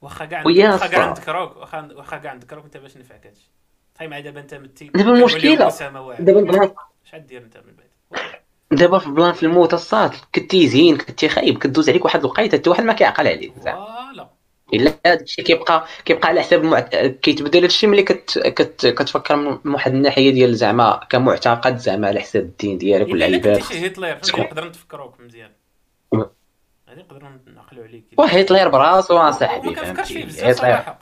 واخا 0.01 0.25
كاع 0.25 0.43
واخا 0.45 0.88
كاع 0.88 1.11
الصاد. 1.11 1.19
نذكروك 1.19 1.57
واخا 1.57 1.89
واخا 1.93 2.17
كاع 2.17 2.33
نذكروك 2.33 2.65
انت 2.65 2.77
باش 2.77 2.97
نفعك 2.97 3.27
هادشي. 3.27 3.49
تخيل 3.95 4.09
معايا 4.09 4.23
دابا 4.23 4.39
أنت 4.39 4.53
متي 4.53 4.88
دابا 4.88 5.99
واعر. 5.99 6.21
دابا 6.21 6.39
البلان 6.39 6.75
شحال 7.05 7.25
دير 7.25 7.43
أنت 7.43 7.57
من 7.57 7.75
بعد؟ 7.75 7.90
دابا 8.72 8.99
في 8.99 9.10
plan 9.09 9.34
في 9.34 9.43
الموت 9.43 9.73
الصاط 9.73 10.11
كنتي 10.35 10.68
زين 10.68 10.98
كنتي 10.98 11.30
خايب 11.30 11.57
كدوز 11.57 11.89
عليك 11.89 12.06
واحد 12.06 12.19
الوقيته 12.19 12.57
حتى 12.57 12.69
واحد 12.69 12.84
ما 12.84 12.93
كيعقل 12.93 13.27
عليك 13.27 13.53
زعما. 13.61 13.85
voilà. 13.85 14.27
إلا 14.73 14.93
هذا 15.07 15.22
الشيء 15.22 15.45
كيبقى 15.45 15.85
كيبقى 16.06 16.27
على 16.27 16.41
حساب 16.41 16.64
المع... 16.64 16.80
كيتبدل 17.22 17.57
هذا 17.57 17.65
الشيء 17.65 17.89
ملي 17.89 18.03
كت... 18.03 18.39
كت... 18.39 18.85
كتفكر 18.88 19.35
من 19.35 19.73
واحد 19.73 19.93
الناحية 19.93 20.30
ديال 20.31 20.56
زعما 20.56 20.99
كمعتقد 21.10 21.77
زعما 21.77 22.07
على 22.07 22.19
حساب 22.19 22.41
الدين 22.43 22.77
ديالك 22.77 23.06
الا 23.07 23.26
والعباد. 23.26 23.57
كنتي 23.57 23.73
شي 23.73 23.88
هتلر؟ 23.88 24.18
نقدر 24.38 24.68
نتفكروا 24.68 25.11
مزيان. 25.19 25.52
و- 26.11 26.18
هذه 26.88 26.98
نقدروا 26.99 27.30
نعقلوا 27.56 27.84
عليك. 27.84 28.06
وهتلر 28.18 28.68
براسو 28.69 29.15
ما 29.18 29.30
اصاحبي 29.30 29.76
فيه 29.76 29.81
فهمتي 29.93 30.52
هتلر 30.52 30.95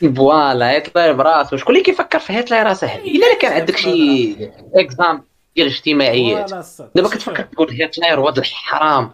voilà 0.16 0.78
هتلر 0.78 1.12
براسو. 1.12 1.56
شكون 1.56 1.74
اللي 1.74 1.84
كيفكر 1.84 2.18
في 2.18 2.40
هتلر؟ 2.40 2.72
اصاحبي 2.72 3.16
إلا 3.16 3.38
كان 3.40 3.52
عندك 3.52 3.76
شي 3.76 4.36
exam 4.74 5.27
ديال 5.58 5.66
اجتماعيات 5.66 6.48
voilà 6.48 6.60
الصاط. 6.60 6.90
دابا 6.94 7.08
كتفكر 7.08 7.42
تقول 7.42 7.82
هتلر 7.82 8.20
وهذا 8.20 8.38
الحرام. 8.40 9.10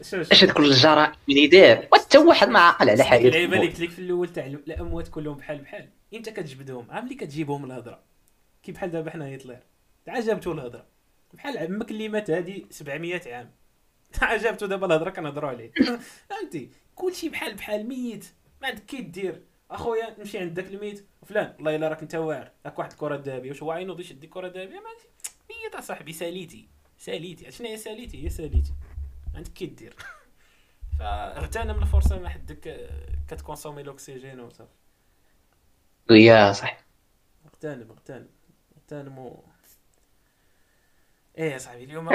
اش 0.00 0.44
هاد 0.44 0.50
كل 0.50 0.64
الجرائم 0.64 1.12
اللي 1.28 1.46
دار 1.46 1.88
وحتى 1.92 2.18
واحد 2.18 2.48
ما 2.48 2.58
عاقل 2.58 2.90
على 2.90 2.92
اللعيبه 2.92 3.26
اللي 3.44 3.56
حياته 3.56 3.70
قلت 3.70 3.80
لك 3.80 3.90
في 3.90 3.98
الأول 3.98 4.28
تاع 4.28 4.46
الأموات 4.46 5.08
كلهم 5.08 5.36
بحال 5.36 5.58
بحال. 5.58 5.88
إنت 6.14 6.28
كتجبدهم 6.28 6.86
عام 6.90 7.04
اللي 7.04 7.14
كتجيبهم 7.14 7.64
الهضرة. 7.64 8.00
كي 8.62 8.72
بحال 8.72 8.90
دابا 8.90 9.10
حنا 9.10 9.34
هتلر 9.34 9.58
عجبته 10.08 10.52
الهضرة. 10.52 10.86
بحال 11.34 11.58
عمك 11.58 11.90
اللي 11.90 12.08
مات 12.08 12.30
هادي 12.30 12.66
700 12.70 13.20
عام. 13.26 13.50
عجبته 14.22 14.66
دابا 14.66 14.86
الهضرة 14.86 15.10
كنهضروا 15.10 15.50
عليه. 15.50 15.72
فهمتي؟ 16.30 16.70
كلشي 16.94 17.28
بحال 17.28 17.54
بحال 17.54 17.88
ميت. 17.88 18.24
ما 18.62 18.68
عندك 18.68 18.84
كي 18.84 19.00
دير. 19.00 19.42
أخويا 19.70 20.16
نمشي 20.18 20.38
عند 20.38 20.54
داك 20.54 20.66
الميت. 20.66 21.06
فلان 21.26 21.54
والله 21.56 21.76
إلا 21.76 21.88
راك 21.88 22.02
انت 22.02 22.14
واعر. 22.14 22.50
هاك 22.66 22.78
واحد 22.78 22.92
الكره 22.92 23.14
الذهبيه 23.14 23.50
واش 23.50 23.62
هو 23.62 23.70
عينوض 23.70 24.00
يشد 24.00 24.24
الكره 24.24 24.46
الذهبيه 24.46 24.80
ما 24.80 24.90
ميت 25.64 25.74
اصاحبي 25.74 26.12
ساليتي 26.12 26.68
ساليتي. 26.98 27.50
شنو 27.50 27.66
هي 27.68 27.76
ساليتي؟ 27.76 28.24
هي 28.24 28.28
ساليتي. 28.30 28.72
عندك 29.34 29.52
كي 29.52 29.66
دير. 29.66 29.96
فاغتنم 30.98 31.82
الفرصة 31.82 32.18
ما 32.18 32.28
حدك 32.28 32.90
كت 33.28 33.38
consommer 33.38 33.82
الاكسجين 33.82 34.40
وصافي 34.40 34.70
يا 36.10 36.52
صح 36.52 36.78
اغتنم 37.46 37.90
اغتنم 37.90 38.28
اغتنم 38.76 39.18
و... 39.18 39.44
إيه 41.38 41.58
صاحبي 41.58 41.84
اليوم 41.84 42.08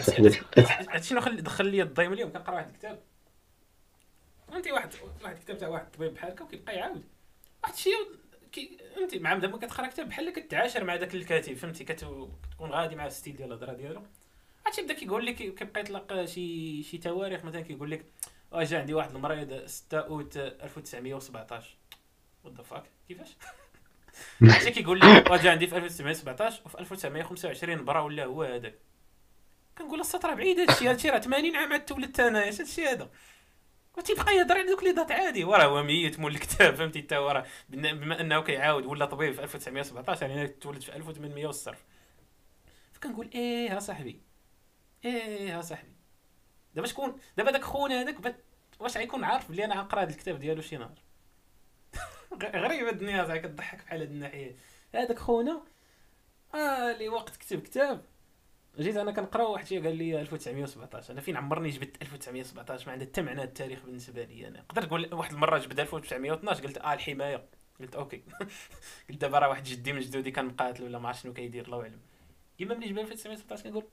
صاحبي 0.00 0.40
عرفتي 0.58 1.08
شنو 1.08 1.20
خل- 1.20 1.42
دخل 1.42 1.66
لي 1.66 1.82
الضيم 1.82 2.12
اليوم؟ 2.12 2.32
كنقرا 2.32 2.54
واحد 2.54 2.68
الكتاب. 2.68 3.02
فهمتي 4.48 4.72
واحد 4.72 4.90
واحد 5.22 5.36
الكتاب 5.36 5.58
تاع 5.58 5.68
واحد 5.68 5.84
الطبيب 5.84 6.14
بحال 6.14 6.30
هكا 6.30 6.44
وكيبقى 6.44 6.74
يعاود. 6.76 7.04
واحد 7.62 7.74
الشيء 7.74 7.92
كي 8.52 8.78
فهمتي 8.96 9.18
مع 9.18 9.34
دابا 9.34 9.58
كتقرا 9.58 9.86
كتاب 9.86 10.08
بحال 10.08 10.30
كتعاشر 10.32 10.84
مع 10.84 10.96
داك 10.96 11.14
الكاتب 11.14 11.54
فهمتي؟ 11.54 11.84
كت- 11.84 11.92
كتكون 11.92 12.70
غادي 12.70 12.96
مع 12.96 13.06
ال 13.06 13.11
style 13.11 13.36
ديال 13.36 13.48
الهضرة 13.52 13.72
ديالو. 13.72 14.02
عرفتي 14.66 14.82
بدا 14.82 14.94
كيقول 14.94 15.26
لك 15.26 15.34
كيبقى 15.34 15.80
يطلق 15.80 16.24
شي 16.24 16.82
شي 16.82 16.98
تواريخ 16.98 17.44
مثلا 17.44 17.60
كيقول 17.60 17.90
لك 17.90 18.04
أه 18.52 18.64
جا 18.64 18.78
عندي 18.80 18.94
واحد 18.94 19.14
المريض 19.14 19.66
6 19.66 19.98
أوت 19.98 20.36
1917 20.36 21.76
what 22.44 22.52
the 22.54 22.62
fuck 22.62 22.84
كيفاش؟ 23.08 23.28
عرفتي 24.42 24.70
كيقول 24.70 25.00
لك 25.00 25.30
أه 25.30 25.36
جا 25.36 25.50
عندي 25.50 25.66
في 25.66 25.76
1917 25.76 26.62
وفي 26.66 26.78
1925 26.80 27.84
برا 27.84 28.00
ولا 28.00 28.24
هو 28.24 28.42
هذاك. 28.42 28.74
كنقول 29.78 30.00
السطر 30.00 30.34
بعيد 30.34 30.60
هادشي 30.60 30.88
هادشي 30.88 31.10
راه 31.10 31.18
80 31.18 31.56
عام 31.56 31.72
عاد 31.72 31.84
تولدت 31.84 32.20
انايا 32.20 32.48
اش 32.48 32.60
هادشي 32.60 32.86
هذا؟ 32.86 33.10
وتيبقى 33.96 34.36
يهضر 34.36 34.54
على 34.58 34.66
دوك 34.70 34.82
لي 34.82 34.92
دات 34.92 35.12
عادي. 35.12 35.44
وراه 35.44 35.64
هو 35.64 35.82
ميت 35.82 36.18
مول 36.20 36.34
الكتاب 36.34 36.74
فهمتي؟ 36.74 37.02
حتى 37.02 37.16
هو 37.16 37.30
راه 37.30 37.46
بن- 37.68 37.98
بما 38.00 38.20
انه 38.20 38.40
كيعاود 38.42 38.84
ولا 38.86 39.04
طبيب 39.06 39.34
في 39.34 39.42
1917 39.42 40.30
يعني 40.30 40.48
تولد 40.48 40.82
في 40.82 40.96
1800 40.96 41.46
والصرف 41.46 41.84
فكنقول 42.92 43.30
إيه 43.34 43.78
صاحبي؟ 43.78 44.20
إيه 45.04 45.60
صاحبي؟ 45.60 45.92
دابا 46.74 46.86
شكون؟ 46.86 47.18
دابا 47.36 47.50
داك 47.50 47.64
خونا 47.64 48.02
هذاك 48.02 48.36
واش 48.80 48.96
غيكون 48.96 49.24
عارف 49.24 49.50
بلي 49.50 49.64
أنا 49.64 49.74
غنقرا 49.80 50.02
هذا 50.02 50.10
الكتاب 50.10 50.38
ديالو 50.38 50.62
شي 50.62 50.76
نهار؟ 50.76 50.94
غريبه 52.54 52.90
الدنيا 52.90 53.24
زعما 53.24 53.40
كضحك 53.40 53.78
بحال 53.78 54.00
هاد 54.00 54.10
الناحية. 54.10 54.56
هذاك 54.94 55.18
خونا 55.18 55.62
آه 56.54 56.90
اللي 56.92 57.08
وقت 57.08 57.36
كتب 57.36 57.62
كتاب. 57.62 58.04
جيت 58.78 58.96
أنا 58.96 59.12
كنقرا 59.12 59.42
واحد 59.46 59.62
الشيء 59.62 59.84
قال 59.84 59.96
لي 59.96 60.20
1917 60.20 61.12
أنا 61.12 61.20
فين 61.20 61.36
عمرني 61.36 61.68
جبت 61.68 62.02
1917 62.02 62.86
ما 62.86 62.92
عندها 62.92 63.06
حتى 63.08 63.22
معنى 63.22 63.42
التاريخ 63.42 63.78
بالنسبة 63.86 64.24
لي 64.24 64.48
أنا. 64.48 64.64
قدرت 64.68 64.86
نقول 64.86 65.14
واحد 65.14 65.32
المرة 65.32 65.58
جبت 65.58 65.80
1912 65.80 66.62
قلت 66.66 66.78
آه 66.78 66.92
الحماية. 66.94 67.44
قلت 67.80 67.94
OK. 67.94 68.22
قلت 69.10 69.20
دابا 69.20 69.38
راه 69.38 69.48
واحد 69.48 69.64
جدي 69.64 69.92
من 69.92 70.00
جدودي 70.00 70.30
كان 70.30 70.44
مقاتل 70.46 70.84
ولا 70.84 70.98
ما 70.98 71.08
عرفت 71.08 71.22
شنو 71.22 71.32
كيدير 71.32 71.64
الله 71.64 71.80
أعلم. 71.82 71.98
كيما 72.58 72.74
ملي 72.74 72.86
جبت 72.88 72.98
1917 72.98 73.62
كنقول 73.64 73.84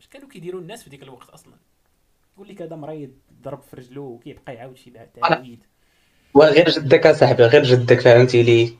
اش 0.00 0.06
كانوا 0.08 0.28
كيديروا 0.28 0.60
الناس 0.60 0.82
في 0.82 0.90
ديك 0.90 1.02
الوقت 1.02 1.30
أصلا؟ 1.30 1.54
يقول 2.36 2.48
لك 2.48 2.62
هذا 2.62 2.76
مريض 2.76 3.10
ضرب 3.42 3.60
في 3.62 3.76
رجلو 3.76 4.02
وكيبقى 4.04 4.54
يعاود 4.54 4.76
شي 4.76 4.90
تعاويد 5.20 5.58
وغير 6.34 6.68
جدك 6.70 7.06
اصاحبي 7.06 7.42
غير 7.42 7.62
جدك 7.62 8.00
فهمتي 8.00 8.42
لي؟ 8.42 8.76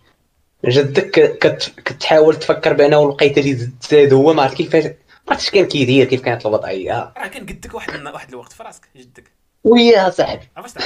جدك 0.64 1.10
كت... 1.38 1.72
كتحاول 1.80 2.36
تفكر 2.36 2.72
بأنه 2.72 3.08
لقيت 3.10 3.38
اللي 3.38 3.54
زاد- 3.54 4.12
هو 4.12 4.34
ما 4.34 4.42
عرفت 4.42 4.56
كيفاش 4.56 4.84
عرفتش 5.28 5.50
كان 5.50 5.66
كيدير 5.66 6.06
كيف 6.06 6.20
كانت 6.20 6.46
الوضعيه 6.46 7.12
راه 7.16 7.26
كان 7.26 7.46
قدك 7.46 7.74
واحد 7.74 8.06
واحد 8.06 8.28
الوقت 8.28 8.52
في 8.52 8.62
راسك 8.62 8.88
جدك. 8.96 9.32
ويا 9.64 10.10
صاحبي. 10.10 10.48
عرفت؟ 10.56 10.80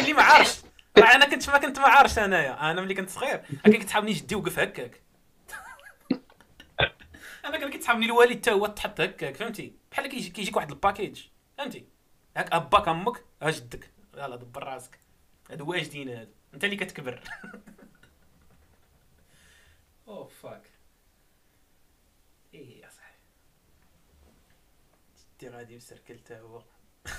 اللي 0.00 0.12
ما 0.12 0.22
عارفش. 0.22 0.58
راه 0.98 1.14
أنا 1.14 1.24
كنت 1.28 1.50
ما 1.50 1.58
كنت 1.58 1.78
ما 1.78 1.88
عارفش 1.88 2.18
أنايا. 2.18 2.70
أنا 2.70 2.80
ملي 2.80 2.94
كنت 2.94 3.10
صغير. 3.10 3.42
كان 3.64 3.72
كيتحابني 3.72 4.12
جدي 4.12 4.34
وقف 4.34 4.58
هكاك. 4.58 5.00
أنا 7.44 7.58
كان 7.58 7.70
كيتحابني 7.70 8.06
الوالد 8.06 8.38
حتى 8.38 8.50
هو 8.50 8.66
تحط 8.66 9.00
هكاك 9.00 9.36
فهمتي؟ 9.36 9.72
بحال 9.92 10.06
كيجي 10.06 10.30
كيجيك 10.30 10.56
واحد 10.56 10.70
ال 10.70 10.76
package 10.76 11.22
فهمتي؟ 11.58 11.84
هاك 12.36 12.52
أباك 12.52 12.88
أمك 12.88 13.24
ها 13.42 13.50
جدك. 13.50 13.90
يلا 14.16 14.36
دبر 14.36 14.64
راسك. 14.64 14.98
هادو 15.50 15.70
واجدين 15.70 16.08
هادو. 16.08 16.30
أنت 16.54 16.64
اللي 16.64 16.76
كتكبر. 16.76 17.20
أو 20.08 20.26
fuck 20.26 20.62
إيه 22.54 22.82
يا 22.82 22.88
صاحبي 22.88 23.16
جدي 25.42 25.48
غادي 25.56 25.76
مسركل 25.76 26.14
حتى 26.18 26.34
هو. 26.34 26.62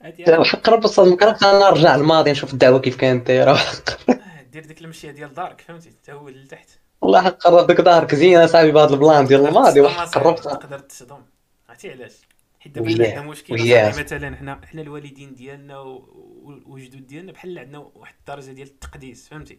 عادي 0.00 0.44
حق 0.44 0.68
رب 0.68 0.84
الساط 0.84 1.08
ما 1.08 1.16
كرهت 1.16 1.42
أنا 1.42 1.70
نرجع 1.70 1.96
للماضي 1.96 2.30
نشوف 2.30 2.52
الدعوة 2.52 2.78
كيف 2.80 2.96
كانت 2.96 3.26
دايره 3.26 3.50
آه، 3.52 4.42
دير 4.52 4.66
ديك 4.66 4.80
المشية 4.80 5.10
ديال 5.10 5.34
دارك 5.34 5.60
فهمتي؟ 5.60 5.90
حتى 5.90 6.12
هو 6.12 6.28
لتحت. 6.28 6.68
والله 7.00 7.22
حق 7.22 7.46
رب 7.46 7.66
ديك 7.66 7.80
دارك 7.80 8.14
زينه 8.14 8.46
صاحبي 8.46 8.70
بهذا 8.72 8.94
البلان 8.94 9.24
ديال 9.26 9.46
الماضي 9.46 9.80
وحق 9.80 10.08
ربي 10.18 10.44
تقدر 10.44 10.78
تصدم. 10.78 11.22
عرفتي 11.68 11.90
علاش؟ 11.90 12.12
حيت 12.60 12.72
دابا 12.72 12.88
عندنا 12.90 13.22
مشكل 13.22 13.54
مثلا 13.98 14.36
حنا 14.36 14.60
حنا 14.66 14.82
الوالدين 14.82 15.34
ديالنا 15.34 15.78
و- 15.78 15.96
و- 16.42 16.60
وجدود 16.66 17.06
ديالنا 17.06 17.32
بحال 17.32 17.58
عندنا 17.58 17.78
واحد 17.94 18.14
الدرجة 18.18 18.50
ديال 18.52 18.68
التقديس 18.68 19.28
فهمتي؟ 19.28 19.58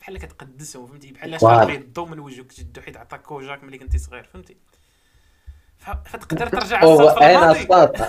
بحال 0.00 0.18
كتقدسهم 0.18 0.86
فهمتي؟ 0.86 1.12
بحال. 1.12 1.40
شاف 1.40 1.70
الضو 1.70 2.06
من 2.06 2.18
وجهك 2.18 2.54
جدو 2.60 2.80
حيت 2.80 2.96
عطاك 2.96 3.22
كوجاك 3.22 3.64
ملي 3.64 3.78
كنتي 3.78 3.98
صغير 3.98 4.24
فهمتي؟ 4.24 4.56
فتقدر 5.80 6.46
ترجع 6.46 6.82
الساط 6.82 7.18
في 7.18 7.62
الماضي. 7.62 8.04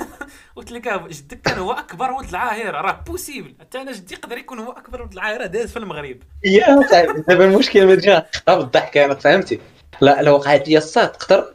وتلقاه 0.55 1.07
جدك 1.11 1.41
كان 1.41 1.59
هو 1.59 1.71
أكبر 1.71 2.11
ولد 2.11 2.29
العاهره 2.29 2.81
راه 2.81 3.03
possible 3.07 3.55
حتى 3.59 3.81
أنا 3.81 3.91
جدي 3.91 4.13
يقدر 4.13 4.37
يكون 4.37 4.59
هو 4.59 4.71
أكبر 4.71 5.01
ولد 5.01 5.13
العاهره 5.13 5.45
داز 5.45 5.71
في 5.71 5.77
المغرب. 5.77 6.17
يا 6.45 6.79
دابا 7.27 7.45
المشكل 7.45 7.85
ما 7.85 8.23
خاف 8.47 8.59
الضحك 8.59 8.97
أنا 8.97 9.15
فهمتي. 9.15 9.59
لا 10.01 10.21
لو 10.21 10.35
وقعت 10.35 10.69
لي 10.69 10.77
الصاد 10.77 11.11
تقدر 11.11 11.53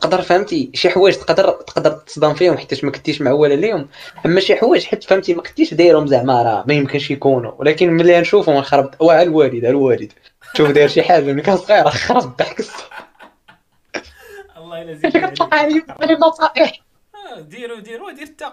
تقدر 0.00 0.22
فهمتي 0.22 0.70
شي 0.74 0.90
حوايج 0.90 1.14
تقدر 1.14 1.50
تقدر 1.50 1.90
تصدم 1.90 2.34
فيهم 2.34 2.56
حيت 2.58 2.84
ما 2.84 2.90
كنتيش 2.90 3.20
معول 3.22 3.52
عليهم. 3.52 3.88
أما 4.26 4.40
شي 4.40 4.56
حوايج 4.56 4.84
حيت 4.84 5.04
فهمتي 5.04 5.34
ما 5.34 5.42
كنتيش 5.42 5.74
دايرهم 5.74 6.06
زعما 6.06 6.42
راه 6.42 6.64
ما 6.66 6.74
يمكنش 6.74 7.10
يكونوا. 7.10 7.52
ولكن 7.58 7.90
ملي 7.90 8.20
نشوفهم 8.20 8.56
نخرب 8.56 8.90
واه 9.00 9.22
الوالد 9.22 9.64
الوالد. 9.64 10.12
شوف 10.54 10.70
داير 10.70 10.88
شي 10.88 11.02
حاجة 11.02 11.32
ملي 11.32 11.42
كان 11.42 11.56
صغير 11.56 11.90
خرب 11.90 12.24
الضحك 12.24 12.64
الله 14.66 14.82
إلا 14.82 14.94
زيد 14.94 15.16
كتطلع 15.16 15.58
علي 15.58 15.80
بالنصائح 15.80 16.80
آه، 17.14 17.40
ديروا 17.40 17.80
ديروا 17.80 18.12
دير 18.12 18.26
انت 18.26 18.42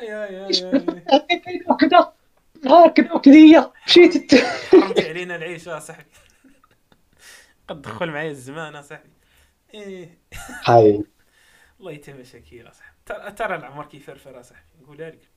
أي 0.00 0.24
أي 0.24 0.46
أي 1.48 1.64
وكذا 1.68 2.12
نهار 2.64 2.88
كذا 2.88 3.12
وكذا 3.12 3.72
مشيت 3.86 4.34
حرمتي 4.34 5.08
علينا 5.08 5.36
العيش 5.36 5.66
يا 5.66 5.78
صاحبي. 5.78 6.10
قد 7.68 7.82
دخل 7.82 8.10
معايا 8.10 8.30
الزمان 8.30 8.74
يا 8.74 8.82
صاحبي. 8.82 9.10
إيه. 9.74 10.18
هاي. 10.64 11.04
الله 11.80 11.92
يتماشى 11.92 12.40
كي 12.40 12.56
يا 12.56 12.70
صاحبي. 12.72 12.96
ترى 13.06 13.32
ترى 13.32 13.56
العمر 13.56 13.86
كيفرفر 13.86 14.34
يا 14.34 14.42
صاحبي. 14.42 14.66
نقولها 14.82 15.10
لك 15.10 15.28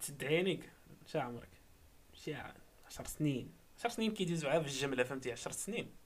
تسد 0.00 0.24
عينيك. 0.24 0.70
شا 1.06 1.20
عمرك؟ 1.20 1.48
شي 2.14 2.34
10 2.86 3.04
سنين. 3.04 3.52
10 3.78 3.88
سنين 3.90 4.14
كيدوزو 4.14 4.48
عا 4.48 4.58
في 4.58 4.66
الجملة 4.66 5.04
فهمتي؟ 5.04 5.32
10 5.32 5.52
سنين. 5.52 6.03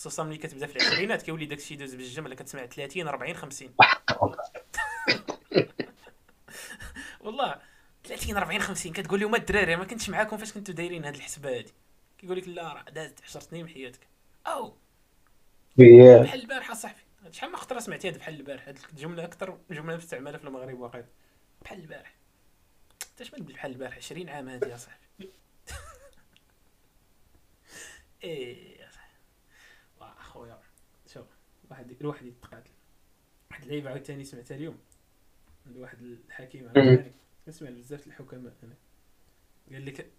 خصوصا 0.00 0.22
ملي 0.24 0.36
كتبدا 0.36 0.66
في 0.66 0.76
العشرينات 0.76 1.22
كيولي 1.22 1.46
داكشي 1.46 1.74
يدوز 1.74 1.94
بالجمله 1.94 2.34
كتسمع 2.34 2.66
30 2.66 3.08
40 3.08 3.34
50 3.34 3.74
وحق 3.78 4.24
رب. 4.24 4.36
والله 7.20 7.60
30 8.04 8.36
40 8.36 8.60
50 8.60 8.92
كتقول 8.92 9.20
لهم 9.20 9.34
الدراري 9.34 9.76
ما 9.76 9.84
كنتش 9.84 10.10
معاكم 10.10 10.36
فاش 10.36 10.52
كنتو 10.52 10.72
دايرين 10.72 11.04
هاد 11.04 11.14
الحسبة 11.14 11.58
هادي. 11.58 11.72
كيقول 12.18 12.38
لك 12.38 12.48
لا 12.48 12.72
راه 12.72 12.82
دازت 12.90 13.22
10 13.22 13.40
سنين 13.40 13.64
من 13.64 13.70
حياتك 13.70 14.06
أو! 14.46 14.76
يا 15.78 16.22
بحال 16.22 16.40
البارحة 16.40 16.74
صاحبي. 16.74 17.00
شحال 17.30 17.50
ما 17.50 17.56
خطرة 17.56 17.80
سمعتي 17.80 18.08
هاد 18.08 18.18
بحال 18.18 18.34
البارح؟ 18.34 18.68
هاد 18.68 18.78
الجملة 18.90 19.24
أكثر 19.24 19.58
جملة 19.70 19.96
مستعمله 19.96 20.38
في 20.38 20.44
المغرب 20.44 20.78
واقيلا 20.80 21.06
بحال 21.62 21.78
البارح. 21.80 22.14
انت 23.10 23.20
اش 23.20 23.34
من 23.34 23.46
بحال 23.46 23.70
البارح 23.72 23.96
20 23.96 24.28
عام 24.28 24.48
هادي 24.48 24.68
يا 24.68 24.76
صاحبي. 24.76 25.00
إيه 28.24 28.80
يا 28.80 28.90
صاحبي 28.90 29.10
واه 30.00 30.14
اخويا 30.20 30.58
شوف 31.14 31.26
واحد 31.70 31.96
الواحد 32.00 32.26
يتقاتل 32.26 32.70
واحد 33.50 33.62
اللعيبة 33.62 33.90
عاوتاني 33.90 34.24
سمعتها 34.24 34.54
اليوم. 34.54 34.78
عند 35.66 35.76
واحد 35.76 36.02
الحكيم 36.02 36.64
عاوتاني 36.64 37.12
كنسمع 37.46 37.70
بزاف 37.70 38.06
الحكماء 38.06 38.54
أنا 38.62 38.74
قال 39.72 39.86
لك 39.86 40.10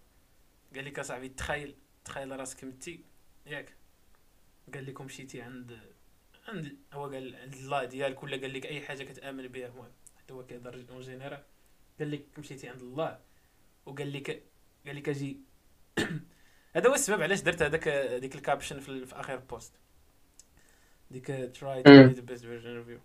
قال 0.76 0.86
لك 0.86 1.00
اصاحبي 1.00 1.30
تخيل 1.30 1.76
تخيل 2.06 2.40
راسك 2.40 2.64
متي. 2.64 3.04
ياك. 3.46 3.74
قال 4.74 4.86
لكم 4.86 5.06
مشيتي 5.06 5.42
عند 5.42 5.80
عند 6.48 6.78
هو 6.94 7.04
قال 7.06 7.36
عند 7.36 7.54
الله 7.54 7.86
ديالك 7.86 8.24
ولا 8.24 8.38
قال 8.38 8.54
لك 8.54 8.66
أي 8.66 8.82
حاجة 8.82 9.04
كتآمن 9.04 9.48
بها 9.48 9.68
المهم. 9.68 9.92
حتى 10.18 10.34
هو 10.34 10.46
كيهضر 10.46 10.86
en 10.90 11.02
général 11.02 11.44
قال 12.00 12.12
لك 12.12 12.40
مشيتي 12.40 12.70
عند 12.70 12.82
الله. 12.82 13.20
وقال 13.86 14.14
لك 14.14 14.44
قال 14.86 14.96
لك 14.96 15.10
أجي 15.10 15.40
هذا 16.76 16.90
هو 16.90 16.94
السبب 16.94 17.22
علاش 17.22 17.42
درت 17.42 17.62
هذاك 17.62 17.90
ديك 18.22 18.36
ال 18.36 18.41
caption 18.41 18.80
في, 18.80 19.06
في 19.06 19.16
آخر 19.16 19.36
post 19.36 19.74
ديك 21.12 21.28
try 21.28 21.84
to. 21.84 21.92
be 22.08 22.14
the 22.14 22.22
best 22.22 22.46
version 22.46 22.78
of 22.78 22.88
you 22.88 23.00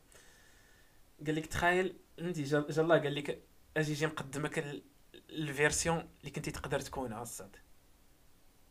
قال 1.26 1.34
لك 1.34 1.46
تخيل 1.46 1.96
فهمتي 2.18 2.42
جا 2.42 2.66
الله 2.78 2.98
قال 2.98 3.14
لك 3.14 3.42
أجي 3.76 3.92
يجي 3.92 4.06
نقدمك 4.06 4.58
ال- 4.58 4.82
ال 5.30 5.40
version 5.40 6.08
اللي 6.20 6.30
كنتي 6.30 6.50
تقدر 6.50 6.80
تكونها 6.80 7.22
الساط 7.22 7.56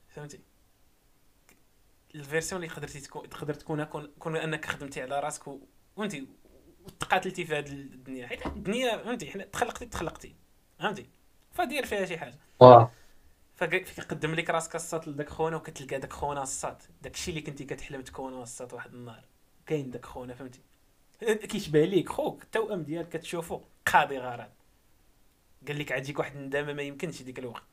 فهمتي؟ 0.07 0.39
ال 2.15 2.21
version 2.21 2.63
اللي 2.63 2.73
قدرتي 2.75 2.99
تكون 2.99 3.29
تقدر 3.29 3.53
تكونها 3.53 3.85
كون, 3.85 4.13
كون 4.19 4.35
أنك 4.37 4.65
خدمتي 4.65 5.01
على 5.01 5.19
راسك 5.19 5.47
و... 5.47 5.59
وانت 5.95 6.15
وتقاتلتي 6.85 7.45
في 7.45 7.55
هذه 7.55 7.71
الدنيا. 7.71 8.27
حيت 8.27 8.45
الدنيا 8.45 8.97
فهمتي؟ 8.97 9.31
حنا 9.31 9.43
تخلقتي 9.43 9.85
تخلقتي. 9.85 10.35
فهمتي؟ 10.79 11.09
فدير 11.51 11.85
فيها 11.85 12.05
شي 12.05 12.17
حاجة. 12.17 12.37
فكيقدم 13.55 14.35
لك 14.35 14.49
راسك 14.49 14.75
الساط 14.75 15.07
لذاك 15.07 15.29
خونا 15.29 15.55
وكتلقى 15.55 15.99
داك 15.99 16.13
خونا 16.13 16.43
الساط 16.43 16.81
داكشي 17.01 17.31
اللي 17.31 17.41
كنتي 17.41 17.65
كتحلم 17.65 18.01
تكون 18.01 18.43
الساط 18.43 18.73
واحد 18.73 18.93
النهار. 18.93 19.25
كاين 19.65 19.91
داك 19.91 20.05
خونا 20.05 20.33
فهمتي؟ 20.33 20.59
كيشبه 21.19 21.85
ليك 21.85 22.09
خوك 22.09 22.43
التوأم 22.43 22.83
ديالك 22.83 23.09
كتشوفو 23.09 23.61
قاضي 23.85 24.17
غرض 24.17 24.49
قال 25.67 25.79
لك 25.79 25.91
عاجيك 25.91 26.19
واحد 26.19 26.35
الندامة 26.35 26.73
ما 26.73 26.81
يمكنش 26.81 27.21
ديك 27.21 27.39
الوقت. 27.39 27.63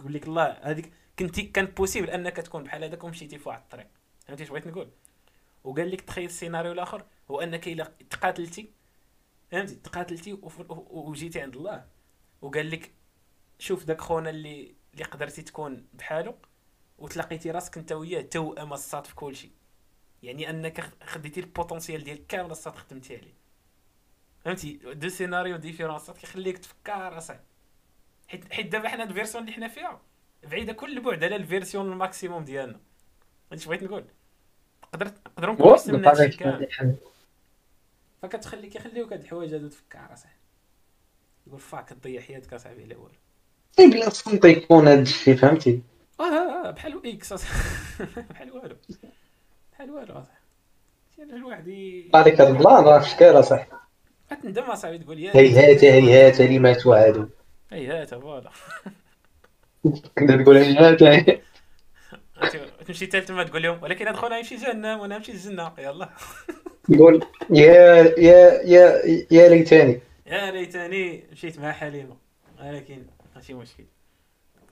يقول 0.00 0.12
لك 0.12 0.26
الله 0.26 0.58
هذيك 0.62 0.92
كنتي 1.18 1.42
كان 1.42 1.64
بوسيبل 1.66 2.10
أنك 2.10 2.36
تكون 2.36 2.62
بحال 2.64 2.84
هذاك 2.84 3.04
ومشيتي 3.04 3.38
في 3.38 3.48
واحد 3.48 3.60
الطريق. 3.60 3.86
فهمتي 4.26 4.42
اش 4.42 4.48
بغيت 4.48 4.66
نقول؟ 4.66 4.90
وقال 5.64 5.90
لك 5.90 6.00
تخيل 6.00 6.24
السيناريو 6.24 6.72
الآخر 6.72 7.04
هو 7.30 7.40
أنك 7.40 7.68
إلا 7.68 7.92
تقاتلتي 8.10 8.70
فهمتي؟ 9.50 9.74
تقاتلتي 9.74 10.38
وجيتي 10.68 11.40
عند 11.40 11.56
الله. 11.56 11.86
وقال 12.42 12.70
لك 12.70 12.90
شوف 13.58 13.84
داك 13.84 14.00
خونا 14.00 14.30
اللي 14.30 14.74
اللي 14.94 15.04
قدرتي 15.04 15.42
تكون 15.42 15.86
بحالو 15.92 16.34
وتلاقيتي 16.98 17.50
راسك 17.50 17.78
انت 17.78 17.92
وياه 17.92 18.22
توأم 18.22 18.72
الساط 18.72 19.06
في 19.06 19.14
كل 19.14 19.36
شيء 19.36 19.52
يعني 20.22 20.50
أنك 20.50 21.04
خديتي 21.04 21.40
ال 21.40 21.46
potentiel 21.46 22.04
ديال 22.04 22.26
كامل 22.26 22.50
الساط 22.50 22.74
خدمتي 22.74 23.16
عليه. 23.16 23.34
فهمتي؟ 24.44 24.72
deux 24.72 25.08
scénarios 25.08 25.56
différence 25.56 26.12
ات 26.12 26.18
كيخليك 26.18 26.58
تفكر 26.58 27.18
اصاحبي 27.18 27.42
حيت 28.28 28.52
حيت 28.52 28.66
دابا 28.66 28.88
حنا 28.88 29.04
ال 29.04 29.09
version 29.09 29.44
اللي 29.44 29.54
حنا 29.54 29.68
فيها 29.68 30.00
بعيدة 30.44 30.72
كل 30.72 30.98
البعد 30.98 31.24
على 31.24 31.36
ال 31.36 31.43
version 31.43 31.92
ال 31.92 31.98
maximum 31.98 32.44
ديالنا. 32.44 32.80
هادشي 33.52 33.68
بغيت 33.68 33.82
نقول. 33.82 34.04
نقدر 34.84 35.06
نقدروا 35.06 35.54
نكونوا 35.54 35.74
أحسن 35.74 35.94
من 35.94 36.06
هادشي 36.06 36.36
كامل. 36.36 36.96
فكتخلي 38.22 38.68
كيخليوك 38.68 39.12
هاد 39.12 39.20
الحوايج 39.20 39.54
هادو 39.54 39.68
تفكر 39.68 40.12
اصاحبي 40.12 40.38
يقول 41.46 41.60
fuck 41.60 41.88
تضيع 41.88 42.20
حياتك 42.20 42.52
أصاحبي 42.52 42.82
على 42.82 42.96
والو 42.96 43.14
بلا 43.78 44.08
تصنت 44.08 44.44
يكون 44.44 44.88
هاد 44.88 44.98
الشيء 45.00 45.36
فهمتي؟ 45.36 45.80
آه 46.20 46.24
آه 46.24 46.70
بحال 46.70 47.00
X. 47.06 47.32
بحال 48.30 48.52
والو. 48.52 48.76
بحال 49.72 49.90
والو 49.90 50.14
أصاحبي. 50.14 51.34
الواحد 51.36 51.68
عليك 52.14 52.40
هاد 52.40 52.48
البلان 52.48 52.84
راه 52.84 53.00
شكال 53.02 53.38
أصاحبي. 53.38 53.76
غتندم 54.32 54.62
اصاحبي 54.62 54.98
تقول 54.98 55.18
يا 55.18 55.36
هيهات 55.36 55.84
هيهات 55.84 56.40
لما 56.40 56.72
توعدوا 56.72 57.26
هيهات 57.72 58.14
voilà. 58.14 58.50
كنت 60.18 60.32
تقول 60.42 60.56
هيهات 60.56 60.98
تمشي 62.86 63.06
حتى 63.06 63.20
تما 63.20 63.42
تقول 63.44 63.62
لهم 63.62 63.82
ولكن 63.82 64.06
هاد 64.06 64.16
خونا 64.16 64.38
يمشي 64.38 64.56
جهنم 64.56 65.00
وأنا 65.00 65.16
نمشي 65.16 65.32
للجنه 65.32 65.72
يلا. 65.78 66.08
يقول 66.88 67.26
يا 67.50 68.02
يا 68.18 68.62
يا 68.62 69.02
يا 69.30 69.48
ليتني. 69.48 70.00
يا 70.26 70.50
ليتني 70.50 71.24
مشيت 71.32 71.58
مع 71.58 71.72
حليمة. 71.72 72.16
ولكن 72.60 73.02
ماشي 73.52 73.54
مشكل. 73.54 73.84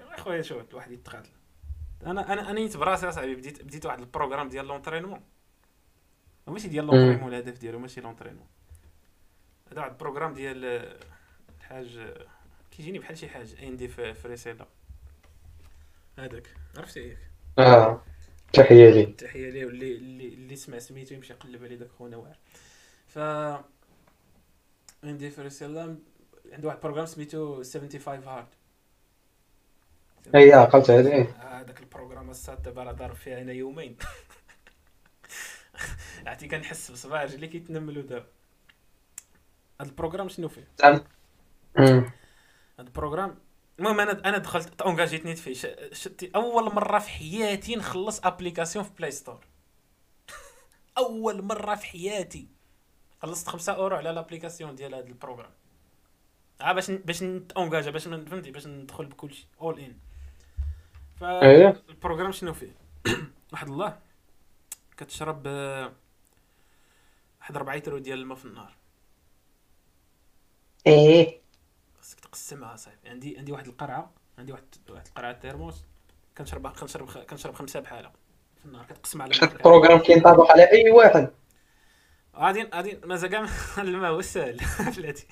أخويا 0.00 0.42
شوف 0.42 0.70
الواحد 0.70 0.90
يتقاتل 0.92 1.30
أنا 2.06 2.32
أنا 2.32 2.50
أنا 2.50 2.52
نيت 2.52 2.76
براسي 2.76 3.08
أصاحبي 3.08 3.34
بديت 3.34 3.62
بديت 3.62 3.86
واحد 3.86 4.00
ال 4.00 4.05
programme 4.05 4.48
ديال 4.48 4.66
l'entraînement. 4.66 5.20
ماشي 6.46 6.68
ديال 6.68 6.86
l'entraînement 6.86 7.34
الهدف 7.34 7.58
ديالو 7.58 7.78
ماشي 7.78 8.00
l'entraînement. 8.00 8.46
هذا 9.70 9.80
واحد 9.80 9.90
ال 9.90 9.95
programme 9.95 10.34
ديال 10.34 10.64
الحاج 11.58 12.14
كيجيني 12.70 12.98
بحال 12.98 13.18
شي 13.18 13.28
حاجة 13.28 13.48
Andy 13.60 13.88
Frisella 13.88 14.66
هذاك. 16.18 16.54
عرفتي 16.76 17.08
ياك 17.08 17.18
آه 17.58 18.02
تحية 18.52 18.90
لي. 18.90 19.06
تحية 19.06 19.50
ليه 19.50 19.66
واللي 19.66 19.96
اللي 19.96 20.28
اللي 20.28 20.56
سمع 20.56 20.78
سميتو 20.78 21.14
يمشي 21.14 21.32
يقلب 21.32 21.64
عليه 21.64 21.76
داك 21.76 21.90
خونا 21.90 22.16
واعر 22.16 22.38
ف 23.06 23.18
Andy 25.04 25.30
Frisella 25.30 25.98
عنده 26.52 26.68
واحد 26.68 26.76
ال 26.76 26.79
programme 26.79 27.06
سميتو 27.06 27.54
75 27.62 28.22
Hard. 28.24 28.46
اي 30.34 30.52
عقلت 30.52 30.90
عليه 30.90 31.36
هذاك 31.40 31.80
ال 31.80 31.85
programme 31.85 32.30
الساط 32.30 32.62
دابا 32.62 32.84
راه 32.84 32.92
ضارب 32.92 33.14
فيها 33.14 33.42
أنا 33.42 33.52
يومين. 33.52 33.96
عرفتي 36.26 36.48
كنحس 36.48 36.90
بصباع 36.90 37.24
رجلي 37.24 37.46
كيتنملوا 37.46 38.02
دابا. 38.02 38.26
هاد 39.80 39.88
ال 39.88 39.92
programme 39.92 40.28
شنو 40.28 40.48
فيه؟ 40.48 40.68
هاد 42.78 42.86
ال 42.86 42.91
programme 42.91 43.38
المهم 43.78 44.00
أنا 44.00 44.28
أنا 44.28 44.38
دخلت 44.38 44.82
engagé 44.82 45.15
يتني 45.15 45.36
فيه 45.36 45.54
شتي 45.92 46.30
أول 46.34 46.64
مرة 46.74 46.98
في 46.98 47.08
حياتي 47.10 47.76
نخلص 47.76 48.20
application 48.24 48.84
في 48.84 48.90
Play 48.98 49.10
Store 49.10 49.40
أول 50.98 51.42
مرة 51.42 51.74
في 51.74 51.86
حياتي 51.86 52.48
خلصت 53.22 53.48
5 53.48 53.72
أورو 53.72 53.96
على 53.96 54.10
l'application 54.10 54.74
ديال 54.74 54.94
هذا 54.94 55.06
ال 55.06 55.10
programme. 55.10 55.50
آه 56.60 56.72
باش 56.72 56.90
باش 56.90 57.22
نت 57.22 57.39
engagé 57.39 57.90
باش 57.90 58.04
فهمتي 58.04 58.50
باش 58.50 58.66
ندخل 58.66 59.06
بكل 59.06 59.34
شيء 59.34 59.46
all 59.60 59.80
in 59.80 59.96
فال 61.22 61.42
programme 61.42 62.32
شنو 62.32 62.52
فيه؟ 62.52 62.74
واحد 63.52 63.68
الله 63.68 63.98
كتشرب 64.96 65.42
آه، 65.46 65.92
واحد 67.40 67.56
4 67.56 67.76
لتر 67.76 67.98
ديال 67.98 68.18
الماء 68.18 68.36
في 68.38 68.44
النهار. 68.44 68.74
إيه. 70.86 71.40
خاصك 71.98 72.20
تقسمها 72.20 72.76
صاحبي 72.76 73.08
عندي 73.08 73.38
عندي 73.38 73.52
واحد 73.52 73.66
القرعة 73.66 74.10
عندي 74.38 74.52
واحد 74.52 74.64
واحد 74.90 75.06
القرعة 75.06 75.32
thermos 75.32 75.84
كنشرب 76.38 76.68
كنشرب 76.68 77.10
كنشرب 77.10 77.54
خمسة 77.54 77.80
بحالها 77.80 78.12
في 78.58 78.66
النهار 78.66 78.84
كتقسم 78.86 79.22
على 79.22 79.32
ال 79.42 79.48
programme 79.48 79.98
كينطبق 79.98 80.50
على 80.50 80.62
أي 80.72 80.90
واحد؟ 80.90 81.30
غادي 82.36 82.62
غادي 82.74 83.00
مازال 83.04 83.30
كاع 83.30 83.46
الماء 83.82 84.10
هو 84.10 84.18
السهل. 84.18 84.60
بلاتي. 84.96 85.26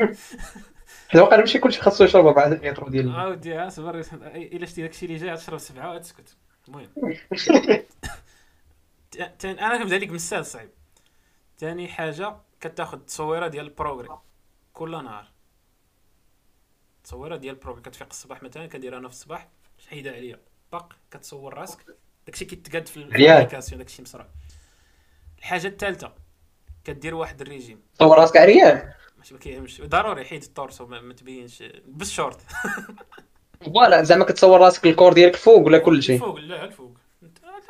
حيت 1.08 1.20
واقع 1.20 1.36
ماشي 1.36 1.58
كلشي 1.58 1.80
خاصو 1.80 2.04
يشرب 2.04 2.26
4 2.26 2.48
لتر 2.48 2.88
ديال 2.88 3.14
اودي 3.14 3.58
اصبر 3.58 4.00
إلا 4.34 4.66
شتي 4.66 4.82
داكشي 4.82 5.06
اللي 5.06 5.16
جاي 5.16 5.36
تشرب 5.36 5.58
سبعة 5.58 5.94
وتسكت. 5.94 6.36
المهم. 6.68 6.88
أنا 9.44 9.78
كنبدأ 9.78 9.98
لك 9.98 10.08
من 10.08 10.14
السهل 10.14 10.46
صعيب 10.46 10.70
ثاني 11.58 11.88
حاجة 11.88 12.36
كتاخذ 12.60 12.98
تصويرة 12.98 13.48
ديال 13.48 13.64
ال 13.64 13.69
progrès. 13.69 14.08
كل 14.72 14.90
نهار. 14.90 15.26
تصويرة 17.04 17.36
ديال 17.36 17.54
ال 17.54 17.57
progrès. 17.57 17.82
كتفيق 17.82 18.06
الصباح 18.10 18.42
مثلا 18.42 18.66
كدير 18.66 18.98
أنا 18.98 19.08
في 19.08 19.14
الصباح 19.14 19.48
حيدها 19.88 20.12
عليا. 20.12 20.40
باق 20.72 20.96
كتصور 21.10 21.54
راسك. 21.54 21.78
داكشي 22.26 22.44
كيتقاد 22.44 22.88
في 22.88 22.96
ال 22.96 23.03
application 23.03 23.78
داكشي 23.78 24.02
مسرع. 24.02 24.26
الحاجة 25.38 25.66
الثالثة 25.66 26.12
كدير 26.84 27.14
واحد 27.14 27.40
الريجيم. 27.40 27.82
تصور 27.98 28.18
راسك 28.18 28.36
عريان 28.36 28.92
ماشي 29.20 29.34
ما 29.34 29.40
كيهمش 29.40 29.80
ضروري 29.80 30.24
حيد 30.24 30.42
ال 30.42 30.49
torso 30.49 30.86
ما 30.86 31.14
تبينش. 31.14 31.62
بالشورت 31.86 32.40
voilà 33.64 34.02
زعما 34.02 34.24
كتصور 34.24 34.60
راسك 34.60 34.86
ال 34.86 34.90
corps 34.90 35.12
ديالك 35.12 35.34
الفوق 35.34 35.66
ولا 35.66 35.78
كلشي 35.78 36.14
الفوق 36.14 36.38
لا 36.38 36.64
الفوق. 36.64 36.98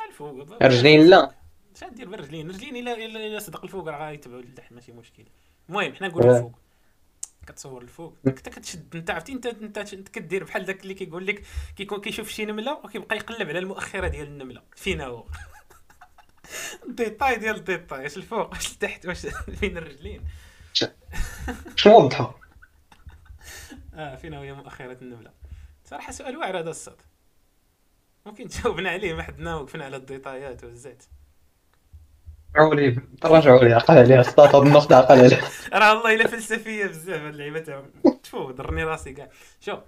الفوق. 0.09 0.47
الرجلين 0.61 1.07
لا. 1.07 1.35
اش 1.75 1.83
دير 1.83 2.09
بالرجلين 2.09 2.49
الرجلين 2.49 2.75
الا 2.87 3.05
الا 3.05 3.39
صدق 3.39 3.63
الفوق 3.63 3.87
راه 3.87 4.09
غيتبعوا 4.09 4.41
لتحت 4.41 4.71
ماشي 4.73 4.91
مشكل. 4.91 5.23
المهم 5.69 5.93
حنا 5.95 6.07
نقولوا 6.07 6.37
الفوق. 6.37 6.51
كتصور 7.47 7.81
الفوق. 7.81 8.17
انت 8.27 8.49
كتشد 8.49 8.95
انت 8.95 9.09
عرفتي 9.11 9.31
انت 9.31 9.45
انت 9.93 10.09
كدير 10.09 10.43
بحال 10.43 10.65
داك 10.65 10.83
اللي 10.83 10.93
كيقول 10.93 11.27
لك 11.27 11.43
كيكون 11.75 12.01
كيشوف 12.01 12.29
شي 12.29 12.45
نملة 12.45 12.73
وكيبقى 12.83 13.15
يقلب 13.15 13.49
على 13.49 13.59
المؤخرة 13.59 14.07
ديال 14.07 14.27
النملة. 14.27 14.61
فينا 14.75 15.05
هو. 15.05 15.25
الديتاي 16.87 17.35
ديال 17.35 17.55
الديتاي 17.55 18.05
اش 18.05 18.17
الفوق 18.17 18.55
اش 18.55 18.73
لتحت 18.73 19.05
واش 19.05 19.27
فين 19.59 19.77
الرجلين؟ 19.77 20.21
شنو 21.75 21.97
وضحها 21.97 22.35
آه 23.93 24.15
فين 24.15 24.33
هي 24.33 24.53
مؤخرة 24.53 24.97
النملة. 25.01 25.31
صراحة 25.85 26.11
سؤال 26.11 26.37
واعر 26.37 26.59
هذا 26.59 26.69
الساط 26.69 27.01
ممكن 28.25 28.47
تجاوبنا 28.47 28.89
عليه 28.89 29.13
ما 29.13 29.23
حدنا 29.23 29.55
وقفنا 29.55 29.85
على 29.85 29.95
ال 29.97 30.05
détail 30.05 30.55
ات 30.55 30.63
والزيت. 30.63 31.03
رجعوا 32.55 32.75
لي 32.75 33.01
تراجعوا 33.21 33.63
لي 33.63 33.73
عقل 33.73 33.97
عليها 33.97 34.23
خطات 34.23 34.55
هاد 34.55 34.65
النقطة 34.65 34.95
عقل 34.95 35.19
عليها 35.19 35.49
راه 35.73 35.95
والله 35.95 36.15
إلا 36.15 36.27
فلسفية 36.27 36.85
بزاف 36.85 37.21
هاد 37.21 37.33
اللعيبة 37.33 37.59
تاعهم. 37.59 37.91
تفو 38.23 38.51
ضرني 38.51 38.83
راسي 38.83 39.13
كاع. 39.13 39.29
شوف 39.59 39.79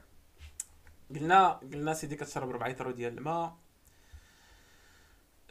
قلنا 1.16 1.50
قلنا 1.50 1.94
سيدي 1.94 2.16
كتشرب 2.16 2.50
4 2.50 2.68
لتر 2.70 2.91
ديال 2.91 3.18
الماء. 3.18 3.56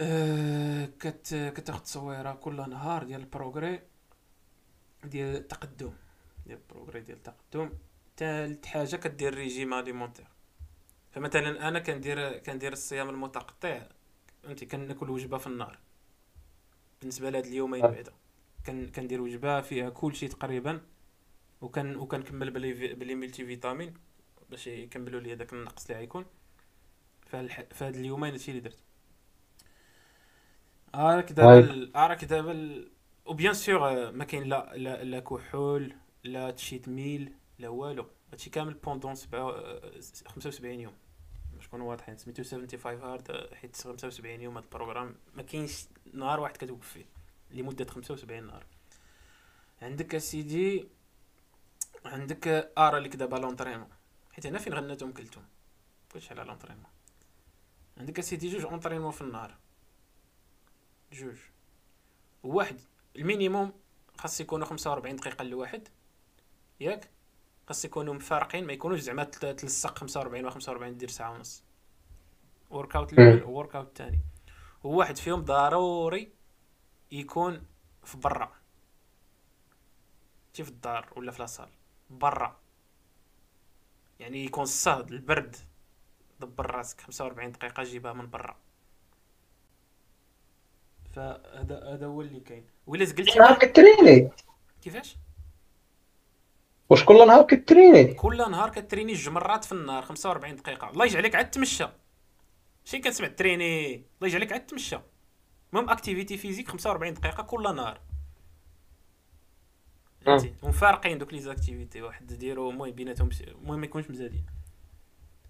أه 0.00 0.88
كت 1.00 1.52
كتاخذ 1.56 1.80
تصويره 1.80 2.32
كل 2.32 2.70
نهار 2.70 3.02
ديال 3.02 3.20
ال 3.20 3.27
progrès. 3.27 3.82
ديال 5.04 5.36
التقدم 5.36 5.92
ديال 6.46 6.58
ال 6.58 6.63
progrès 6.64 7.00
ديال 7.00 7.16
التقدم. 7.16 7.70
ثالث 8.16 8.66
حاجة 8.66 8.96
كدير 8.96 9.34
régime 9.34 9.74
alimentaire. 9.74 10.26
فمثلا 11.10 11.68
أنا 11.68 11.78
كندير 11.78 12.38
كندير 12.38 12.72
الصيام 12.72 13.08
المتقطع 13.08 13.86
فهمتي؟ 14.42 14.66
كنأكل 14.66 15.10
وجبة 15.10 15.38
في 15.38 15.46
النهار. 15.46 15.78
بالنسبة 17.00 17.30
لهاد 17.30 17.46
اليومين 17.46 17.82
بعدا. 17.82 18.12
كان 18.64 18.88
كندير 18.88 19.20
وجبة 19.20 19.60
فيها 19.60 19.90
كل 19.90 20.14
شيء 20.16 20.28
تقريبا 20.28 20.80
وكان 21.60 21.96
وكنكمل 21.96 22.50
بلي 22.50 22.94
بلي 22.94 23.14
multi-vitamines 23.14 23.94
باش 24.50 24.66
يكملوا 24.66 25.20
لي 25.20 25.34
داك 25.34 25.52
النقص 25.52 25.86
اللي 25.86 26.00
غيكون. 26.00 26.24
فهاد 27.70 27.96
اليومين 27.96 28.32
هادشي 28.32 28.50
اللي 28.50 28.60
درت. 28.60 28.78
راك 30.94 31.32
دابا 31.32 31.90
راك 31.96 32.24
دابا 32.24 32.84
و 33.26 33.32
bien 33.32 33.54
sûr 33.54 34.12
ما 34.12 34.24
كاين 34.24 34.42
لا 34.42 34.72
لا 34.74 35.04
لا 35.04 35.20
كحول 35.20 35.94
لا 36.24 36.50
cheat 36.50 36.88
meal 36.88 37.32
لا 37.58 37.68
والو 37.68 38.06
هادشي 38.32 38.50
كامل 38.50 38.74
pendant 38.74 39.14
75 39.14 40.80
يوم 40.80 40.94
باش 41.54 41.66
نكونوا 41.66 41.90
واضحين 41.90 42.16
سميتو 42.16 42.42
75 42.42 43.00
hard 43.00 43.54
حيت 43.54 43.76
75 43.76 44.40
يوم 44.40 44.56
هاد 44.56 44.64
ال 44.64 44.69
programme 44.69 45.14
ما 45.34 45.42
كاينش 45.42 45.84
نهار 46.12 46.40
واحد 46.40 46.56
كتوقف 46.56 46.88
فيه 46.88 47.04
لمده 47.50 47.84
75 47.84 48.46
نهار 48.46 48.66
عندك 49.82 50.14
اسيدي 50.14 50.88
عندك 52.04 52.72
ارا 52.78 53.00
ليك 53.00 53.16
دابا 53.16 53.36
l'entraînement 53.36 53.88
حيت 54.32 54.46
هنا 54.46 54.58
فين 54.58 54.74
غناتهم 54.74 55.12
كلتهم 55.12 55.44
كلشي 56.12 56.34
على 56.34 56.44
l'entraînement 56.44 56.90
عندك 57.98 58.18
اسيدي 58.18 58.48
جوج 58.48 58.64
entraînements 58.64 59.10
في 59.10 59.20
النهار 59.20 59.56
جوج 61.12 61.36
واحد 62.42 62.80
ال 63.16 63.23
minimum 63.23 63.72
خاص 64.18 64.40
يكونوا 64.40 64.66
45 64.66 65.16
دقيقة 65.16 65.44
لواحد. 65.44 65.88
ياك؟ 66.80 67.10
خاص 67.68 67.84
يكونوا 67.84 68.14
مفارقين 68.14 68.66
ما 68.66 68.72
يكونوش 68.72 69.00
زعما 69.00 69.24
تلصق 69.24 69.98
45 69.98 70.46
و 70.46 70.50
45 70.50 70.96
دير 70.96 71.08
ساعة 71.08 71.32
ونص. 71.32 71.64
workout 72.70 73.12
الأول 73.12 73.42
workout 73.42 73.86
الثاني 73.86 74.20
وواحد 74.84 75.16
فيهم 75.16 75.44
ضروري 75.44 76.32
يكون 77.12 77.66
في 78.04 78.16
برا. 78.16 78.52
في 80.52 80.60
الدار 80.60 81.12
ولا 81.16 81.32
في 81.32 81.38
la 81.38 81.46
salle؟ 81.46 81.68
برا. 82.10 82.60
يعني 84.20 84.44
يكون 84.44 84.62
الصهد 84.62 85.12
البرد. 85.12 85.56
دبر 86.40 86.70
راسك 86.70 87.00
45 87.00 87.52
دقيقة 87.52 87.82
جيبها 87.82 88.12
من 88.12 88.30
برا. 88.30 88.56
فهذا 91.12 91.94
هذا 91.94 92.06
هو 92.06 92.20
اللي 92.20 92.40
كاين. 92.40 92.66
ولا 92.86 93.04
زقلتي 93.04 93.38
نهار 93.38 93.58
كتريني 93.58 94.30
كيفاش؟ 94.82 95.16
واش 96.90 97.04
كل 97.04 97.26
نهار 97.26 97.42
كتريني 97.42 98.14
كل 98.14 98.36
نهار 98.50 98.70
كتريني 98.70 99.12
جوج 99.12 99.28
مرات 99.28 99.64
في 99.64 99.72
النهار 99.72 100.02
45 100.02 100.56
دقيقة. 100.56 100.90
الله 100.90 101.04
يجعلك 101.04 101.34
عاد 101.34 101.50
تمشى 101.50 101.86
شي 102.84 102.98
كتسمع 102.98 103.28
تريني 103.28 103.94
الله 103.94 104.28
يجعلك 104.28 104.52
عاد 104.52 104.66
تمشى 104.66 104.98
المهم 105.72 105.90
activité 105.90 106.36
physique 106.36 106.68
45 106.68 107.14
دقيقة 107.14 107.42
كل 107.42 107.74
نهار. 107.76 108.00
ومفارقين 110.62 111.18
دوك 111.18 111.32
les 111.32 111.40
activités 111.40 112.02
واحد 112.02 112.26
ديرو 112.26 112.70
المهم 112.70 112.90
بيناتهم 112.90 113.30
المهم 113.48 113.80
ما 113.80 113.86
يكونش 113.86 114.10
مزادين. 114.10 114.46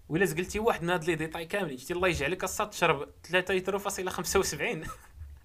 ولا 0.09 0.25
زقلتي 0.25 0.59
واحد 0.59 0.83
من 0.83 0.89
هاد 0.89 1.03
les 1.03 1.15
détails 1.15 1.45
كاملين 1.45 1.77
شتي 1.77 1.93
الله 1.93 2.07
يجعلك 2.07 2.43
أصلا 2.43 2.67
تشرب 2.67 3.09
3 3.23 3.53
لتر 3.53 3.79
فاصله 3.79 4.11
75 4.11 4.83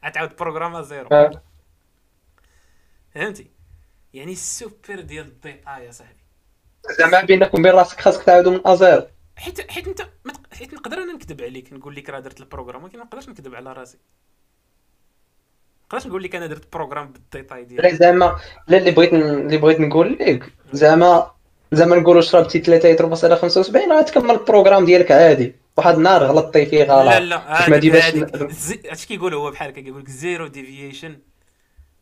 عتعاود 0.03 0.37
بروغرام 0.37 0.83
à 0.83 0.87
zéro. 0.87 1.09
آه. 1.13 1.43
فهمتي؟ 3.15 3.51
يعني 4.15 4.33
السوبر 4.33 5.01
ديال 5.01 5.27
ال 5.27 5.35
détail 5.35 5.85
يا 5.87 5.91
صاحبي. 5.91 6.19
زعما 6.99 7.21
بينك 7.21 7.55
وبين 7.55 7.73
راسك 7.73 8.01
خاصك 8.01 8.23
تعاودو 8.23 8.51
من 8.51 8.61
à 8.67 8.73
zéro. 8.73 9.07
حيت 9.37 9.71
حيت 9.71 9.89
أنت. 9.89 10.03
حيت 10.53 10.75
نقدر 10.75 10.99
أنا 10.99 11.13
نكذب 11.13 11.43
عليك 11.43 11.73
نقول 11.73 11.97
لك 11.97 12.11
راه 12.11 12.21
درت 12.21 12.41
ال 12.41 12.45
programme 12.45 12.85
ولكن 12.85 12.99
ما 12.99 13.05
نقدرش 13.05 13.29
نكذب 13.29 13.55
على 13.55 13.73
راسي. 13.73 13.99
نقدرش 15.85 16.07
نقول 16.07 16.23
لك 16.23 16.37
أنا 16.37 16.47
درت 16.47 16.73
programme 16.73 17.13
بال 17.13 17.25
détail 17.25 17.63
لا 17.63 17.67
ديالي 17.67 17.97
زعما 17.97 18.37
لا 18.69 18.79
اللي 18.79 18.91
بغيت 18.91 19.13
اللي 19.13 19.57
بغيت 19.57 19.81
نقول 19.81 20.19
لك 20.21 20.53
زعما 20.73 21.31
زعما 21.73 21.97
نقولوا 21.97 22.21
شربتي 22.21 22.59
3 22.61 22.93
لتر 22.93 23.09
فاصلة 23.09 23.35
75 23.37 23.93
راه 23.93 24.03
تكمل 24.03 24.31
ال 24.31 24.36
programme 24.36 24.85
ديالك 24.85 25.13
عادي. 25.13 25.57
واحد 25.79 25.95
النهار 25.95 26.25
غلطتي 26.25 26.67
فيه 26.67 26.85
غلط. 26.85 27.09
لا 27.09 27.21
لا 27.21 28.49
زي- 28.51 28.81
اش 28.85 29.07
كيقول 29.07 29.35
هو 29.35 29.51
بحال 29.51 29.69
هكا؟ 29.69 29.81
كيقول 29.81 30.01
لك 30.01 30.09
zero 30.09 30.47
deviation. 30.47 31.19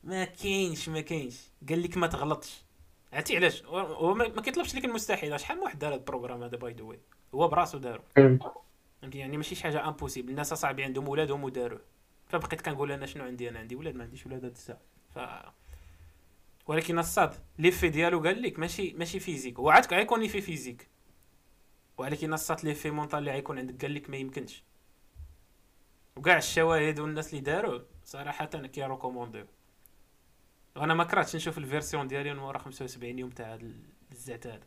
ما 0.05 0.24
كاينش 0.24 0.89
ما 0.89 1.01
كاينش. 1.01 1.36
قال 1.69 1.82
لك 1.82 1.97
ما 1.97 2.07
تغلطش. 2.07 2.65
عرفتي 3.12 3.36
علاش؟ 3.36 3.62
هو- 3.65 4.15
ما 4.15 4.43
كيطلبش 4.43 4.74
لك 4.74 4.85
المستحيل. 4.85 5.40
شحال 5.40 5.57
من 5.57 5.62
واحد 5.62 5.78
دار 5.78 5.90
هذا 5.90 5.97
ال 5.98 6.03
programme 6.03 6.43
هذا 6.43 6.57
by 6.56 6.73
the 6.73 6.82
way؟ 6.82 6.98
هو 7.35 7.48
براسو 7.48 7.78
دارو. 7.78 8.03
فهمتي؟ 8.16 9.19
يعني 9.19 9.36
ماشي 9.36 9.55
شي 9.55 9.62
حاجة 9.62 9.89
impossible 9.89 10.31
الناس 10.31 10.53
أصاحبي 10.53 10.85
عندهم 10.85 11.09
ولادهم 11.09 11.44
وداروه 11.44 11.81
فبقيت 12.28 12.61
كنقول 12.61 12.93
أنا 12.93 13.07
شنو 13.07 13.24
عندي؟ 13.24 13.48
أنا 13.48 13.59
عندي 13.59 13.77
ولاد 13.77 13.94
ما 13.94 14.05
عنديش 14.05 14.27
ولاد 14.27 14.44
هاد 14.44 14.53
الساعة. 14.53 14.81
ف 15.15 15.19
ولكن 16.66 16.98
الصاط 16.98 17.35
l'effet 17.59 17.89
ديالو 17.89 18.20
قال 18.23 18.43
لك 18.43 18.59
ماشي 18.59 18.94
ماشي 18.98 19.20
physique 19.20 19.59
هو 19.59 19.70
عاد 19.70 19.94
غيكون 19.94 20.20
l'effet 20.20 20.40
physique 20.40 20.89
ولكن 21.98 22.32
الصاط 22.32 22.64
l'effet 22.64 22.90
mental 22.90 23.18
اللي 23.18 23.31
غيكون 23.31 23.59
عندك 23.59 23.82
قال 23.82 23.94
لك 23.94 24.10
ما 24.10 24.16
يمكنش. 24.16 24.62
وكاع 26.16 26.36
الشواهد 26.36 27.01
والناس 27.01 27.31
اللي 27.31 27.40
داروا 27.40 27.81
صراحة 28.05 28.44
كي 28.47 28.62
recommandيو 28.62 29.47
وأنا 30.77 30.94
ما 30.94 31.05
كرهتش 31.05 31.36
نشوف 31.36 31.59
ال 31.59 31.65
version 31.65 32.09
ديالي 32.09 32.35
من 32.35 32.39
ورا 32.39 32.59
75 32.59 33.18
يوم 33.18 33.31
تاع 33.31 33.59
الزعت 34.12 34.47
هذا. 34.47 34.60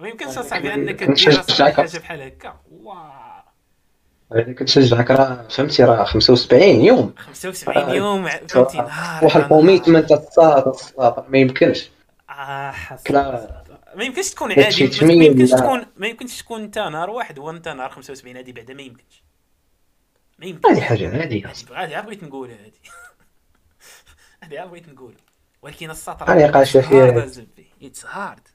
ما 0.00 0.08
يمكنش 0.08 0.38
أصاحبي 0.38 0.74
انك 0.74 1.04
دير 1.04 1.72
حاجة 1.72 1.98
بحال 1.98 2.22
هكا. 2.22 2.60
واه 2.72 3.44
هذه 4.32 4.52
كنشجعك 4.52 5.10
راه 5.10 5.48
فهمتي 5.48 5.84
راه 5.84 6.04
75 6.04 6.62
يوم. 6.62 7.14
75 7.16 7.94
يوم 7.94 8.28
فهمتي 8.28 8.78
نهار 8.78 9.24
واحد 9.24 9.40
ال 9.40 9.47
commitment 9.47 10.12
الصاط 10.12 10.68
الصاط 10.68 11.24
ما 11.30 11.38
يمكنش. 11.38 11.90
آه 12.30 12.70
حسن. 12.70 13.04
ما 13.94 14.04
يمكنش 14.04 14.30
تكون 14.30 14.52
عادي 14.52 15.06
ما 15.06 15.12
يمكنش. 15.12 15.50
تكون 15.50 15.86
ما 15.96 16.06
يمكنش 16.06 16.38
تكون 16.42 16.62
انت 16.62 16.78
نهار 16.78 17.10
واحد 17.10 17.38
وانت 17.38 17.68
نهار 17.68 17.90
75 17.90 18.36
هذه 18.36 18.52
بعدا 18.52 18.74
ما 18.74 18.82
يمكنش. 18.82 19.22
ما 20.38 20.46
يمكنش. 20.46 20.72
هذه 20.72 20.80
حاجة 20.80 21.20
عاديه 21.20 21.46
هذه 21.48 21.96
عاد 21.96 22.06
بغيت 22.06 22.24
نقولها 22.24 22.56
هذه 22.56 22.72
هذه 24.42 24.60
عاد 24.60 24.68
بغيت 24.70 24.88
نقولها. 24.88 25.20
ولكن 25.62 25.90
السطر 25.90 26.32
هذه 26.32 26.50
قاشة 26.50 26.80
فيها. 26.80 27.30
اتس 27.82 28.06
هارد 28.06 28.48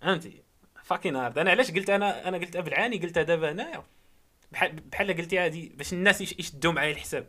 فهمتي 0.00 0.42
فاكين 0.84 1.16
هارد 1.16 1.38
أنا 1.38 1.50
علاش 1.50 1.70
قلت 1.70 1.90
أنا 1.90 2.28
أنا 2.28 2.38
قلت 2.38 2.56
بالعاني 2.56 2.98
قلتها 2.98 3.22
دابا 3.22 3.52
هنايا. 3.52 3.82
بحال 4.52 4.72
بحال 4.80 5.16
قلتي 5.16 5.38
هذه 5.40 5.70
باش 5.74 5.92
الناس 5.92 6.20
يش- 6.20 6.38
يشدوا 6.38 6.72
معايا 6.72 6.92
الحساب. 6.92 7.26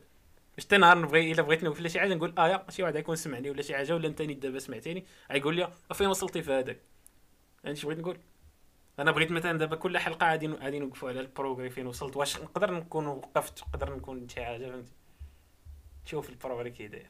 باش 0.55 0.65
حتى 0.65 0.77
نهار 0.77 0.97
نبغي 0.97 1.31
إلا 1.31 1.41
بغيت 1.41 1.63
نوقف 1.63 1.87
شي 1.87 1.99
حاجة 1.99 2.13
نقول 2.13 2.33
آه 2.37 2.65
شي 2.69 2.83
واحد 2.83 2.95
غيكون 2.95 3.15
سمعني 3.15 3.49
ولا 3.49 3.61
شي 3.61 3.75
حاجة 3.75 3.95
ولا 3.95 4.07
انت 4.07 4.21
دابا 4.21 4.59
سمعتيني 4.59 5.05
غيقول 5.31 5.55
لي 5.55 5.71
فين 5.93 6.07
وصلتي 6.07 6.43
في 6.43 6.51
هذاك. 6.51 6.79
يعني 7.63 7.77
اش 7.77 7.85
بغيت 7.85 7.99
نقول؟ 7.99 8.17
أنا 8.99 9.11
بغيت 9.11 9.31
مثلا 9.31 9.57
دابا 9.57 9.75
كل 9.75 9.97
حلقة 9.97 10.31
غادي 10.31 10.47
غادي 10.47 10.79
نوقفوا 10.79 11.09
على 11.09 11.19
ال 11.19 11.26
progrès 11.26 11.69
فين 11.69 11.87
وصلت 11.87 12.17
واش 12.17 12.37
نقدر 12.37 12.71
نكون 12.71 13.07
وقفت 13.07 13.63
نقدر 13.63 13.95
نكون 13.95 14.29
شي 14.29 14.45
حاجة 14.45 14.69
فهمتي؟ 14.69 14.91
شوف 16.05 16.29
ال 16.29 16.34
progrès 16.34 16.69
كي 16.69 16.87
داير. 16.87 17.09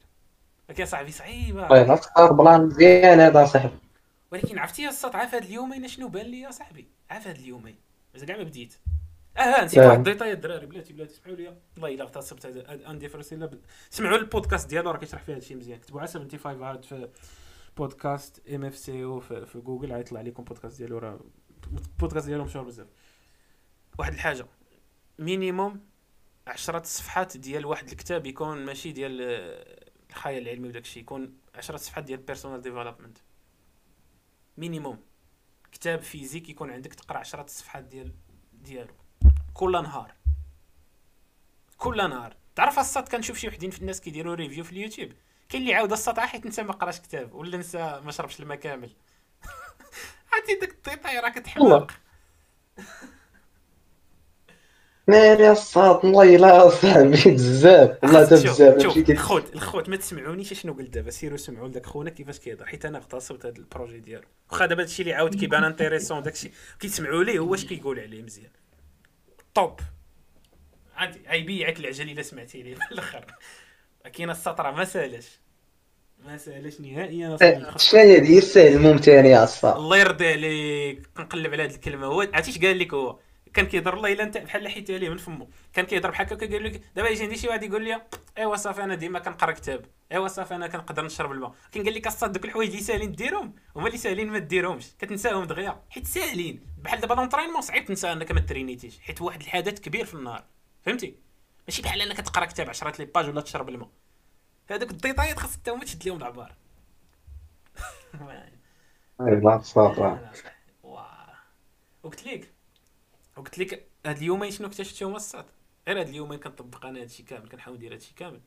ولكن 0.68 0.86
صاحبي 0.86 1.10
صعيبة. 1.10 1.72
والله 1.72 1.94
اختار 1.94 2.32
plan 2.32 2.66
مزيان 2.66 3.20
هذا 3.20 3.44
صاحبي. 3.44 3.78
ولكن 4.32 4.58
عرفتي 4.58 4.82
يا 4.82 4.88
الصاط 4.88 5.16
عارف 5.16 5.34
هاد 5.34 5.44
اليومين 5.44 5.88
شنو 5.88 6.08
بان 6.08 6.26
لي 6.26 6.40
يا 6.40 6.50
صاحبي؟ 6.50 6.88
عارف 7.10 7.26
هاد 7.26 7.36
اليومين. 7.36 7.76
مازال 8.14 8.28
كاع 8.28 8.36
ما 8.36 8.42
بديت. 8.42 8.74
آه 9.38 9.64
نسيت 9.64 9.78
آه. 9.78 9.86
واحد 9.86 9.98
الديتاي 9.98 10.32
الدراري 10.32 10.66
بلاتي 10.66 10.92
بلاتي 10.92 11.12
اسمعوا 11.14 11.36
لي. 11.36 11.56
والله 11.74 11.94
إلا 11.94 12.04
اغتصبت 12.04 12.46
هذا. 12.46 12.90
اندي 12.90 13.08
فرس 13.08 13.32
إلا 13.32 13.46
بد... 13.46 13.60
سمعوا 13.90 14.16
البودكاست 14.16 14.70
ديالو 14.70 14.90
راه 14.90 14.98
كيشرح 14.98 15.22
فيه 15.22 15.34
هادشي 15.34 15.54
مزيان. 15.54 15.78
كتبوا 15.78 16.00
على 16.00 16.08
75 16.08 16.62
هارد 16.62 16.84
في 16.84 17.08
بودكاست 17.76 18.48
ام 18.48 18.64
اف 18.64 18.76
سي 18.76 19.04
أو 19.04 19.20
في, 19.20 19.46
في 19.46 19.58
جوجل 19.58 19.92
غيطلع 19.92 20.20
لكم 20.20 20.44
بودكاست 20.44 20.78
ديالو 20.78 20.98
راه 20.98 21.20
البودكاست 21.72 22.26
ديالو 22.26 22.44
مشهور 22.44 22.64
بزاف. 22.64 22.86
واحد 23.98 24.12
الحاجة 24.12 24.46
مينيموم 25.18 25.80
عشرة 26.46 26.82
صفحات 26.82 27.36
ديال 27.36 27.66
واحد 27.66 27.88
الكتاب 27.88 28.26
يكون 28.26 28.64
ماشي 28.64 28.92
ديال 28.92 29.18
آه، 29.22 29.90
الخيال 30.10 30.42
العلمي 30.42 30.68
وداك 30.68 30.82
الشيء 30.82 31.02
يكون 31.02 31.36
عشرة 31.54 31.76
صفحات 31.76 32.04
ديال 32.04 32.20
بيرسونال 32.20 32.60
ديفلوبمنت 32.60 33.18
minimum 34.56 34.98
كتاب 35.72 36.00
physique 36.00 36.48
يكون 36.48 36.70
عندك 36.70 36.94
تقرا 36.94 37.18
عشرة 37.18 37.46
صفحات 37.46 37.84
ديال 37.84 38.12
ديالو. 38.52 38.94
كل 39.54 39.72
نهار. 39.72 40.12
كل 41.78 41.96
نهار. 41.96 42.36
تعرف 42.56 42.78
الساط 42.78 43.08
كنشوف 43.08 43.38
شي 43.38 43.48
وحدين 43.48 43.70
في 43.70 43.80
الناس 43.80 44.00
كيديروا 44.00 44.34
review 44.34 44.64
في 44.64 44.72
اليوتيوب. 44.72 45.12
كاين 45.48 45.62
اللي 45.62 45.74
عاود 45.74 45.92
الساط 45.92 46.20
حيت 46.20 46.46
انت 46.46 46.60
ما 46.60 46.72
قراش 46.72 47.00
كتاب. 47.00 47.34
ولا 47.34 47.58
نسى 47.58 48.00
ما 48.04 48.12
شربش 48.12 48.40
الماء 48.40 48.58
كامل. 48.58 48.90
عرفتي 50.32 50.54
داك 50.60 50.70
ال 50.70 50.77
détail 50.77 51.18
راه 51.18 51.28
كتحماق. 51.28 51.90
ناري 55.08 55.50
الصاط 55.52 56.04
والله 56.04 56.36
الا 56.36 56.68
صاحبي 56.68 57.30
بزاف. 57.34 57.98
والله 58.02 58.26
حتى 58.26 58.34
بزاف. 58.34 59.10
الخوت 59.10 59.54
الخوت 59.54 59.88
ما 59.88 59.96
تسمعونيش 59.96 60.52
شنو 60.52 60.72
قلت 60.72 60.90
دابا. 60.90 61.10
سيروا 61.10 61.36
سمعوا 61.36 61.68
لذاك 61.68 61.86
خونا 61.86 62.10
كيفاش 62.10 62.38
كيهضر. 62.38 62.66
حيت 62.66 62.84
أنا 62.84 62.98
اغتصبت 62.98 63.46
هذا 63.46 63.56
ال 63.56 63.62
projet 63.62 64.00
ديالو. 64.00 64.26
واخا 64.50 64.66
دابا 64.66 64.82
هادشي 64.82 65.02
اللي 65.02 65.14
عاود 65.14 65.34
كيبان 65.34 65.64
intéressant 65.70 66.22
داكشي. 66.22 66.50
كيسمعوا 66.80 67.24
ليه 67.24 67.38
هو 67.38 67.54
اش 67.54 67.64
كيقول 67.64 68.00
عليه 68.00 68.22
مزيان. 68.22 68.50
top. 69.54 69.80
عادي 70.96 71.20
غيبيعك 71.28 71.80
العجل 71.80 72.10
الا 72.10 72.22
سمعتي 72.22 72.62
ليه 72.62 72.74
في 72.74 72.80
الأخر. 72.92 73.24
كاين 74.12 74.30
السطره 74.30 74.70
ما 74.70 74.84
سالاش 74.84 75.40
ما 76.24 76.36
سالاش 76.36 76.80
نهائيا 76.80 77.36
هي 77.36 78.26
هي 78.26 78.38
السهل 78.38 78.72
الممتنع 78.72 79.26
يا 79.26 79.44
الله 79.76 79.96
يرضي 79.96 80.32
عليك. 80.32 81.06
كنقلب 81.16 81.52
على 81.52 81.62
هذه 81.62 81.74
الكلمة. 81.74 82.06
هو 82.06 82.20
عرفتي 82.34 82.66
قال 82.66 82.78
لك 82.78 82.94
هو؟ 82.94 83.18
كان 83.54 83.66
كيهضر 83.66 83.94
الله 83.94 84.12
إلا 84.12 84.22
أنت 84.22 84.38
بحال 84.38 84.68
حيت 84.68 84.90
عليه 84.90 85.08
من 85.08 85.16
فمه 85.16 85.48
كان 85.72 85.84
كيهضر 85.86 86.10
بحال 86.10 86.26
هكا 86.26 86.46
كيقول 86.46 86.64
لك 86.64 86.82
دابا 86.96 87.08
يجي 87.08 87.22
عندي 87.22 87.36
شي 87.36 87.48
واحد 87.48 87.62
يقول 87.62 87.84
لي 87.84 88.02
أيوا 88.38 88.56
صافي 88.56 88.84
أنا 88.84 88.94
ديما 88.94 89.18
كنقرا 89.18 89.52
كتاب. 89.52 89.84
أيوا 90.12 90.28
صافي 90.28 90.54
أنا 90.54 90.66
كنقدر 90.66 91.04
نشرب 91.04 91.32
الماء 91.32 91.54
كان 91.72 91.84
قال 91.84 91.94
لك 91.94 92.06
اصاط 92.06 92.30
دوك 92.30 92.44
الحوايج 92.44 92.70
اللي 92.70 92.82
ساهلين 92.82 93.12
ديرهم 93.12 93.54
هما 93.76 93.86
اللي 93.86 93.98
ساهلين 93.98 94.28
ما 94.30 94.38
ديرهمش 94.38 94.86
كتنساهم 94.98 95.44
دغيا. 95.44 95.82
حيت 95.90 96.06
ساهلين. 96.06 96.60
بحال 96.78 97.00
دابا 97.00 97.14
l'entraînement 97.14 97.60
صعيب 97.60 97.84
تنسى 97.84 98.12
أنك 98.12 98.32
ما 98.32 98.40
ترينيتيش. 98.40 99.00
حيت 99.00 99.22
واحد 99.22 99.40
الحدث 99.40 99.80
كبير 99.80 100.04
في 100.04 100.14
النهار. 100.14 100.44
فهمتي؟ 100.84 101.14
ماشي 101.68 101.82
بحال 101.82 102.02
أنك 102.02 102.16
تقرا 102.16 102.44
كتاب 102.44 102.68
10 102.68 102.98
les 102.98 103.04
pages 103.04 103.28
ولا 103.28 103.40
تشرب 103.40 103.68
الماء 103.68 103.88
هذوك 104.70 104.90
الديتايات 104.90 105.38
خاصك 105.38 105.60
حتى 105.60 105.70
هما 105.70 105.84
تشد 105.84 106.08
لهم 106.08 106.16
العبار 106.16 106.54
لا 109.20 109.56
بساطة 109.56 110.30
وقلت 110.82 112.26
لك 112.26 112.51
وقلت 113.36 113.58
لك 113.58 113.88
هاد 114.06 114.16
اليومين 114.16 114.50
شنو 114.50 114.66
اكتشفتهم 114.66 115.16
أصاط؟ 115.16 115.44
غير 115.88 116.00
هاد 116.00 116.08
اليومين 116.08 116.38
كنطبق 116.38 116.86
أنا 116.86 117.00
هادشي 117.00 117.22
كامل 117.22 117.48
كنحاول 117.48 117.76
ندير 117.76 117.94
هادشي 117.94 118.14
كامل. 118.14 118.40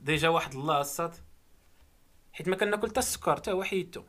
ديجا 0.00 0.28
واحد 0.28 0.54
الله 0.54 0.80
الصاد 0.80 1.14
حيت 2.32 2.48
ما 2.48 2.56
كناكل 2.56 2.88
حتى 2.88 3.00
السكر 3.00 3.36
حتى 3.36 3.52
هو 3.52 3.62
حيدتو. 3.62 4.02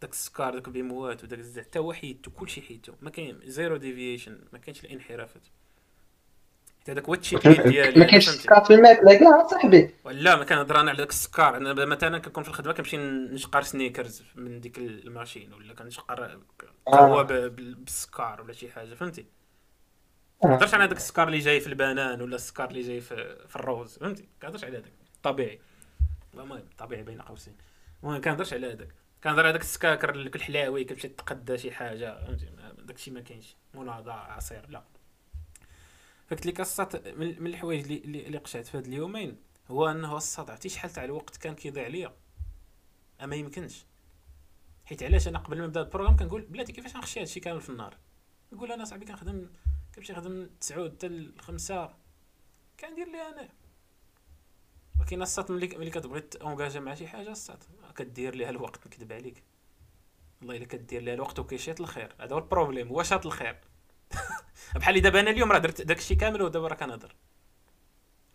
داك 0.00 0.10
السكر 0.10 0.54
داك 0.54 0.68
البيموات 0.68 1.24
وداك 1.24 1.38
الزيت 1.38 1.66
حتى 1.66 1.78
هو 1.78 1.92
حيدتو 1.92 2.30
كلشي 2.30 2.62
حيدتو. 2.62 2.92
ما 3.00 3.10
كاين 3.10 3.40
زيرو 3.44 3.76
ديفيشن 3.76 4.44
ما 4.52 4.58
كاينش 4.58 4.84
الانحرافات. 4.84 5.46
حتى 6.86 6.94
داك 6.94 7.04
هو 7.04 7.14
التشيك 7.14 7.48
ديالي 7.48 8.00
ما 8.00 8.06
كاينش 8.06 8.28
السكر 8.28 8.64
في 8.64 8.74
الماكله 8.74 9.18
كاع 9.18 9.46
صاحبي. 9.46 9.94
ولا 10.04 10.36
ما 10.36 10.44
كنهضر 10.44 10.80
أنا 10.80 10.90
على 10.90 10.98
داك 10.98 11.10
السكر 11.10 11.56
أنا 11.56 11.84
مثلا 11.84 12.18
كنكون 12.18 12.42
في 12.42 12.48
الخدمة 12.48 12.72
كنمشي 12.72 12.96
نشقر 12.96 13.62
سنيكرز 13.62 14.22
من 14.34 14.60
ديك 14.60 14.78
الماشين 14.78 15.52
ولا 15.52 15.74
كنشقر 15.74 16.40
قهوة 16.86 17.22
بالسكر 17.48 18.42
ولا 18.42 18.52
شي 18.52 18.70
حاجة 18.70 18.94
فهمتي؟ 18.94 19.26
كنهضرش 20.42 20.74
على 20.74 20.86
داك 20.86 20.96
السكر 20.96 21.28
اللي 21.28 21.38
جاي 21.38 21.60
في 21.60 21.66
البنان 21.66 22.22
ولا 22.22 22.34
السكر 22.34 22.70
اللي 22.70 22.82
جاي 22.82 23.00
في, 23.00 23.46
في 23.48 23.56
الروز 23.56 23.98
فهمتي؟ 23.98 24.28
كنهضرش 24.42 24.64
على 24.64 24.78
هذاك. 24.78 24.92
طبيعي. 25.22 25.60
المهم 26.34 26.64
طبيعي 26.78 27.02
بين 27.02 27.22
قوسين. 27.22 27.56
المهم 28.02 28.20
كنهضرش 28.20 28.52
على 28.52 28.72
هذاك. 28.72 28.88
كنهضر 29.24 29.42
على 29.42 29.52
داك 29.52 29.62
السكاكر 29.62 30.10
الحلاوي 30.10 30.84
كتمشي 30.84 31.08
تقدا 31.08 31.56
شي 31.56 31.70
حاجة 31.70 32.24
فهمتي؟ 32.24 32.46
داكشي 32.78 33.10
ما 33.10 33.20
كاينش. 33.20 33.56
مناضه 33.74 34.12
عصير 34.12 34.66
لا. 34.68 34.82
فقلت 36.26 36.46
لك 36.46 36.60
الصاد 36.60 37.08
من 37.18 37.46
الحوايج 37.46 37.92
اللي 37.92 38.26
اللي 38.26 38.38
قشعت 38.38 38.66
في 38.66 38.78
هاد 38.78 38.86
اليومين 38.86 39.36
هو 39.70 39.86
أنه 39.86 40.16
الصاد 40.16 40.50
عرفتي 40.50 40.68
شحال 40.68 40.90
تاع 40.90 41.04
الوقت 41.04 41.36
كان 41.36 41.54
كيضيع 41.54 41.84
عليا 41.84 42.16
أما 43.20 43.36
يمكنش. 43.36 43.84
حيت 44.84 45.02
علاش 45.02 45.28
أنا 45.28 45.38
قبل 45.38 45.58
ما 45.58 45.66
نبدأ 45.66 45.80
ال 45.80 45.84
programme 45.84 46.16
كنقول 46.16 46.42
بلاتي 46.42 46.72
كيفاش 46.72 46.96
نخشي 46.96 47.20
هادشي 47.20 47.40
كامل 47.40 47.60
في 47.60 47.70
النهار؟ 47.70 47.96
نقول 48.52 48.72
أنا 48.72 48.84
صاحبي 48.84 49.04
كنخدم 49.04 49.50
كنمشي 49.94 50.12
نخدم 50.12 50.50
تسعود 50.60 50.92
حتى 50.92 51.06
الخمسة؟ 51.06 51.94
كندير 52.80 53.08
ليها 53.08 53.28
أنا. 53.28 53.48
ولكن 55.00 55.22
أصاط 55.22 55.50
ملي 55.50 55.66
ملي 55.66 55.90
كتبغي 55.90 56.20
تونجاجا 56.20 56.80
مع 56.80 56.94
شي 56.94 57.08
حاجة 57.08 57.30
أصاط 57.30 57.64
كدير 57.96 58.34
ليها 58.34 58.50
الوقت 58.50 58.86
نكذب 58.86 59.12
عليك. 59.12 59.42
والله 60.40 60.56
إلا 60.56 60.64
كدير 60.64 61.02
ليها 61.02 61.14
الوقت 61.14 61.38
وكيشيط 61.38 61.80
الخير. 61.80 62.14
هذا 62.20 62.34
هو 62.34 62.38
ال 62.38 62.44
problème 62.44 62.88
هو 62.88 63.02
شاط 63.02 63.26
الخير. 63.26 63.60
بحال 64.76 65.00
دابا 65.00 65.20
أنا 65.20 65.30
اليوم 65.30 65.52
راه 65.52 65.58
درت 65.58 65.82
داكشي 65.82 66.14
كامل 66.14 66.42
ودابا 66.42 66.68
راه 66.68 66.74
كنهضر. 66.74 67.14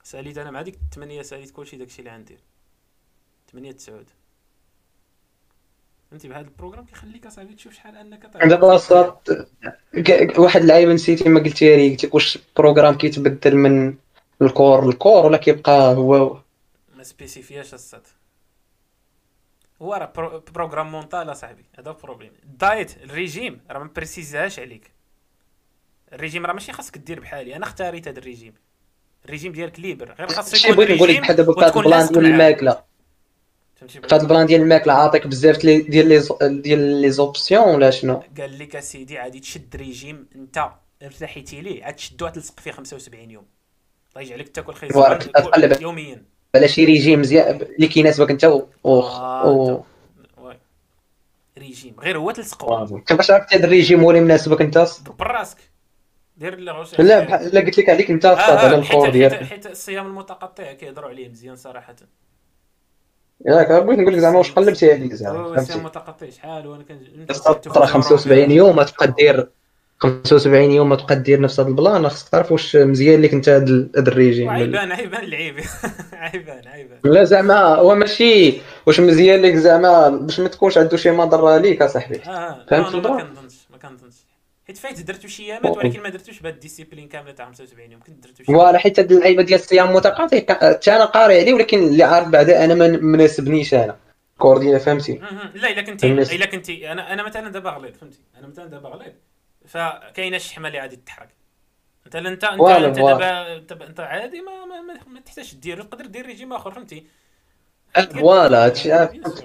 ساليت 0.03 0.37
أنا 0.37 0.51
مع 0.51 0.61
ديك 0.61 0.75
الثمانية 0.75 1.21
ساليت 1.21 1.51
كلشي 1.51 1.77
داكشي 1.77 1.99
اللي 1.99 2.09
عندي. 2.09 2.37
ثمانية 3.51 3.71
تسعود. 3.71 4.09
فهمتي 6.11 6.27
بهذا 6.27 6.41
ال 6.47 6.51
programme 6.51 6.85
كيخليك 6.85 7.25
أصاحبي 7.25 7.55
تشوف 7.55 7.73
شحال 7.73 7.97
أنك 7.97 8.25
دابا 8.25 8.77
أصاط 8.77 9.27
واحد 10.37 10.61
اللعيبه 10.61 10.93
نسيتي 10.93 11.29
ما 11.29 11.39
قلتيها 11.39 11.77
لي 11.77 11.89
قلت 11.89 12.05
لك 12.05 12.13
واش 12.13 12.35
ال 12.35 12.41
programme 12.41 12.97
كيتبدل 12.97 13.55
من 13.55 13.95
ال 14.41 14.48
corps 14.48 14.85
لل 14.85 14.96
corps 14.96 15.25
ولا 15.25 15.37
كيبقى 15.37 15.95
هو؟ 15.95 16.37
ما 16.95 17.03
سبيسيفياش 17.03 17.73
أصاط. 17.73 18.07
هو 19.81 19.93
راه 19.93 20.43
programme 20.53 20.91
mental 20.91 21.31
أصاحبي. 21.31 21.65
هذا 21.79 21.89
ال 21.91 21.95
problème. 21.95 22.31
ال 22.43 22.55
diet 22.55 23.03
الريجيم 23.03 23.61
راه 23.69 23.79
ما 23.79 23.89
بريسيزهاش 23.95 24.59
عليك. 24.59 24.91
الريجيم 26.13 26.45
راه 26.45 26.53
ماشي 26.53 26.71
خاصك 26.71 26.97
دير 26.97 27.19
بحالي 27.19 27.55
أنا 27.55 27.63
اختاريت 27.63 28.07
هذا 28.07 28.19
الريجيم. 28.19 28.53
الريجيم 29.25 29.51
ديالك 29.51 29.79
libre 29.79 30.15
غير 30.19 30.27
خاصك 30.27 30.65
يكون 30.65 30.75
بغيت 30.75 30.91
نقول 30.91 31.09
لك 31.09 31.19
بحال 31.19 31.35
دابا 31.35 31.53
كات 31.53 31.77
ال 31.77 31.83
plan 31.83 32.07
ديال 32.07 32.25
الماكلة. 32.25 32.83
كات 34.09 34.21
ال 34.21 34.26
plan 34.26 34.45
ديال 34.45 34.61
الماكلة 34.61 34.93
عاطيك 34.93 35.27
بزاف 35.27 35.57
ديال 35.65 36.07
les 36.09 36.27
ديال 36.41 37.01
les 37.01 37.11
options 37.11 37.75
ولا 37.75 37.91
شنو؟ 37.91 38.23
قال 38.37 38.59
لك 38.59 38.75
أسيدي 38.75 39.17
عادي 39.17 39.39
تشد 39.39 39.75
ريجيم 39.75 40.27
أنت 40.35 40.69
ارتحيتي 41.03 41.61
ليه 41.61 41.83
عاد 41.83 41.95
تشدو 41.95 42.27
تلصق 42.27 42.59
فيه 42.59 42.71
75 42.71 43.31
يوم. 43.31 43.45
الله 44.15 44.27
يجعلك 44.27 44.49
تاكل 44.49 44.73
خيزران 44.73 45.19
يوميا. 45.81 46.23
بلا 46.53 46.67
شي 46.67 46.85
ريجيم 46.85 47.19
مزيان 47.19 47.61
اللي 47.61 47.87
كيناسبك 47.87 48.31
أنت 48.31 48.45
و, 48.45 48.67
و... 48.83 49.79
ريجيم. 51.57 51.95
غير 51.99 52.17
هو 52.17 52.31
تلصقو. 52.31 52.99
كيفاش 52.99 53.31
عرفتي 53.31 53.55
هذا 53.55 53.65
الريجيم 53.65 53.99
هو 54.01 54.11
اللي 54.11 54.21
مناسبك 54.21 54.61
أنت؟ 54.61 54.87
براسك. 55.19 55.70
دير 56.41 56.53
اللي 56.53 56.71
غوش 56.71 56.99
لا 56.99 57.25
لا 57.53 57.61
قلت 57.61 57.77
لك 57.77 57.89
عليك 57.89 58.11
انت 58.11 58.25
آه 58.25 58.35
على 58.35 58.75
الفور 58.75 59.09
ديالك. 59.09 59.43
حيت 59.43 59.65
الصيام 59.65 60.05
المتقطع 60.07 60.73
كيهضروا 60.73 61.09
عليه 61.09 61.29
مزيان 61.29 61.55
صراحة. 61.55 61.95
ياك 63.45 63.71
بغيت 63.71 63.99
نقول 63.99 64.13
لك 64.13 64.19
زعما 64.19 64.37
واش 64.37 64.51
قلبتي 64.51 64.91
عليك 64.93 65.13
زعما 65.13 65.43
فهمتي؟ 65.43 65.61
الصيام 65.61 65.79
المتقطع 65.79 66.29
شحال 66.29 66.67
وأنا 66.67 66.83
كنت 66.83 67.31
75 67.31 68.51
يوم 68.51 68.81
تبقى 68.83 69.07
دير 69.07 69.47
75 69.99 70.71
يوم 70.71 70.95
تبقى 70.95 71.15
دير 71.15 71.41
نفس 71.41 71.59
هذا 71.59 71.69
البلان 71.69 72.09
خاصك 72.09 72.29
تعرف 72.29 72.51
واش 72.51 72.75
مزيان 72.75 73.21
لك 73.21 73.33
انت 73.33 73.49
هذا 73.49 73.65
الريجيم. 73.97 74.49
عيبان 74.49 74.91
عيبان 74.91 75.23
العيب. 75.23 75.55
عيبان 76.13 76.67
عيبان. 76.67 76.99
لا 77.03 77.23
زعما 77.23 77.75
هو 77.75 77.95
ماشي 77.95 78.61
واش 78.85 78.99
مزيان 78.99 79.41
لك 79.41 79.55
زعما 79.55 80.09
باش 80.09 80.39
ما 80.39 80.47
تكونش 80.47 80.77
عنده 80.77 80.97
شي 80.97 81.11
مضرة 81.11 81.57
ليك 81.57 81.81
أصاحبي. 81.81 82.21
آه. 82.27 82.65
فهمت 82.69 82.95
ما 82.95 83.01
كنظنش 83.21 83.53
ما 83.71 83.77
كنظنش. 83.77 84.15
حيت 84.67 84.77
فايت 84.77 85.01
درتو 85.01 85.27
شي 85.27 85.43
ايامات 85.43 85.77
ولكن 85.77 86.01
ما 86.01 86.09
درتوش 86.09 86.39
بهاد 86.39 86.53
ال 86.53 86.58
discipline 86.58 87.07
كاملة 87.07 87.31
تاع 87.31 87.45
75 87.45 87.91
يوم 87.91 88.01
كنت 88.01 88.23
درتو 88.23 88.43
شي 88.43 88.53
voilà 88.53 88.77
حيت 88.77 88.99
هاد 88.99 89.11
اللعيبة 89.11 89.43
ديال 89.43 89.59
الصيام 89.59 89.89
المتقطع 89.89 90.37
حتى 90.37 90.91
أنا 90.91 91.05
قاري 91.05 91.39
عليه 91.39 91.53
ولكن 91.53 91.79
اللي 91.79 92.03
عارف 92.03 92.27
بعدا 92.27 92.65
أنا 92.65 92.73
ما 92.73 92.87
مناسبنيش 92.87 93.73
أنا. 93.73 93.97
ال 94.33 94.37
corps 94.37 94.57
ديالي 94.57 94.79
فهمتي 94.79 95.13
لا 95.53 95.71
إلا 95.71 95.81
كنتي 95.81 96.11
إلا 96.11 96.45
كنتي 96.45 96.91
أنا 96.91 97.13
أنا 97.13 97.23
مثلا 97.23 97.49
دابا 97.49 97.69
غليظ 97.69 97.95
فهمتي؟ 97.95 98.19
أنا 98.37 98.47
مثلا 98.47 98.65
دابا 98.65 98.89
غليظ. 98.89 99.13
فكاينة 99.65 100.35
الشحمة 100.35 100.67
اللي 100.67 100.79
غادي 100.79 100.95
تحرق. 100.95 101.27
انت 102.05 102.15
انت 102.15 102.43
انت 102.43 102.99
دابا 102.99 103.87
أنت 103.87 103.99
عادي 103.99 104.41
ما 104.41 104.65
ما, 104.65 104.81
ما, 104.81 104.99
ما 105.13 105.19
تحتاجش 105.19 105.53
دير 105.53 105.81
تقدر 105.81 106.05
دير 106.05 106.25
ريجيم 106.25 106.53
آخر 106.53 106.71
فهمتي؟ 106.71 107.05
voilà 107.95 108.65
هادشي 108.65 108.89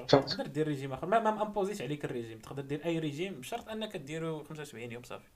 تقدر 0.09 0.47
دير 0.47 0.67
ريجيم 0.67 0.93
آخر. 0.93 1.07
ما 1.07 1.19
ما 1.19 1.43
امبوزيش 1.43 1.83
عليك 1.83 2.05
الريجيم. 2.05 2.39
تقدر 2.39 2.63
دير 2.63 2.85
أي 2.85 2.99
ريجيم 2.99 3.41
بشرط 3.41 3.69
أنك 3.69 3.97
ديرو 3.97 4.45
75 4.45 4.93
يوم 4.93 5.03
صافي. 5.03 5.29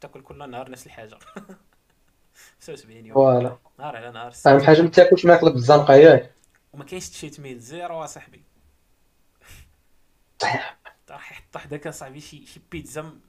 تاكل 0.00 0.22
كل 0.22 0.50
نهار 0.50 0.70
نفس 0.70 0.86
الحاجة. 0.86 1.18
75 2.66 3.06
يوم. 3.06 3.14
voilà. 3.14 3.58
نهار 3.78 3.96
على 3.96 4.10
نهار. 4.10 4.32
اهم 4.46 4.60
حاجة 4.60 4.82
ما 4.82 4.88
تاكلش 4.88 5.24
ماكله 5.24 5.50
بالزنقه 5.50 5.94
ياك. 5.94 6.34
وما 6.72 6.84
كاينش 6.84 7.08
cheat 7.08 7.40
meal 7.40 7.58
zéro 7.58 8.04
اصاحبي 8.04 8.42
راح 11.10 11.32
يحط 11.32 11.56
حداك 11.56 11.86
اصاحبي 11.86 12.20
شي 12.20 12.46
شي 12.46 12.60
بيتزا. 12.72 13.20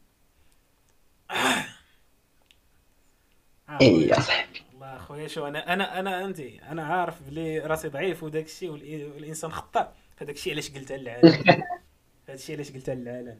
اي 3.81 4.07
يا 4.07 4.19
صاحبي. 4.19 4.61
والله 4.81 4.95
اخويا 4.95 5.27
شو 5.27 5.47
أنا 5.47 5.73
أنا 5.73 5.99
أنا 5.99 6.25
انت 6.25 6.39
أنا 6.39 6.85
عارف 6.85 7.23
بلي 7.23 7.59
راسي 7.59 7.87
ضعيف 7.87 8.23
وداك 8.23 8.45
الشيء 8.45 8.69
والإنسان 8.69 9.51
خطا 9.51 9.93
هذاك 10.17 10.35
الشيء 10.35 10.53
علاش 10.53 10.71
قلتها 10.71 10.97
للعالم؟ 10.97 11.29
هذا 12.27 12.33
الشيء 12.33 12.55
علاش 12.55 12.71
قلتها 12.71 12.95
للعالم؟ 12.95 13.39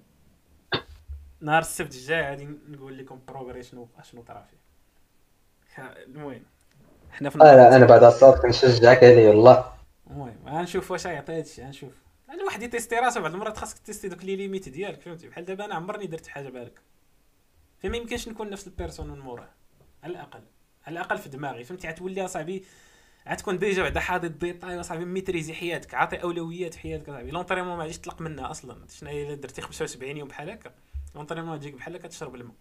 نهار 1.39 1.61
السبت 1.61 1.95
الجاي 1.95 2.21
غادي 2.21 2.47
نقول 2.67 2.97
لكم 2.97 3.19
progrès 3.27 3.63
شنو 3.63 3.87
شنو 4.03 4.21
طرا 4.21 4.41
فيه. 4.41 4.57
المهم 5.83 6.43
حنا 7.11 7.29
في 7.29 7.37
لا 7.37 7.75
أنا 7.75 7.85
بعد 7.85 8.03
الصوت 8.03 8.37
كنشجعك 8.41 9.03
عليه 9.03 9.29
والله 9.29 9.73
المهم 10.09 10.37
غنشوف 10.47 10.91
واش 10.91 11.07
غيعطي 11.07 11.37
هادشي 11.37 11.63
غنشوف. 11.63 11.93
يعني 12.27 12.43
واحد 12.43 12.63
يتيستي 12.63 12.95
راسو 12.95 13.21
بعض 13.21 13.33
المرات 13.33 13.57
خاصك 13.57 13.77
تيستي 13.77 14.07
دوك 14.07 14.25
les 14.25 14.35
limites 14.35 14.69
ديالك 14.69 15.01
فهمتي؟ 15.01 15.27
بحال 15.27 15.45
دابا 15.45 15.65
أنا 15.65 15.75
عمرني 15.75 16.07
درت 16.07 16.27
حاجة 16.27 16.49
بهذاك. 16.49 16.81
فما 17.79 17.97
يمكنش 17.97 18.27
نكون 18.27 18.49
نفس 18.49 18.67
ال 18.67 18.72
personne 18.72 19.07
من 19.07 19.19
موراه 19.19 19.49
على 20.03 20.11
الأقل. 20.11 20.41
على 20.87 20.93
الأقل 20.93 21.17
في 21.17 21.29
دماغي 21.29 21.63
فهمتي؟ 21.63 21.87
غتولي 21.87 22.25
أصاحبي 22.25 22.65
غتكون 23.29 23.57
déjà 23.57 23.83
بعدا 23.83 23.99
حاضي 23.99 24.27
الديتاي 24.27 24.79
أصاحبي 24.79 25.05
maîtrisé 25.05 25.53
حياتك 25.53 25.93
عاطي 25.93 26.15
أولويات 26.15 26.73
في 26.73 26.79
حياتك 26.79 27.09
أصاحبي. 27.09 27.31
l'entraînement 27.31 27.77
ما 27.77 27.83
غاديش 27.83 27.97
تطلق 27.97 28.21
منها 28.21 28.51
أصلا. 28.51 28.87
شنو 28.87 29.09
إلا 29.09 29.35
درتي 29.35 29.61
75 29.61 30.17
يوم 30.17 30.27
بحال 30.27 30.49
هكا؟ 30.49 30.73
l'entraînement 31.15 31.59
تجيك 31.59 31.73
بحال 31.73 31.95
هكا 31.95 32.07
تشرب 32.07 32.35
الماء. 32.35 32.55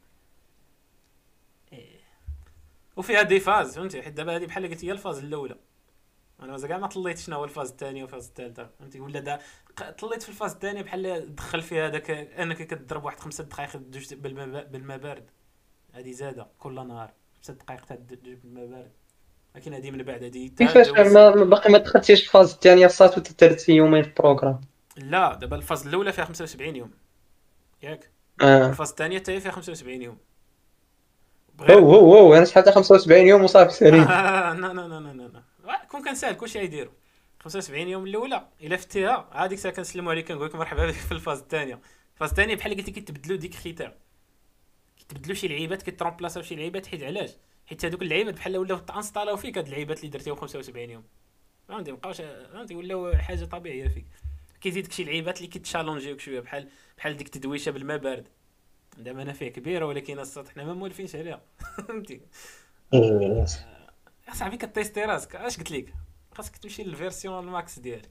إيه. 1.73 2.01
وفيها 2.97 3.23
des 3.23 3.41
phases 3.41 3.77
فهمتي؟ 3.77 4.03
حيت 4.03 4.13
دابا 4.13 4.37
هذه 4.37 4.47
بحال 4.47 4.69
قلت 4.69 4.85
هي 4.85 4.93
ال 4.93 4.97
phase 4.97 5.19
الأولى. 5.19 5.57
أنا 6.41 6.67
كاع 6.69 6.79
ما 6.79 6.87
طليت 6.87 7.19
شنو 7.19 7.37
هو 7.37 7.45
ال 7.45 7.49
phase 7.49 7.71
الثاني 7.71 8.03
وال 8.03 8.10
phase 8.10 8.27
الثالثة 8.27 8.71
فهمتي؟ 8.79 9.01
ولا 9.01 9.21
دا 9.21 9.41
طليت 9.99 10.23
في 10.23 10.29
ال 10.29 10.33
phase 10.33 10.53
الثانية 10.53 10.83
بحال 10.83 11.35
دخل 11.35 11.63
فيها 11.63 11.87
هذاك 11.87 12.11
أنك 12.11 12.63
كتضرب 12.63 13.05
واحد 13.05 13.21
خمسة 13.21 13.45
دقائق 13.45 13.77
دوش 13.77 14.15
بالماء 14.15 14.99
بارد. 14.99 15.31
هذه 15.93 16.13
زاده 16.13 16.47
كل 16.59 16.75
نهار. 16.75 17.13
خمسة 17.41 17.55
دقائق 17.55 17.85
تاع 17.85 17.97
دوش 17.97 18.19
بالماء 18.45 18.67
بارد 18.67 18.91
لكن 19.57 19.75
هذه 19.75 19.91
من 19.91 20.03
بعد 20.03 20.25
هذه 20.25 20.49
كيفاش؟ 20.49 20.89
ما 20.89 21.31
باقي 21.31 21.71
ما 21.71 21.79
دخلتيش 21.79 22.23
ال 22.23 22.28
phase 22.28 22.53
الثانية 22.53 22.87
أصاط 22.87 23.19
وتدرتي 23.19 23.73
يومين 23.73 24.03
في 24.03 24.09
ال 24.09 24.14
programme. 24.14 24.61
لا 24.97 25.35
دابا 25.35 25.57
ال 25.57 25.62
phase 25.62 25.87
الأولى 25.87 26.13
فيها 26.13 26.25
75 26.25 26.77
يوم. 26.77 26.91
ياك؟ 27.83 28.11
آه. 28.43 28.69
ال 28.69 28.72
phase 28.72 28.89
الثانية 28.89 29.19
حتى 29.19 29.41
فيها 29.41 29.51
75 29.51 30.03
يوم. 30.03 30.19
هو 31.61 31.95
هو 31.95 32.17
هو 32.17 32.35
أنا 32.35 32.45
شحال 32.45 32.73
75 32.73 33.27
يوم 33.27 33.45
وصافي 33.45 33.73
ساليت 33.73 34.09
لا 34.09 34.55
لا 34.55 34.73
لا 34.73 35.13
لا 35.13 35.43
لا 35.65 35.85
كون 35.91 36.05
كان 36.05 36.15
ساهل 36.15 36.35
كلشي 36.35 36.59
يديرو 36.59 36.91
75 37.41 37.89
يوم 37.89 38.07
الأولى 38.07 38.47
إلا 38.61 38.77
فتيها 38.77 39.47
ديك 39.47 39.59
الساعة 39.59 39.75
كنسلموا 39.75 40.13
عليك 40.13 40.29
كنقول 40.29 40.47
لك 40.47 40.55
مرحبا 40.55 40.87
بك 40.87 40.95
في 40.95 41.13
ال 41.13 41.17
phase 41.17 41.39
الثانية 41.39 41.81
ال 42.15 42.18
phase 42.18 42.31
الثانية 42.31 42.55
بحال 42.55 42.77
قلتي 42.77 42.91
كيتبدلوا 42.91 43.39
ديك 43.39 43.55
الختام. 43.55 43.93
كيتبدلوا 45.11 45.35
شي 45.35 45.49
لعيبات 45.49 45.83
كيترومبلاساو 45.83 46.43
شي 46.43 46.57
لعيبات 46.57 46.87
حيت 46.87 47.03
علاش؟ 47.03 47.31
حيت 47.67 47.85
هذوك 47.85 48.03
اللعيبات 48.03 48.35
بحال 48.35 48.57
ولاو 48.57 48.79
تانستالاو 48.79 49.37
فيك 49.37 49.59
هاد 49.59 49.67
اللعيبات 49.67 49.99
اللي 49.99 50.11
درتيهم 50.11 50.37
75 50.37 50.91
يوم. 50.91 51.05
فهمتي 51.69 51.93
مابقاوش 51.93 52.17
فهمتي 52.17 52.75
ولاو 52.75 53.17
حاجة 53.17 53.45
طبيعية 53.45 53.89
فيك. 53.89 54.07
كيزيدك 54.61 54.93
شي 54.93 55.05
لعيبات 55.05 55.37
اللي 55.37 55.49
كي 55.49 55.59
challenge 55.59 56.06
يوك 56.06 56.21
شوية 56.21 56.41
بحال 56.41 56.69
بحال 56.99 57.17
ديك 57.17 57.27
التدويشه 57.27 57.71
بالماء 57.71 57.99
بارد 57.99 58.29
عندها 58.99 59.13
منافع 59.13 59.49
كبيرة 59.49 59.87
ولكن 59.87 60.19
الصوت 60.19 60.49
حنا 60.49 60.65
ما 60.65 60.75
مولفينش 60.75 61.17
عليها. 61.17 61.43
فهمتي؟ 61.89 62.21
يا 64.29 64.35
صاحبي 64.35 64.57
كت 64.57 64.69
tester 64.69 65.05
راسك. 65.05 65.37
أش 65.37 65.59
قلت 65.59 65.71
لك؟ 65.71 65.95
خاصك 66.35 66.57
تمشي 66.57 66.83
لل 66.83 66.97
version 66.97 67.45
ال 67.45 67.53
max 67.53 67.79
ديالك. 67.79 68.11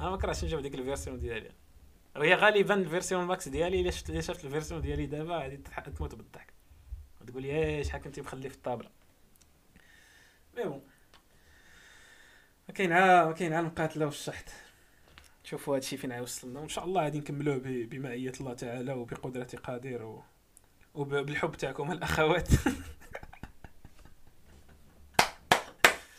أنا 0.00 0.10
ما 0.10 0.16
كرهتش 0.16 0.44
نجيب 0.44 0.60
ديك 0.60 0.74
ال 0.74 0.80
version 0.80 1.18
ديالي. 1.18 1.50
وهي 2.16 2.34
غالبا 2.34 2.74
ال 2.74 2.80
version 2.80 3.22
ال 3.22 3.28
max 3.28 3.48
ديالي 3.48 3.80
إلا 3.80 3.90
شفت 3.90 4.20
شفت 4.20 4.44
ال 4.44 4.48
version 4.48 4.80
ديالي 4.80 5.06
دابا 5.06 5.38
غادي 5.38 5.56
تموت 5.96 6.14
بالضحك. 6.14 6.52
تقول 7.26 7.42
لي 7.42 7.50
إيه 7.50 7.82
شحال 7.82 8.00
كنتي 8.00 8.20
مخلي 8.20 8.48
في 8.48 8.54
الطابلة؟ 8.54 8.90
مي 10.56 10.64
بون 10.64 10.82
ما 12.68 12.74
كاين 12.74 12.92
عا 12.92 13.24
ما 13.24 13.32
كاين 13.32 13.52
عا 13.52 13.60
المقاتلة 13.60 14.04
والشحط 14.06 14.44
شوفوا 15.44 15.76
هادشي 15.76 15.96
فين 15.96 16.12
غيوصلنا 16.12 16.60
وإن 16.60 16.68
شاء 16.68 16.84
الله 16.84 17.02
غادي 17.02 17.18
نكملوه 17.18 17.56
ب- 17.56 17.88
بمعية 17.90 18.32
الله 18.40 18.54
تعالى 18.54 18.92
وبقدرة 18.92 19.48
قادر 19.64 20.02
و... 20.02 20.22
وبالحب 20.94 21.52
تاعكم 21.56 21.92
الأخوات. 21.92 22.48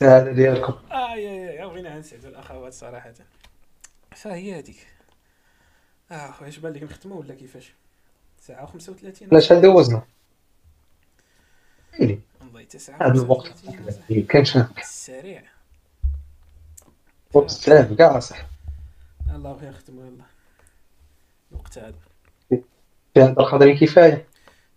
هذا 0.02 0.32
ديالكم. 0.32 0.74
آه 0.92 1.16
يا 1.16 1.32
يا 1.32 1.52
يا 1.52 1.66
بغينا 1.66 2.00
نسعدوا 2.00 2.30
الأخوات 2.30 2.74
صراحة. 2.74 3.14
فهي 4.16 4.60
هذيك 4.60 4.88
آه 6.12 6.32
خويا 6.32 6.50
اش 6.50 6.58
بان 6.58 6.74
لك 6.74 6.84
نختموا 6.84 7.20
ولا 7.20 7.36
كيفاش؟ 7.36 7.74
ساعة 8.40 8.66
35 8.66 9.28
لا 9.32 9.40
شحال 9.40 9.62
دوزنا 9.62 10.04
ويلي 12.00 12.20
والله 12.42 12.66
ساعه 12.68 13.08
هذا 13.08 13.22
الوقت 13.22 13.48
35 13.48 14.24
كانش 14.24 14.58
سريع. 14.84 15.44
بزاف 17.36 17.94
كاع 17.94 18.20
صح. 18.20 18.46
الله 19.30 19.54
بغي 19.54 19.70
نختموا 19.70 20.06
يلا. 20.06 20.24
الوقت 21.52 21.78
هذا. 21.78 21.96
في 22.50 23.22
هذا 23.22 23.32
القدر 23.40 23.76
كفاية. 23.76 24.28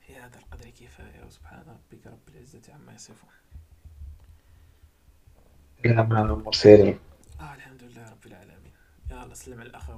في 0.07 0.17
هذا 0.17 0.39
القدر 0.39 0.71
كفاية 0.71 1.25
وسبحان 1.27 1.61
ربك 1.61 2.07
رب 2.07 2.35
العزة 2.35 2.75
عما 2.75 2.95
يصفون. 2.95 3.31
سلام 5.83 6.13
على 6.13 6.33
المرسلين. 6.33 6.99
آه 7.41 7.55
الحمد 7.55 7.83
لله 7.83 8.11
رب 8.11 8.27
العالمين. 8.27 8.73
يلا 9.11 9.35
سلم 9.35 9.61
على 9.61 9.69
الاخوات 9.69 9.97
أخي 9.97 9.98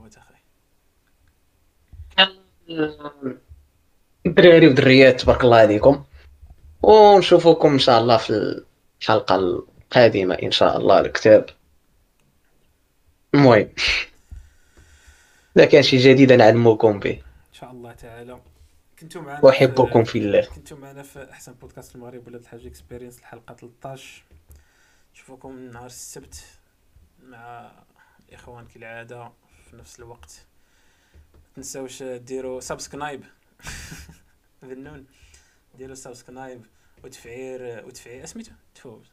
الدراري 4.26 4.68
ودريات 4.68 5.20
تبارك 5.20 5.44
الله 5.44 5.56
عليكم. 5.56 6.04
ونشوفكم 6.82 7.72
إن 7.72 7.78
شاء 7.78 8.00
الله 8.00 8.16
في 8.16 8.62
الحلقة 9.00 9.34
القادمة 9.34 10.34
إن 10.34 10.50
شاء 10.50 10.76
الله 10.76 11.00
الكتاب. 11.00 11.46
المهم 13.34 13.68
إذا 15.56 15.64
كان 15.64 15.82
شي 15.82 15.96
جديد 15.96 16.32
نعلمكم 16.32 16.98
به. 16.98 17.10
إن 17.10 17.52
شاء 17.52 17.70
الله 17.70 17.92
تعالى. 17.92 18.40
كنتم 19.00 19.24
معنا 19.24 19.48
أحبكم 19.48 20.04
في 20.04 20.18
الله. 20.18 20.46
كنتم 20.54 20.80
معنا 20.80 21.02
في 21.02 21.30
أحسن 21.30 21.52
بودكاست 21.52 21.94
المغرب 21.94 22.26
ولاد 22.26 22.40
الحاج 22.40 22.66
اكسبيرينس 22.66 23.18
الحلقة 23.18 23.54
13 23.54 24.22
نشوفكم 25.14 25.70
نهار 25.72 25.86
السبت 25.86 26.44
مع 27.22 27.72
الاخوان 28.28 28.66
كالعاده 28.66 29.30
في 29.70 29.76
نفس 29.76 29.98
الوقت. 29.98 30.46
تنساوش 31.56 32.02
ديروا 32.02 32.60
subscribe. 32.60 33.24
بالنون. 34.62 35.06
ديروا 35.78 35.94
subscribe 35.94 36.66
وتفعيل 37.04 37.84
وتفعيل 37.84 38.22
اسميتو؟ 38.22 38.52
تفوز 38.74 39.06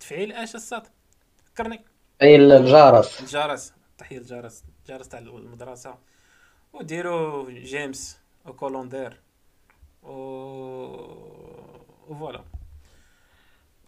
تفعيل؟ 0.00 0.32
اش 0.32 0.54
الصاد 0.54 0.86
فكرني 1.44 1.84
أي 2.22 2.36
الجرس. 2.36 3.20
الجرس. 3.20 3.72
تحية 3.98 4.18
الجرس. 4.18 4.64
الجرس 4.82 5.08
تاع 5.08 5.18
المدرسة. 5.18 5.98
وديروا 6.72 7.50
j'aime 7.50 8.18
و 8.44 8.50
commentaire. 8.50 9.20
و 10.02 10.12
و 12.08 12.13
voilà. 12.13 12.44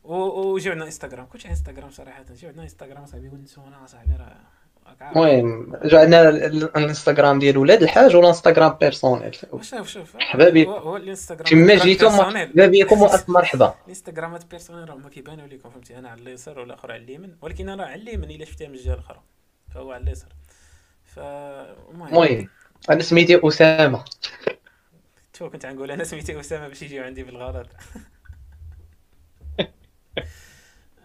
و- 0.04 0.52
وجيو 0.52 0.72
عندنا 0.72 0.86
إنستغرام. 0.86 1.26
كلشي 1.26 1.48
إنستغرام 1.48 1.90
صراحة. 1.90 2.22
جيو 2.22 2.48
عندنا 2.48 2.62
إنستغرام 2.62 3.06
صاحبي. 3.06 3.28
ونسونا 3.28 3.86
صاحبي 3.86 4.12
راه. 4.16 4.40
المهم 5.02 5.76
جعلنا 5.84 6.28
ال- 6.28 6.76
الانستغرام 6.76 7.38
ديال 7.38 7.58
ولاد 7.58 7.82
الحاج 7.82 8.16
والانستغرام 8.16 8.72
personnel 8.72 9.34
شوف 9.62 9.88
شوف 9.88 10.16
حبابي. 10.18 10.66
هو- 10.66 10.96
الانستغرام 10.96 11.44
كما 11.44 11.74
جيتو. 11.74 12.08
مرحبا 12.10 12.66
بكم 12.66 13.02
والف 13.02 13.28
مرحبا 13.28 13.74
الانستغرامات 13.84 14.44
personnel 14.50 14.88
راهم 14.88 15.08
كيبانوا 15.08 15.46
لكم 15.46 15.70
فهمتي؟ 15.70 15.98
أنا 15.98 16.10
على 16.10 16.20
اليسار 16.22 16.58
والاخر 16.58 16.92
على 16.92 17.02
اليمين. 17.04 17.36
ولكن 17.42 17.68
أنا 17.68 17.84
على 17.84 18.02
اليمين 18.02 18.30
إلا 18.30 18.44
شفتيها 18.44 18.68
من 18.68 18.74
الجهة 18.74 18.94
الأخرى. 18.94 19.22
فهو 19.74 19.92
على 19.92 20.02
اليسار. 20.02 20.32
المهم. 21.90 22.48
أنا 22.90 23.02
سميتي 23.02 23.40
أسامة. 23.48 24.04
شوف 25.38 25.52
كنت 25.52 25.64
عنقول 25.64 25.90
أنا 25.90 26.04
سميتي 26.04 26.40
أسامة 26.40 26.68
باش 26.68 26.82
يجيو 26.82 27.04
عندي 27.04 27.22
بالغلط. 27.22 27.66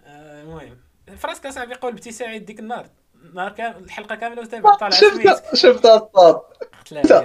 آه، 0.06 0.42
المهم. 0.42 0.78
فراسك 1.18 1.46
أصاحبي 1.46 1.74
قول 1.74 1.94
بتي 1.94 2.12
سعيد 2.12 2.46
ديك 2.46 2.60
النهار. 2.60 2.90
نهار 3.34 3.52
كامل 3.52 3.84
الحلقة 3.84 4.16
كاملة 4.16 4.42
وتابع 4.42 4.76
طالع 4.76 4.90
شفت 4.90 5.56
شفت 5.56 5.86
الصاد 5.86 6.42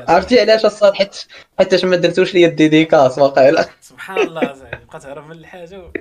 عرفتي 0.08 0.40
علاش 0.40 0.64
الصاد 0.64 0.94
حيت 0.94 1.16
حيت 1.58 1.84
ما 1.84 1.96
درتوش 1.96 2.34
ليا 2.34 2.48
الديديكاس 2.48 3.18
واقيلا. 3.18 3.68
سبحان 3.80 4.18
الله 4.18 4.54
صاحبي 4.54 4.84
بقيت 4.86 5.06
هرب 5.06 5.26
من 5.26 5.32
الحاجة 5.32 5.78
و... 5.78 5.92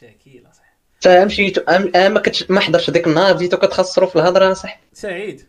شاكيله 0.00 0.50
صاحبي 0.52 0.74
تا 1.00 1.24
مشيت 1.24 1.70
ما 1.70 2.20
كنتش 2.20 2.50
ما 2.50 2.60
حضرتش 2.60 2.90
ديك 2.90 3.06
النهار 3.06 3.32
بديتو 3.32 3.56
كتخسروا 3.56 4.08
في 4.08 4.16
الهضرة 4.16 4.52
صح 4.52 4.80
سعيد. 4.92 5.48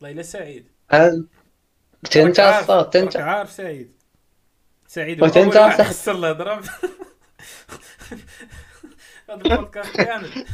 والله 0.00 0.14
الا 0.14 0.22
سعيد 0.22 0.66
أنت 2.16 2.40
الصاد 2.40 2.96
انت 2.96 3.16
عارف 3.16 3.52
سعيد. 3.52 3.92
سعيد 4.88 5.22
واحد 5.22 5.78
صح. 5.78 5.88
خسر 5.88 6.12
الهضرة. 6.12 6.62
هذا 9.30 9.42
البودكاست 9.44 9.96
كامل. 9.96 10.46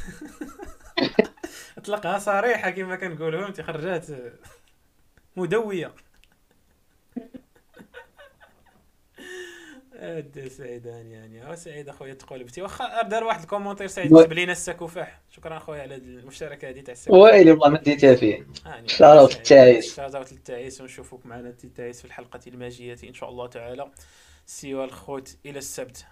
أطلقها 1.78 2.18
صريحة 2.18 2.70
كما 2.70 2.96
كنقولوا 2.96 3.42
فهمتي؟ 3.42 3.62
خرجات 3.62 4.06
مدوية. 5.36 5.94
أد 9.94 10.48
سعيد 10.48 10.86
هاني 10.86 11.12
يعني 11.12 11.56
سعيد 11.56 11.88
أخويا 11.88 12.14
تقولبتي 12.14 12.62
واخا 12.62 13.02
دار 13.02 13.24
واحد 13.24 13.40
الكومونتير 13.40 13.86
سعيد 13.86 14.14
كتب 14.16 14.32
لينا 14.32 14.52
السكوفاح. 14.52 15.20
شكرا 15.30 15.56
أخويا 15.56 15.82
على 15.82 15.94
المشاركة 15.94 16.68
هذه 16.68 16.80
تاع 16.80 16.92
السكوفاح. 16.92 17.20
ويلي 17.20 17.50
والله 17.50 17.68
ما 17.68 17.78
ديتها 17.78 18.14
فيه 18.14 18.46
للتعيس. 19.36 19.96
شاوت 19.96 20.14
اوت 20.14 20.32
للتعيس 20.32 20.80
ونشوفكم 20.80 21.28
معنا 21.28 21.54
التعيس 21.64 21.98
في 21.98 22.04
الحلقة 22.04 22.40
الماجية 22.46 22.96
إن 23.04 23.14
شاء 23.14 23.30
الله 23.30 23.46
تعالى. 23.46 23.90
سيوا 24.46 24.84
الخوت 24.84 25.36
إلى 25.46 25.58
السبت. 25.58 26.06